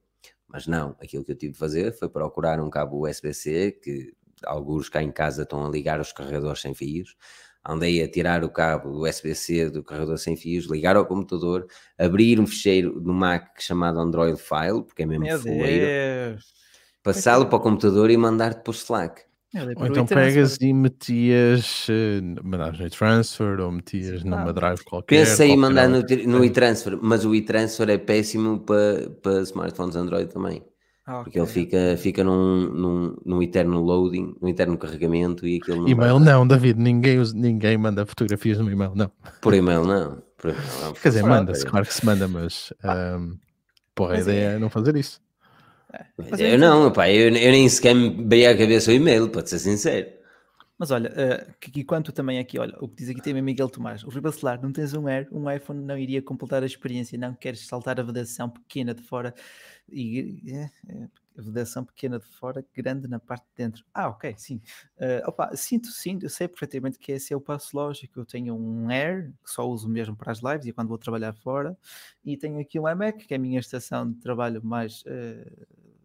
Mas 0.53 0.67
não, 0.67 0.97
aquilo 1.01 1.25
que 1.25 1.33
eu 1.33 1.37
tive 1.37 1.53
de 1.53 1.59
fazer 1.59 1.93
foi 1.93 2.09
procurar 2.09 2.61
um 2.61 2.69
cabo 2.69 3.07
USB-C, 3.09 3.73
que 3.83 4.13
alguns 4.45 4.89
cá 4.89 5.03
em 5.03 5.13
casa 5.13 5.43
estão 5.43 5.65
a 5.65 5.71
ligar 5.71 6.01
os 6.01 6.13
carregadores 6.13 6.61
sem 6.61 6.75
fios. 6.75 7.17
Andei 7.65 8.03
a 8.03 8.11
tirar 8.11 8.43
o 8.43 8.49
cabo 8.49 9.07
USB-C 9.07 9.71
do 9.71 9.85
carregador 9.85 10.19
sem 10.19 10.35
fios, 10.35 10.65
ligar 10.65 10.97
ao 10.97 11.07
computador, 11.07 11.67
abrir 11.99 12.41
um 12.41 12.47
ficheiro 12.47 13.01
no 13.01 13.13
Mac 13.13 13.61
chamado 13.61 14.01
Android 14.01 14.41
File, 14.41 14.83
porque 14.83 15.03
é 15.03 15.07
mesmo 15.07 15.25
Meu 15.25 15.39
fuleiro, 15.39 15.87
passá-lo 17.03 17.47
para 17.47 17.57
o 17.57 17.61
computador 17.61 18.11
e 18.11 18.17
mandar-te 18.17 18.63
para 18.63 18.71
o 18.71 18.75
Slack. 18.75 19.23
Dei 19.53 19.75
Ou 19.77 19.87
então 19.87 20.07
pegas 20.07 20.59
e 20.61 20.73
metias, 20.73 21.87
eh, 21.91 22.21
mandavas 22.43 22.79
no 22.79 22.87
e-transfer 22.87 23.59
ou 23.61 23.73
metias 23.73 24.23
numa 24.23 24.49
Ah, 24.49 24.53
drive 24.53 24.85
qualquer. 24.85 25.25
Pensei 25.25 25.51
em 25.51 25.57
mandar 25.57 25.89
no, 25.89 26.45
e-transfer, 26.45 26.97
mas 27.03 27.25
o 27.25 27.35
e-transfer 27.35 27.91
é 27.91 27.99
péssimo 27.99 28.61
para, 28.61 29.11
para 29.21 29.41
smartphones 29.41 29.97
Android 29.97 30.33
também. 30.33 30.63
Ah, 31.05 31.25
Porque 31.25 31.37
ele 31.37 31.49
fica, 31.49 31.97
fica 31.99 32.23
num, 32.23 32.73
num, 32.73 33.17
num 33.27 33.43
eterno 33.43 33.81
loading, 33.83 34.37
num 34.41 34.49
eterno 34.49 34.79
carregamento 34.79 35.45
e 35.45 35.57
aquilo 35.57 35.79
não 35.83 35.89
E-mail 35.89 36.15
vai- 36.21 36.25
não, 36.25 36.47
David, 36.47 36.79
ninguém, 36.79 37.19
ninguém 37.35 37.77
manda 37.77 38.07
fotografias 38.07 38.59
no 38.59 38.71
e-mail, 38.71 38.93
não. 38.95 39.11
Por 39.41 39.53
e-mail 39.55 39.83
não. 39.85 40.23
Por 40.39 40.51
e-mail, 40.51 40.65
não. 40.81 40.93
Quer 40.93 41.09
dizer, 41.09 41.25
manda-se, 41.25 41.67
claro 41.67 41.85
que 41.85 41.93
se 41.95 42.07
manda, 42.07 42.29
mas 42.29 42.73
ahm, 42.85 43.33
porra, 43.97 44.13
a 44.13 44.17
Mas 44.19 44.29
ideia 44.29 44.51
é- 44.51 44.55
é 44.55 44.59
não 44.61 44.71
fazer 44.71 44.95
isso. 44.95 45.21
É. 45.93 46.53
Eu 46.55 46.59
não, 46.59 46.93
pá, 46.93 47.11
eu, 47.11 47.29
eu 47.29 47.31
nem 47.31 47.69
sequer 47.69 47.95
me 47.95 48.25
veio 48.29 48.51
à 48.51 48.57
cabeça 48.57 48.91
o 48.91 48.95
e-mail, 48.95 49.29
para 49.29 49.47
ser 49.47 49.59
sincero. 49.59 50.09
Mas 50.79 50.91
olha, 50.91 51.11
que, 51.61 51.71
que 51.71 51.85
quanto 51.85 52.11
também 52.11 52.39
aqui, 52.39 52.59
olha, 52.59 52.75
o 52.81 52.89
que 52.89 52.97
diz 52.97 53.11
aqui 53.11 53.21
também 53.21 53.43
Miguel 53.43 53.69
Tomás, 53.69 54.03
o 54.03 54.21
Bacelar, 54.21 54.63
não 54.63 54.73
tens 54.73 54.95
um 54.95 55.07
Air, 55.07 55.29
um 55.31 55.51
iPhone 55.51 55.85
não 55.85 55.99
iria 55.99 56.23
completar 56.23 56.63
a 56.63 56.67
experiência, 56.67 57.19
não 57.19 57.35
queres 57.35 57.67
saltar 57.67 58.01
a 58.01 58.03
vedação 58.03 58.49
pequena 58.49 58.95
de 58.95 59.03
fora 59.03 59.35
e 59.93 60.43
é, 60.49 60.71
é, 60.89 61.03
a 61.05 61.09
vedação 61.43 61.85
pequena 61.85 62.19
de 62.19 62.27
fora, 62.27 62.65
grande 62.75 63.09
na 63.09 63.19
parte 63.19 63.45
de 63.45 63.55
dentro. 63.57 63.85
Ah, 63.95 64.09
ok, 64.09 64.35
sim. 64.39 64.61
Eh, 64.99 65.23
opa, 65.27 65.55
sinto, 65.57 65.89
sim, 65.89 66.19
eu 66.23 66.29
sei 66.31 66.49
perfeitamente 66.49 66.99
que 66.99 67.13
esse 67.13 67.33
é 67.33 67.37
o 67.37 67.41
passo 67.41 67.77
lógico. 67.77 68.21
Eu 68.21 68.25
tenho 68.27 68.55
um 68.57 68.89
Air, 68.91 69.33
que 69.45 69.51
só 69.51 69.69
uso 69.69 69.89
mesmo 69.89 70.17
para 70.17 70.33
as 70.33 70.41
lives 70.41 70.67
e 70.67 70.73
quando 70.73 70.89
vou 70.89 70.99
trabalhar 70.99 71.33
fora, 71.35 71.77
e 72.25 72.37
tenho 72.37 72.61
aqui 72.61 72.79
um 72.79 72.89
iMac, 72.89 73.27
que 73.27 73.35
é 73.35 73.37
a 73.37 73.41
minha 73.41 73.61
estação 73.61 74.11
de 74.11 74.19
trabalho 74.21 74.65
mais 74.65 75.03
eh, 75.07 75.51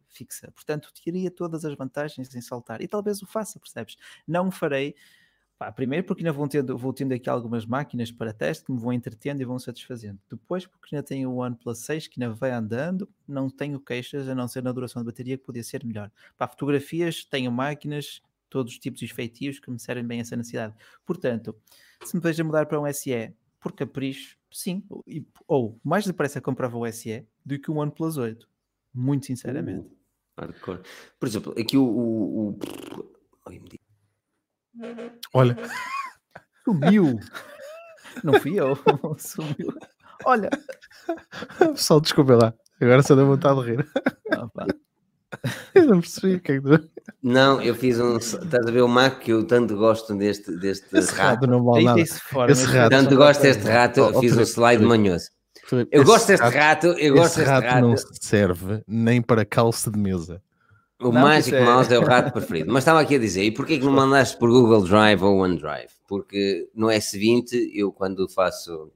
fixa. 0.10 0.52
Portanto, 0.52 0.92
teria 1.04 1.30
todas 1.30 1.66
as 1.66 1.76
vantagens 1.76 2.34
em 2.36 2.42
saltar. 2.42 2.82
E 2.82 2.88
talvez 2.88 3.22
o 3.22 3.26
faça, 3.28 3.60
percebes? 3.60 3.98
Não 4.28 4.48
o 4.48 4.52
farei 4.52 4.96
Pá, 5.58 5.72
primeiro 5.72 6.06
porque 6.06 6.22
ainda 6.22 6.34
vão 6.34 6.50
tendo, 6.50 6.78
vou 6.78 6.92
tendo 6.92 7.14
aqui 7.14 7.30
algumas 7.30 7.66
máquinas 7.66 8.12
para 8.12 8.34
teste 8.34 8.66
que 8.66 8.72
me 8.74 8.78
vão 8.78 8.92
entretendo 8.92 9.40
e 9.40 9.46
vão 9.46 9.58
satisfazendo. 9.58 10.20
Depois 10.30 10.66
porque 10.66 10.94
ainda 10.96 11.08
tenho 11.08 11.32
o 11.32 11.38
OnePlus 11.38 11.80
6 11.80 12.08
que 12.08 12.22
ainda 12.22 12.34
vai 12.34 12.52
andando, 12.52 13.08
não 13.26 13.50
tenho 13.50 13.80
queixas 13.80 14.28
a 14.28 14.36
não 14.36 14.50
ser 14.50 14.62
na 14.62 14.74
duração 14.74 15.02
de 15.02 15.06
bateria 15.06 15.38
que 15.38 15.46
podia 15.46 15.64
ser 15.64 15.86
melhor. 15.86 16.12
Para 16.38 16.50
fotografias 16.50 17.24
tenho 17.24 17.52
máquinas, 17.52 18.22
todos 18.50 18.74
os 18.74 18.80
tipos 18.80 19.00
de 19.00 19.06
efeitivos 19.06 19.60
que 19.60 19.72
me 19.72 19.80
servem 19.80 20.06
bem 20.06 20.20
essa 20.20 20.36
necessidade. 20.36 20.76
Portanto, 21.06 21.56
se 22.04 22.16
me 22.18 22.22
vejo 22.22 22.44
mudar 22.44 22.66
para 22.66 22.80
um 22.80 22.94
SE 22.94 23.34
por 23.62 23.72
capricho, 23.72 24.38
sim, 24.52 24.84
ou 25.48 25.80
mais 25.82 26.06
depressa 26.06 26.42
comprava 26.42 26.78
o 26.78 26.92
SE 26.92 27.26
do 27.46 27.58
que 27.58 27.72
o 27.72 27.78
OnePlus 27.78 28.18
8, 28.18 28.48
muito 28.94 29.26
sinceramente. 29.26 29.88
Uh, 29.88 29.94
Por 31.18 31.28
exemplo, 31.28 31.56
aqui 31.58 31.78
o, 31.78 31.84
o, 31.84 32.50
o... 32.50 32.60
Olha. 35.34 35.58
Sumiu. 36.64 37.20
Não 38.24 38.34
fui 38.40 38.60
eu. 38.60 38.78
Sumiu. 39.18 39.74
Olha. 40.26 40.50
Pessoal, 41.60 42.00
desculpa 42.02 42.36
lá. 42.36 42.54
Agora 42.82 43.04
só 43.04 43.16
deu 43.16 43.26
vontade 43.28 43.62
de 43.64 43.72
rir. 43.72 43.88
Opa. 44.38 44.66
Eu 45.76 45.86
não 45.88 46.00
percebi 46.00 46.36
o 46.36 46.40
que 46.40 46.54
é 46.54 46.62
que 46.62 46.62
tu... 46.62 46.90
Não, 47.22 47.62
eu 47.62 47.76
fiz 47.76 48.00
um. 48.00 48.16
Estás 48.18 48.66
a 48.66 48.72
ver 48.72 48.82
o 48.82 48.88
Mac 48.88 49.20
que 49.20 49.34
eu 49.34 49.46
tanto 49.46 49.76
gosto 49.76 50.16
deste, 50.16 50.56
deste 50.56 50.86
Esse 50.98 51.12
rato. 51.14 51.42
rato 51.42 51.48
não 51.48 51.62
vale 51.64 51.84
nada. 51.84 52.06
Fora, 52.06 52.52
Esse 52.54 52.66
rato- 52.66 52.90
Tanto 52.92 53.16
gosto 53.18 53.42
deste 53.42 53.64
rato, 53.68 54.02
Oh, 54.02 54.12
oh, 54.16 54.20
fiz 54.22 54.38
um 54.38 54.42
slide 54.46 54.78
Filipe. 54.82 54.86
manhoso. 54.98 55.30
Filipe, 55.66 55.90
Eu 55.92 56.06
gosto 56.06 56.28
deste 56.28 56.42
rato- 56.44 56.56
rato, 56.56 56.88
eu 57.00 57.14
gosto 57.16 57.36
deste 57.36 57.50
rato 57.50 57.66
rato. 57.66 57.82
não 57.82 57.96
serve 57.98 58.82
nem 58.88 59.22
para 59.22 59.44
calça 59.44 59.92
de 59.92 60.00
mesa. 60.00 60.42
O 61.00 61.12
Não, 61.12 61.22
Magic 61.22 61.54
é- 61.54 61.64
Mouse 61.64 61.94
é 61.94 62.00
o 62.00 62.06
rato 62.06 62.32
preferido. 62.32 62.72
Mas 62.72 62.84
estava 62.84 63.02
aqui 63.02 63.16
a 63.16 63.20
dizer, 63.20 63.44
e 63.44 63.52
porquê 63.52 63.78
que 63.78 63.84
não 63.86 63.92
mandaste 63.92 64.38
por 64.38 64.50
Google 64.50 64.84
Drive 64.84 65.22
ou 65.22 65.38
OneDrive? 65.40 65.90
Porque 66.08 66.70
no 66.74 66.88
S20, 66.88 67.70
eu 67.74 67.92
quando 67.92 68.30
faço 68.30 68.92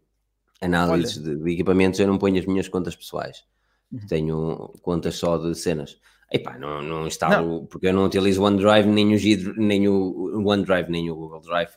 análises 0.61 1.17
de, 1.21 1.35
de 1.35 1.51
equipamentos, 1.51 1.99
eu 1.99 2.07
não 2.07 2.17
ponho 2.17 2.39
as 2.39 2.45
minhas 2.45 2.67
contas 2.69 2.95
pessoais. 2.95 3.43
Uhum. 3.91 3.99
Tenho 4.07 4.73
contas 4.81 5.15
só 5.15 5.37
de 5.37 5.53
cenas. 5.55 5.99
Epá, 6.31 6.57
não, 6.59 6.81
não 6.81 7.07
instalo, 7.07 7.65
porque 7.67 7.87
eu 7.87 7.93
não 7.93 8.05
utilizo 8.05 8.43
OneDrive, 8.43 8.87
nem 8.87 9.13
o, 9.13 9.17
G, 9.17 9.53
nem 9.57 9.87
o 9.89 10.47
OneDrive, 10.47 10.89
nem 10.89 11.09
o 11.09 11.15
Google 11.15 11.41
Drive, 11.41 11.71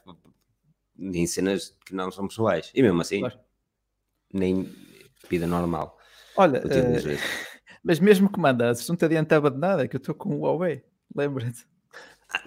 nem 0.96 1.26
cenas 1.26 1.74
que 1.86 1.94
não 1.94 2.12
são 2.12 2.28
pessoais. 2.28 2.70
E 2.74 2.82
mesmo 2.82 3.00
assim, 3.00 3.20
Claro. 3.20 3.38
nem 4.32 4.70
vida 5.28 5.46
normal. 5.46 5.98
Olha, 6.36 6.62
isso. 6.66 7.08
Mas 7.82 7.98
mesmo 8.00 8.30
que 8.30 8.38
mandasses, 8.40 8.88
não 8.88 8.96
te 8.96 9.04
adiantava 9.04 9.50
de 9.50 9.58
nada, 9.58 9.86
que 9.88 9.96
eu 9.96 9.98
estou 9.98 10.14
com 10.14 10.36
o 10.36 10.40
Huawei. 10.40 10.82
Lembra-te? 11.14 11.66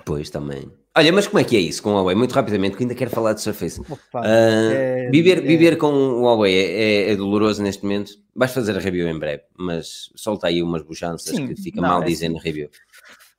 Pois 0.04 0.30
também. 0.30 0.72
Olha, 0.98 1.12
mas 1.14 1.28
como 1.28 1.40
é 1.40 1.44
que 1.44 1.56
é 1.56 1.60
isso 1.60 1.84
com 1.84 1.92
o 1.92 1.94
Huawei? 1.94 2.16
Muito 2.16 2.32
rapidamente, 2.32 2.76
que 2.76 2.84
ainda 2.84 2.96
quero 2.96 3.12
falar 3.12 3.34
de 3.34 3.42
Surface. 3.42 3.80
Opa, 3.82 4.22
Ah, 4.24 4.72
é- 4.74 5.10
viver, 5.12 5.38
é- 5.38 5.42
viver 5.42 5.78
com 5.78 5.88
o 5.94 6.22
Huawei 6.22 6.56
é, 6.56 6.72
é- 6.72 7.12
é 7.12 7.16
doloroso 7.16 7.62
neste 7.62 7.84
momento. 7.84 8.14
Vais 8.34 8.52
fazer 8.52 8.76
a 8.76 8.80
review 8.80 9.08
em 9.08 9.20
breve, 9.20 9.44
mas 9.58 10.10
solta 10.16 10.48
aí 10.48 10.64
umas 10.64 10.82
buchanças 10.82 11.36
Sim, 11.36 11.48
que 11.48 11.56
fica 11.56 11.82
não, 11.82 11.90
mal 11.90 12.02
é 12.02 12.06
dizer 12.06 12.28
assim. 12.28 12.40
review. 12.40 12.70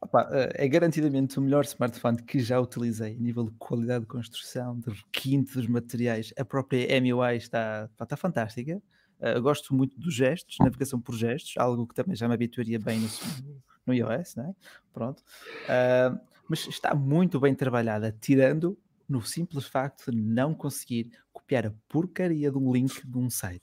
Opa, 0.00 0.28
é 0.30 0.68
garantidamente 0.68 1.38
o 1.38 1.42
melhor 1.42 1.64
smartphone 1.64 2.22
que 2.22 2.38
já 2.38 2.60
utilizei, 2.60 3.12
a 3.16 3.18
nível 3.20 3.44
de 3.44 3.52
qualidade 3.58 4.02
de 4.02 4.06
construção, 4.06 4.78
de 4.78 4.90
requinte 4.90 5.54
dos 5.54 5.66
materiais. 5.66 6.32
A 6.38 6.44
própria 6.44 6.86
MUI 7.00 7.36
está, 7.38 7.88
está 8.00 8.16
fantástica. 8.16 8.80
Eu 9.20 9.42
gosto 9.42 9.74
muito 9.74 9.98
dos 9.98 10.14
gestos, 10.14 10.56
navegação 10.60 11.00
por 11.00 11.14
gestos, 11.14 11.54
algo 11.56 11.86
que 11.86 11.94
também 11.94 12.14
já 12.14 12.28
me 12.28 12.34
habituaria 12.34 12.78
bem 12.78 13.00
no, 13.00 13.08
no 13.86 13.94
iOS, 13.94 14.36
né? 14.36 14.54
Pronto. 14.92 15.22
Ah, 15.68 16.18
mas 16.48 16.66
está 16.66 16.94
muito 16.94 17.40
bem 17.40 17.54
trabalhada, 17.54 18.16
tirando 18.20 18.78
no 19.08 19.22
simples 19.22 19.66
facto 19.66 20.10
de 20.10 20.16
não 20.16 20.54
conseguir 20.54 21.10
copiar 21.46 21.64
a 21.66 21.72
porcaria 21.88 22.50
de 22.50 22.58
um 22.58 22.72
link 22.72 23.06
de 23.06 23.16
um 23.16 23.30
site. 23.30 23.62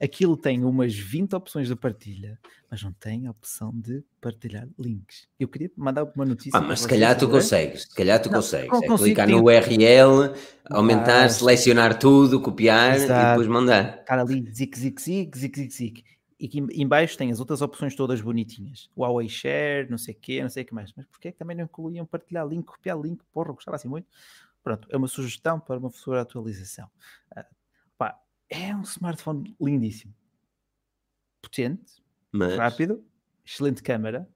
Aquilo 0.00 0.36
tem 0.36 0.64
umas 0.64 0.94
20 0.94 1.34
opções 1.34 1.66
de 1.66 1.74
partilha, 1.74 2.38
mas 2.70 2.80
não 2.80 2.92
tem 2.92 3.26
a 3.26 3.32
opção 3.32 3.72
de 3.74 4.04
partilhar 4.20 4.68
links. 4.78 5.26
Eu 5.38 5.48
queria 5.48 5.68
mandar 5.76 6.04
uma 6.04 6.24
notícia. 6.24 6.56
Ah, 6.56 6.60
mas 6.60 6.80
se 6.80 6.88
calhar 6.88 7.18
tu 7.18 7.28
consegues, 7.28 7.82
se 7.82 7.94
calhar 7.94 8.22
tu 8.22 8.26
Não, 8.30 8.36
consegues. 8.36 8.68
não 8.68 8.84
É 8.84 8.86
consigo, 8.86 9.04
clicar 9.04 9.28
no 9.28 9.42
URL, 9.42 10.32
aumentar, 10.70 11.22
Mas- 11.24 11.32
selecionar 11.34 11.98
tudo, 11.98 12.40
copiar 12.40 12.92
e 12.96 13.02
Exato. 13.02 13.30
depois 13.30 13.48
mandar. 13.48 13.98
Estar 13.98 14.18
ali, 14.20 14.48
zic, 14.52 14.78
zic, 14.78 15.02
zic, 15.02 15.36
zic, 15.36 15.56
zic, 15.58 15.72
zic. 15.74 16.04
E 16.38 16.46
aqui 16.46 16.58
em 16.70 16.86
baixo 16.86 17.18
tem 17.18 17.32
as 17.32 17.40
outras 17.40 17.60
opções 17.62 17.96
todas 17.96 18.20
bonitinhas. 18.20 18.88
Huawei 18.96 19.28
Share, 19.28 19.90
não 19.90 19.98
sei 19.98 20.14
o 20.14 20.18
quê, 20.20 20.40
não 20.40 20.48
sei 20.48 20.62
o 20.62 20.66
que 20.66 20.72
mais. 20.72 20.92
Mas 20.96 21.04
porquê 21.06 21.28
é 21.28 21.32
que 21.32 21.38
também 21.38 21.56
não 21.56 21.64
incluíam 21.64 22.06
partilhar 22.06 22.46
link, 22.46 22.64
copiar 22.64 22.96
link? 22.96 23.20
Porra, 23.32 23.52
gostava 23.52 23.74
assim 23.74 23.88
muito. 23.88 24.06
Pronto, 24.62 24.88
é 24.90 24.96
uma 24.96 25.08
sugestão 25.08 25.58
para 25.58 25.78
uma 25.78 25.90
futura 25.90 26.20
atualização. 26.20 26.90
Ah, 27.34 27.46
pá, 27.96 28.20
é 28.48 28.74
um 28.74 28.82
smartphone 28.82 29.56
lindíssimo. 29.60 30.14
Potente, 31.42 32.02
Mas 32.32 32.56
rápido, 32.56 33.04
excelente 33.44 33.82
câmera. 33.82 34.28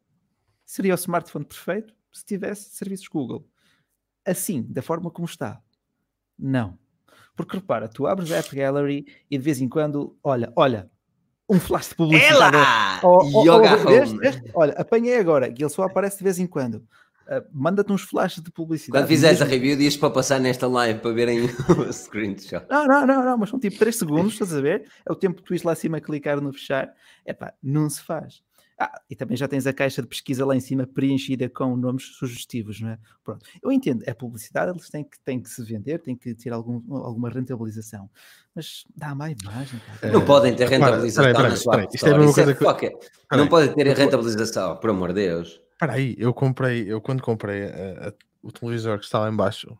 Seria 0.64 0.94
o 0.94 0.96
smartphone 0.96 1.44
perfeito 1.44 1.94
se 2.12 2.24
tivesse 2.24 2.70
serviços 2.70 3.08
Google. 3.08 3.48
Assim, 4.24 4.62
da 4.62 4.80
forma 4.82 5.10
como 5.10 5.26
está, 5.26 5.62
não. 6.38 6.78
Porque 7.34 7.56
repara, 7.56 7.88
tu 7.88 8.06
abres 8.06 8.30
a 8.30 8.38
App 8.38 8.54
Gallery 8.54 9.06
e 9.30 9.36
de 9.36 9.44
vez 9.44 9.60
em 9.60 9.68
quando, 9.68 10.16
olha, 10.22 10.52
olha, 10.54 10.90
um 11.48 11.58
flash 11.58 11.90
de 11.90 11.94
publicidade. 11.94 12.56
Ela! 12.56 13.00
Oh, 13.02 13.18
oh, 13.18 13.40
oh, 13.40 13.42
Yoga? 13.42 13.76
Home. 13.76 14.50
Olha, 14.54 14.72
apanhei 14.74 15.18
agora, 15.18 15.52
que 15.52 15.62
ele 15.62 15.70
só 15.70 15.82
aparece 15.82 16.18
de 16.18 16.24
vez 16.24 16.38
em 16.38 16.46
quando. 16.46 16.86
Ah, 17.32 17.42
Manda-te 17.50 17.90
uns 17.92 18.02
flashes 18.02 18.42
de 18.42 18.50
publicidade. 18.50 19.02
Quando 19.02 19.08
fizeres 19.08 19.40
a 19.40 19.44
review, 19.46 19.76
dizes 19.76 19.96
para 19.96 20.10
passar 20.10 20.38
nesta 20.38 20.66
live 20.66 21.00
para 21.00 21.12
verem 21.12 21.40
o 21.88 21.92
screenshot. 21.92 22.66
Não, 22.68 22.86
não, 22.86 23.06
não, 23.06 23.24
não, 23.24 23.38
mas 23.38 23.48
são 23.48 23.58
tipo 23.58 23.78
3 23.78 23.96
segundos, 23.96 24.34
estás 24.34 24.54
a 24.54 24.60
ver? 24.60 24.86
É 25.08 25.10
o 25.10 25.16
tempo 25.16 25.36
que 25.36 25.42
tu 25.42 25.54
ires 25.54 25.62
lá 25.62 25.72
acima 25.72 26.00
clicar 26.00 26.40
no 26.40 26.52
fechar. 26.52 26.92
Epá, 27.26 27.54
não 27.62 27.88
se 27.88 28.02
faz. 28.02 28.42
Ah, 28.78 29.00
e 29.08 29.14
também 29.14 29.36
já 29.36 29.46
tens 29.46 29.66
a 29.66 29.72
caixa 29.72 30.02
de 30.02 30.08
pesquisa 30.08 30.44
lá 30.44 30.56
em 30.56 30.60
cima 30.60 30.86
preenchida 30.86 31.48
com 31.48 31.76
nomes 31.76 32.04
sugestivos, 32.16 32.80
não 32.80 32.88
é? 32.90 32.98
Pronto. 33.22 33.44
Eu 33.62 33.70
entendo, 33.70 34.02
é 34.06 34.12
publicidade, 34.12 34.72
eles 34.72 34.90
têm 34.90 35.04
que, 35.04 35.20
têm 35.20 35.40
que 35.40 35.48
se 35.48 35.62
vender, 35.62 35.98
têm 36.00 36.16
que 36.16 36.34
ter 36.34 36.52
algum, 36.52 36.82
alguma 36.96 37.30
rentabilização. 37.30 38.10
Mas 38.54 38.84
dá 38.96 39.14
má 39.14 39.30
imagem, 39.30 39.80
pá. 40.00 40.08
Não 40.08 40.22
Eh, 40.22 40.24
podem 40.24 40.56
ter 40.56 40.68
rentabilização 40.68 41.32
na 41.32 41.56
sua 41.56 41.72
peraí, 41.72 41.86
é 41.86 41.90
é. 43.30 43.36
Não 43.36 43.46
podem 43.46 43.72
ter 43.72 43.86
rentabilização, 43.96 44.76
por 44.76 44.90
amor 44.90 45.08
de 45.08 45.14
Deus. 45.26 45.60
Espera 45.82 45.94
aí, 45.98 46.14
eu 46.16 46.32
comprei, 46.32 46.84
eu 46.86 47.00
quando 47.00 47.20
comprei 47.20 47.64
a- 47.64 48.08
a- 48.10 48.12
o 48.40 48.52
televisor 48.52 49.00
que 49.00 49.04
está 49.04 49.18
lá 49.18 49.28
em 49.28 49.34
baixo, 49.34 49.76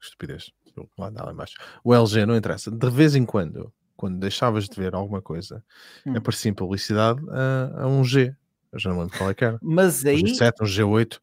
estupidez, 0.00 0.52
lá 0.96 1.10
lá 1.12 1.32
em 1.32 1.34
baixo, 1.34 1.54
o 1.82 1.92
LG 1.92 2.24
não 2.24 2.36
interessa, 2.36 2.70
de 2.70 2.90
vez 2.90 3.16
em 3.16 3.24
quando, 3.26 3.72
quando 3.96 4.20
deixavas 4.20 4.68
de 4.68 4.76
ver 4.76 4.94
alguma 4.94 5.20
coisa, 5.20 5.64
Hum. 6.06 6.16
aparecia 6.16 6.48
em 6.48 6.54
publicidade 6.54 7.20
a, 7.28 7.82
a 7.82 7.86
um 7.88 8.04
G, 8.04 8.32
eu 8.72 8.78
já 8.78 8.90
não 8.90 9.00
lembro 9.00 9.18
qual 9.18 9.30
é 9.30 9.34
que 9.34 9.44
era, 9.44 9.58
Mas 9.60 10.04
um 10.04 10.08
aí. 10.10 10.22
G7, 10.22 10.62
um 10.62 10.64
G8, 10.64 11.20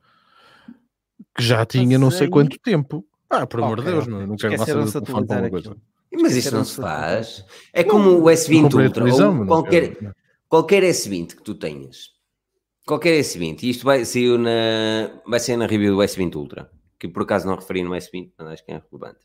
que 1.33 1.41
já 1.41 1.65
tinha 1.65 1.97
não 1.97 2.11
sei 2.11 2.23
aí- 2.25 2.29
quanto 2.29 2.59
tempo. 2.59 3.05
Ah, 3.29 3.47
por 3.47 3.61
amor 3.63 3.79
de 3.79 3.85
Deus, 3.85 4.03
ok. 4.03 4.13
meu, 4.13 4.27
não 4.27 4.35
quero 4.35 4.57
do 4.57 4.85
de 4.85 4.91
telefone 4.91 5.27
para 5.27 5.35
alguma 5.37 5.49
coisa. 5.49 5.77
Mas 6.11 6.35
isso 6.35 6.53
não 6.53 6.65
se 6.65 6.75
faz. 6.75 7.45
É 7.71 7.85
como 7.85 8.19
o 8.21 8.29
S20 8.29 8.63
Comprei 8.63 8.83
a 8.83 8.87
Ultra, 8.89 9.03
ou 9.05 9.09
mas 9.09 9.17
não 9.19 9.47
qualquer, 9.47 10.13
qualquer 10.49 10.83
S20 10.83 11.35
que 11.37 11.41
tu 11.43 11.55
tenhas, 11.55 12.18
qualquer 12.89 13.19
S20, 13.19 13.61
e 13.61 13.69
isto 13.69 13.85
vai, 13.85 14.03
saiu 14.03 14.39
na, 14.39 15.21
vai 15.27 15.39
ser 15.39 15.55
na 15.55 15.67
review 15.67 15.95
do 15.95 16.01
S20 16.01 16.35
Ultra, 16.35 16.71
que 16.97 17.07
por 17.07 17.21
acaso 17.21 17.45
não 17.45 17.55
referi 17.55 17.83
no 17.83 17.91
S20, 17.91 18.31
mas 18.35 18.47
acho 18.47 18.65
que 18.65 18.71
é 18.71 18.81
relevante. 18.91 19.19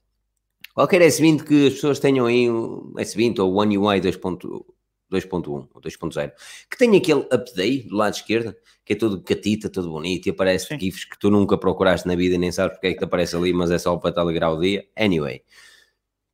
Qualquer 0.75 1.01
S20 1.01 1.45
que 1.45 1.69
as 1.69 1.75
pessoas 1.75 1.99
tenham 1.99 2.27
aí, 2.27 2.51
o 2.51 2.93
S20 2.99 3.39
ou 3.39 3.51
o 3.51 3.57
One 3.57 3.79
UI 3.79 4.03
2.2.1 4.03 5.69
ou 5.73 5.81
2.0, 5.81 6.33
que 6.71 6.77
tenha 6.77 6.99
aquele 6.99 7.21
update 7.33 7.89
do 7.89 7.97
lado 7.97 8.13
esquerdo, 8.13 8.55
que 8.85 8.93
é 8.93 8.97
todo 8.97 9.23
catita, 9.23 9.71
todo 9.71 9.89
bonito, 9.89 10.27
e 10.27 10.31
aparece 10.31 10.67
Sim. 10.67 10.79
GIFs 10.79 11.07
que 11.07 11.19
tu 11.19 11.31
nunca 11.31 11.57
procuraste 11.57 12.07
na 12.07 12.15
vida 12.15 12.35
e 12.35 12.39
nem 12.39 12.53
sabes 12.53 12.77
porque 12.77 12.89
é 12.89 12.93
que 12.93 12.99
te 12.99 13.05
aparece 13.05 13.35
ali, 13.35 13.55
mas 13.55 13.71
é 13.71 13.79
só 13.79 13.97
para 13.97 14.13
te 14.13 14.21
alegrar 14.21 14.53
o 14.53 14.61
dia. 14.61 14.87
Anyway, 14.95 15.43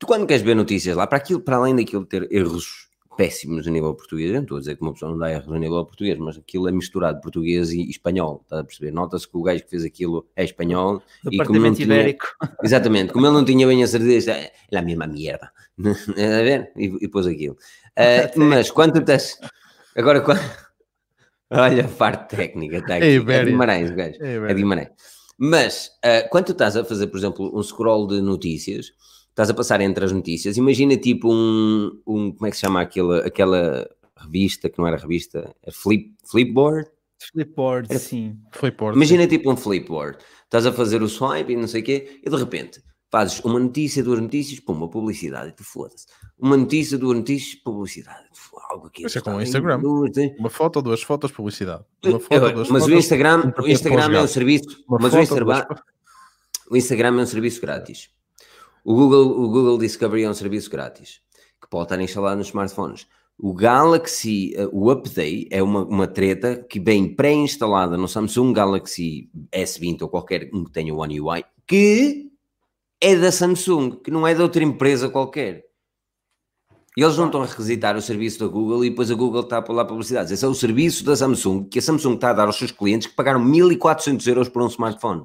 tu 0.01 0.07
quando 0.09 0.27
queres 0.27 0.43
ver 0.43 0.57
notícias 0.57 0.97
lá, 0.97 1.07
para, 1.07 1.19
aquilo, 1.19 1.41
para 1.41 1.59
além 1.59 1.77
daquilo 1.77 2.05
ter 2.05 2.27
erros 2.33 2.90
péssimos 3.21 3.69
a 3.69 3.71
nível 3.71 3.93
português, 3.93 4.31
eu 4.31 4.37
não 4.37 4.43
estou 4.45 4.57
a 4.57 4.61
dizer 4.61 4.77
que 4.77 4.81
uma 4.81 4.95
pessoa 4.95 5.13
não 5.13 5.19
dá 5.19 5.31
erros 5.31 5.53
a 5.53 5.59
nível 5.59 5.85
português, 5.85 6.17
mas 6.19 6.39
aquilo 6.39 6.67
é 6.67 6.73
misturado 6.73 7.21
português 7.21 7.71
e 7.71 7.91
espanhol, 7.91 8.41
estás 8.43 8.63
a 8.63 8.65
perceber? 8.65 8.93
Nota-se 8.93 9.29
que 9.29 9.37
o 9.37 9.43
gajo 9.43 9.63
que 9.63 9.69
fez 9.69 9.85
aquilo 9.85 10.27
é 10.35 10.43
espanhol 10.43 11.03
e 11.31 11.37
como 11.45 11.71
tinha, 11.75 11.85
Ibérico. 11.85 12.25
exatamente, 12.65 13.13
como 13.13 13.27
ele 13.27 13.35
não 13.35 13.45
tinha 13.45 13.67
bem 13.67 13.85
a 13.85 13.87
certeza, 13.87 14.33
é 14.33 14.51
a 14.75 14.81
mesma 14.81 15.07
merda, 15.07 15.53
a 15.85 16.43
ver? 16.43 16.73
E, 16.75 16.97
e 17.03 17.09
pôs 17.09 17.27
aquilo. 17.27 17.57
Ah, 17.97 18.31
mas 18.37 18.71
quando 18.71 18.93
tu 18.95 19.01
estás, 19.01 19.37
agora 19.97 20.21
quando, 20.21 20.41
olha 21.51 21.85
a 21.85 21.89
parte 21.89 22.37
técnica, 22.37 22.79
está 22.79 22.97
aqui, 22.97 23.05
É 23.05 23.17
é, 23.17 23.45
Guimarães, 23.45 23.91
o 23.91 23.95
gajo. 23.95 24.17
É, 24.23 24.37
É 24.37 24.55
Guimarães. 24.55 24.89
Mas 25.37 25.91
ah, 26.03 26.27
quando 26.31 26.47
tu 26.47 26.53
estás 26.53 26.77
a 26.77 26.85
fazer, 26.85 27.09
por 27.09 27.19
exemplo, 27.19 27.51
um 27.53 27.63
scroll 27.63 28.07
de 28.07 28.23
notícias, 28.23 28.93
estás 29.41 29.51
a 29.51 29.55
passar 29.55 29.81
entre 29.81 30.05
as 30.05 30.13
notícias, 30.13 30.57
imagina 30.59 30.97
tipo 30.97 31.33
um, 31.33 31.99
um 32.07 32.31
como 32.33 32.47
é 32.47 32.51
que 32.51 32.57
se 32.57 32.61
chama 32.61 32.81
aquela, 32.83 33.19
aquela 33.27 33.89
revista, 34.17 34.69
que 34.69 34.79
não 34.79 34.87
era 34.87 34.97
revista, 34.99 35.55
é 35.63 35.71
flip, 35.73 36.15
Flipboard? 36.31 36.89
Flipboard, 37.33 37.89
Era- 37.91 37.99
sim. 37.99 38.37
Foi 38.53 38.71
por 38.71 38.95
Imagina 38.95 39.27
tipo 39.27 39.51
um 39.51 39.57
Flipboard. 39.57 40.19
Estás 40.45 40.67
a 40.67 40.73
fazer 40.73 41.03
o 41.03 41.09
swipe 41.09 41.53
e 41.53 41.57
não 41.57 41.67
sei 41.69 41.81
o 41.81 41.85
quê, 41.85 42.21
e 42.25 42.29
de 42.31 42.37
repente 42.37 42.83
Fazes 43.13 43.41
uma 43.41 43.59
notícia, 43.59 44.05
duas 44.05 44.21
notícias, 44.21 44.61
pum, 44.61 44.73
uma 44.73 44.89
publicidade, 44.89 45.49
e 45.49 45.53
tu 45.53 45.65
foda-se. 45.65 46.07
Uma 46.39 46.57
notícia, 46.57 46.97
duas 46.97 47.17
notícias, 47.19 47.57
publicidade. 47.61 48.25
Algo 48.71 48.87
aqui. 48.87 49.05
Isso 49.05 49.19
é 49.19 49.21
como 49.21 49.39
o 49.39 49.43
Instagram. 49.43 49.81
duas? 49.81 50.13
Uma 50.39 50.49
foto, 50.49 50.81
duas 50.81 51.03
fotos, 51.03 51.33
publicidade. 51.33 51.83
Uma 52.07 52.21
foto, 52.21 52.33
Eu- 52.35 52.53
duas 52.53 52.69
mas 52.69 52.83
o 52.85 52.87
fotos, 52.87 53.05
Instagram, 53.05 53.53
um 53.59 53.63
o 53.65 53.69
Instagram 53.69 54.17
é 54.17 54.23
um 54.23 54.27
serviço, 54.29 54.85
Uma 54.89 54.99
mas 55.01 55.13
o 55.13 55.17
foto, 55.17 55.23
Instagram, 55.25 55.45
duas- 55.67 55.81
o 56.71 56.77
Instagram 56.77 57.09
é 57.19 57.23
um 57.23 57.27
serviço 57.27 57.61
grátis. 57.61 58.11
O 58.85 58.95
Google, 58.95 59.43
o 59.43 59.49
Google 59.49 59.79
Discovery 59.79 60.25
é 60.25 60.31
um 60.31 60.35
serviço 60.35 60.71
grátis 60.71 61.21
que 61.61 61.69
pode 61.69 61.85
estar 61.85 62.01
instalado 62.01 62.39
nos 62.39 62.49
smartphones. 62.49 63.07
O 63.39 63.55
Galaxy, 63.55 64.53
eh, 64.55 64.69
o 64.73 64.91
Update 64.91 65.49
é 65.51 65.63
uma, 65.63 65.85
uma 65.85 66.07
treta 66.07 66.57
que 66.69 66.79
vem 66.79 67.15
pré-instalada 67.15 67.97
no 67.97 68.09
Samsung 68.09 68.53
Galaxy 68.53 69.31
S20 69.53 70.03
ou 70.03 70.09
qualquer 70.09 70.51
um 70.53 70.65
que 70.65 70.73
tenha 70.73 70.95
One 70.95 71.21
UI, 71.21 71.45
que 71.67 72.31
é 73.01 73.17
da 73.17 73.33
Samsung, 73.33 73.93
que 74.03 74.11
não 74.11 74.27
é 74.27 74.35
de 74.35 74.43
outra 74.43 74.63
empresa 74.63 75.09
qualquer. 75.09 75.65
E 76.97 77.03
eles 77.03 77.17
não 77.17 77.27
estão 77.27 77.43
a 77.43 77.47
requisitar 77.47 77.97
o 77.97 78.03
serviço 78.03 78.41
da 78.41 78.47
Google 78.47 78.85
e 78.85 78.91
depois 78.91 79.11
a 79.11 79.15
Google 79.15 79.41
está 79.41 79.65
a 79.67 79.73
lá 79.73 79.85
publicidades. 79.85 80.33
Esse 80.33 80.45
é 80.45 80.49
o 80.49 80.55
serviço 80.55 81.05
da 81.05 81.17
Samsung 81.17 81.65
que 81.65 81.79
a 81.79 81.83
Samsung 81.83 82.15
está 82.15 82.31
a 82.31 82.35
dar 82.35 82.47
aos 82.47 82.57
seus 82.57 82.73
clientes 82.73 83.07
que 83.07 83.15
pagaram 83.15 83.43
1400 83.43 84.27
euros 84.27 84.49
por 84.49 84.63
um 84.63 84.67
smartphone. 84.67 85.25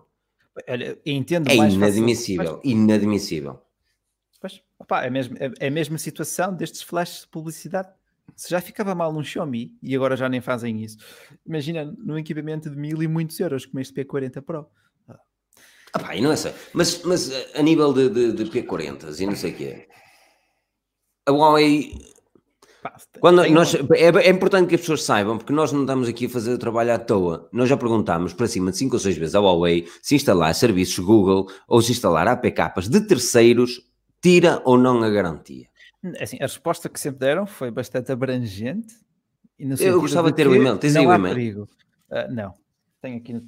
Olha, 0.69 0.97
entendo 1.05 1.49
É 1.51 1.55
mais 1.55 1.73
fácil- 1.73 1.87
inadmissível, 1.97 2.61
inadmissível. 2.63 3.61
Pois, 4.39 4.61
opá, 4.79 5.03
é, 5.03 5.09
mesmo, 5.09 5.35
é, 5.39 5.51
é 5.59 5.67
a 5.67 5.71
mesma 5.71 5.97
situação 5.97 6.53
destes 6.53 6.81
flashes 6.81 7.21
de 7.21 7.27
publicidade. 7.27 7.89
Se 8.35 8.49
já 8.49 8.59
ficava 8.61 8.93
mal 8.95 9.11
num 9.13 9.23
Xiaomi 9.23 9.73
e 9.81 9.95
agora 9.95 10.15
já 10.17 10.27
nem 10.29 10.41
fazem 10.41 10.83
isso, 10.83 10.97
imagina 11.45 11.85
num 11.97 12.17
equipamento 12.17 12.69
de 12.69 12.75
mil 12.77 13.01
e 13.03 13.07
muitos 13.07 13.39
euros 13.39 13.65
como 13.65 13.79
este 13.79 13.93
P40 13.93 14.41
Pro. 14.41 14.67
Ah 15.93 15.99
pá, 15.99 16.15
e 16.15 16.21
não 16.21 16.31
é 16.31 16.35
só. 16.35 16.49
Mas, 16.73 17.01
mas 17.03 17.31
eh, 17.31 17.51
a 17.55 17.61
nível 17.61 17.93
de, 17.93 18.09
de, 18.09 18.33
de 18.33 18.45
P40 18.51 19.17
e 19.19 19.25
não 19.25 19.35
sei 19.35 19.51
o 19.51 19.55
quê, 19.55 19.87
a 21.25 21.31
Huawei 21.31 21.93
Quando 23.19 23.47
nós, 23.49 23.73
é, 23.75 24.07
é 24.27 24.29
importante 24.29 24.67
que 24.69 24.75
as 24.75 24.81
pessoas 24.81 25.03
saibam, 25.03 25.37
porque 25.37 25.53
nós 25.53 25.71
não 25.71 25.81
estamos 25.81 26.07
aqui 26.07 26.25
a 26.25 26.29
fazer 26.29 26.53
o 26.53 26.57
trabalho 26.57 26.93
à 26.93 26.99
toa. 26.99 27.49
Nós 27.51 27.67
já 27.69 27.77
perguntámos 27.77 28.33
para 28.33 28.47
cima 28.47 28.71
de 28.71 28.77
5 28.77 28.95
ou 28.95 28.99
6 28.99 29.17
vezes 29.17 29.35
à 29.35 29.39
Huawei 29.39 29.87
se 30.01 30.15
instalar 30.15 30.53
serviços 30.55 30.99
Google 31.03 31.47
ou 31.67 31.81
se 31.81 31.91
instalar 31.91 32.27
APKs 32.27 32.87
de 32.89 33.01
terceiros 33.01 33.81
tira 34.21 34.61
ou 34.65 34.77
não 34.77 35.01
a 35.03 35.09
garantia. 35.09 35.67
assim, 36.19 36.37
a 36.39 36.43
resposta 36.45 36.89
que 36.89 36.99
sempre 36.99 37.19
deram 37.19 37.45
foi 37.45 37.71
bastante 37.71 38.11
abrangente. 38.11 38.93
E 39.57 39.65
no 39.65 39.75
Eu 39.75 40.01
gostava 40.01 40.29
de 40.31 40.35
ter 40.35 40.47
o 40.47 40.51
que 40.51 40.57
e-mail. 40.57 40.77
Tens 40.77 40.95
aí 40.95 41.03
não 41.03 41.09
o 41.09 41.13
há 41.13 41.17
e-mail? 41.17 41.35
perigo. 41.35 41.69
Ah, 42.11 42.27
não, 42.29 42.53
tenho 43.01 43.17
aqui. 43.17 43.33
no- 43.33 43.47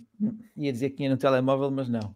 Ia 0.55 0.71
dizer 0.71 0.89
que 0.91 0.95
tinha 0.97 1.09
no 1.09 1.17
telemóvel, 1.17 1.69
mas 1.69 1.89
não. 1.89 2.15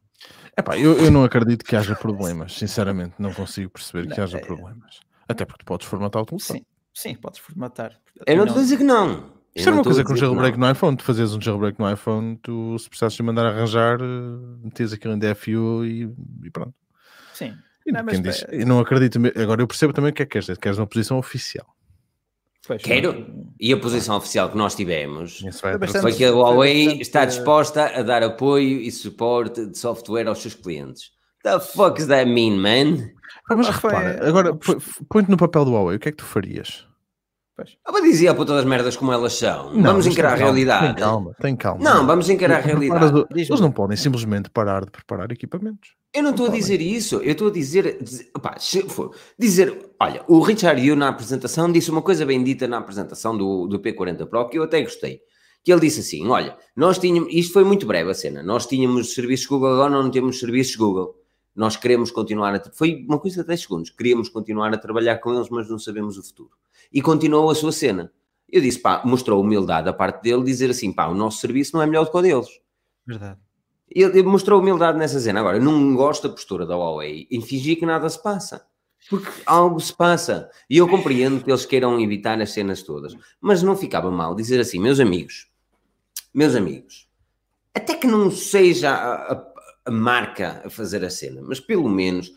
Epá, 0.57 0.77
eu, 0.77 0.97
eu 0.97 1.11
não 1.11 1.23
acredito 1.23 1.65
que 1.65 1.75
haja 1.75 1.95
problemas, 1.95 2.53
sinceramente, 2.57 3.15
não 3.19 3.33
consigo 3.33 3.69
perceber 3.71 4.07
que 4.07 4.17
Não, 4.17 4.23
haja 4.23 4.37
é- 4.37 4.41
problemas. 4.41 4.99
Até 5.27 5.45
porque 5.45 5.63
tu 5.63 5.65
podes 5.65 5.87
formatar 5.87 6.21
o 6.21 6.25
telefone. 6.25 6.59
Sim, 6.59 6.65
sim, 6.93 7.15
podes 7.15 7.39
formatar. 7.39 7.99
Eu 8.27 8.37
não 8.37 8.43
estou 8.45 8.59
a 8.59 8.63
dizer 8.63 8.77
que 8.77 8.83
não. 8.83 9.31
Isto 9.55 9.67
é 9.67 9.71
não 9.71 9.79
uma 9.79 9.83
coisa 9.83 10.03
com 10.03 10.13
um 10.13 10.15
jailbreak 10.15 10.57
não. 10.57 10.67
no 10.67 10.71
iPhone. 10.73 10.95
Tu 10.97 11.03
fazes 11.03 11.33
um 11.33 11.41
jailbreak 11.41 11.77
no 11.79 11.91
iPhone, 11.91 12.37
tu 12.37 12.77
se 12.79 12.87
precisasses 12.87 13.17
de 13.17 13.23
mandar 13.23 13.45
arranjar, 13.47 13.99
eh, 13.99 14.05
metes 14.63 14.93
aquilo 14.93 15.13
em 15.13 15.19
DFU 15.19 15.83
e, 15.85 16.09
e 16.45 16.49
pronto. 16.51 16.73
Sim. 17.33 17.53
E 17.85 17.91
Não, 17.91 18.03
mas 18.03 18.19
espera. 18.19 18.55
eu 18.55 18.65
não 18.65 18.79
acredito. 18.79 19.19
Agora 19.35 19.61
eu 19.61 19.67
percebo 19.67 19.91
também 19.91 20.11
o 20.11 20.13
que 20.13 20.21
é 20.21 20.25
que 20.25 20.31
queres 20.31 20.45
dizer. 20.45 20.57
Queres 20.59 20.77
uma 20.77 20.87
posição 20.87 21.17
oficial. 21.17 21.65
Pois, 22.65 22.81
Quero. 22.81 23.25
E 23.59 23.73
a 23.73 23.77
posição 23.77 24.15
oficial 24.17 24.49
que 24.49 24.55
nós 24.57 24.75
tivemos 24.75 25.39
Foi 25.59 25.77
bastante- 25.77 26.15
que 26.15 26.23
a 26.23 26.31
Huawei 26.31 26.85
bastante- 26.85 27.01
está 27.01 27.25
disposta 27.25 27.85
a 27.87 28.03
dar 28.03 28.21
apoio 28.23 28.79
e 28.79 28.91
suporte 28.91 29.65
de 29.65 29.77
software 29.77 30.27
aos 30.27 30.41
seus 30.41 30.53
clientes. 30.53 31.09
The 31.43 31.59
fuck 31.59 31.97
does 31.97 32.07
that 32.07 32.29
mean, 32.29 32.57
man? 32.57 33.09
Ah, 33.49 33.55
mas 33.55 33.67
Ah, 33.69 33.73
foi- 33.73 33.91
repara, 33.91 34.27
agora 34.29 34.55
põe- 34.55 34.77
põe-te 35.09 35.29
no 35.31 35.37
papel 35.37 35.65
do 35.65 35.71
Huawei. 35.71 35.97
O 35.97 35.99
que 35.99 36.09
é 36.09 36.11
que 36.11 36.17
tu 36.17 36.25
farias? 36.25 36.85
Pois. 37.55 37.75
Eu 37.85 37.91
vou 37.93 38.01
dizer 38.01 38.29
a 38.29 38.33
puta 38.33 38.55
das 38.55 38.63
merdas 38.65 38.95
como 38.95 39.11
elas 39.11 39.33
são. 39.33 39.73
Não, 39.73 39.83
vamos 39.83 40.07
encarar 40.07 40.29
a 40.29 40.31
calma, 40.37 40.45
realidade. 40.45 40.85
Tem 40.87 40.95
calma, 41.03 41.35
tem 41.41 41.55
calma. 41.55 41.83
Não, 41.83 42.07
vamos 42.07 42.29
encarar 42.29 42.57
a 42.57 42.61
realidade. 42.61 43.05
o- 43.19 43.27
Diz-me. 43.29 43.51
Eles 43.51 43.59
não 43.59 43.71
podem 43.71 43.97
simplesmente 43.97 44.49
parar 44.49 44.85
de 44.85 44.91
preparar 44.91 45.31
equipamentos. 45.31 45.95
Eu 46.13 46.23
não 46.23 46.31
estou 46.31 46.47
a 46.47 46.49
dizer 46.49 46.81
isso, 46.81 47.15
eu 47.17 47.31
estou 47.31 47.47
a 47.49 47.51
dizer, 47.51 47.97
dizer, 48.01 48.29
opá, 48.35 48.55
se 48.59 48.81
for, 48.83 49.13
dizer, 49.39 49.91
olha, 49.99 50.23
o 50.27 50.39
Richard 50.41 50.81
Yu 50.81 50.95
na 50.95 51.07
apresentação 51.09 51.71
disse 51.71 51.89
uma 51.91 52.01
coisa 52.01 52.25
bem 52.25 52.43
dita 52.43 52.67
na 52.67 52.79
apresentação 52.79 53.37
do, 53.37 53.65
do 53.67 53.79
P40 53.79 54.25
Pro 54.27 54.49
que 54.49 54.57
eu 54.57 54.63
até 54.63 54.81
gostei. 54.81 55.19
Que 55.63 55.71
ele 55.71 55.81
disse 55.81 55.99
assim: 55.99 56.27
olha, 56.27 56.57
nós 56.75 56.97
tínhamos, 56.97 57.31
isto 57.31 57.53
foi 57.53 57.63
muito 57.63 57.85
breve 57.85 58.09
a 58.09 58.13
cena, 58.15 58.41
nós 58.41 58.65
tínhamos 58.65 59.13
serviços 59.13 59.45
Google, 59.45 59.73
agora 59.73 59.91
não 59.91 60.09
temos 60.09 60.39
serviços 60.39 60.75
Google. 60.75 61.13
Nós 61.55 61.75
queremos 61.75 62.11
continuar 62.11 62.55
a. 62.55 62.61
Foi 62.73 63.05
uma 63.07 63.19
coisa 63.19 63.41
de 63.41 63.47
10 63.47 63.61
segundos. 63.61 63.89
Queríamos 63.89 64.29
continuar 64.29 64.73
a 64.73 64.77
trabalhar 64.77 65.17
com 65.17 65.33
eles, 65.33 65.49
mas 65.49 65.69
não 65.69 65.77
sabemos 65.79 66.17
o 66.17 66.23
futuro. 66.23 66.51
E 66.91 67.01
continuou 67.01 67.49
a 67.49 67.55
sua 67.55 67.71
cena. 67.71 68.11
Eu 68.49 68.61
disse, 68.61 68.79
pá, 68.79 69.01
mostrou 69.05 69.41
humildade 69.41 69.85
da 69.85 69.93
parte 69.93 70.21
dele, 70.21 70.43
dizer 70.43 70.69
assim, 70.69 70.91
pá, 70.91 71.07
o 71.07 71.13
nosso 71.15 71.39
serviço 71.39 71.75
não 71.75 71.81
é 71.81 71.85
melhor 71.85 72.05
do 72.05 72.11
que 72.11 72.17
o 72.17 72.21
deles. 72.21 72.47
Verdade. 73.05 73.39
Ele, 73.93 74.23
mostrou 74.23 74.59
humildade 74.61 74.97
nessa 74.97 75.19
cena. 75.19 75.39
Agora, 75.41 75.59
não 75.59 75.93
gosto 75.95 76.27
da 76.27 76.33
postura 76.33 76.65
da 76.65 76.75
Huawei 76.77 77.27
em 77.29 77.41
fingir 77.41 77.77
que 77.77 77.85
nada 77.85 78.07
se 78.09 78.21
passa. 78.21 78.65
Porque 79.09 79.29
algo 79.45 79.79
se 79.79 79.93
passa. 79.93 80.49
E 80.69 80.77
eu 80.77 80.87
compreendo 80.87 81.43
que 81.43 81.49
eles 81.51 81.65
queiram 81.65 81.99
evitar 81.99 82.39
as 82.41 82.51
cenas 82.51 82.83
todas. 82.83 83.15
Mas 83.41 83.61
não 83.63 83.75
ficava 83.75 84.09
mal 84.11 84.35
dizer 84.35 84.59
assim, 84.61 84.79
meus 84.79 84.99
amigos, 84.99 85.49
meus 86.33 86.55
amigos, 86.55 87.07
até 87.73 87.95
que 87.95 88.07
não 88.07 88.29
seja 88.31 88.91
a, 88.91 89.33
a- 89.33 89.50
a 89.91 89.93
marca 89.93 90.61
a 90.63 90.69
fazer 90.69 91.03
a 91.03 91.09
cena, 91.09 91.41
mas 91.43 91.59
pelo 91.59 91.89
menos 91.89 92.31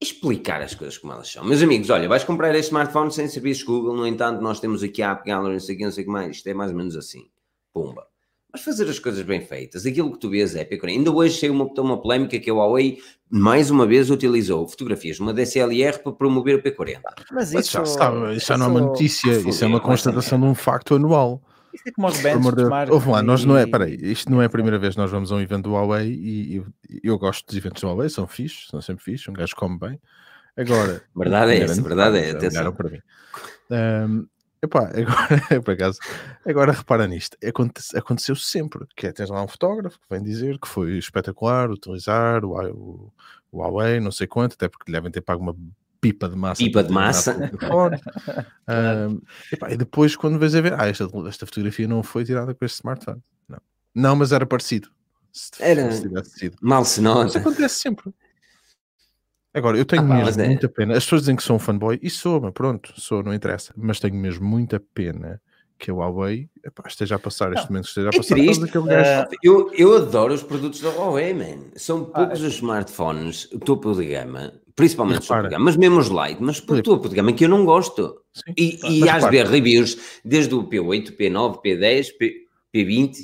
explicar 0.00 0.60
as 0.60 0.74
coisas 0.74 0.98
como 0.98 1.14
elas 1.14 1.28
são. 1.28 1.42
Meus 1.42 1.62
amigos, 1.62 1.88
olha, 1.88 2.06
vais 2.06 2.22
comprar 2.22 2.54
este 2.54 2.68
smartphone 2.68 3.10
sem 3.10 3.26
serviços 3.28 3.64
Google, 3.64 3.96
no 3.96 4.06
entanto, 4.06 4.42
nós 4.42 4.60
temos 4.60 4.82
aqui 4.82 5.02
a 5.02 5.12
App 5.12 5.26
Gallery, 5.26 5.54
não 5.54 5.60
sei 5.60 5.74
o 5.74 5.78
que, 5.78 5.84
não 5.84 5.90
sei 5.90 6.02
o 6.02 6.06
que 6.06 6.12
mais. 6.12 6.36
Isto 6.36 6.48
é 6.48 6.54
mais 6.54 6.70
ou 6.70 6.76
menos 6.76 6.96
assim. 6.96 7.26
Pumba. 7.72 8.06
Mas 8.52 8.62
fazer 8.62 8.88
as 8.88 8.98
coisas 8.98 9.22
bem 9.22 9.40
feitas, 9.40 9.84
aquilo 9.84 10.12
que 10.12 10.18
tu 10.18 10.30
vês 10.30 10.54
é 10.54 10.64
pequeno. 10.64 10.92
Ainda 10.92 11.10
hoje 11.10 11.38
saiu 11.38 11.52
uma, 11.52 11.64
uma 11.64 12.00
polémica 12.00 12.38
que 12.38 12.50
a 12.50 12.54
Huawei 12.54 12.98
mais 13.28 13.70
uma 13.70 13.86
vez 13.86 14.10
utilizou 14.10 14.68
fotografias 14.68 15.18
numa 15.18 15.32
DSLR 15.32 15.98
para 15.98 16.12
promover 16.12 16.56
o 16.56 16.62
P40. 16.62 17.00
Mas 17.32 17.52
Mas 17.52 17.52
isso 17.52 17.72
já 17.72 17.84
sabe, 17.84 18.36
isso 18.36 18.46
já 18.46 18.56
não 18.56 18.66
é 18.66 18.68
uma 18.68 18.80
notícia, 18.80 19.30
isso 19.30 19.64
é 19.64 19.66
uma 19.66 19.78
vai 19.78 19.88
constatação 19.88 20.38
de 20.38 20.46
um 20.46 20.54
facto 20.54 20.94
anual. 20.94 21.42
Isso 21.76 21.88
é 21.88 21.92
como 21.92 22.08
os 22.08 22.20
bands 22.20 22.54
de 22.54 22.92
Houve 22.92 23.10
lá, 23.10 23.22
nós 23.22 23.44
não 23.44 23.56
é, 23.56 23.62
e- 23.62 23.70
peraí, 23.70 23.94
isto 24.00 24.30
não 24.30 24.42
é 24.42 24.46
a 24.46 24.50
primeira 24.50 24.78
vez 24.78 24.94
que 24.94 25.00
nós 25.00 25.10
vamos 25.10 25.30
a 25.30 25.36
um 25.36 25.40
evento 25.40 25.64
do 25.64 25.72
Huawei 25.72 26.08
e, 26.12 26.56
e- 26.58 27.00
eu 27.04 27.18
gosto 27.18 27.46
dos 27.46 27.56
eventos 27.56 27.80
do 27.82 27.88
Huawei, 27.88 28.08
são 28.08 28.26
fixos, 28.26 28.68
são 28.68 28.80
sempre 28.80 29.04
fixos, 29.04 29.28
um 29.28 29.32
gajo 29.32 29.54
come 29.54 29.78
bem. 29.78 30.00
Agora, 30.56 31.02
Verdade 31.14 31.52
é 31.52 31.60
essa, 31.62 31.82
verdade 31.82 32.18
é, 32.18 32.30
atenção. 32.30 32.72
para 32.72 32.88
mim. 32.90 32.98
Ahm, 33.70 34.24
epá, 34.62 34.88
agora, 34.88 35.60
por 35.62 35.72
acaso, 35.74 35.98
agora 36.46 36.72
repara 36.72 37.06
nisto, 37.06 37.36
aconte- 37.46 37.96
aconteceu 37.96 38.34
sempre, 38.34 38.86
que 38.96 39.06
é, 39.06 39.12
tens 39.12 39.28
lá 39.28 39.42
um 39.42 39.48
fotógrafo 39.48 39.98
que 40.00 40.06
vem 40.08 40.22
dizer 40.22 40.58
que 40.58 40.66
foi 40.68 40.96
espetacular 40.96 41.70
utilizar 41.70 42.44
o, 42.44 42.52
o- 42.72 43.12
o 43.52 43.58
Huawei, 43.60 44.00
não 44.00 44.10
sei 44.10 44.26
quanto, 44.26 44.54
até 44.54 44.68
porque 44.68 44.90
lhe 44.90 44.96
devem 44.96 45.10
ter 45.10 45.20
pago 45.20 45.42
uma 45.42 45.54
pipa 46.12 46.28
de 46.28 46.36
massa. 46.36 46.62
Pipa 46.62 46.82
de 46.82 46.92
massa. 46.92 47.36
Ahm, 48.66 49.20
epá, 49.52 49.70
e 49.70 49.76
depois 49.76 50.16
quando 50.16 50.38
vês 50.38 50.54
a 50.54 50.60
ver, 50.60 50.74
ah, 50.78 50.86
esta, 50.88 51.08
esta 51.28 51.46
fotografia 51.46 51.86
não 51.86 52.02
foi 52.02 52.24
tirada 52.24 52.54
com 52.54 52.64
este 52.64 52.76
smartphone. 52.76 53.22
Não, 53.48 53.58
não 53.94 54.16
mas 54.16 54.32
era 54.32 54.46
parecido. 54.46 54.88
Se, 55.32 55.50
Era. 55.60 55.90
se 55.92 56.02
tivesse 56.02 56.30
sido. 56.38 56.56
Mal 56.60 56.84
se 56.84 57.00
Isso 57.00 57.38
acontece 57.38 57.80
sempre. 57.80 58.12
Agora, 59.52 59.78
eu 59.78 59.84
tenho 59.84 60.02
Ah 60.02 60.24
mesmo 60.24 60.42
é. 60.42 60.46
muita 60.46 60.68
pena. 60.68 60.96
As 60.96 61.04
pessoas 61.04 61.22
dizem 61.22 61.36
que 61.36 61.42
sou 61.42 61.56
um 61.56 61.58
fanboy 61.58 61.98
e 62.02 62.10
sou, 62.10 62.40
mas 62.40 62.52
pronto, 62.52 62.92
sou, 63.00 63.22
não 63.22 63.32
interessa. 63.32 63.72
Mas 63.76 63.98
tenho 63.98 64.14
mesmo 64.14 64.46
muita 64.46 64.78
pena 64.92 65.40
que 65.78 65.90
a 65.90 65.94
Huawei 65.94 66.48
epá, 66.64 66.84
esteja 66.86 67.16
a 67.16 67.18
passar 67.18 67.52
este 67.52 67.68
momento, 67.68 67.86
esteja 67.88 68.08
a 68.08 68.14
É 68.14 68.16
passar 68.16 68.34
triste. 68.34 68.64
Ah, 68.90 69.28
Eu, 69.42 69.70
eu 69.74 69.96
adoro 69.96 70.34
os 70.34 70.42
produtos 70.42 70.80
da 70.80 70.90
Huawei, 70.90 71.32
man. 71.34 71.70
São 71.76 72.10
Ah, 72.12 72.20
poucos 72.20 72.42
os 72.42 72.54
smartphones, 72.54 73.44
o 73.52 73.58
topo 73.58 73.94
de 73.94 74.06
gama, 74.06 74.52
principalmente 74.76 75.22
os 75.22 75.28
gama, 75.28 75.58
mas 75.58 75.76
mesmo 75.76 75.98
os 75.98 76.10
light, 76.10 76.38
mas 76.40 76.60
por 76.60 76.80
de 76.80 77.14
gama 77.14 77.32
que 77.32 77.44
eu 77.44 77.48
não 77.48 77.64
gosto. 77.64 78.22
Sim. 78.32 78.52
E, 78.56 78.78
e 78.84 79.00
mas 79.00 79.08
às 79.08 79.14
repara. 79.24 79.30
ver 79.30 79.46
reviews 79.46 79.96
desde 80.24 80.54
o 80.54 80.62
P8, 80.62 81.16
P9, 81.16 81.62
P10, 81.62 82.16
P, 82.18 82.46
P20, 82.74 83.16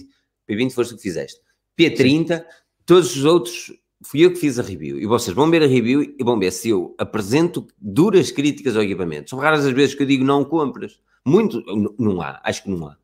P20 0.48 0.72
foste 0.72 0.94
o 0.94 0.96
que 0.96 1.02
fizeste, 1.02 1.40
P30, 1.78 2.44
todos 2.86 3.14
os 3.14 3.24
outros 3.24 3.70
fui 4.04 4.20
eu 4.24 4.32
que 4.32 4.38
fiz 4.38 4.58
a 4.58 4.62
review. 4.62 4.98
E 4.98 5.06
vocês 5.06 5.34
vão 5.34 5.50
ver 5.50 5.62
a 5.62 5.66
review 5.66 6.02
e 6.02 6.24
vão 6.24 6.38
ver 6.38 6.50
se 6.50 6.70
eu 6.70 6.94
apresento 6.98 7.66
duras 7.78 8.30
críticas 8.30 8.76
ao 8.76 8.82
equipamento. 8.82 9.30
São 9.30 9.38
raras 9.38 9.64
as 9.64 9.72
vezes 9.72 9.94
que 9.94 10.02
eu 10.02 10.06
digo 10.06 10.24
não 10.24 10.44
compras. 10.44 11.00
Muito, 11.24 11.62
não 11.98 12.20
há, 12.20 12.40
acho 12.42 12.64
que 12.64 12.70
não 12.70 12.88
há. 12.88 12.96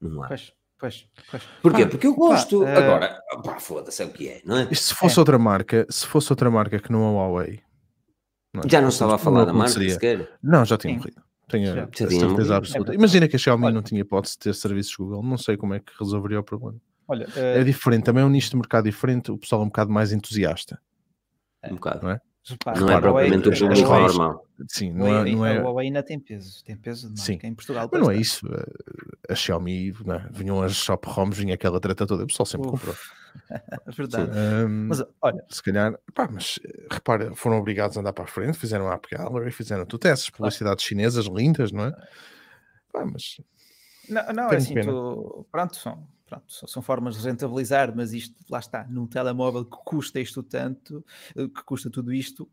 Não 0.00 0.22
há. 0.22 0.28
Pois, 0.28 0.52
pois, 0.78 1.06
pois. 1.30 1.42
Porquê? 1.62 1.84
Pá, 1.84 1.90
Porque 1.90 2.06
eu 2.06 2.14
gosto. 2.14 2.64
eh, 2.64 2.76
Agora, 2.76 3.20
pá, 3.44 3.58
foda-se, 3.60 4.02
é 4.02 4.06
o 4.06 4.10
que 4.12 4.28
é, 4.28 4.40
não 4.44 4.56
é? 4.58 4.68
Isto 4.70 4.86
se 4.86 4.94
fosse 4.94 5.18
outra 5.18 5.38
marca, 5.38 5.86
se 5.90 6.06
fosse 6.06 6.32
outra 6.32 6.50
marca 6.50 6.78
que 6.78 6.90
não 6.92 7.06
a 7.06 7.10
Huawei. 7.12 7.60
não 8.54 8.62
é? 8.64 8.68
Já 8.68 8.80
não 8.80 8.88
estava 8.88 9.14
a 9.14 9.18
falar 9.18 9.44
da 9.44 9.52
marca 9.52 9.72
sequer. 9.78 10.38
Não, 10.42 10.64
já 10.64 10.76
tinha 10.78 10.92
Sim. 10.94 10.98
morrido. 10.98 11.22
Tenho 11.48 11.66
Já. 11.66 11.72
a 11.72 11.76
Já 11.76 11.86
tinha 11.86 12.08
certeza 12.10 12.28
morrido. 12.28 12.54
absoluta. 12.54 12.92
É, 12.92 12.94
Imagina 12.96 13.28
que 13.28 13.36
a 13.36 13.38
Xiaomi 13.38 13.66
olha. 13.66 13.74
não 13.74 13.82
tinha 13.82 14.00
hipótese 14.00 14.34
de 14.34 14.38
ter 14.40 14.54
serviços 14.54 14.96
Google. 14.96 15.22
Não 15.22 15.38
sei 15.38 15.56
como 15.56 15.74
é 15.74 15.78
que 15.80 15.92
resolveria 15.98 16.40
o 16.40 16.42
problema. 16.42 16.80
Olha, 17.06 17.24
É 17.36 17.60
eh, 17.60 17.64
diferente, 17.64 18.02
também 18.04 18.22
é 18.24 18.26
um 18.26 18.30
nicho 18.30 18.50
de 18.50 18.56
mercado 18.56 18.82
diferente. 18.84 19.30
O 19.30 19.38
pessoal 19.38 19.62
é 19.62 19.64
um 19.64 19.68
bocado 19.68 19.92
mais 19.92 20.12
entusiasta. 20.12 20.80
um 21.70 21.76
bocado. 21.76 22.02
não 22.02 22.10
é? 22.10 22.20
Repara, 22.48 22.78
Não 22.80 22.88
é 22.90 23.00
propriamente 23.00 23.48
o 23.48 23.52
as 23.52 23.58
público 23.58 23.88
Huawei- 23.88 24.06
normal. 24.06 24.46
Sim, 24.68 24.92
não 24.92 25.06
é, 25.08 25.30
não 25.30 25.44
é, 25.46 25.58
A 25.58 25.62
Huawei 25.62 25.86
ainda 25.88 26.02
tem 26.02 26.18
peso, 26.18 26.62
tem 26.64 26.76
peso 26.76 27.12
de 27.12 27.20
Sim. 27.20 27.32
marca 27.32 27.46
em 27.48 27.54
Portugal. 27.54 27.88
mas 27.92 28.00
não 28.00 28.10
é 28.10 28.16
isso. 28.16 28.46
A, 29.28 29.32
a 29.32 29.34
Xiaomi, 29.34 29.88
é? 29.90 29.92
vinham 30.30 30.62
as 30.62 30.74
shop 30.74 31.08
ROMs, 31.08 31.36
vinha 31.36 31.54
aquela 31.54 31.80
treta 31.80 32.06
toda, 32.06 32.22
o 32.22 32.26
pessoal 32.26 32.46
sempre 32.46 32.68
Uf, 32.68 32.78
comprou. 32.78 32.96
É 33.50 33.90
verdade. 33.90 34.30
Ahm, 34.30 34.86
Mas 34.88 35.02
olha, 35.20 35.44
se 35.50 35.62
calhar, 35.62 35.98
pá, 36.14 36.28
mas 36.32 36.58
eh, 36.64 36.86
repara, 36.90 37.34
foram 37.34 37.58
obrigados 37.58 37.96
a 37.96 38.00
andar 38.00 38.12
para 38.12 38.24
a 38.24 38.28
frente, 38.28 38.56
fizeram 38.56 38.88
a 38.88 38.94
App 38.94 39.08
Gallery, 39.10 39.50
fizeram 39.50 39.84
tudo 39.84 40.06
essas 40.06 40.30
publicidades 40.30 40.84
chinesas 40.84 41.26
lindas, 41.26 41.72
não 41.72 41.84
é? 41.86 41.92
Pá, 42.92 43.04
mas 43.04 43.40
não, 44.08 44.32
não 44.32 44.50
é 44.50 44.56
assim, 44.56 44.74
tu, 44.80 45.46
pronto, 45.50 45.76
são, 45.76 46.06
pronto, 46.26 46.52
são, 46.52 46.68
são 46.68 46.82
formas 46.82 47.16
de 47.16 47.26
rentabilizar, 47.26 47.94
mas 47.94 48.12
isto, 48.12 48.34
lá 48.50 48.58
está, 48.58 48.84
num 48.88 49.06
telemóvel 49.06 49.64
que 49.64 49.76
custa 49.84 50.20
isto 50.20 50.42
tanto, 50.42 51.04
eh, 51.36 51.48
que 51.48 51.62
custa 51.64 51.88
tudo 51.88 52.12
isto. 52.12 52.50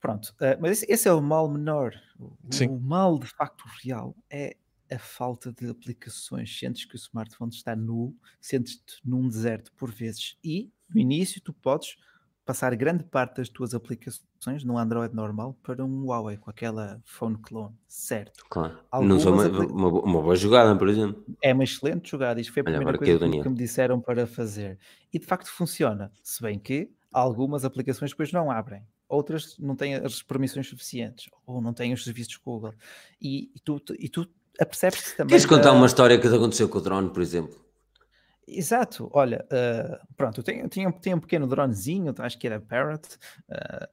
Pronto, 0.00 0.34
eh, 0.40 0.56
mas 0.60 0.72
esse, 0.72 0.92
esse 0.92 1.08
é 1.08 1.12
o 1.12 1.22
mal 1.22 1.48
menor. 1.48 1.94
O, 2.18 2.36
Sim. 2.50 2.68
o 2.68 2.78
mal 2.78 3.18
de 3.18 3.26
facto 3.26 3.64
real 3.82 4.14
é 4.30 4.56
a 4.90 4.98
falta 4.98 5.52
de 5.52 5.68
aplicações. 5.68 6.58
Sentes 6.58 6.84
que 6.84 6.94
o 6.94 6.96
smartphone 6.96 7.52
está 7.52 7.74
nu, 7.74 8.14
sentes-te 8.40 9.00
num 9.04 9.26
deserto 9.26 9.72
por 9.72 9.90
vezes. 9.90 10.36
E 10.44 10.70
no 10.92 11.00
início 11.00 11.40
tu 11.40 11.52
podes 11.52 11.96
passar 12.44 12.74
grande 12.74 13.04
parte 13.04 13.36
das 13.36 13.48
tuas 13.48 13.72
aplicações 13.74 14.64
no 14.64 14.76
Android 14.76 15.14
normal 15.14 15.56
para 15.62 15.84
um 15.84 16.06
Huawei 16.06 16.36
com 16.36 16.50
aquela 16.50 17.00
phone 17.04 17.36
clone, 17.38 17.74
certo? 17.86 18.44
Claro. 18.50 18.78
Algumas 18.90 19.14
Não 19.14 19.20
sou 19.22 19.32
uma, 19.32 19.66
uma, 19.66 19.88
uma 20.02 20.22
boa 20.22 20.34
jogada, 20.36 20.76
por 20.76 20.88
exemplo. 20.88 21.24
É 21.42 21.54
uma 21.54 21.64
excelente 21.64 22.10
jogada. 22.10 22.40
Isto 22.40 22.52
foi 22.52 22.60
a 22.62 22.64
Olha, 22.64 22.76
primeira 22.78 22.98
agora 22.98 23.18
coisa 23.18 23.32
que, 23.32 23.42
que 23.42 23.48
me 23.48 23.54
disseram 23.56 24.00
para 24.00 24.26
fazer. 24.26 24.78
E 25.12 25.18
de 25.18 25.26
facto 25.26 25.48
funciona. 25.48 26.10
Se 26.22 26.42
bem 26.42 26.58
que 26.58 26.90
algumas 27.12 27.64
aplicações 27.64 28.10
depois 28.10 28.32
não 28.32 28.50
abrem. 28.50 28.82
Outras 29.08 29.56
não 29.58 29.76
têm 29.76 29.94
as 29.94 30.22
permissões 30.22 30.68
suficientes. 30.68 31.28
Ou 31.46 31.60
não 31.60 31.72
têm 31.72 31.92
os 31.92 32.02
serviços 32.02 32.36
Google. 32.36 32.74
E, 33.20 33.50
e 33.54 33.60
tu, 33.62 33.80
e 33.98 34.08
tu 34.08 34.26
apercebes-te 34.58 35.16
também. 35.16 35.28
Queres 35.28 35.46
contar 35.46 35.64
da- 35.64 35.72
uma 35.74 35.86
história 35.86 36.18
que 36.18 36.28
te 36.28 36.34
aconteceu 36.34 36.68
com 36.68 36.78
o 36.78 36.80
drone, 36.80 37.10
por 37.10 37.22
exemplo? 37.22 37.61
Exato, 38.46 39.08
olha, 39.12 39.46
ah, 39.52 40.04
pronto, 40.16 40.40
eu 40.40 40.44
tenho, 40.44 40.68
tinha, 40.68 40.90
tinha 40.92 41.16
um 41.16 41.20
pequeno 41.20 41.46
dronezinho, 41.46 42.12
acho 42.18 42.38
que 42.38 42.46
era 42.46 42.60
Parrot, 42.60 43.16
ah, 43.48 43.88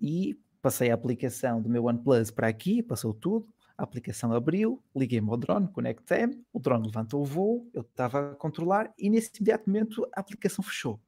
e 0.00 0.38
passei 0.62 0.90
a 0.90 0.94
aplicação 0.94 1.60
do 1.60 1.68
meu 1.68 1.84
OnePlus 1.84 2.30
para 2.30 2.48
aqui, 2.48 2.82
passou 2.82 3.12
tudo, 3.12 3.48
a 3.76 3.82
aplicação 3.84 4.32
abriu, 4.32 4.82
liguei-me 4.96 5.28
ao 5.30 5.36
drone, 5.36 5.68
conectei-me, 5.68 6.42
o 6.52 6.58
drone 6.60 6.86
levantou 6.86 7.22
o 7.22 7.24
voo, 7.24 7.68
eu 7.74 7.82
estava 7.82 8.32
a 8.32 8.34
controlar 8.36 8.92
e 8.98 9.10
nesse 9.10 9.30
imediato 9.36 9.68
momento 9.68 10.06
a 10.14 10.20
aplicação 10.20 10.64
fechou. 10.64 11.00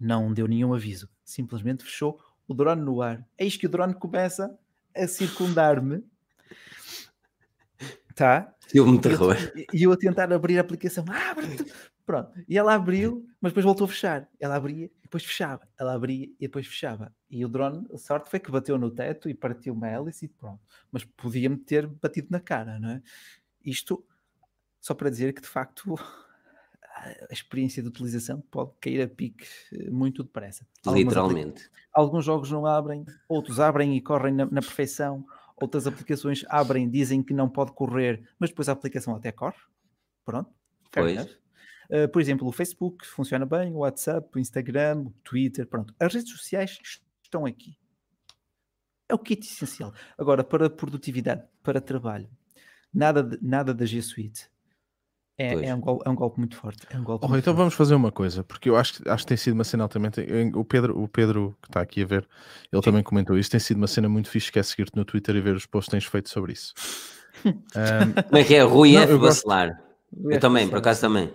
Não 0.00 0.32
deu 0.34 0.46
nenhum 0.48 0.74
aviso, 0.74 1.08
simplesmente 1.24 1.84
fechou 1.84 2.20
o 2.48 2.54
drone 2.54 2.82
no 2.82 3.02
ar. 3.02 3.26
Eis 3.38 3.56
que 3.56 3.66
o 3.66 3.70
drone 3.70 3.94
começa 3.94 4.58
a 4.96 5.06
circundar-me, 5.08 6.04
tá? 8.14 8.54
Filme 8.68 8.98
de 8.98 9.08
E 9.08 9.12
eu- 9.12 9.18
terror. 9.18 9.36
E 9.72 9.82
eu 9.84 9.92
a 9.92 9.96
tentar 9.96 10.32
abrir 10.32 10.58
a 10.58 10.60
aplicação, 10.60 11.04
abre 11.08 11.46
Pronto, 12.04 12.32
e 12.48 12.58
ela 12.58 12.74
abriu, 12.74 13.24
mas 13.40 13.52
depois 13.52 13.64
voltou 13.64 13.84
a 13.84 13.88
fechar. 13.88 14.28
Ela 14.40 14.56
abria 14.56 14.86
e 14.86 15.02
depois 15.02 15.24
fechava. 15.24 15.68
Ela 15.78 15.94
abria 15.94 16.26
e 16.26 16.46
depois 16.46 16.66
fechava. 16.66 17.14
E 17.30 17.44
o 17.44 17.48
drone, 17.48 17.86
a 17.92 17.98
sorte 17.98 18.28
foi 18.28 18.40
que 18.40 18.50
bateu 18.50 18.76
no 18.76 18.90
teto 18.90 19.28
e 19.28 19.34
partiu 19.34 19.72
uma 19.72 19.88
hélice 19.88 20.24
e 20.24 20.28
pronto. 20.28 20.60
Mas 20.90 21.04
podia-me 21.04 21.56
ter 21.56 21.86
batido 21.86 22.28
na 22.30 22.40
cara, 22.40 22.78
não 22.78 22.90
é? 22.90 23.02
Isto 23.64 24.04
só 24.80 24.94
para 24.94 25.10
dizer 25.10 25.32
que 25.32 25.40
de 25.40 25.46
facto 25.46 25.94
a 27.30 27.32
experiência 27.32 27.82
de 27.82 27.88
utilização 27.88 28.40
pode 28.50 28.72
cair 28.80 29.02
a 29.02 29.08
pique 29.08 29.46
eh, 29.72 29.90
muito 29.90 30.24
depressa. 30.24 30.66
Literalmente. 30.86 31.70
alguns 31.92 32.24
jogos 32.24 32.50
não 32.50 32.66
abrem, 32.66 33.04
outros 33.28 33.60
abrem 33.60 33.96
e 33.96 34.00
correm 34.00 34.34
na, 34.34 34.46
na 34.46 34.60
perfeição, 34.60 35.24
outras 35.56 35.86
aplicações 35.86 36.44
abrem, 36.48 36.90
dizem 36.90 37.22
que 37.22 37.32
não 37.32 37.48
pode 37.48 37.72
correr, 37.72 38.28
mas 38.38 38.50
depois 38.50 38.68
a 38.68 38.72
aplicação 38.72 39.14
até 39.14 39.30
corre. 39.30 39.56
Pronto. 40.24 40.50
Pois. 40.90 41.41
Uh, 41.92 42.08
por 42.08 42.22
exemplo, 42.22 42.48
o 42.48 42.52
Facebook 42.52 43.06
funciona 43.06 43.44
bem, 43.44 43.72
o 43.74 43.78
WhatsApp, 43.80 44.26
o 44.34 44.38
Instagram, 44.38 45.00
o 45.08 45.10
Twitter, 45.22 45.66
pronto. 45.66 45.94
As 46.00 46.14
redes 46.14 46.30
sociais 46.32 46.78
estão 47.22 47.44
aqui. 47.44 47.76
É 49.08 49.14
o 49.14 49.18
kit 49.18 49.46
essencial. 49.46 49.92
Agora, 50.16 50.42
para 50.42 50.70
produtividade, 50.70 51.42
para 51.62 51.82
trabalho, 51.82 52.30
nada, 52.94 53.22
de- 53.22 53.38
nada 53.42 53.74
da 53.74 53.84
G 53.84 54.00
Suite. 54.00 54.50
É, 55.36 55.52
é 55.66 55.74
um 55.74 55.80
golpe, 55.80 56.02
é 56.06 56.10
um 56.10 56.14
golpe 56.14 56.38
muito 56.38 56.56
forte. 56.56 56.86
É 56.90 56.96
um 56.98 57.04
golpe 57.04 57.24
Oh, 57.24 57.28
muito 57.28 57.42
então 57.42 57.52
forte. 57.52 57.58
vamos 57.58 57.74
fazer 57.74 57.94
uma 57.94 58.12
coisa, 58.12 58.42
porque 58.44 58.70
eu 58.70 58.76
acho, 58.76 59.02
que- 59.02 59.08
acho 59.08 59.24
que 59.24 59.28
tem 59.28 59.36
sido 59.36 59.54
uma 59.54 59.64
cena 59.64 59.82
altamente. 59.82 60.20
O 60.54 60.64
Pedro, 60.64 60.98
o 60.98 61.06
Pedro 61.08 61.56
que 61.60 61.68
está 61.68 61.80
aqui 61.82 62.02
a 62.02 62.06
ver, 62.06 62.26
ele 62.72 62.82
também 62.82 63.02
comentou 63.02 63.36
isso. 63.36 63.50
Tem 63.50 63.60
sido 63.60 63.76
uma 63.78 63.86
cena 63.86 64.08
muito 64.08 64.30
fixe 64.30 64.50
que 64.52 64.58
é 64.58 64.62
seguir-te 64.62 64.96
no 64.96 65.04
Twitter 65.04 65.34
e 65.36 65.40
ver 65.40 65.54
os 65.56 65.66
posts 65.66 65.88
que 65.88 65.90
tens 65.92 66.04
feito 66.06 66.30
sobre 66.30 66.52
isso. 66.52 66.72
Ahm, 67.74 68.12
Como 68.28 68.36
é 68.38 68.44
que 68.44 68.54
é? 68.54 68.62
Rui 68.62 68.92
Não, 68.92 69.02
F. 69.02 69.12
eu 69.12 69.18
gosto- 69.18 69.46
Bacelar. 69.46 69.82
Eu 70.24 70.38
também, 70.40 70.68
por 70.68 70.74
Bacelar. 70.74 70.78
acaso 70.80 71.00
também. 71.00 71.34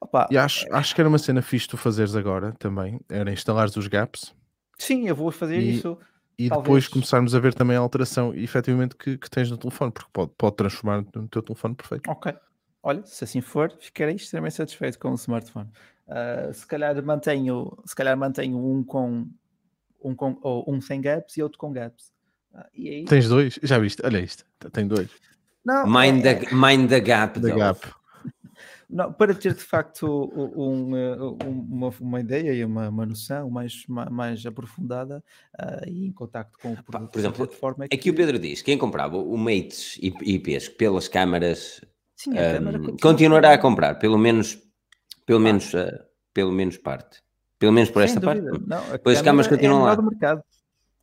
Opa, 0.00 0.28
e 0.30 0.36
acho, 0.36 0.66
acho 0.72 0.94
que 0.94 1.00
era 1.00 1.08
uma 1.08 1.18
cena 1.18 1.40
fixe 1.42 1.66
tu 1.68 1.76
fazeres 1.76 2.14
agora 2.14 2.52
também, 2.58 3.00
era 3.08 3.32
instalares 3.32 3.76
os 3.76 3.86
gaps 3.88 4.34
sim, 4.78 5.08
eu 5.08 5.16
vou 5.16 5.30
fazer 5.30 5.58
E- 5.58 5.76
isso. 5.78 5.98
e 6.38 6.48
Talvez. 6.50 6.64
depois 6.64 6.88
começarmos 6.88 7.34
a 7.34 7.38
ver 7.40 7.54
também 7.54 7.76
a 7.76 7.80
alteração 7.80 8.34
efetivamente 8.34 8.94
que, 8.94 9.16
que 9.16 9.30
tens 9.30 9.50
no 9.50 9.56
telefone, 9.56 9.90
porque 9.90 10.10
pode, 10.12 10.32
pode 10.36 10.56
transformar 10.56 11.02
no 11.14 11.26
teu 11.28 11.42
telefone 11.42 11.74
perfeito. 11.74 12.10
Ok. 12.10 12.34
Olha, 12.82 13.04
se 13.06 13.24
assim 13.24 13.40
for, 13.40 13.72
ficarei 13.80 14.14
extremamente 14.16 14.54
satisfeito 14.56 14.98
com 14.98 15.10
o 15.10 15.14
smartphone. 15.14 15.70
Ah, 16.06 16.50
se 16.52 16.66
calhar 16.66 17.02
mantenho, 17.02 17.76
se 17.86 17.94
calhar 17.96 18.16
mantenho 18.18 18.58
um 18.58 18.84
com 18.84 19.26
um 20.04 20.14
com 20.14 20.38
ou 20.42 20.64
um 20.72 20.78
sem 20.80 21.00
gaps 21.00 21.36
e 21.38 21.42
outro 21.42 21.58
com 21.58 21.72
gaps. 21.72 22.12
Ah, 22.54 22.68
e 22.74 22.90
aí? 22.90 23.04
Tens 23.06 23.28
dois, 23.28 23.58
já 23.62 23.78
viste? 23.78 24.02
Olha 24.04 24.18
isto, 24.20 24.44
tem 24.72 24.86
dois 24.86 25.10
Não, 25.64 25.86
Mind 25.86 26.24
é- 26.24 26.34
the, 26.34 26.54
mind 26.54 26.88
the 26.90 27.00
gap. 27.00 27.40
Dolph. 27.40 27.56
Gap. 27.80 27.94
Não, 28.88 29.12
para 29.12 29.34
ter 29.34 29.52
de 29.54 29.62
facto 29.62 30.06
um, 30.56 30.96
eh, 30.96 31.16
um- 31.44 31.66
uma, 31.70 31.90
uma 32.00 32.20
ideia 32.20 32.52
e 32.52 32.64
uma, 32.64 32.88
uma 32.88 33.04
noção 33.06 33.50
mais, 33.50 33.84
ma- 33.88 34.08
mais 34.10 34.44
aprofundada 34.46 35.22
ah, 35.58 35.82
e 35.86 36.06
em 36.06 36.12
contacto 36.12 36.58
com 36.58 36.72
o 36.72 36.82
produto 36.82 37.10
por 37.10 37.18
exemplo, 37.18 37.38
da 37.38 37.46
plataforma 37.46 37.84
Aqui 37.92 38.10
o 38.10 38.14
Pedro 38.14 38.38
diz: 38.38 38.62
quem 38.62 38.78
comprava 38.78 39.16
o 39.16 39.36
Mates 39.36 39.98
e 40.00 40.12
IPs 40.34 40.68
pelas 40.68 41.08
câmaras 41.08 41.84
Sim, 42.14 42.36
a 42.38 42.40
ahm, 42.40 42.52
câmara 42.54 42.78
continua- 42.78 42.98
continuará 43.00 43.52
a 43.54 43.58
comprar, 43.58 43.94
pelo 43.96 44.16
menos, 44.18 44.58
pelo 45.26 45.40
menos, 45.40 45.74
ah, 45.74 46.04
pelo 46.32 46.52
menos 46.52 46.76
parte. 46.78 47.22
Pelo 47.58 47.72
menos 47.72 47.90
por 47.90 48.02
Sem 48.02 48.08
esta 48.10 48.20
parte. 48.20 48.42
dúvida. 48.42 48.64
Não, 48.66 48.76
a 48.94 48.98
Pois 48.98 49.16
as 49.18 49.22
câmaras 49.22 49.22
câmara 49.24 49.42
é 49.42 49.46
a 49.46 49.50
continuam 49.56 49.80
melhor 49.96 50.36
lá. 50.36 50.42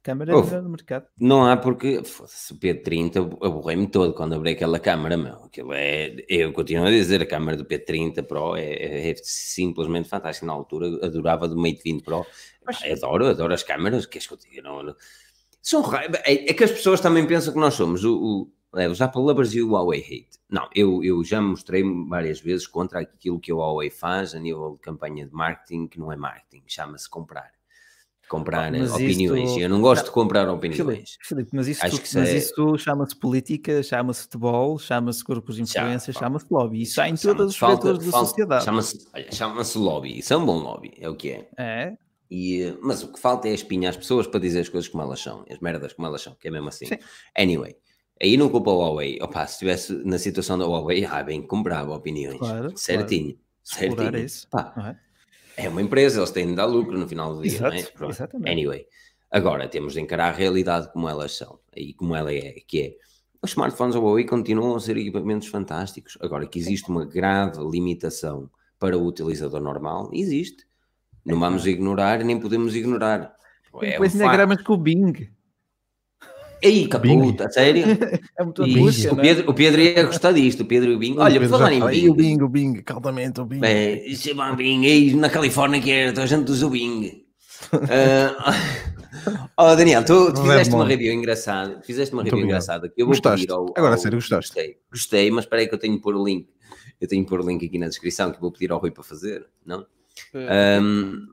Câmara 0.04 0.32
é 0.32 0.36
melhor 0.36 0.62
do 0.62 0.70
mercado. 0.70 1.08
Não 1.20 1.46
há 1.46 1.58
porque 1.58 1.98
o 1.98 2.04
P30 2.04 3.18
aborrei-me 3.44 3.88
todo 3.88 4.14
quando 4.14 4.36
abri 4.36 4.52
aquela 4.52 4.80
câmara, 4.80 5.18
meu. 5.18 5.36
Aquilo 5.46 5.74
é, 5.74 6.16
eu 6.30 6.52
continuo 6.54 6.86
a 6.86 6.92
dizer, 6.92 7.22
a 7.22 7.26
câmara 7.26 7.58
do 7.58 7.66
P30 7.66 8.22
Pro 8.24 8.56
é, 8.56 8.66
é- 8.66 9.10
é 9.12 9.16
simplesmente 9.24 10.10
fantástica. 10.10 10.46
Na 10.46 10.54
altura 10.54 10.88
adorava 11.06 11.48
do 11.48 11.56
Mate 11.58 11.82
20 11.84 12.04
Pro. 12.04 12.26
Mas- 12.66 12.84
Adoro, 12.84 13.28
adoro 13.28 13.54
as 13.54 13.64
câmaras, 13.64 14.06
queres 14.06 14.28
que 14.28 14.34
eu 14.34 14.38
diga? 14.38 14.62
Não, 14.62 14.84
não. 14.84 14.96
São 15.62 15.82
ra- 15.82 16.04
é, 16.26 16.50
é 16.50 16.54
que 16.54 16.64
as 16.64 16.72
pessoas 16.72 17.00
também 17.02 17.26
pensam 17.26 17.54
que 17.54 17.60
nós 17.60 17.74
somos 17.74 18.04
o, 18.04 18.52
o, 18.74 18.80
é, 18.80 18.88
os 18.90 19.02
Apple 19.02 19.22
Lovers 19.22 19.54
e 19.54 19.62
o 19.62 19.70
Huawei 19.72 20.02
Hate. 20.02 20.40
Não, 20.50 20.68
eu, 20.76 21.04
eu 21.04 21.24
já 21.24 21.42
me 21.42 21.50
mostrei 21.50 21.84
várias 22.08 22.42
vezes 22.42 22.68
contra 22.68 23.00
aquilo 23.00 23.40
que 23.40 23.52
o 23.54 23.58
Huawei 23.58 23.90
faz 23.90 24.36
a 24.36 24.40
nível 24.40 24.74
de 24.74 24.80
campanha 24.80 25.26
de 25.26 25.34
marketing, 25.34 25.88
que 25.88 25.98
não 26.00 26.12
é 26.12 26.16
marketing, 26.18 26.64
chama-se 26.68 27.10
comprar. 27.10 27.50
Comprar 28.34 28.72
Mas 28.72 28.92
opiniões. 28.92 29.50
isto- 29.52 29.60
Eu 29.60 29.70
não 29.70 29.80
gosto 29.82 30.02
Não, 30.02 30.06
de 30.10 30.12
comprar 30.12 30.50
opiniões. 30.50 31.18
Filipe, 31.22 31.50
mas 31.54 31.68
isso, 31.68 31.82
tu- 31.88 32.02
mas 32.16 32.16
é- 32.30 32.38
isso 32.38 32.78
chama-se 32.80 33.16
política, 33.16 33.84
chama-se 33.84 34.24
futebol, 34.24 34.80
chama-se 34.80 35.24
grupos 35.24 35.58
de 35.58 35.62
influência, 35.62 36.12
chama-se 36.12 36.46
lobby. 36.50 36.82
Isso 36.82 37.00
há 37.00 37.08
em 37.08 37.16
Chama-se 37.16 37.28
todos 37.38 37.54
os 37.54 37.58
falta- 37.60 37.76
setores 37.88 38.06
da 38.06 38.12
falta- 38.12 38.28
sociedade. 38.28 38.66
Chama-se 38.66 39.08
chama-se 39.32 39.78
lobby. 39.78 40.18
Isso 40.18 40.34
é 40.34 40.38
um 40.38 40.46
bom 40.46 40.58
lobby, 40.58 40.94
é 41.00 41.08
o 41.08 41.16
que 41.16 41.30
é. 41.30 41.48
É, 41.58 41.94
E, 42.32 42.76
mas 42.82 43.04
o 43.04 43.10
que 43.14 43.20
falta 43.20 43.48
é 43.48 43.52
a 43.52 43.54
espinha 43.54 43.90
às 43.92 43.96
pessoas 43.98 44.26
para 44.26 44.40
dizer 44.40 44.62
as 44.62 44.70
coisas 44.70 44.90
como 44.90 45.04
elas 45.04 45.20
são, 45.20 45.46
as 45.48 45.60
merdas 45.60 45.94
como 45.94 46.08
elas 46.08 46.22
são, 46.24 46.34
que 46.34 46.48
é 46.48 46.52
mesmo 46.52 46.68
assim. 46.70 46.88
Sim. 46.88 46.98
Anyway, 47.38 47.76
aí 48.20 48.36
não 48.38 48.50
culpa 48.50 48.72
o 48.72 48.80
Huawei. 48.80 49.20
Opa, 49.22 49.46
se 49.46 49.54
estivesse 49.54 49.94
na 50.04 50.18
situação 50.18 50.58
da 50.58 50.66
Huawei, 50.66 51.06
ah, 51.06 51.22
bem, 51.22 51.42
comprava 51.46 51.94
opiniões. 51.94 52.40
Claro, 52.40 52.76
certinho. 52.76 53.38
explorar 53.64 54.12
Certinho. 54.18 54.50
Pá, 54.50 54.74
não 54.76 54.96
é? 55.58 55.66
é 55.66 55.70
uma 55.70 55.82
empresa, 55.82 56.20
eles 56.20 56.32
têm 56.32 56.48
de 56.48 56.56
dar 56.56 56.66
lucro 56.66 56.98
no 56.98 57.08
final 57.08 57.36
do 57.36 57.42
dia, 57.42 57.60
não 57.60 57.68
é? 57.68 57.80
Exato, 57.80 58.06
exatamente. 58.06 58.52
Anyway, 58.52 58.86
agora 59.32 59.68
temos 59.68 59.94
de 59.94 60.02
encarar 60.02 60.30
a 60.30 60.36
realidade 60.36 60.92
como 60.92 61.10
elas 61.10 61.36
são 61.36 61.60
e 61.76 61.94
como 61.94 62.16
ela 62.16 62.32
é, 62.32 62.54
que 62.68 62.82
é 62.82 62.96
os 63.44 63.52
smartphones 63.52 63.94
da 63.94 64.00
Huawei 64.00 64.24
continuam 64.24 64.74
a 64.74 64.80
ser 64.80 64.96
equipamentos 64.96 65.50
fantásticos. 65.50 66.18
Agora 66.22 66.48
que 66.48 66.58
existe 66.58 66.90
uma 66.90 67.06
grave 67.06 67.62
limitação 67.62 68.50
para 68.80 68.98
o 68.98 69.06
utilizador 69.06 69.60
normal, 69.60 70.10
existe. 70.14 70.66
Não 71.26 71.38
vamos 71.38 71.68
ignorar 71.68 72.24
nem 72.24 72.40
podemos 72.40 72.74
ignorar. 72.74 73.36
É 73.82 73.92
depois 73.92 74.16
um 74.16 74.22
ainda 74.22 74.32
gramas 74.32 74.62
com 74.62 74.74
o 74.74 74.78
Bing. 74.78 75.30
Ei, 76.64 76.82
Bing. 76.84 76.88
caputa, 76.90 77.50
sério? 77.52 77.84
É 78.40 78.44
muito 78.44 78.66
E 78.66 78.76
angústia, 78.76 79.14
o, 79.14 79.20
é? 79.20 79.22
Pedro, 79.22 79.52
o 79.52 79.54
Pedro 79.54 79.82
ia 79.82 80.04
gostar 80.04 80.32
disto, 80.32 80.62
o 80.62 80.66
Pedro 80.66 80.92
e 80.92 80.96
o 80.96 81.00
Bing. 81.00 81.16
Olha, 81.18 81.40
por 81.40 81.50
falar 81.50 81.74
em 81.74 81.80
Bing. 81.86 81.94
"Ei, 82.04 82.10
o 82.10 82.14
Bing, 82.16 82.42
o 82.42 82.50
Bing, 82.50 82.82
caldamente 82.82 83.40
o 83.42 83.46
Bing. 83.46 83.64
É, 83.64 84.06
isso 84.08 84.30
é 84.30 84.34
bom 84.34 84.56
Bing. 84.56 84.84
Ei, 84.86 85.14
na 85.16 85.30
Califórnia 85.30 85.82
que 85.82 85.92
era, 85.92 86.12
toda 86.12 86.24
a 86.24 86.28
gente 86.28 86.50
usa 86.50 86.66
o 86.66 86.70
Bing. 86.70 87.24
Uh, 87.74 88.36
oh, 89.58 89.76
Daniel, 89.76 90.04
tu, 90.04 90.34
tu 90.34 90.42
fizeste 90.42 90.48
leve 90.66 90.74
uma 90.76 90.86
review 90.86 91.14
engraçada. 91.14 91.82
Fizeste 91.82 92.14
uma 92.14 92.24
Muito 92.24 92.34
review 92.34 92.48
engraçada. 92.50 92.90
Que 92.90 93.02
eu 93.02 93.06
vou 93.06 93.14
Gostaste? 93.14 93.42
pedir 93.48 93.54
ao, 93.54 93.66
Agora, 93.78 93.94
ao- 93.96 93.98
sério, 94.00 94.18
gostaste? 94.18 94.52
Gostei, 94.54 94.78
gostei, 94.92 95.32
mas 95.32 95.46
espera 95.46 95.62
aí 95.62 95.68
que 95.68 95.74
eu 95.76 95.80
tenho 95.80 95.96
de 95.96 96.02
pôr 96.02 96.16
o 96.16 96.24
link. 96.26 96.48
Eu 97.00 97.08
tenho 97.08 97.24
de 97.24 97.30
pôr 97.30 97.40
o 97.42 97.48
link 97.48 97.66
aqui 97.66 97.78
na 97.78 97.88
descrição 97.88 98.32
que 98.32 98.38
eu 98.38 98.42
vou 98.42 98.52
pedir 98.52 98.72
ao 98.72 98.80
Rui 98.80 98.92
para 98.92 99.04
fazer, 99.04 99.46
não? 99.66 99.86
Um, 100.34 101.28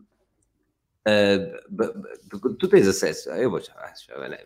uh, 1.06 1.60
b- 1.68 2.54
tu 2.58 2.68
tens 2.68 2.86
acesso, 2.88 3.30
eu 3.30 3.50
vou 3.50 3.60
já, 3.60 3.72
já, 4.08 4.16
já, 4.28 4.38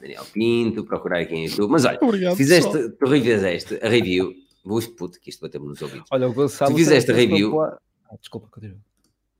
Daniel 0.00 0.24
Pinto, 0.32 0.84
procurar 0.84 1.20
aqui 1.20 1.34
em 1.34 1.46
YouTube, 1.46 1.70
mas 1.72 1.84
olha, 1.84 1.98
Obrigado. 2.02 2.36
fizeste, 2.36 2.90
tu 2.90 3.06
revizeste 3.06 3.78
a 3.82 3.88
review, 3.88 4.32
ui 4.64 4.86
puto, 4.88 5.18
que 5.20 5.30
isto 5.30 5.40
bateu-me 5.40 5.68
nos 5.68 5.80
ouvidos. 5.82 6.06
Olha, 6.12 6.28
o 6.28 6.32
Gonçalo. 6.32 6.70
Tu 6.72 6.76
fizeste 6.78 7.10
a 7.10 7.14
review. 7.14 7.54
lá- 7.56 7.76
Ah, 8.10 8.16
desculpa, 8.20 8.48
continua. 8.50 8.78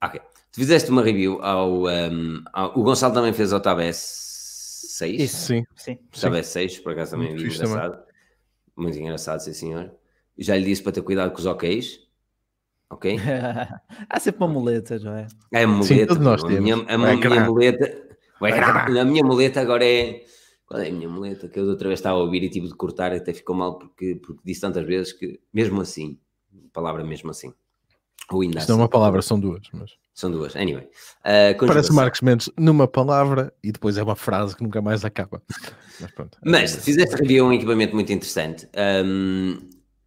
Ok. 0.02 0.20
Tu 0.52 0.56
fizeste 0.60 0.90
uma 0.90 1.02
review 1.02 1.40
ao, 1.43 1.85
um, 1.86 2.43
ao- 2.52 2.78
O 2.78 2.82
Gonçalo 2.82 3.14
também 3.14 3.32
fez 3.32 3.52
ao 3.52 3.60
Tab 3.60 3.78
S6. 3.80 5.20
Isso. 5.20 5.36
Sim, 5.47 5.64
Sim. 5.76 5.98
Tab 6.20 6.35
S6, 6.35 6.80
por 6.82 6.93
acaso 6.93 7.12
também 7.12 7.28
Muito 7.28 7.40
vi 7.43 7.48
fixe 7.51 7.60
também. 7.62 7.74
engraçado. 7.76 8.02
Muito 8.76 8.98
engraçado, 8.98 9.40
sim 9.40 9.52
senhor. 9.52 9.90
Já 10.36 10.56
lhe 10.56 10.64
disse 10.64 10.82
para 10.82 10.93
ter 10.93 11.02
cuidado 11.02 11.32
com 11.32 11.39
os 11.39 11.47
OKs. 11.47 12.01
Ok? 12.90 13.16
Há 14.09 14.20
sempre 14.20 14.44
uma 14.44 14.48
muleta, 14.52 14.98
não 14.98 15.14
é? 15.16 15.26
É 15.52 15.64
a 15.64 15.66
Sim, 15.82 15.94
muleta. 15.94 16.06
todos 16.06 16.22
nós 16.24 16.44
a 16.44 16.47
temos. 16.47 16.62
minha, 16.62 16.74
a 16.89 16.98
minha 16.98 17.44
muleta. 17.44 18.09
A 18.40 19.05
minha 19.05 19.24
muleta 19.24 19.60
agora 19.60 19.85
é. 19.85 20.24
Qual 20.69 20.82
é 20.82 20.89
a 20.89 20.93
minha 20.93 21.09
muleta? 21.09 21.49
Que 21.49 21.59
eu 21.59 21.65
outra 21.65 21.89
vez 21.89 21.99
estava 21.99 22.19
a 22.19 22.23
ouvir 22.23 22.43
e 22.43 22.51
tive 22.51 22.69
de 22.69 22.74
cortar, 22.74 23.11
até 23.12 23.32
ficou 23.32 23.57
mal 23.57 23.78
porque, 23.78 24.16
porque 24.16 24.43
disse 24.45 24.61
tantas 24.61 24.86
vezes 24.86 25.15
que, 25.15 25.40
mesmo 25.53 25.81
assim, 25.81 26.19
palavra 26.73 27.03
mesmo 27.03 27.31
assim. 27.31 27.55
Ou 28.31 28.43
ainda 28.43 28.59
isto 28.59 28.69
não 28.69 28.74
é 28.74 28.77
assim. 28.77 28.82
uma 28.82 28.89
palavra, 28.89 29.23
são 29.23 29.40
duas. 29.40 29.62
Mas... 29.73 29.93
São 30.12 30.31
duas. 30.31 30.55
Anyway. 30.55 30.85
Uh, 31.20 31.66
Parece. 31.66 31.93
Marcos 31.93 32.20
Mendes 32.20 32.51
numa 32.59 32.86
palavra 32.86 33.51
e 33.65 33.73
depois 33.73 33.97
é 33.97 34.03
uma 34.03 34.16
frase 34.16 34.55
que 34.55 34.62
nunca 34.62 34.82
mais 34.82 35.05
acaba. 35.05 35.43
Mas 35.99 36.11
pronto. 36.12 36.39
Mas 36.45 36.77
fizeste 36.85 37.16
review 37.16 37.47
um 37.47 37.53
equipamento 37.53 37.95
muito 37.95 38.12
interessante, 38.12 38.69
um, 39.05 39.59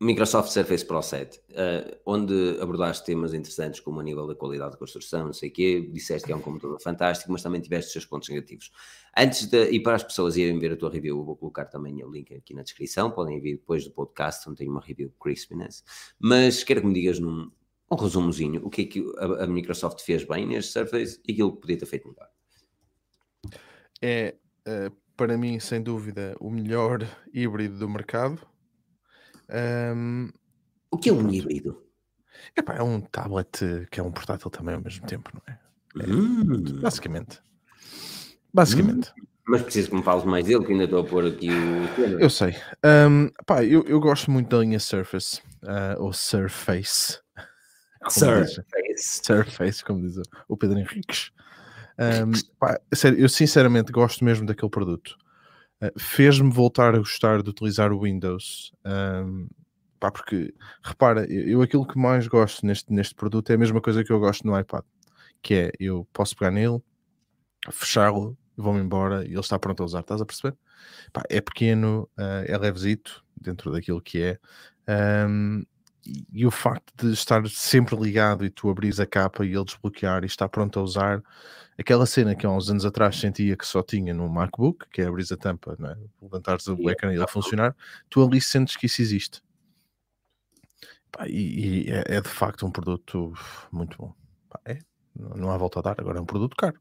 Microsoft 0.02 0.50
Surface 0.50 0.84
Pro 0.84 1.02
7, 1.02 1.38
uh, 1.38 1.98
onde 2.06 2.58
abordaste 2.60 3.06
temas 3.06 3.34
interessantes 3.34 3.80
como 3.80 4.00
a 4.00 4.04
nível 4.04 4.26
da 4.26 4.34
qualidade 4.34 4.72
de 4.72 4.78
construção, 4.78 5.26
não 5.26 5.34
sei 5.34 5.50
o 5.50 5.54
quê, 5.54 5.90
disseste 5.94 6.26
que 6.26 6.34
é 6.34 6.36
um 6.36 6.42
computador 6.42 6.82
fantástico, 6.82 7.32
mas 7.32 7.44
também 7.44 7.62
tiveste 7.62 7.88
os 7.88 7.94
seus 7.94 8.06
pontos 8.06 8.28
negativos. 8.30 8.72
Antes 9.18 9.46
de, 9.48 9.70
e 9.72 9.80
para 9.82 9.96
as 9.96 10.04
pessoas 10.04 10.38
irem 10.38 10.58
ver 10.58 10.72
a 10.72 10.78
tua 10.78 10.90
review, 10.90 11.18
eu 11.18 11.24
vou 11.24 11.36
colocar 11.36 11.66
também 11.66 12.02
o 12.04 12.10
link 12.10 12.34
aqui 12.34 12.54
na 12.54 12.64
descrição, 12.64 13.12
podem 13.12 13.40
vir 13.42 13.58
depois 13.58 13.84
do 13.84 13.92
podcast, 13.92 14.48
onde 14.50 14.60
tem 14.60 14.70
uma 14.70 14.80
review 14.82 15.12
crispiness, 15.20 15.84
mas 16.18 16.64
quero 16.64 16.82
que 16.82 16.88
me 16.88 16.94
digas 16.94 17.20
num 17.20 17.52
um 17.92 17.96
resumozinho, 17.96 18.66
o 18.66 18.70
que 18.70 18.84
é 18.84 18.86
que 18.86 19.14
a, 19.18 19.44
a 19.44 19.48
Microsoft 19.48 20.00
fez 20.02 20.24
bem 20.24 20.48
neste 20.48 20.72
Surface 20.72 21.20
e 21.28 21.34
aquilo 21.34 21.54
que 21.54 21.62
podia 21.62 21.78
ter 21.78 21.86
feito 21.86 22.08
melhor. 22.08 22.30
É, 24.02 24.36
eh, 24.66 24.92
para 25.18 25.38
mim, 25.38 25.60
sem 25.60 25.84
dúvida, 25.84 26.36
o 26.40 26.50
melhor 26.50 27.06
híbrido 27.34 27.78
do 27.78 27.90
mercado. 27.90 28.40
Ahm, 29.50 30.30
O 30.90 30.98
que 30.98 31.10
é 31.10 31.14
um 31.14 31.30
híbrido? 31.30 31.84
epá, 32.56 32.76
é 32.76 32.82
um 32.82 33.02
tablet 33.02 33.88
que 33.92 34.00
é 34.00 34.04
um 34.04 34.12
portátil 34.12 34.50
também 34.50 34.76
ao 34.76 34.82
mesmo 34.82 35.06
tempo, 35.06 35.30
não 35.34 35.54
é? 35.54 35.60
Hum. 36.08 36.80
Basicamente. 36.82 37.42
Basicamente. 38.54 39.12
Mas 39.48 39.62
preciso 39.64 39.90
que 39.90 39.96
me 39.96 40.04
fales 40.04 40.24
mais 40.24 40.46
dele, 40.46 40.64
que 40.66 40.72
ainda 40.72 40.84
estou 40.86 41.00
a 41.00 41.04
pôr 41.04 41.26
aqui 41.26 41.50
o. 41.50 42.20
Eu 42.20 42.30
sei. 42.30 42.56
Ahm, 42.84 43.30
pá, 43.46 43.64
eu, 43.64 43.84
eu 43.88 44.00
gosto 44.00 44.30
muito 44.32 44.50
da 44.50 44.60
linha 44.60 44.80
Surface, 44.80 45.42
ah, 45.64 45.96
ou 45.98 46.14
Surface. 46.14 47.20
diz- 48.88 49.22
Surface, 49.24 49.84
como 49.84 50.02
diz 50.02 50.18
o- 50.48 50.58
Pedro 50.58 50.80
Henriques. 50.80 51.32
Ahm, 51.98 52.32
pá, 52.60 52.80
sério, 52.94 53.20
eu 53.20 53.30
sinceramente 53.30 53.92
gosto 53.92 54.24
mesmo 54.24 54.46
daquele 54.46 54.70
produto. 54.72 55.16
Ah, 55.82 55.92
Fez-me 55.98 56.52
voltar 56.52 56.96
a 56.96 57.00
gostar 57.00 57.42
de 57.44 57.50
utilizar 57.50 57.92
o 57.92 58.02
Windows. 58.02 58.72
ahm, 58.86 59.48
pá, 60.00 60.12
porque, 60.12 60.54
repara, 60.84 61.26
eu, 61.32 61.48
eu 61.48 61.62
aquilo 61.62 61.86
que 61.86 61.98
mais 61.98 62.28
gosto 62.28 62.66
neste, 62.66 62.92
neste 62.94 63.14
produto 63.16 63.50
é 63.52 63.56
a 63.56 63.58
mesma 63.58 63.82
coisa 63.82 64.04
que 64.04 64.12
eu 64.12 64.20
gosto 64.20 64.46
no 64.48 64.58
iPad, 64.60 64.84
que 65.42 65.54
é 65.56 65.72
eu 65.80 66.08
posso 66.14 66.36
pegar 66.36 66.52
nele, 66.52 66.80
fechá-lo, 67.72 68.38
vou-me 68.62 68.80
embora 68.80 69.24
e 69.26 69.30
ele 69.32 69.40
está 69.40 69.58
pronto 69.60 69.82
a 69.84 69.86
usar. 69.86 70.02
Estás 70.02 70.22
a 70.22 70.26
perceber? 70.26 70.56
Pá, 71.14 71.24
é 71.30 71.42
pequeno, 71.42 72.10
ah, 72.18 72.44
é 72.46 72.58
levezito 72.58 73.24
dentro 73.40 73.72
daquilo 73.72 74.02
que 74.02 74.22
é. 74.22 74.40
ahm, 74.88 75.64
e, 76.06 76.26
e 76.34 76.46
o 76.46 76.52
facto 76.52 76.92
de 76.98 77.14
estar 77.14 77.48
sempre 77.48 77.96
ligado 77.96 78.44
e 78.46 78.50
tu 78.50 78.70
abris 78.70 79.00
a 79.00 79.06
capa 79.06 79.46
e 79.46 79.54
ele 79.54 79.66
desbloquear 79.66 80.24
e 80.24 80.28
estar 80.28 80.50
pronto 80.50 80.80
a 80.80 80.84
usar 80.84 81.24
aquela 81.78 82.06
cena 82.06 82.36
que 82.36 82.46
há 82.46 82.50
uns 82.50 82.70
anos 82.70 82.86
atrás 82.86 83.18
sentia 83.20 83.56
que 83.56 83.66
só 83.66 83.84
tinha 83.84 84.14
no 84.14 84.30
MacBook, 84.30 84.88
que 84.90 85.02
é 85.02 85.06
abrir 85.06 85.26
a 85.32 85.38
tampa, 85.38 85.76
não 85.80 85.90
é? 85.90 85.98
levantares 86.22 86.68
o 86.68 86.74
Yeah. 86.74 86.92
ecrã 86.92 87.14
e 87.14 87.18
ele 87.18 87.28
funcionar, 87.28 87.76
tu 88.10 88.24
ali 88.24 88.42
sentes 88.42 88.76
que 88.76 88.86
isso 88.86 89.02
existe. 89.02 89.42
Pá, 91.12 91.28
e 91.28 91.86
e 91.86 91.92
é, 91.92 92.18
é 92.18 92.22
de 92.22 92.30
facto 92.30 92.66
um 92.66 92.72
produto 92.72 93.34
muito 93.72 93.98
bom. 93.98 94.14
Pá, 94.50 94.60
é, 94.66 94.80
não 95.16 95.52
há 95.52 95.58
volta 95.58 95.80
a 95.80 95.82
dar, 95.82 95.96
agora 96.00 96.20
é 96.20 96.22
um 96.22 96.26
produto 96.26 96.56
caro. 96.56 96.80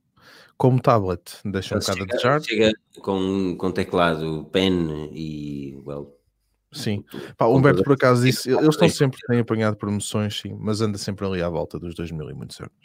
Como 0.56 0.80
tablet, 0.80 1.38
deixa 1.44 1.74
um 1.74 1.78
Mas 1.78 1.86
bocado 1.86 2.02
a 2.02 2.06
desejar. 2.06 2.42
chega 2.42 2.72
com, 3.02 3.56
com 3.56 3.72
teclado 3.72 4.46
pen 4.52 5.10
e. 5.12 5.80
Well, 5.86 6.20
Sim. 6.72 7.04
Pá, 7.36 7.46
o 7.46 7.56
Humberto, 7.56 7.82
por 7.82 7.94
acaso, 7.94 8.22
disse, 8.22 8.50
eles 8.50 8.68
estão 8.68 8.88
sempre, 8.88 9.18
têm 9.26 9.40
apanhado 9.40 9.76
promoções, 9.76 10.38
sim, 10.38 10.56
mas 10.58 10.80
anda 10.80 10.98
sempre 10.98 11.26
ali 11.26 11.42
à 11.42 11.48
volta 11.48 11.78
dos 11.78 11.94
2 11.94 12.12
mil 12.12 12.30
e 12.30 12.34
muitos 12.34 12.60
euros. 12.60 12.76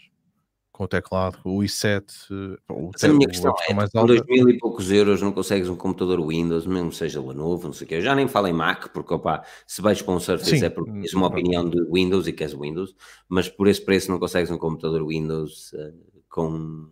Com 0.72 0.84
o 0.84 0.88
teclado, 0.88 1.38
o 1.46 1.60
i7, 1.60 2.02
eh, 2.32 2.58
o, 2.68 2.90
Mas 2.92 3.02
te, 3.02 3.06
a 3.06 3.14
minha 3.14 3.28
questão 3.28 3.54
é: 3.70 3.74
mais 3.74 3.92
com 3.92 4.00
alta. 4.00 4.14
2 4.14 4.26
mil 4.26 4.50
e 4.50 4.58
poucos 4.58 4.92
euros 4.92 5.22
não 5.22 5.32
consegues 5.32 5.70
um 5.70 5.76
computador 5.76 6.26
Windows, 6.28 6.66
mesmo 6.66 6.92
seja 6.92 7.22
Lenovo, 7.22 7.68
não 7.68 7.74
sei 7.74 7.86
o 7.86 7.88
quê. 7.88 7.96
Eu 7.96 8.02
já 8.02 8.16
nem 8.16 8.28
falo 8.28 8.48
em 8.48 8.54
Mac, 8.54 8.88
porque 8.90 9.14
opa, 9.14 9.44
se 9.66 9.82
vais 9.82 10.02
para 10.02 10.14
um 10.14 10.20
Surface 10.20 10.58
Sim, 10.58 10.66
é 10.66 10.70
porque 10.70 10.92
tens 10.92 11.14
uma 11.14 11.28
opinião 11.28 11.70
de 11.70 11.82
Windows 11.90 12.28
e 12.28 12.34
queres 12.34 12.54
Windows, 12.54 12.94
mas 13.30 13.48
por 13.48 13.68
esse 13.68 13.86
preço 13.86 14.12
não 14.12 14.20
consegues 14.20 14.50
um 14.52 14.58
computador 14.58 15.08
Windows 15.08 15.74
eh, 15.76 15.94
com 16.28 16.90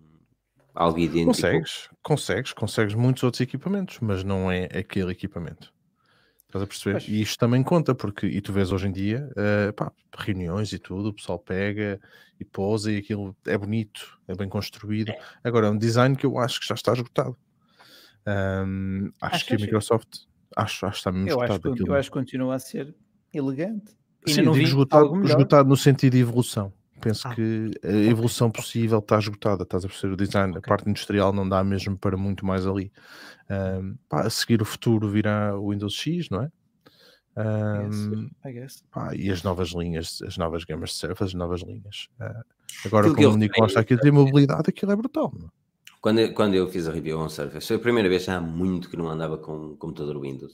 algo 0.74 1.00
idêntico. 1.00 1.26
Consegues, 1.28 1.90
consegues, 2.02 2.54
consegues 2.54 2.96
muitos 2.96 3.24
outros 3.24 3.42
equipamentos, 3.42 4.00
mas 4.02 4.24
não 4.24 4.52
é 4.52 4.66
aquele 4.66 5.12
equipamento. 5.12 5.74
Estás 6.48 6.64
a 6.64 6.68
perceber? 6.68 7.00
Pois. 7.00 7.08
E 7.08 7.22
isto 7.22 7.40
também 7.40 7.64
conta, 7.64 7.96
porque, 7.96 8.28
e 8.28 8.40
tu 8.40 8.54
vês 8.54 8.72
hoje 8.72 8.88
em 8.88 8.92
dia, 8.92 9.28
eh, 9.36 9.72
pá, 9.72 9.92
reuniões 10.16 10.72
e 10.72 10.78
tudo, 10.78 11.10
o 11.10 11.14
pessoal 11.14 11.40
pega 11.40 12.00
e 12.40 12.46
pousa 12.46 12.92
e 12.92 12.98
aquilo 12.98 13.36
é 13.48 13.58
bonito, 13.58 14.20
é 14.28 14.36
bem 14.36 14.48
construído. 14.48 15.12
Agora, 15.44 15.66
é 15.68 15.70
um 15.72 15.78
design 15.78 16.16
que 16.16 16.26
eu 16.26 16.38
acho 16.38 16.60
que 16.60 16.68
já 16.68 16.76
está 16.76 16.94
esgotado. 16.94 17.36
Ahm, 18.26 19.10
acho, 19.20 19.36
Acho 19.36 19.46
que 19.48 19.54
a 19.54 19.58
que- 19.58 19.64
Microsoft, 19.64 20.08
acho, 20.56 20.86
acho 20.86 20.94
que 20.94 20.98
está 21.00 21.12
mesmo 21.12 21.28
Eu 21.30 21.42
acho, 21.42 21.54
esgotado 21.54 21.76
que, 21.84 21.90
eu 21.90 21.96
acho 21.96 22.10
que 22.10 22.14
continua 22.20 22.56
a 22.56 22.60
ser 22.60 22.96
elegante. 23.34 23.92
Sim, 24.28 24.44
não 24.44 24.54
digo 24.54 24.68
esgotado, 24.68 25.26
esgotado 25.26 25.68
no 25.68 25.76
sentido 25.76 26.14
de 26.14 26.20
evolução. 26.20 26.72
Penso 27.04 27.28
Ah, 27.28 27.36
que 27.36 27.72
a 27.84 27.92
evolução 27.92 28.50
possível 28.50 29.00
está 29.00 29.20
esgotada. 29.20 29.64
Estás 29.64 29.84
a 29.84 29.88
perceber 29.88 30.14
o 30.14 30.18
design, 30.18 30.56
a 30.56 30.60
Ok. 30.60 30.68
parte 30.70 30.90
industrial 30.90 31.34
não 31.34 31.48
dá 31.48 31.64
mesmo 31.64 31.98
para 31.98 32.16
muito 32.16 32.46
mais 32.46 32.66
ali. 32.66 32.92
Ahm, 33.50 33.96
pá, 34.08 34.22
a 34.22 34.30
seguir 34.30 34.62
o 34.62 34.66
futuro 34.66 35.10
virá 35.10 35.58
o 35.58 35.72
Windows 35.72 35.94
X, 35.94 36.30
não 36.30 36.44
é? 36.44 36.52
Ahm, 37.36 38.30
I 38.46 38.52
guess. 38.54 38.84
pá, 38.92 39.14
e 39.16 39.30
as 39.32 39.42
novas 39.44 39.70
linhas, 39.70 40.22
as 40.22 40.38
novas 40.38 40.64
gamas 40.64 40.92
de 40.92 40.96
Surface, 40.98 41.24
as 41.24 41.34
novas 41.34 41.62
linhas. 41.62 42.08
Ah, 42.20 42.44
agora, 42.86 43.08
Aquilo 43.08 43.16
que 43.18 43.24
eu 43.26 43.30
como 43.32 43.36
o 43.36 43.40
Nicolau 43.40 43.68
está 43.68 43.80
aqui 43.82 43.94
a 43.94 43.96
reparei- 43.98 44.12
ter 44.12 44.18
mobilidade, 44.18 44.70
aquilo 44.70 44.92
é 44.92 44.96
brutal. 44.96 45.34
não 45.38 45.48
é? 45.48 45.50
Quando 46.00 46.20
eu, 46.20 46.34
quando 46.34 46.54
eu 46.54 46.68
fiz 46.70 46.88
a 46.88 46.92
review 46.92 47.18
on 47.20 47.30
Surface, 47.30 47.68
foi 47.68 47.78
a 47.78 47.80
primeira 47.80 48.08
vez 48.10 48.28
há 48.30 48.40
muito 48.40 48.90
que 48.90 48.98
não 48.98 49.10
andava 49.10 49.38
com 49.38 49.56
um 49.72 49.76
computador 49.76 50.20
Windows. 50.22 50.54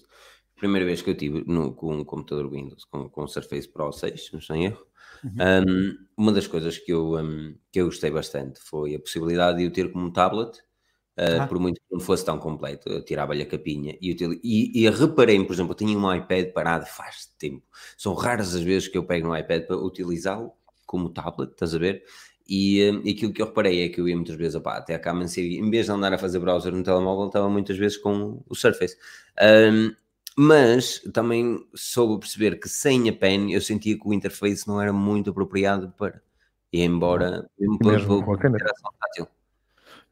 Primeira 0.57 0.85
vez 0.85 1.01
que 1.01 1.09
eu 1.09 1.15
tive 1.15 1.43
no- 1.47 1.73
com 1.73 1.95
um 1.95 2.03
computador 2.05 2.49
Windows, 2.49 2.85
com, 2.85 3.09
com 3.09 3.23
o 3.23 3.27
Surface 3.27 3.67
Pro 3.67 3.91
6, 3.91 4.29
não 4.31 4.39
estou 4.39 4.55
em 4.55 4.65
erro. 4.65 4.85
Uhum. 5.23 5.31
Um, 5.67 5.97
uma 6.17 6.31
das 6.31 6.47
coisas 6.47 6.77
que 6.77 6.91
eu, 6.91 7.15
um, 7.17 7.55
que 7.71 7.79
eu 7.81 7.85
gostei 7.85 8.11
bastante 8.11 8.59
foi 8.61 8.95
a 8.95 8.99
possibilidade 8.99 9.59
de 9.59 9.65
o 9.67 9.71
ter 9.71 9.91
como 9.91 10.11
tablet, 10.13 10.57
uh, 11.17 11.41
Ah. 11.41 11.47
por 11.47 11.59
muito 11.59 11.79
que 11.81 11.87
não 11.91 11.99
fosse 11.99 12.25
tão 12.25 12.37
completo. 12.39 12.89
Eu 12.89 13.03
tirava-lhe 13.03 13.43
a 13.43 13.45
capinha 13.45 13.97
e, 14.01 14.11
util- 14.13 14.39
e, 14.43 14.83
e 14.85 14.89
reparei, 14.89 15.43
por 15.45 15.53
exemplo, 15.53 15.71
eu 15.73 15.77
tinha 15.77 15.97
um 15.97 16.13
iPad 16.15 16.51
parado 16.53 16.85
faz 16.85 17.27
tempo. 17.37 17.63
São 17.97 18.13
raras 18.13 18.55
as 18.55 18.61
vezes 18.61 18.87
que 18.87 18.97
eu 18.97 19.05
pego 19.05 19.27
no 19.27 19.37
iPad 19.37 19.65
para 19.67 19.77
utilizá-lo 19.77 20.53
como 20.85 21.09
tablet, 21.09 21.51
estás 21.51 21.75
a 21.75 21.79
ver? 21.79 22.03
E, 22.47 22.89
um, 22.91 22.99
aquilo 23.09 23.31
que 23.33 23.41
eu 23.41 23.45
reparei 23.47 23.83
é 23.83 23.89
que 23.89 24.01
eu 24.01 24.07
ia 24.09 24.15
muitas 24.15 24.35
vezes 24.35 24.55
opá, 24.55 24.77
até 24.77 24.95
a 24.95 24.99
cama 24.99 25.23
em 25.37 25.69
vez 25.69 25.85
de 25.85 25.91
andar 25.91 26.13
a 26.13 26.17
fazer 26.17 26.39
browser 26.39 26.73
no 26.73 26.83
telemóvel, 26.83 27.27
estava 27.27 27.47
muitas 27.49 27.77
vezes 27.77 27.97
com 27.97 28.43
o 28.49 28.55
Surface. 28.55 28.97
Um, 29.41 29.93
mas 30.41 30.99
também 31.13 31.67
soube 31.75 32.21
perceber 32.21 32.57
que 32.57 32.69
sem 32.69 33.09
a 33.09 33.13
pen 33.13 33.51
eu 33.51 33.59
sentia 33.59 33.99
que 33.99 34.07
o 34.07 34.13
interface 34.13 34.65
não 34.65 34.81
era 34.81 34.93
muito 34.93 35.31
apropriado 35.31 35.93
para. 35.97 36.21
E 36.71 36.81
embora, 36.81 37.45
mesmo 37.59 37.77
Mesmo 37.81 38.25
para- 38.37 38.49
para 38.49 38.73
tátil. 39.01 39.27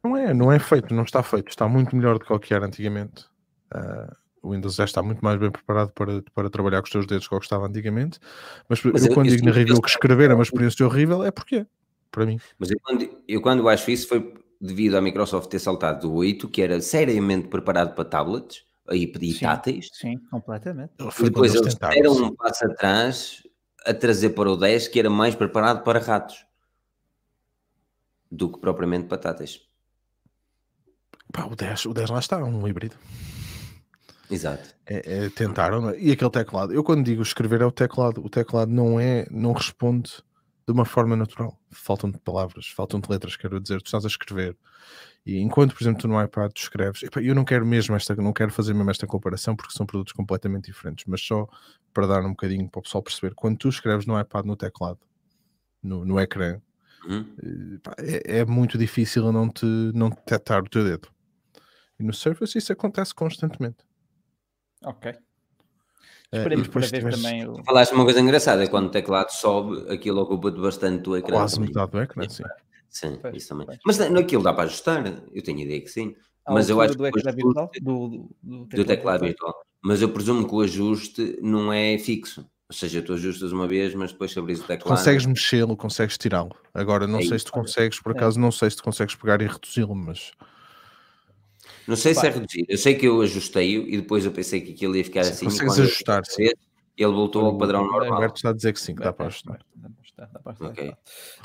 Não 0.04 0.14
é, 0.14 0.34
não 0.34 0.52
é 0.52 0.58
feito, 0.58 0.92
não 0.92 1.04
está 1.04 1.22
feito. 1.22 1.48
Está 1.48 1.66
muito 1.66 1.96
melhor 1.96 2.18
do 2.18 2.26
que 2.26 2.32
o 2.32 2.38
que 2.38 2.52
era 2.52 2.66
antigamente. 2.66 3.24
Ah, 3.70 4.14
o 4.42 4.50
Windows 4.52 4.74
já 4.74 4.84
está 4.84 5.02
muito 5.02 5.24
mais 5.24 5.40
bem 5.40 5.50
preparado 5.50 5.92
para, 5.94 6.22
para 6.34 6.50
trabalhar 6.50 6.82
com 6.82 6.86
os 6.86 6.92
teus 6.92 7.06
dedos 7.06 7.26
que 7.26 7.34
o 7.34 7.38
que 7.38 7.46
estava 7.46 7.66
antigamente. 7.66 8.18
Mas, 8.68 8.82
Mas 8.84 9.04
eu, 9.04 9.08
eu- 9.08 9.14
quando 9.14 9.28
eu 9.28 9.32
digo 9.34 9.46
na 9.46 9.52
review 9.52 9.80
que 9.80 9.88
escrever 9.88 10.30
é 10.30 10.34
uma 10.34 10.42
experiência 10.42 10.84
horrível, 10.84 11.24
é 11.24 11.30
porque 11.30 11.66
para 12.10 12.26
mim. 12.26 12.38
Mas 12.58 12.70
eu 12.70 12.76
quando, 12.82 13.08
eu 13.26 13.40
quando 13.40 13.66
acho 13.66 13.90
isso 13.90 14.06
foi 14.06 14.34
devido 14.60 14.96
à 14.96 15.00
Microsoft 15.00 15.48
ter 15.48 15.58
saltado 15.58 16.06
do 16.06 16.14
8, 16.14 16.48
que 16.50 16.60
era 16.60 16.78
seriamente 16.82 17.48
preparado 17.48 17.94
para 17.94 18.04
tablets 18.04 18.67
e, 18.90 19.12
e 19.20 19.32
Sim, 19.32 19.44
táteis, 19.44 19.90
sim, 19.92 20.18
completamente. 20.30 20.92
e 20.98 21.24
depois 21.24 21.54
eles 21.54 21.74
deram 21.74 22.12
um 22.12 22.34
passo 22.34 22.64
atrás 22.64 23.42
a 23.84 23.94
trazer 23.94 24.30
para 24.30 24.50
o 24.50 24.56
10, 24.56 24.88
que 24.88 24.98
era 24.98 25.10
mais 25.10 25.34
preparado 25.34 25.82
para 25.82 25.98
ratos 25.98 26.44
do 28.30 28.50
que 28.52 28.58
propriamente 28.58 29.06
para 29.06 29.18
táteis. 29.18 29.60
Pá, 31.32 31.44
o 31.44 31.54
10, 31.54 31.86
o 31.86 31.94
10 31.94 32.10
lá 32.10 32.18
está, 32.18 32.42
um 32.42 32.66
híbrido. 32.66 32.96
Exato. 34.30 34.74
É, 34.86 35.24
é, 35.24 35.30
tentaram, 35.30 35.90
é? 35.90 35.98
e 35.98 36.12
aquele 36.12 36.30
teclado. 36.30 36.72
Eu 36.72 36.84
quando 36.84 37.04
digo 37.04 37.22
escrever 37.22 37.62
é 37.62 37.66
o 37.66 37.72
teclado. 37.72 38.24
O 38.24 38.28
teclado 38.28 38.70
não 38.70 39.00
é, 39.00 39.26
não 39.30 39.52
responde 39.52 40.10
de 40.66 40.72
uma 40.72 40.84
forma 40.84 41.16
natural. 41.16 41.58
Faltam-te 41.70 42.18
palavras, 42.18 42.68
faltam-te 42.68 43.10
letras, 43.10 43.36
quero 43.36 43.60
dizer, 43.60 43.80
tu 43.80 43.86
estás 43.86 44.04
a 44.04 44.08
escrever. 44.08 44.56
E 45.26 45.38
enquanto, 45.40 45.74
por 45.74 45.82
exemplo, 45.82 46.00
tu 46.00 46.08
no 46.08 46.22
iPad 46.22 46.50
tu 46.52 46.62
escreves, 46.62 47.02
eu 47.22 47.34
não 47.34 47.44
quero 47.44 47.66
mesmo 47.66 47.94
esta, 47.94 48.14
não 48.16 48.32
quero 48.32 48.50
fazer 48.50 48.72
mesmo 48.72 48.90
esta 48.90 49.06
comparação 49.06 49.54
porque 49.54 49.76
são 49.76 49.84
produtos 49.84 50.12
completamente 50.12 50.66
diferentes, 50.66 51.04
mas 51.06 51.20
só 51.20 51.46
para 51.92 52.06
dar 52.06 52.24
um 52.24 52.30
bocadinho 52.30 52.68
para 52.68 52.78
o 52.78 52.82
pessoal 52.82 53.02
perceber, 53.02 53.34
quando 53.34 53.58
tu 53.58 53.68
escreves 53.68 54.06
no 54.06 54.18
iPad 54.18 54.46
no 54.46 54.56
teclado, 54.56 54.98
no, 55.82 56.04
no 56.04 56.18
ecrã, 56.18 56.60
Uhum. 57.08 57.80
eh, 57.98 58.22
é, 58.26 58.38
é 58.40 58.44
muito 58.44 58.76
difícil 58.76 59.30
não 59.32 59.48
te 59.48 59.64
não 59.94 60.10
detectar 60.10 60.62
o 60.62 60.68
teu 60.68 60.82
dedo. 60.84 61.08
E 61.98 62.02
no 62.02 62.12
Surface 62.12 62.58
isso 62.58 62.72
acontece 62.72 63.14
constantemente. 63.14 63.78
Ok. 64.84 65.12
Eh, 65.12 66.36
Esperemos 66.38 66.68
para 66.68 66.80
depois 66.82 66.90
ver 66.90 66.98
tiveres 66.98 67.22
também 67.22 67.46
o. 67.48 67.64
Falaste 67.64 67.92
uma 67.92 68.04
coisa 68.04 68.20
engraçada, 68.20 68.64
é 68.64 68.66
quando 68.68 68.86
o 68.86 68.90
teclado 68.90 69.30
sobe, 69.30 69.92
aquilo 69.92 70.20
ocupa-te 70.20 70.60
bastante 70.60 71.02
do 71.02 71.16
ecrã. 71.16 71.36
quase 71.36 71.60
metade 71.60 71.90
do 71.92 72.00
ecrã, 72.00 72.28
sim. 72.28 72.42
Sim, 72.42 72.42
Pois, 73.20 73.36
isso 73.36 73.48
também. 73.48 73.66
pois. 73.66 73.78
Mas 73.84 73.98
na- 73.98 74.10
naquilo 74.10 74.42
dá 74.42 74.52
para 74.52 74.64
ajustar, 74.64 75.04
eu 75.32 75.42
tenho 75.42 75.60
ideia 75.60 75.80
que 75.80 75.88
sim. 75.88 76.14
a 76.46 76.52
Mas 76.52 76.68
eu 76.68 76.80
acho 76.80 76.96
do 76.96 77.04
que 77.04 77.20
virtual, 77.32 77.70
do, 77.80 78.08
do, 78.08 78.28
do 78.42 78.66
do 78.66 78.84
teclado 78.84 79.24
virtual. 79.24 79.54
Mas 79.82 80.02
eu 80.02 80.08
presumo 80.08 80.46
que 80.48 80.54
o 80.54 80.60
ajuste 80.60 81.38
não 81.40 81.72
é 81.72 81.98
fixo. 81.98 82.40
Ou 82.68 82.74
seja, 82.74 83.00
tu 83.00 83.14
ajustas 83.14 83.50
uma 83.52 83.66
vez, 83.66 83.94
mas 83.94 84.12
depois 84.12 84.30
se 84.32 84.38
abris 84.38 84.60
o 84.60 84.64
teclado. 84.66 84.98
Consegues 84.98 85.24
mexê-lo, 85.24 85.76
consegues 85.76 86.18
tirá-lo. 86.18 86.54
Agora 86.74 87.06
não 87.06 87.18
É 87.18 87.22
sei 87.22 87.36
isso, 87.36 87.38
se 87.40 87.44
tu 87.46 87.52
consegues, 87.52 88.00
por 88.00 88.12
acaso 88.12 88.38
não 88.38 88.50
sei 88.52 88.68
se 88.70 88.76
tu 88.76 88.82
consegues 88.82 89.14
pegar 89.14 89.40
e 89.40 89.46
reduzi-lo, 89.46 89.94
mas 89.94 90.32
Não 91.86 91.96
sei 91.96 92.14
se 92.14 92.26
é 92.26 92.30
reduzir. 92.30 92.66
Eu 92.68 92.76
sei 92.76 92.94
que 92.94 93.06
eu 93.06 93.20
ajustei-o 93.22 93.88
e 93.88 93.96
depois 93.96 94.24
eu 94.26 94.32
pensei 94.32 94.60
que 94.60 94.72
aquilo 94.72 94.96
ia 94.96 95.04
ficar 95.04 95.24
Sim, 95.24 95.30
assim. 95.30 95.44
consegues 95.46 95.66
quando 95.72 95.78
eu 95.78 95.84
ajustar, 95.84 96.22
fiz 96.26 96.32
outra 96.38 96.44
vez, 96.44 96.68
Ele 96.98 97.12
voltou 97.12 97.46
ao 97.46 97.56
padrão 97.56 97.80
É, 97.80 97.82
o 97.84 97.86
normal. 97.90 98.12
Alberto 98.14 98.36
está 98.36 98.50
a 98.50 98.52
dizer 98.52 98.72
que 98.74 98.80
sim, 98.80 98.94
que 98.94 99.02
dá 99.02 99.12
para 99.12 99.24
É, 99.24 99.28
ajustar. 99.28 99.60
Dá 100.26 100.26
para 100.26 100.26
ajustar, 100.26 100.28
dá 100.32 100.38
para 100.40 100.52
ajustar, 100.52 100.70
Ok. 100.70 100.90
pá. 100.90 100.98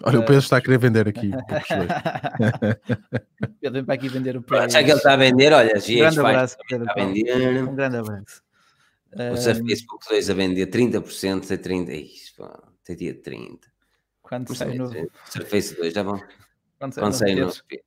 Olha, 0.10 0.20
o 0.20 0.22
Eh, 0.22 0.26
Pedro 0.26 0.40
está 0.42 0.58
a 0.58 0.62
querer 0.62 0.78
vender 0.80 1.08
aqui. 1.08 1.28
um. 1.34 1.88
Pedro, 3.60 3.74
vem 3.74 3.86
para 3.86 3.94
aqui 3.96 4.10
vender 4.10 4.38
o 4.38 4.42
PS. 4.44 4.74
Já 4.74 4.84
que 4.84 4.90
ele 4.90 4.98
está 4.98 5.14
a 5.14 5.18
vender, 5.18 5.54
olha, 5.54 5.74
Um 5.76 5.80
GX 5.80 5.96
grande 5.96 6.16
Fight 6.16 6.28
abraço, 6.28 6.58
Pedro. 6.68 6.88
está 6.88 7.02
a 7.02 7.06
vender. 7.06 7.64
Um 7.64 7.76
grande 7.76 7.98
abraço. 7.98 8.42
O 9.16 9.22
Ahm, 9.22 9.36
Surface 9.38 9.86
Book 9.86 10.06
2 10.10 10.30
a 10.30 10.34
vender 10.34 10.68
30%, 10.68 11.54
a 11.54 11.58
30%. 11.58 11.90
Ixi, 11.92 12.36
pá, 12.36 12.64
até 12.82 12.96
dia 12.96 13.14
30. 13.14 13.68
quando 14.24 14.50
Não 14.50 14.56
sai 14.56 14.70
sei, 14.70 14.78
no. 14.78 15.10
Surface 15.26 15.76
2, 15.76 15.94
já 15.94 16.04
bom. 16.04 16.20
Quando 16.80 16.94
sai 16.94 17.04
Quando 17.04 17.14
sai 17.14 17.36
no. 17.36 17.52
Pedro, 17.68 17.84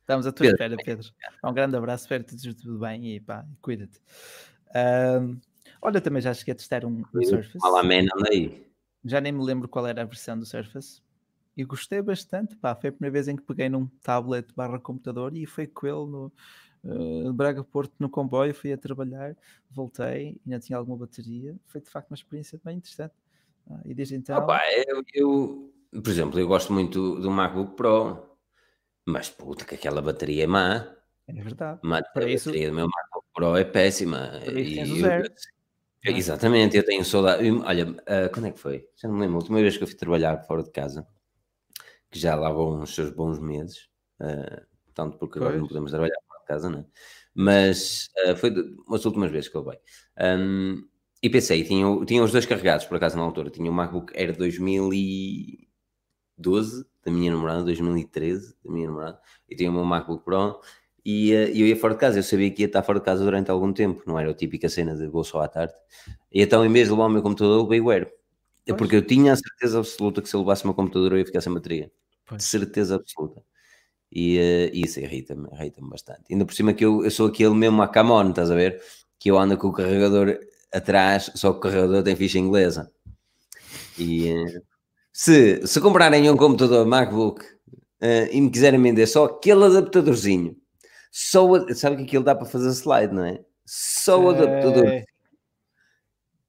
Estamos 0.00 0.26
à 0.26 0.32
tua 0.32 0.46
Pedro. 0.46 0.64
espera, 0.64 0.76
Pedro. 0.84 1.08
Um 1.44 1.52
grande 1.54 1.76
abraço, 1.76 2.04
espero 2.04 2.22
que 2.24 2.34
esteja 2.34 2.54
tudo 2.54 2.78
bem 2.78 3.16
e 3.16 3.20
pá, 3.20 3.44
cuida-te. 3.62 3.98
Ahm, 4.74 5.38
olha, 5.80 6.00
também 6.00 6.20
já 6.22 6.32
cheguei 6.34 6.52
a 6.52 6.56
testar 6.56 6.84
um, 6.84 7.02
um 7.14 7.22
Surface. 7.24 7.58
Malamena, 7.58 8.10
anda 8.16 8.28
aí. 8.30 8.64
Já 9.06 9.20
nem 9.20 9.32
me 9.32 9.42
lembro 9.44 9.68
qual 9.68 9.86
era 9.86 10.02
a 10.02 10.04
versão 10.04 10.38
do 10.38 10.44
Surface. 10.44 11.00
E 11.56 11.64
gostei 11.64 12.02
bastante, 12.02 12.54
pá. 12.56 12.74
Foi 12.74 12.90
a 12.90 12.92
primeira 12.92 13.12
vez 13.12 13.28
em 13.28 13.36
que 13.36 13.42
peguei 13.42 13.68
num 13.68 13.86
tablet 14.02 14.52
barra 14.54 14.78
computador 14.78 15.34
e 15.36 15.46
foi 15.46 15.66
com 15.66 15.86
ele 15.86 16.10
no 16.10 16.32
eh, 16.84 17.32
Braga 17.32 17.64
Porto 17.64 17.94
no 17.98 18.10
comboio, 18.10 18.52
fui 18.54 18.72
a 18.72 18.76
trabalhar, 18.76 19.34
voltei, 19.70 20.38
ainda 20.44 20.58
tinha 20.60 20.76
alguma 20.76 20.98
bateria. 20.98 21.56
Foi 21.66 21.80
de 21.80 21.88
facto 21.88 22.10
uma 22.10 22.14
experiência 22.16 22.60
bem 22.62 22.76
interessante. 22.76 23.14
Ah, 23.70 23.80
e 23.84 23.94
desde 23.94 24.16
então. 24.16 24.36
Opa, 24.38 24.60
eu, 24.86 25.02
eu, 25.14 25.72
por 26.02 26.10
exemplo, 26.10 26.38
eu 26.38 26.46
gosto 26.46 26.72
muito 26.72 27.18
do 27.20 27.30
MacBook 27.30 27.74
Pro, 27.74 28.36
mas 29.06 29.30
puta, 29.30 29.64
que 29.64 29.74
aquela 29.76 30.02
bateria 30.02 30.44
é 30.44 30.46
má. 30.46 30.86
É 31.28 31.32
verdade. 31.32 31.80
má 31.82 32.02
Para 32.02 32.26
a 32.26 32.28
isso- 32.30 32.50
bateria 32.50 32.68
do 32.68 32.74
meu 32.76 32.86
MacBook 32.86 33.26
Pro 33.34 33.56
é 33.56 33.64
péssima. 33.64 34.32
Para 34.44 34.60
isso 34.60 34.74
tens 34.74 34.90
o 34.90 34.96
zero. 35.00 35.24
eu- 35.26 35.55
exatamente, 36.10 36.76
eu 36.76 36.84
tenho 36.84 37.04
saudade. 37.04 37.50
Olha, 37.50 37.96
ah, 38.06 38.28
quando 38.32 38.46
é 38.46 38.52
que 38.52 38.58
foi? 38.60 38.88
Já 38.96 39.08
não 39.08 39.16
me 39.16 39.22
lembro. 39.22 39.36
A 39.36 39.38
última 39.40 39.60
vez 39.60 39.76
que 39.76 39.82
eu 39.84 39.88
fui 39.88 39.96
trabalhar 39.96 40.38
fora 40.44 40.62
de 40.62 40.70
casa, 40.70 41.06
que 42.10 42.18
já 42.18 42.34
lá 42.34 42.50
vão 42.50 42.80
uns 42.82 42.94
seus 42.94 43.10
bons 43.10 43.38
meses, 43.38 43.88
ah, 44.20 44.62
tanto 44.94 45.18
porque 45.18 45.38
agora 45.38 45.54
não 45.54 45.60
Pois. 45.62 45.68
podemos 45.70 45.90
trabalhar 45.90 46.16
fora 46.28 46.40
de 46.40 46.46
casa, 46.46 46.70
não 46.70 46.78
é? 46.80 46.84
Mas 47.34 48.08
ah, 48.26 48.36
foi 48.36 48.50
umas 48.88 49.04
últimas 49.04 49.30
vezes 49.30 49.48
que 49.48 49.56
eu 49.56 49.62
levei. 49.62 49.78
Ahm, 50.18 50.82
e 51.22 51.30
pensei, 51.30 51.64
tinha, 51.64 51.86
tinha 52.06 52.22
os 52.22 52.32
dois 52.32 52.46
carregados, 52.46 52.86
por 52.86 52.96
acaso, 52.96 53.16
na 53.16 53.22
altura. 53.22 53.50
Tinha 53.50 53.70
o 53.70 53.74
MacBook 53.74 54.12
Air 54.16 54.36
2012, 54.36 56.84
da 57.04 57.10
minha 57.12 57.30
namorada, 57.32 57.64
2013, 57.64 58.54
da 58.64 58.70
minha 58.72 58.86
namorada, 58.88 59.20
e 59.48 59.56
tinha 59.56 59.70
o 59.70 59.74
meu 59.74 59.84
MacBook 59.84 60.24
Pro. 60.24 60.60
E 61.08 61.32
eh, 61.32 61.50
eu 61.50 61.68
ia 61.68 61.76
fora 61.76 61.94
de 61.94 62.00
casa, 62.00 62.18
eu 62.18 62.22
sabia 62.24 62.50
que 62.50 62.62
ia 62.62 62.66
estar 62.66 62.82
fora 62.82 62.98
de 62.98 63.04
casa 63.04 63.22
durante 63.22 63.48
algum 63.48 63.72
tempo, 63.72 64.02
não 64.06 64.18
era 64.18 64.28
a 64.28 64.34
típica 64.34 64.68
cena 64.68 64.96
de 64.96 65.06
vou 65.06 65.22
só 65.22 65.40
à 65.40 65.46
tarde. 65.46 65.72
E 66.32 66.42
então, 66.42 66.66
em 66.66 66.72
vez 66.72 66.88
de 66.88 66.94
levar 66.94 67.06
o 67.06 67.08
meu 67.08 67.22
computador, 67.22 67.62
levei 67.62 67.80
o 67.80 67.90
Air. 67.90 68.08
É 68.66 68.72
Pois. 68.72 68.78
porque 68.78 68.96
eu 68.96 69.06
tinha 69.06 69.32
a 69.32 69.36
certeza 69.36 69.78
absoluta 69.78 70.20
que 70.20 70.28
se 70.28 70.34
eu 70.34 70.40
levasse 70.40 70.64
o 70.64 70.66
meu 70.66 70.74
computador 70.74 71.12
eu 71.12 71.18
ia 71.18 71.24
ficar 71.24 71.40
sem 71.40 71.54
bateria. 71.54 71.92
Pois. 72.26 72.42
Certeza 72.42 72.96
absoluta. 72.96 73.40
E 74.12 74.38
eh, 74.38 74.70
isso 74.74 74.98
irrita-me, 75.00 75.48
irrita-me 75.52 75.88
bastante. 75.88 76.24
Ainda 76.32 76.44
por 76.44 76.54
cima 76.54 76.74
que 76.74 76.84
eu, 76.84 77.04
eu 77.04 77.10
sou 77.12 77.28
aquele 77.28 77.54
mesmo 77.54 77.80
a 77.82 77.88
camon, 77.88 78.30
estás 78.30 78.50
a 78.50 78.56
ver? 78.56 78.82
Que 79.18 79.30
eu 79.30 79.38
ando 79.38 79.56
com 79.56 79.68
o 79.68 79.72
carregador 79.72 80.36
atrás, 80.74 81.30
só 81.36 81.52
que 81.52 81.58
o 81.58 81.60
carregador 81.60 82.02
tem 82.02 82.16
ficha 82.16 82.38
inglesa. 82.40 82.90
E 83.98 84.28
eh, 84.30 84.60
se, 85.12 85.66
se 85.66 85.80
comprarem 85.80 86.28
um 86.30 86.36
computador 86.36 86.84
MacBook 86.86 87.44
eh, 88.00 88.28
e 88.32 88.40
me 88.40 88.50
quiserem 88.50 88.82
vender 88.82 89.06
só 89.06 89.26
aquele 89.26 89.64
adaptadorzinho, 89.66 90.56
só 91.18 91.48
o- 91.48 91.74
sabe 91.74 91.96
que 91.96 92.02
aquilo 92.02 92.22
dá 92.24 92.34
para 92.34 92.44
fazer 92.44 92.68
slide, 92.68 93.14
não 93.14 93.24
é? 93.24 93.42
Só 93.64 94.20
o 94.20 94.28
adaptador 94.28 94.86
É, 94.86 95.04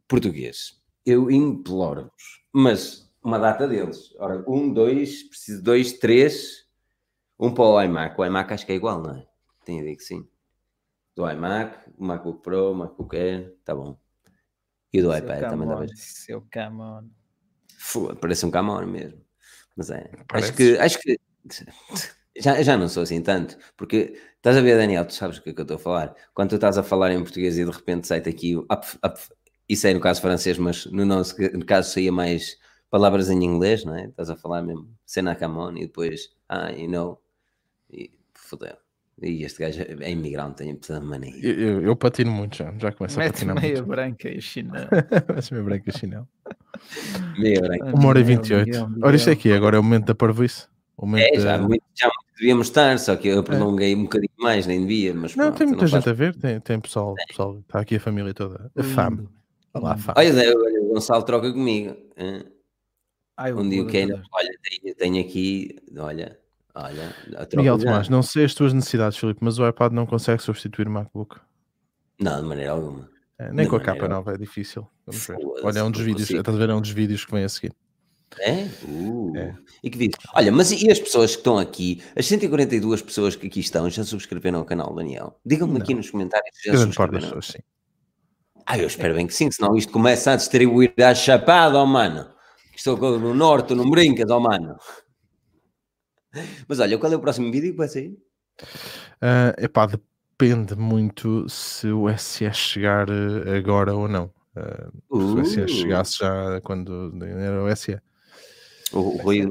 português. 0.08 0.82
Eu 1.06 1.32
imploro-vos, 1.32 2.44
mas 2.52 3.10
uma 3.24 3.40
data 3.40 3.66
deles. 3.66 4.14
Ora, 4.20 4.44
um, 4.46 4.74
dois, 4.74 5.24
preciso 5.24 5.60
de 5.60 5.64
dois, 5.64 5.94
três, 5.94 6.66
um 7.40 7.54
para 7.54 7.64
o 7.64 7.82
iMac. 7.82 8.20
O 8.20 8.26
iMac 8.26 8.54
acho 8.54 8.66
que 8.66 8.74
é 8.74 8.76
igual, 8.76 9.02
não 9.02 9.16
é? 9.16 9.26
Tenho 9.64 9.80
a 9.80 9.82
ideia 9.84 9.96
que 9.96 10.04
sim. 10.04 10.28
Do 11.16 11.30
iMac, 11.32 11.90
o 11.98 12.06
MacBook 12.06 12.42
Pro, 12.44 12.72
o 12.72 12.76
MacBook 12.76 13.16
Air, 13.16 13.56
tá 13.64 13.74
bom. 13.74 13.98
E 14.92 15.02
do 15.02 15.10
seu 15.12 15.18
iPad 15.18 15.40
também 15.50 15.68
dá 15.68 15.74
Camon, 15.76 15.86
vez. 15.88 15.92
Seu 15.98 16.42
Camon. 16.52 17.10
Foda, 17.80 18.16
Parece 18.18 18.46
um 18.46 18.52
camão 18.52 18.86
mesmo. 18.86 19.26
Mas 19.78 19.90
é. 19.92 20.12
Parece. 20.28 20.50
Acho 20.50 20.58
que. 20.58 20.78
Acho 20.78 21.00
que 21.00 21.18
já, 22.38 22.62
já 22.62 22.78
não 22.78 22.90
sou 22.90 23.04
assim 23.04 23.22
tanto. 23.22 23.58
Porque 23.76 24.20
estás 24.48 24.58
a 24.58 24.62
ver, 24.62 24.78
Daniel, 24.78 25.06
tu 25.06 25.14
sabes 25.14 25.38
o 25.38 25.42
que 25.44 25.50
é 25.50 25.54
que 25.54 25.60
eu 25.60 25.64
estou 25.64 25.76
a 25.76 25.80
falar. 25.80 26.16
Quando 26.34 26.50
tu 26.52 26.56
estás 26.56 26.78
a 26.78 26.84
falar 26.84 27.12
em 27.12 27.20
português 27.22 27.58
e 27.58 27.66
de 27.66 27.72
repente 27.72 28.08
sai-te 28.08 28.30
aqui 28.30 28.56
o 28.56 28.62
up, 28.62 28.86
up, 29.06 29.20
isso 29.68 29.86
é 29.88 29.94
no 29.94 30.00
caso 30.00 30.22
francês, 30.22 30.58
mas 30.58 30.86
no 30.86 31.06
nosso 31.06 31.36
no 31.54 31.66
caso 31.66 31.92
saía 31.92 32.12
mais 32.12 32.58
palavras 32.90 33.30
em 33.30 33.44
inglês, 33.44 33.84
não 33.84 33.94
é? 33.96 34.06
Estás 34.06 34.30
a 34.30 34.36
falar 34.38 34.62
mesmo 34.62 34.88
cena 35.06 35.36
camon 35.36 35.76
e 35.76 35.82
depois, 35.82 36.30
ah, 36.48 36.72
you 36.72 36.90
know. 36.90 37.22
E 37.92 38.10
fodeu. 38.34 38.76
E 39.22 39.44
este 39.44 39.60
gajo 39.64 39.82
é 39.82 40.12
imigrante, 40.12 40.58
tem 40.58 40.80
a 40.96 41.00
mania. 41.02 41.34
Eu, 41.42 41.54
eu, 41.60 41.82
eu 41.82 41.96
patino 41.96 42.32
muito 42.32 42.56
já, 42.56 42.72
já 42.78 42.92
começo 42.92 43.20
a 43.20 43.24
patinar 43.24 43.60
meia 43.60 43.74
muito. 43.78 43.88
branca 43.88 44.30
e 44.30 44.40
chinelo. 44.40 44.88
Parece 45.28 45.54
meio 45.54 45.66
branco 45.66 45.90
e 45.90 45.98
chinelo. 45.98 46.28
Meio 47.38 47.62
branco. 47.62 47.86
Uma 47.98 48.10
hora 48.10 48.20
e 48.20 48.24
Miguel, 48.24 48.42
28. 48.42 48.68
Miguel, 48.68 48.90
Ora, 49.02 49.16
isto 49.16 49.30
é 49.30 49.34
aqui, 49.34 49.52
agora 49.52 49.76
é 49.76 49.80
o 49.80 49.84
momento 49.84 50.06
da 50.06 50.16
parvoíce. 50.16 50.68
O 50.96 51.06
momento 51.08 51.34
É, 51.36 51.40
já, 51.40 51.58
da- 51.58 51.64
muito, 51.68 51.84
já 51.96 52.06
muito 52.08 52.27
devíamos 52.40 52.68
estar, 52.68 52.98
só 53.00 53.16
que 53.16 53.28
eu 53.28 53.44
prolonguei 53.44 53.96
um 53.96 54.04
bocadinho 54.04 54.32
mais, 54.38 54.66
nem 54.68 54.82
devia, 54.82 55.14
mas 55.14 55.36
Não, 55.36 55.46
pronto, 55.46 55.58
tem 55.58 55.68
muita 55.68 55.82
faz 55.88 55.92
gente 55.92 56.10
a 56.10 56.14
ver, 56.14 56.36
tem, 56.36 56.60
tem 56.60 56.80
pessoal, 56.80 57.16
pessoal, 57.28 57.60
está 57.60 57.80
aqui 57.80 57.96
a 57.96 58.00
família 58.00 58.34
toda. 58.34 58.72
A 58.76 58.84
fame. 58.84 59.18
Lindo. 59.18 59.32
Olá, 59.74 59.98
fame. 59.98 60.14
Olha, 60.18 60.54
o 60.84 60.94
Gonçalo 60.94 61.24
troca 61.24 61.52
comigo. 61.52 61.96
Ai, 63.36 63.54
Um 63.54 63.70
dia 63.70 63.84
o 63.84 63.88
adaptador. 63.88 64.22
olha, 64.34 64.50
tenho, 64.64 64.96
tenho 64.96 65.22
aqui, 65.26 65.76
olha, 65.98 66.40
olha, 66.74 67.16
a 67.36 67.46
troca 67.46 67.58
Miguel. 67.58 67.78
Tomás, 67.78 68.10
não 68.10 68.24
sei 68.24 68.46
as 68.46 68.54
tuas 68.54 68.74
necessidades, 68.74 69.18
Filipe, 69.18 69.40
mas 69.44 69.60
o 69.60 69.68
iPad 69.68 69.92
não 69.94 70.06
consegue 70.06 70.42
substituir 70.42 70.88
o 70.88 70.92
MacBook. 70.92 71.38
Não, 72.20 72.42
de 72.42 72.48
maneira 72.48 72.72
alguma. 72.72 73.10
É, 73.40 73.52
nem 73.52 73.66
De 73.66 73.70
com 73.70 73.76
a 73.76 73.80
capa 73.80 74.08
nova, 74.08 74.34
é 74.34 74.38
difícil. 74.38 74.88
Vamos 75.06 75.28
ver. 75.28 75.38
Olha, 75.64 75.80
é 75.80 75.84
um 75.84 75.92
dos 75.92 76.00
não 76.00 76.06
vídeos, 76.08 76.30
estás 76.32 76.56
a 76.56 76.60
ver? 76.60 76.70
É 76.70 76.74
um 76.74 76.82
dos 76.82 76.90
vídeos 76.90 77.24
que 77.24 77.32
vem 77.32 77.44
a 77.44 77.50
seguir. 77.50 77.72
É? 78.40 78.68
Uh. 78.86 79.36
É. 79.36 79.56
E 79.84 79.90
que 79.90 79.98
vídeo? 79.98 80.18
Olha, 80.36 80.52
mas 80.52 80.72
e 80.72 80.92
as 80.92 81.00
pessoas 81.00 81.32
que 81.32 81.38
estão 81.38 81.58
aqui, 81.58 82.02
as 82.16 82.26
142 82.28 83.02
pessoas 83.02 83.36
que 83.36 83.48
aqui 83.48 83.60
estão, 83.60 83.90
já 83.90 84.04
subscreveram 84.04 84.62
o 84.62 84.66
canal, 84.66 84.94
Daniel? 84.94 85.40
Digam-me 85.46 85.80
aqui 85.80 85.94
nos 85.94 86.10
comentários 86.10 86.56
se 86.58 86.70
já 86.70 86.78
subscreveram. 86.78 87.26
pessoas, 87.28 87.48
sim. 87.48 87.60
Ah, 88.66 88.78
eu 88.78 88.88
espero 88.88 89.16
bem 89.16 89.26
que 89.26 89.34
sim, 89.34 89.50
senão 89.50 89.76
isto 89.78 89.92
começa 89.94 90.32
a 90.34 90.36
distribuir 90.36 90.94
à 91.00 91.16
chapada, 91.16 91.78
ó 91.78 91.86
mano. 91.86 92.30
Estou 92.76 92.98
no 93.18 93.34
norte, 93.34 93.74
não 93.74 93.90
brincas, 93.90 94.30
ó 94.30 94.40
mano. 94.40 94.76
Mas 96.68 96.80
olha, 96.80 96.98
qual 96.98 97.12
é 97.12 97.16
o 97.16 97.20
próximo 97.20 97.52
vídeo 97.52 97.72
que 97.72 97.78
vai 97.78 97.88
sair? 97.88 98.10
Uh, 99.22 99.56
epá, 99.58 99.88
depende 99.88 100.76
muito 100.76 101.48
se 101.50 101.88
o 101.88 102.08
SE 102.18 102.52
chegar 102.54 103.08
eh, 103.10 103.58
agora 103.58 103.96
ou 103.96 104.08
não. 104.08 104.32
Uh, 104.56 104.92
Se 105.18 105.40
o 105.40 105.46
SE 105.46 105.62
Uh. 105.62 105.68
chegasse 105.70 106.18
já 106.20 106.62
quando 106.62 107.12
era 107.24 107.64
o 107.64 107.76
SE. 107.76 108.00
O 108.94 109.02
Rui 109.22 109.42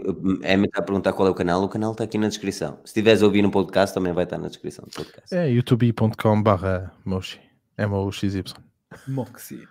é 0.42 0.54
está 0.54 0.80
a 0.80 0.82
perguntar 0.82 1.12
qual 1.12 1.28
é 1.28 1.30
o 1.30 1.34
canal. 1.34 1.62
O 1.62 1.68
canal 1.68 1.92
está 1.92 2.04
aqui 2.04 2.16
na 2.16 2.28
descrição. 2.28 2.78
Se 2.84 2.86
estiveres 2.86 3.22
a 3.22 3.26
ouvir 3.26 3.42
no 3.42 3.50
podcast, 3.50 3.94
também 3.94 4.12
vai 4.12 4.24
estar 4.24 4.38
na 4.38 4.48
descrição 4.48 4.84
do 4.84 4.90
podcast. 4.90 5.34
É 5.34 5.48
youtube.com 5.48 6.42
barra 6.42 6.92
Moshi. 7.04 7.40
M-O-X-Y. 7.76 8.54
Moxie. 9.08 9.68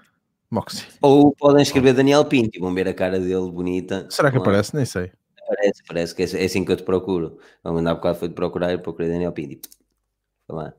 Moxie. 0.52 0.88
Ou 1.02 1.34
podem 1.34 1.64
escrever 1.64 1.94
Daniel 1.94 2.26
Pinto 2.26 2.58
e 2.58 2.60
vão 2.60 2.74
ver 2.74 2.88
a 2.88 2.94
cara 2.94 3.20
dele 3.20 3.52
bonita. 3.52 4.08
Será 4.10 4.30
que 4.30 4.38
Lá. 4.38 4.44
aparece? 4.44 4.76
Nem 4.76 4.86
sei. 4.86 5.12
Parece, 5.48 5.84
parece 5.88 6.16
que 6.16 6.24
é 6.24 6.42
é 6.42 6.46
assim 6.46 6.64
que 6.64 6.72
eu 6.72 6.78
te 6.78 6.84
procuro. 6.84 7.40
Vamos 7.64 7.82
andar 7.82 7.96
bocado 7.96 8.20
foi 8.20 8.28
de 8.28 8.36
procurar 8.36 8.74
e 8.74 8.78
procurei 8.78 9.10
Daniel 9.10 9.32
Pinto. 9.32 9.70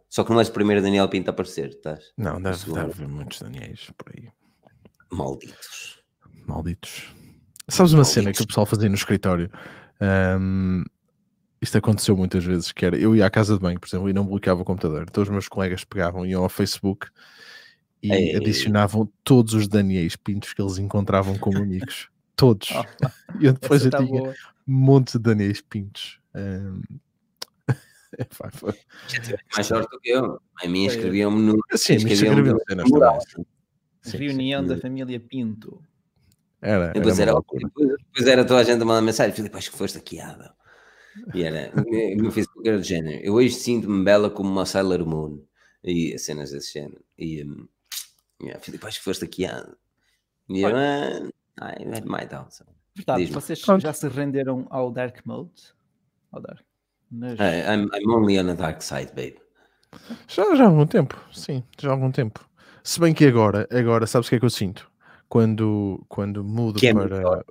Só 0.08 0.22
que 0.22 0.30
não 0.30 0.38
és 0.38 0.48
o 0.48 0.52
primeiro 0.52 0.80
Daniel 0.80 1.08
Pinto 1.08 1.30
a 1.30 1.32
aparecer, 1.32 1.70
estás? 1.70 2.12
Não, 2.16 2.40
deve, 2.40 2.64
deve 2.66 2.80
haver 2.80 3.08
muitos 3.08 3.40
Daniels 3.40 3.90
por 3.96 4.12
aí. 4.14 4.28
Malditos. 5.10 6.00
Malditos. 6.46 7.12
Sabes 7.68 7.92
uma 7.92 8.04
cena 8.04 8.32
que 8.32 8.42
o 8.42 8.46
pessoal 8.46 8.64
fazia 8.66 8.88
no 8.88 8.94
escritório? 8.94 9.50
Ahm, 10.00 10.84
isto 11.60 11.76
aconteceu 11.78 12.16
muitas 12.16 12.44
vezes, 12.44 12.70
que 12.70 12.84
era, 12.86 12.96
eu 12.96 13.16
ia 13.16 13.26
à 13.26 13.30
casa 13.30 13.54
de 13.54 13.60
banho, 13.60 13.80
por 13.80 13.88
exemplo, 13.88 14.08
e 14.08 14.12
não 14.12 14.24
bloqueava 14.26 14.62
o 14.62 14.64
computador. 14.64 15.04
Então 15.08 15.22
os 15.22 15.28
meus 15.28 15.48
colegas 15.48 15.82
pegavam, 15.84 16.24
iam 16.24 16.42
ao 16.42 16.48
Facebook 16.48 17.08
e 18.02 18.12
Ei. 18.12 18.36
adicionavam 18.36 19.10
todos 19.24 19.54
os 19.54 19.66
Daniels 19.66 20.14
Pintos 20.16 20.52
que 20.52 20.62
eles 20.62 20.78
encontravam 20.78 21.36
como 21.38 21.58
amigos. 21.58 22.08
Todos. 22.36 22.68
E 23.40 23.46
eu 23.46 23.52
depois 23.52 23.80
essa 23.84 23.88
eu 23.88 23.90
tá 23.90 23.98
tinha 24.06 24.20
boa. 24.22 24.30
um 24.68 24.72
monte 24.72 25.12
de 25.14 25.18
Daniels 25.18 25.60
Pintos. 25.60 26.20
Epá, 28.18 28.50
foi- 28.54 28.74
Mais 29.54 29.66
sorte 29.66 29.90
do 29.90 29.98
que 30.00 30.10
eu. 30.10 30.40
A 30.62 30.68
minha 30.68 30.88
É. 30.88 30.92
escreviam-me 30.94 31.40
no. 31.42 31.58
Sim, 31.74 31.94
escreviam-me 31.96 32.50
escreviam 32.52 32.86
no. 32.86 33.56
Reunião 34.18 34.64
da 34.64 34.78
família 34.78 35.18
Pinto. 35.18 35.82
Era, 36.60 36.92
Depois 36.92 37.18
era 37.18 37.32
depois, 37.34 37.62
depois 37.76 38.26
era 38.26 38.44
toda 38.44 38.60
a 38.60 38.64
gente 38.64 38.80
a 38.82 38.84
mandar 38.84 39.02
mensagem, 39.02 39.34
Filipe, 39.34 39.56
acho 39.56 39.70
que 39.70 39.76
foste 39.78 39.96
hackeado. 39.98 40.50
E 41.34 41.42
era, 41.42 41.70
Facebook 42.32 42.66
era 42.66 42.78
do 42.78 42.82
género, 42.84 43.22
eu 43.24 43.34
hoje 43.34 43.54
sinto-me 43.54 44.04
bela 44.04 44.30
como 44.30 44.50
uma 44.50 44.66
Sailor 44.66 45.04
Moon, 45.06 45.42
e 45.84 46.18
cenas 46.18 46.50
desse 46.50 46.72
género. 46.72 47.02
E, 47.18 47.44
um, 47.44 47.68
yeah, 48.42 48.60
Filipe, 48.60 48.86
acho 48.86 48.98
que 48.98 49.04
foste 49.04 49.22
hackeado. 49.24 49.76
E 50.48 50.62
eu, 50.62 50.74
ah, 50.76 51.28
ai, 51.60 51.76
é 51.80 52.00
mais 52.02 52.28
tal. 52.28 52.46
sabe? 52.50 52.70
Verdade, 52.94 53.26
vocês 53.26 53.60
Pronto. 53.60 53.82
já 53.82 53.92
se 53.92 54.08
renderam 54.08 54.66
ao 54.70 54.90
Dark 54.90 55.18
Mode? 55.26 55.52
Ao 56.32 56.40
Dark. 56.40 56.60
Nas- 57.10 57.38
I- 57.38 57.62
I'm, 57.68 57.88
I'm 57.94 58.10
only 58.10 58.38
on 58.38 58.46
the 58.46 58.54
dark 58.54 58.82
side, 58.82 59.12
babe. 59.14 59.36
Já, 60.26 60.54
já 60.54 60.64
há 60.64 60.66
algum 60.66 60.86
tempo, 60.86 61.16
sim, 61.32 61.62
já 61.78 61.90
há 61.90 61.92
algum 61.92 62.10
tempo. 62.10 62.46
Se 62.82 62.98
bem 63.00 63.14
que 63.14 63.24
agora, 63.26 63.68
agora, 63.70 64.06
sabes 64.06 64.26
o 64.26 64.30
que 64.30 64.36
é 64.36 64.38
que 64.40 64.44
eu 64.44 64.50
sinto? 64.50 64.90
Quando, 65.28 66.04
quando 66.08 66.44
mudo 66.44 66.78
Que 66.78 66.88
é 66.88 66.94
para. 66.94 67.44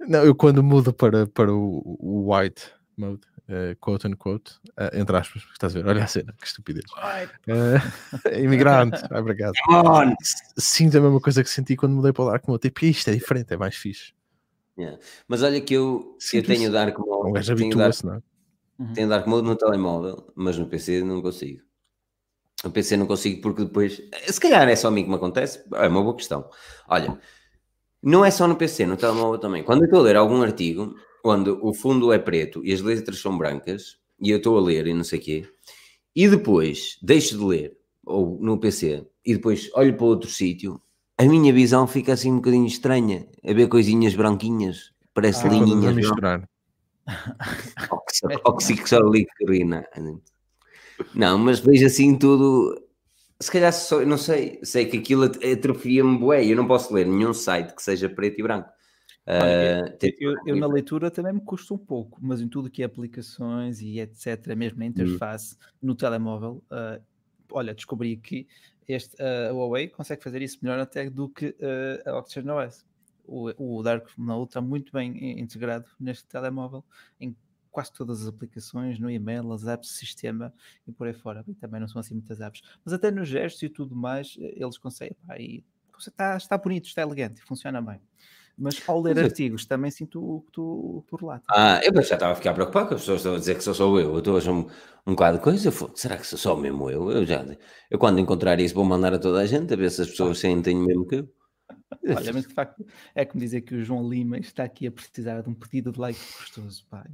Não, 0.00 0.24
eu 0.24 0.34
quando 0.34 0.62
mudo 0.62 0.92
para, 0.92 1.26
para 1.26 1.52
o, 1.52 1.82
o 2.00 2.34
white 2.34 2.72
mode, 2.96 3.20
eh, 3.48 3.76
quote 3.80 4.06
unquote, 4.06 4.58
eh, 4.76 4.90
entre 5.00 5.16
aspas, 5.16 5.42
estás 5.52 5.74
a 5.74 5.80
ver? 5.80 5.88
Olha 5.88 6.04
a 6.04 6.06
cena, 6.06 6.34
que 6.38 6.46
estupidez. 6.46 6.84
Eh, 7.46 8.38
imigrante, 8.42 9.00
ah, 9.10 9.18
obrigado. 9.18 9.54
Sinto 10.56 10.98
a 10.98 11.00
mesma 11.00 11.20
coisa 11.20 11.42
que 11.42 11.50
senti 11.50 11.76
quando 11.76 11.94
mudei 11.94 12.12
para 12.12 12.24
o 12.24 12.30
Dark 12.30 12.46
Mode. 12.46 12.60
Tipo, 12.60 12.84
isto 12.84 13.08
é 13.08 13.14
diferente, 13.14 13.54
é 13.54 13.56
mais 13.56 13.76
fixe. 13.76 14.12
Yeah. 14.78 14.98
Mas 15.26 15.42
olha 15.42 15.60
que 15.60 15.74
eu, 15.74 16.14
eu 16.14 16.16
Sinto 16.20 16.46
tenho 16.46 16.64
isso. 16.64 16.72
Dark 16.72 16.98
Um 16.98 17.06
Mode, 17.06 17.32
gajo 17.32 17.56
tenho 17.56 17.70
dark, 17.70 17.80
habitua-se, 17.80 18.06
não 18.06 18.14
é? 18.14 18.22
Uhum. 18.78 18.92
tenho 18.92 19.08
dark 19.08 19.26
Mode 19.26 19.46
no 19.46 19.56
telemóvel, 19.56 20.32
mas 20.36 20.58
no 20.58 20.66
PC 20.68 21.02
não 21.02 21.22
consigo. 21.22 21.62
No 22.64 22.70
PC 22.72 22.96
não 22.96 23.06
consigo 23.06 23.40
porque 23.40 23.64
depois, 23.64 24.02
se 24.26 24.40
calhar 24.40 24.68
é 24.68 24.74
só 24.74 24.88
a 24.88 24.90
mim 24.90 25.04
que 25.04 25.08
me 25.08 25.14
acontece, 25.16 25.62
é 25.74 25.86
uma 25.88 26.02
boa 26.02 26.16
questão. 26.16 26.48
Olha, 26.88 27.18
não 28.02 28.24
é 28.24 28.30
só 28.30 28.48
no 28.48 28.56
PC, 28.56 28.84
no 28.86 28.96
telemóvel 28.96 29.38
também. 29.38 29.62
Quando 29.62 29.82
eu 29.82 29.84
estou 29.84 30.00
a 30.00 30.02
ler 30.02 30.16
algum 30.16 30.42
artigo, 30.42 30.94
onde 31.24 31.50
o 31.50 31.72
fundo 31.72 32.12
é 32.12 32.18
preto 32.18 32.64
e 32.64 32.72
as 32.72 32.80
letras 32.80 33.20
são 33.20 33.38
brancas, 33.38 33.98
e 34.20 34.30
eu 34.30 34.38
estou 34.38 34.58
a 34.58 34.60
ler 34.60 34.86
e 34.88 34.94
não 34.94 35.04
sei 35.04 35.18
o 35.20 35.22
quê, 35.22 35.48
e 36.16 36.28
depois 36.28 36.98
deixo 37.00 37.38
de 37.38 37.44
ler, 37.44 37.76
ou 38.04 38.38
no 38.40 38.58
PC, 38.58 39.06
e 39.24 39.34
depois 39.34 39.70
olho 39.74 39.96
para 39.96 40.06
outro 40.06 40.28
sítio, 40.28 40.80
a 41.16 41.24
minha 41.24 41.52
visão 41.52 41.86
fica 41.86 42.12
assim 42.12 42.32
um 42.32 42.36
bocadinho 42.36 42.66
estranha, 42.66 43.28
a 43.46 43.52
ver 43.52 43.68
coisinhas 43.68 44.14
branquinhas, 44.16 44.90
parece 45.14 45.46
Ah, 45.46 45.50
linhinhas. 45.50 45.94
misturar. 45.94 46.48
Oxi- 47.92 48.26
Oxixolícrina. 48.44 49.84
Não, 51.14 51.38
mas 51.38 51.60
vejo 51.60 51.86
assim 51.86 52.16
tudo. 52.18 52.80
Se 53.40 53.50
calhar 53.52 53.72
só, 53.72 54.04
não 54.04 54.18
sei, 54.18 54.58
sei 54.64 54.86
que 54.86 54.98
aquilo 54.98 55.24
at- 55.24 55.38
atrofia-me 55.44 56.18
bué, 56.18 56.44
eu 56.44 56.56
não 56.56 56.66
posso 56.66 56.92
ler 56.92 57.06
nenhum 57.06 57.32
site 57.32 57.74
que 57.74 57.82
seja 57.82 58.08
preto 58.08 58.40
e 58.40 58.42
branco. 58.42 58.68
Olha, 59.26 59.84
Ah, 59.84 59.90
tem- 59.98 60.16
Eu, 60.18 60.34
eu 60.46 60.56
na 60.56 60.66
leitura 60.66 61.10
também 61.10 61.32
me 61.34 61.40
custa 61.40 61.74
um 61.74 61.78
pouco, 61.78 62.18
mas 62.20 62.40
em 62.40 62.48
tudo 62.48 62.70
que 62.70 62.82
é 62.82 62.86
aplicações 62.86 63.80
e 63.80 64.00
etc, 64.00 64.54
mesmo 64.56 64.78
na 64.78 64.86
Hum. 64.86 64.88
interface 64.88 65.56
no 65.82 65.94
telemóvel, 65.94 66.62
ah, 66.70 66.98
olha, 67.52 67.74
descobri 67.74 68.16
que 68.16 68.46
este, 68.88 69.14
ah, 69.22 69.50
a 69.50 69.52
Huawei 69.52 69.88
consegue 69.88 70.22
fazer 70.24 70.40
isso 70.42 70.58
melhor 70.62 70.78
até 70.80 71.08
do 71.10 71.28
que 71.28 71.54
a 72.06 72.16
Oxygen 72.16 72.50
OS. 72.50 72.84
O, 73.26 73.50
o 73.78 73.82
Dark 73.82 74.08
Mode 74.16 74.48
está 74.48 74.60
muito 74.62 74.90
bem 74.90 75.12
in- 75.12 75.40
integrado 75.40 75.84
neste 76.00 76.26
telemóvel, 76.26 76.82
em 77.20 77.36
quase 77.78 77.92
todas 77.92 78.22
as 78.22 78.26
aplicações, 78.26 78.98
no 78.98 79.08
e-mail, 79.08 79.52
as 79.52 79.64
apps, 79.64 79.90
sistema 79.90 80.52
e 80.84 80.90
por 80.90 81.06
aí 81.06 81.14
fora. 81.14 81.44
E 81.46 81.54
também 81.54 81.80
não 81.80 81.86
são 81.86 82.00
assim 82.00 82.12
muitas 82.12 82.40
apps, 82.40 82.60
mas 82.84 82.92
até 82.92 83.08
nos 83.08 83.28
gestos 83.28 83.62
e 83.62 83.68
tudo 83.68 83.94
mais, 83.94 84.36
eh, 84.40 84.54
eles 84.56 84.76
conseguem. 84.76 85.16
Pá, 85.24 85.38
e 85.38 85.62
está, 85.96 86.36
está 86.36 86.58
bonito, 86.58 86.86
está 86.86 87.02
elegante, 87.02 87.40
funciona 87.42 87.80
bem. 87.80 88.00
Mas 88.58 88.82
ao 88.88 89.00
ler 89.00 89.14
Mas 89.14 89.26
artigos 89.26 89.64
também 89.64 89.92
sinto 89.92 90.20
o 90.20 90.40
que 90.40 90.50
tu, 90.50 91.04
tu 91.06 91.14
relatas. 91.14 91.46
Ah, 91.48 91.80
eu 91.84 91.94
já 92.02 92.16
estava 92.16 92.32
a 92.32 92.34
ficar 92.34 92.52
preocupado 92.52 92.88
que 92.88 92.94
as 92.94 93.02
pessoas 93.02 93.20
estão 93.20 93.36
a 93.36 93.38
dizer 93.38 93.54
que 93.54 93.62
sou 93.62 93.72
só 93.72 93.84
eu. 93.96 94.14
Eu 94.14 94.18
estou 94.18 94.34
a 94.34 94.38
achar 94.38 94.50
um, 94.50 94.66
um 95.06 95.12
bocado 95.12 95.38
de 95.38 95.44
coisa. 95.44 95.70
Fô, 95.70 95.88
será 95.94 96.16
que 96.16 96.26
sou 96.26 96.36
só 96.36 96.56
mesmo 96.56 96.90
eu? 96.90 97.12
Eu 97.12 97.24
já. 97.24 97.46
Eu 97.88 98.00
quando 98.00 98.18
encontrar 98.18 98.58
isso 98.58 98.74
vou 98.74 98.84
mandar 98.84 99.14
a 99.14 99.20
toda 99.20 99.38
a 99.38 99.46
gente 99.46 99.72
a 99.72 99.76
ver 99.76 99.88
se 99.92 100.02
as 100.02 100.10
pessoas 100.10 100.40
sentem 100.40 100.76
o 100.76 100.84
mesmo 100.84 101.06
que 101.06 101.14
eu. 101.14 101.28
Olha, 102.16 102.32
mas 102.32 102.48
de 102.48 102.54
facto 102.54 102.84
é 103.14 103.24
como 103.24 103.40
dizer 103.40 103.60
que 103.60 103.76
o 103.76 103.84
João 103.84 104.08
Lima 104.08 104.38
está 104.38 104.64
aqui 104.64 104.88
a 104.88 104.90
precisar 104.90 105.42
de 105.42 105.48
um 105.48 105.54
pedido 105.54 105.92
de 105.92 106.00
like 106.00 106.18
gostoso, 106.38 106.84
pá. 106.90 107.06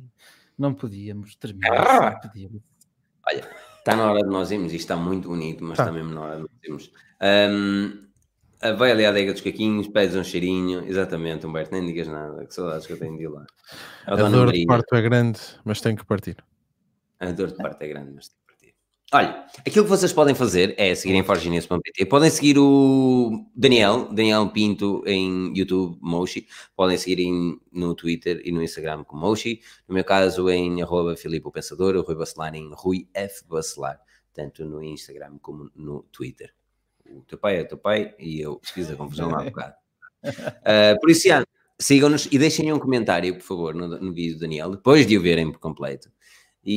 Não 0.58 0.72
podíamos 0.74 1.34
terminar, 1.36 2.12
não 2.12 2.20
podíamos. 2.20 2.62
Está 3.78 3.96
na 3.96 4.10
hora 4.10 4.20
de 4.22 4.28
nós 4.30 4.50
irmos, 4.50 4.72
isto 4.72 4.80
está 4.82 4.96
muito 4.96 5.28
bonito, 5.28 5.62
mas 5.64 5.76
Tá. 5.76 5.84
está 5.84 5.92
mesmo 5.92 6.14
na 6.14 6.20
hora 6.22 6.36
de 6.36 6.42
nós 6.42 6.50
irmos. 6.62 6.92
Ah, 7.20 8.72
vai 8.72 8.90
ali 8.92 9.04
à 9.04 9.10
adega 9.10 9.32
dos 9.32 9.42
caquinhos, 9.42 9.88
pedes 9.88 10.16
um 10.16 10.24
cheirinho, 10.24 10.84
exatamente, 10.86 11.46
Humberto, 11.46 11.72
nem 11.72 11.84
digas 11.84 12.08
nada, 12.08 12.46
que 12.46 12.54
saudades 12.54 12.86
que 12.86 12.92
eu 12.94 12.98
tenho 12.98 13.16
de 13.18 13.24
ir 13.24 13.28
lá. 13.28 13.44
A 14.06 14.12
A 14.14 14.16
dor 14.16 14.30
de 14.30 14.36
Maria, 14.36 14.66
parto 14.66 14.94
é 14.94 15.02
grande, 15.02 15.38
mas 15.64 15.80
tem 15.82 15.94
que 15.96 16.04
partir. 16.04 16.36
a 17.20 17.30
dor 17.32 17.48
de 17.48 17.56
parte 17.56 17.82
é 17.84 17.88
grande, 17.88 18.12
mas 18.12 18.28
tem 18.28 18.36
que 18.36 18.43
partir. 18.43 18.43
Olha, 19.12 19.44
aquilo 19.58 19.84
que 19.84 19.90
vocês 19.90 20.12
podem 20.12 20.34
fazer 20.34 20.74
é 20.76 20.92
seguirem 20.94 21.22
forginense.pt, 21.22 22.06
podem 22.06 22.30
seguir 22.30 22.58
o 22.58 23.46
Daniel, 23.54 24.08
Daniel 24.12 24.48
Pinto 24.48 25.04
em 25.06 25.56
YouTube, 25.56 25.98
Moshi, 26.00 26.48
podem 26.74 26.96
seguir 26.98 27.20
em- 27.22 27.60
no 27.70 27.94
Twitter 27.94 28.40
e 28.44 28.50
no 28.50 28.60
Instagram 28.62 29.04
com 29.04 29.16
Moshi, 29.16 29.60
no 29.86 29.94
meu 29.94 30.02
caso 30.04 30.48
em 30.50 30.82
arroba 30.82 31.16
Filipe 31.16 31.46
o 31.46 31.52
Pensador, 31.52 31.94
o 31.94 32.02
Rui 32.02 32.16
Bacelar 32.16 32.54
em 32.56 32.68
Rui 32.72 33.06
F. 33.14 33.44
Bacelar, 33.46 34.00
tanto 34.32 34.64
no 34.64 34.82
Instagram 34.82 35.38
como 35.40 35.70
no 35.76 36.02
Twitter. 36.10 36.52
O 37.08 37.20
teu 37.20 37.38
pai 37.38 37.58
é 37.58 37.62
o 37.62 37.68
teu 37.68 37.78
pai 37.78 38.14
e 38.18 38.40
eu 38.40 38.60
fiz 38.64 38.90
a 38.90 38.96
confusão 38.96 39.28
lá 39.30 39.42
há 39.42 39.44
bocado. 39.44 39.74
Ah, 40.64 40.96
por 41.02 41.10
isso, 41.10 41.28
sigam-nos 41.78 42.26
e 42.32 42.38
deixem 42.38 42.72
um 42.72 42.78
comentário, 42.78 43.34
por 43.34 43.42
favor, 43.42 43.74
no, 43.74 43.86
no 43.86 44.12
vídeo 44.14 44.36
do 44.36 44.40
Daniel, 44.40 44.70
depois 44.70 45.06
de 45.06 45.18
o 45.18 45.22
verem 45.22 45.52
por 45.52 45.58
completo. 45.60 46.10
E, 46.64 46.72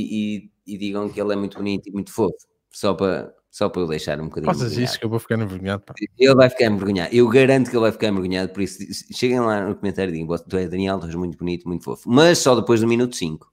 e- 0.45 0.56
e 0.67 0.77
digam 0.77 1.09
que 1.09 1.19
ele 1.19 1.33
é 1.33 1.35
muito 1.35 1.57
bonito 1.57 1.87
e 1.87 1.91
muito 1.91 2.11
fofo, 2.11 2.35
só 2.71 2.93
para, 2.93 3.33
só 3.49 3.69
para 3.69 3.81
eu 3.81 3.87
deixar 3.87 4.19
um 4.19 4.25
bocadinho. 4.25 4.51
Envergonhado. 4.51 4.83
isso 4.83 4.99
que 4.99 5.05
eu 5.05 5.09
vou 5.09 5.19
ficar 5.19 5.39
envergonhado. 5.39 5.83
pá. 5.83 5.93
Ele 6.17 6.35
vai 6.35 6.49
ficar 6.49 6.65
envergonhado. 6.65 7.15
Eu 7.15 7.27
garanto 7.29 7.69
que 7.69 7.75
ele 7.75 7.81
vai 7.81 7.91
ficar 7.91 8.07
envergonhado. 8.09 8.51
Por 8.51 8.61
isso, 8.61 8.79
cheguem 9.13 9.39
lá 9.39 9.67
no 9.67 9.75
comentário 9.75 10.13
e 10.13 10.19
digam: 10.19 10.37
Tu 10.37 10.57
és 10.57 10.69
Daniel, 10.69 10.99
tu 10.99 11.07
és 11.07 11.15
muito 11.15 11.37
bonito, 11.37 11.67
muito 11.67 11.83
fofo. 11.83 12.09
Mas 12.09 12.39
só 12.39 12.55
depois 12.55 12.81
do 12.81 12.87
minuto 12.87 13.15
5, 13.15 13.51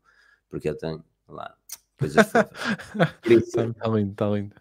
porque 0.50 0.68
eu 0.68 0.76
tenho 0.76 1.02
lá 1.28 1.54
coisas 1.98 2.26
fofas. 2.26 2.50
Está 3.24 3.72
tá 3.72 3.88
lindo, 3.88 4.10
está 4.10 4.28
lindo. 4.28 4.54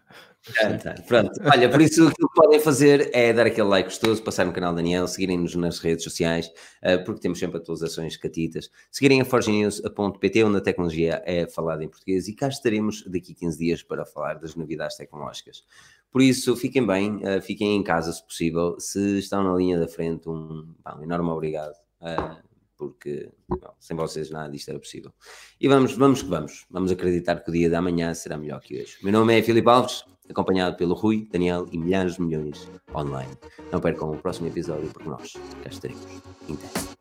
Pronto, 1.06 1.40
olha, 1.50 1.70
por 1.70 1.80
isso 1.80 2.06
o 2.06 2.10
que 2.10 2.34
podem 2.34 2.60
fazer 2.60 3.10
é 3.14 3.32
dar 3.32 3.46
aquele 3.46 3.66
like 3.66 3.88
gostoso, 3.88 4.22
passar 4.22 4.44
no 4.44 4.52
canal 4.52 4.74
Daniel, 4.74 5.08
seguirem-nos 5.08 5.54
nas 5.54 5.78
redes 5.78 6.04
sociais, 6.04 6.50
ah, 6.82 6.98
porque 6.98 7.20
temos 7.20 7.38
sempre 7.38 7.56
atualizações 7.56 8.16
catitas, 8.18 8.70
seguirem 8.90 9.22
a 9.22 9.24
forgenews.pt, 9.24 10.44
onde 10.44 10.58
a 10.58 10.60
tecnologia 10.60 11.22
é 11.24 11.46
falada 11.46 11.82
em 11.82 11.88
português, 11.88 12.28
e 12.28 12.34
cá 12.34 12.48
estaremos 12.48 13.04
daqui 13.06 13.32
a 13.32 13.40
15 13.40 13.58
dias 13.58 13.82
para 13.82 14.04
falar 14.04 14.34
das 14.34 14.54
novidades 14.54 14.96
tecnológicas. 14.96 15.64
Por 16.10 16.20
isso, 16.20 16.54
fiquem 16.56 16.86
bem, 16.86 17.22
ah, 17.24 17.40
fiquem 17.40 17.74
em 17.74 17.82
casa 17.82 18.12
se 18.12 18.22
possível, 18.22 18.76
se 18.78 19.18
estão 19.18 19.42
na 19.42 19.56
linha 19.56 19.80
da 19.80 19.88
frente, 19.88 20.28
um, 20.28 20.74
um 20.98 21.02
enorme 21.02 21.30
obrigado 21.30 21.74
ah, 22.02 22.36
porque 22.76 23.30
não, 23.48 23.72
sem 23.80 23.96
vocês 23.96 24.30
nada 24.30 24.50
disto 24.50 24.68
era 24.68 24.78
possível. 24.78 25.12
E 25.58 25.68
vamos, 25.68 25.96
vamos 25.96 26.22
que 26.22 26.28
vamos. 26.28 26.66
Vamos 26.70 26.90
acreditar 26.90 27.42
que 27.42 27.48
o 27.48 27.52
dia 27.52 27.70
da 27.70 27.80
manhã 27.80 28.12
será 28.12 28.36
melhor 28.36 28.60
que 28.60 28.82
hoje. 28.82 28.98
Meu 29.02 29.12
nome 29.12 29.38
é 29.38 29.42
Filipe 29.42 29.68
Alves, 29.68 30.04
acompanhado 30.28 30.76
pelo 30.76 30.94
Rui, 30.94 31.28
Daniel 31.30 31.66
e 31.70 31.78
milhares 31.78 32.14
de 32.14 32.22
milhões 32.22 32.70
online. 32.94 33.32
Não 33.70 33.80
percam 33.80 34.12
o 34.12 34.16
próximo 34.16 34.48
episódio, 34.48 34.88
porque 34.92 35.08
nós 35.08 35.32
cá 35.62 35.68
estaremos. 35.70 36.06
Então. 36.48 36.94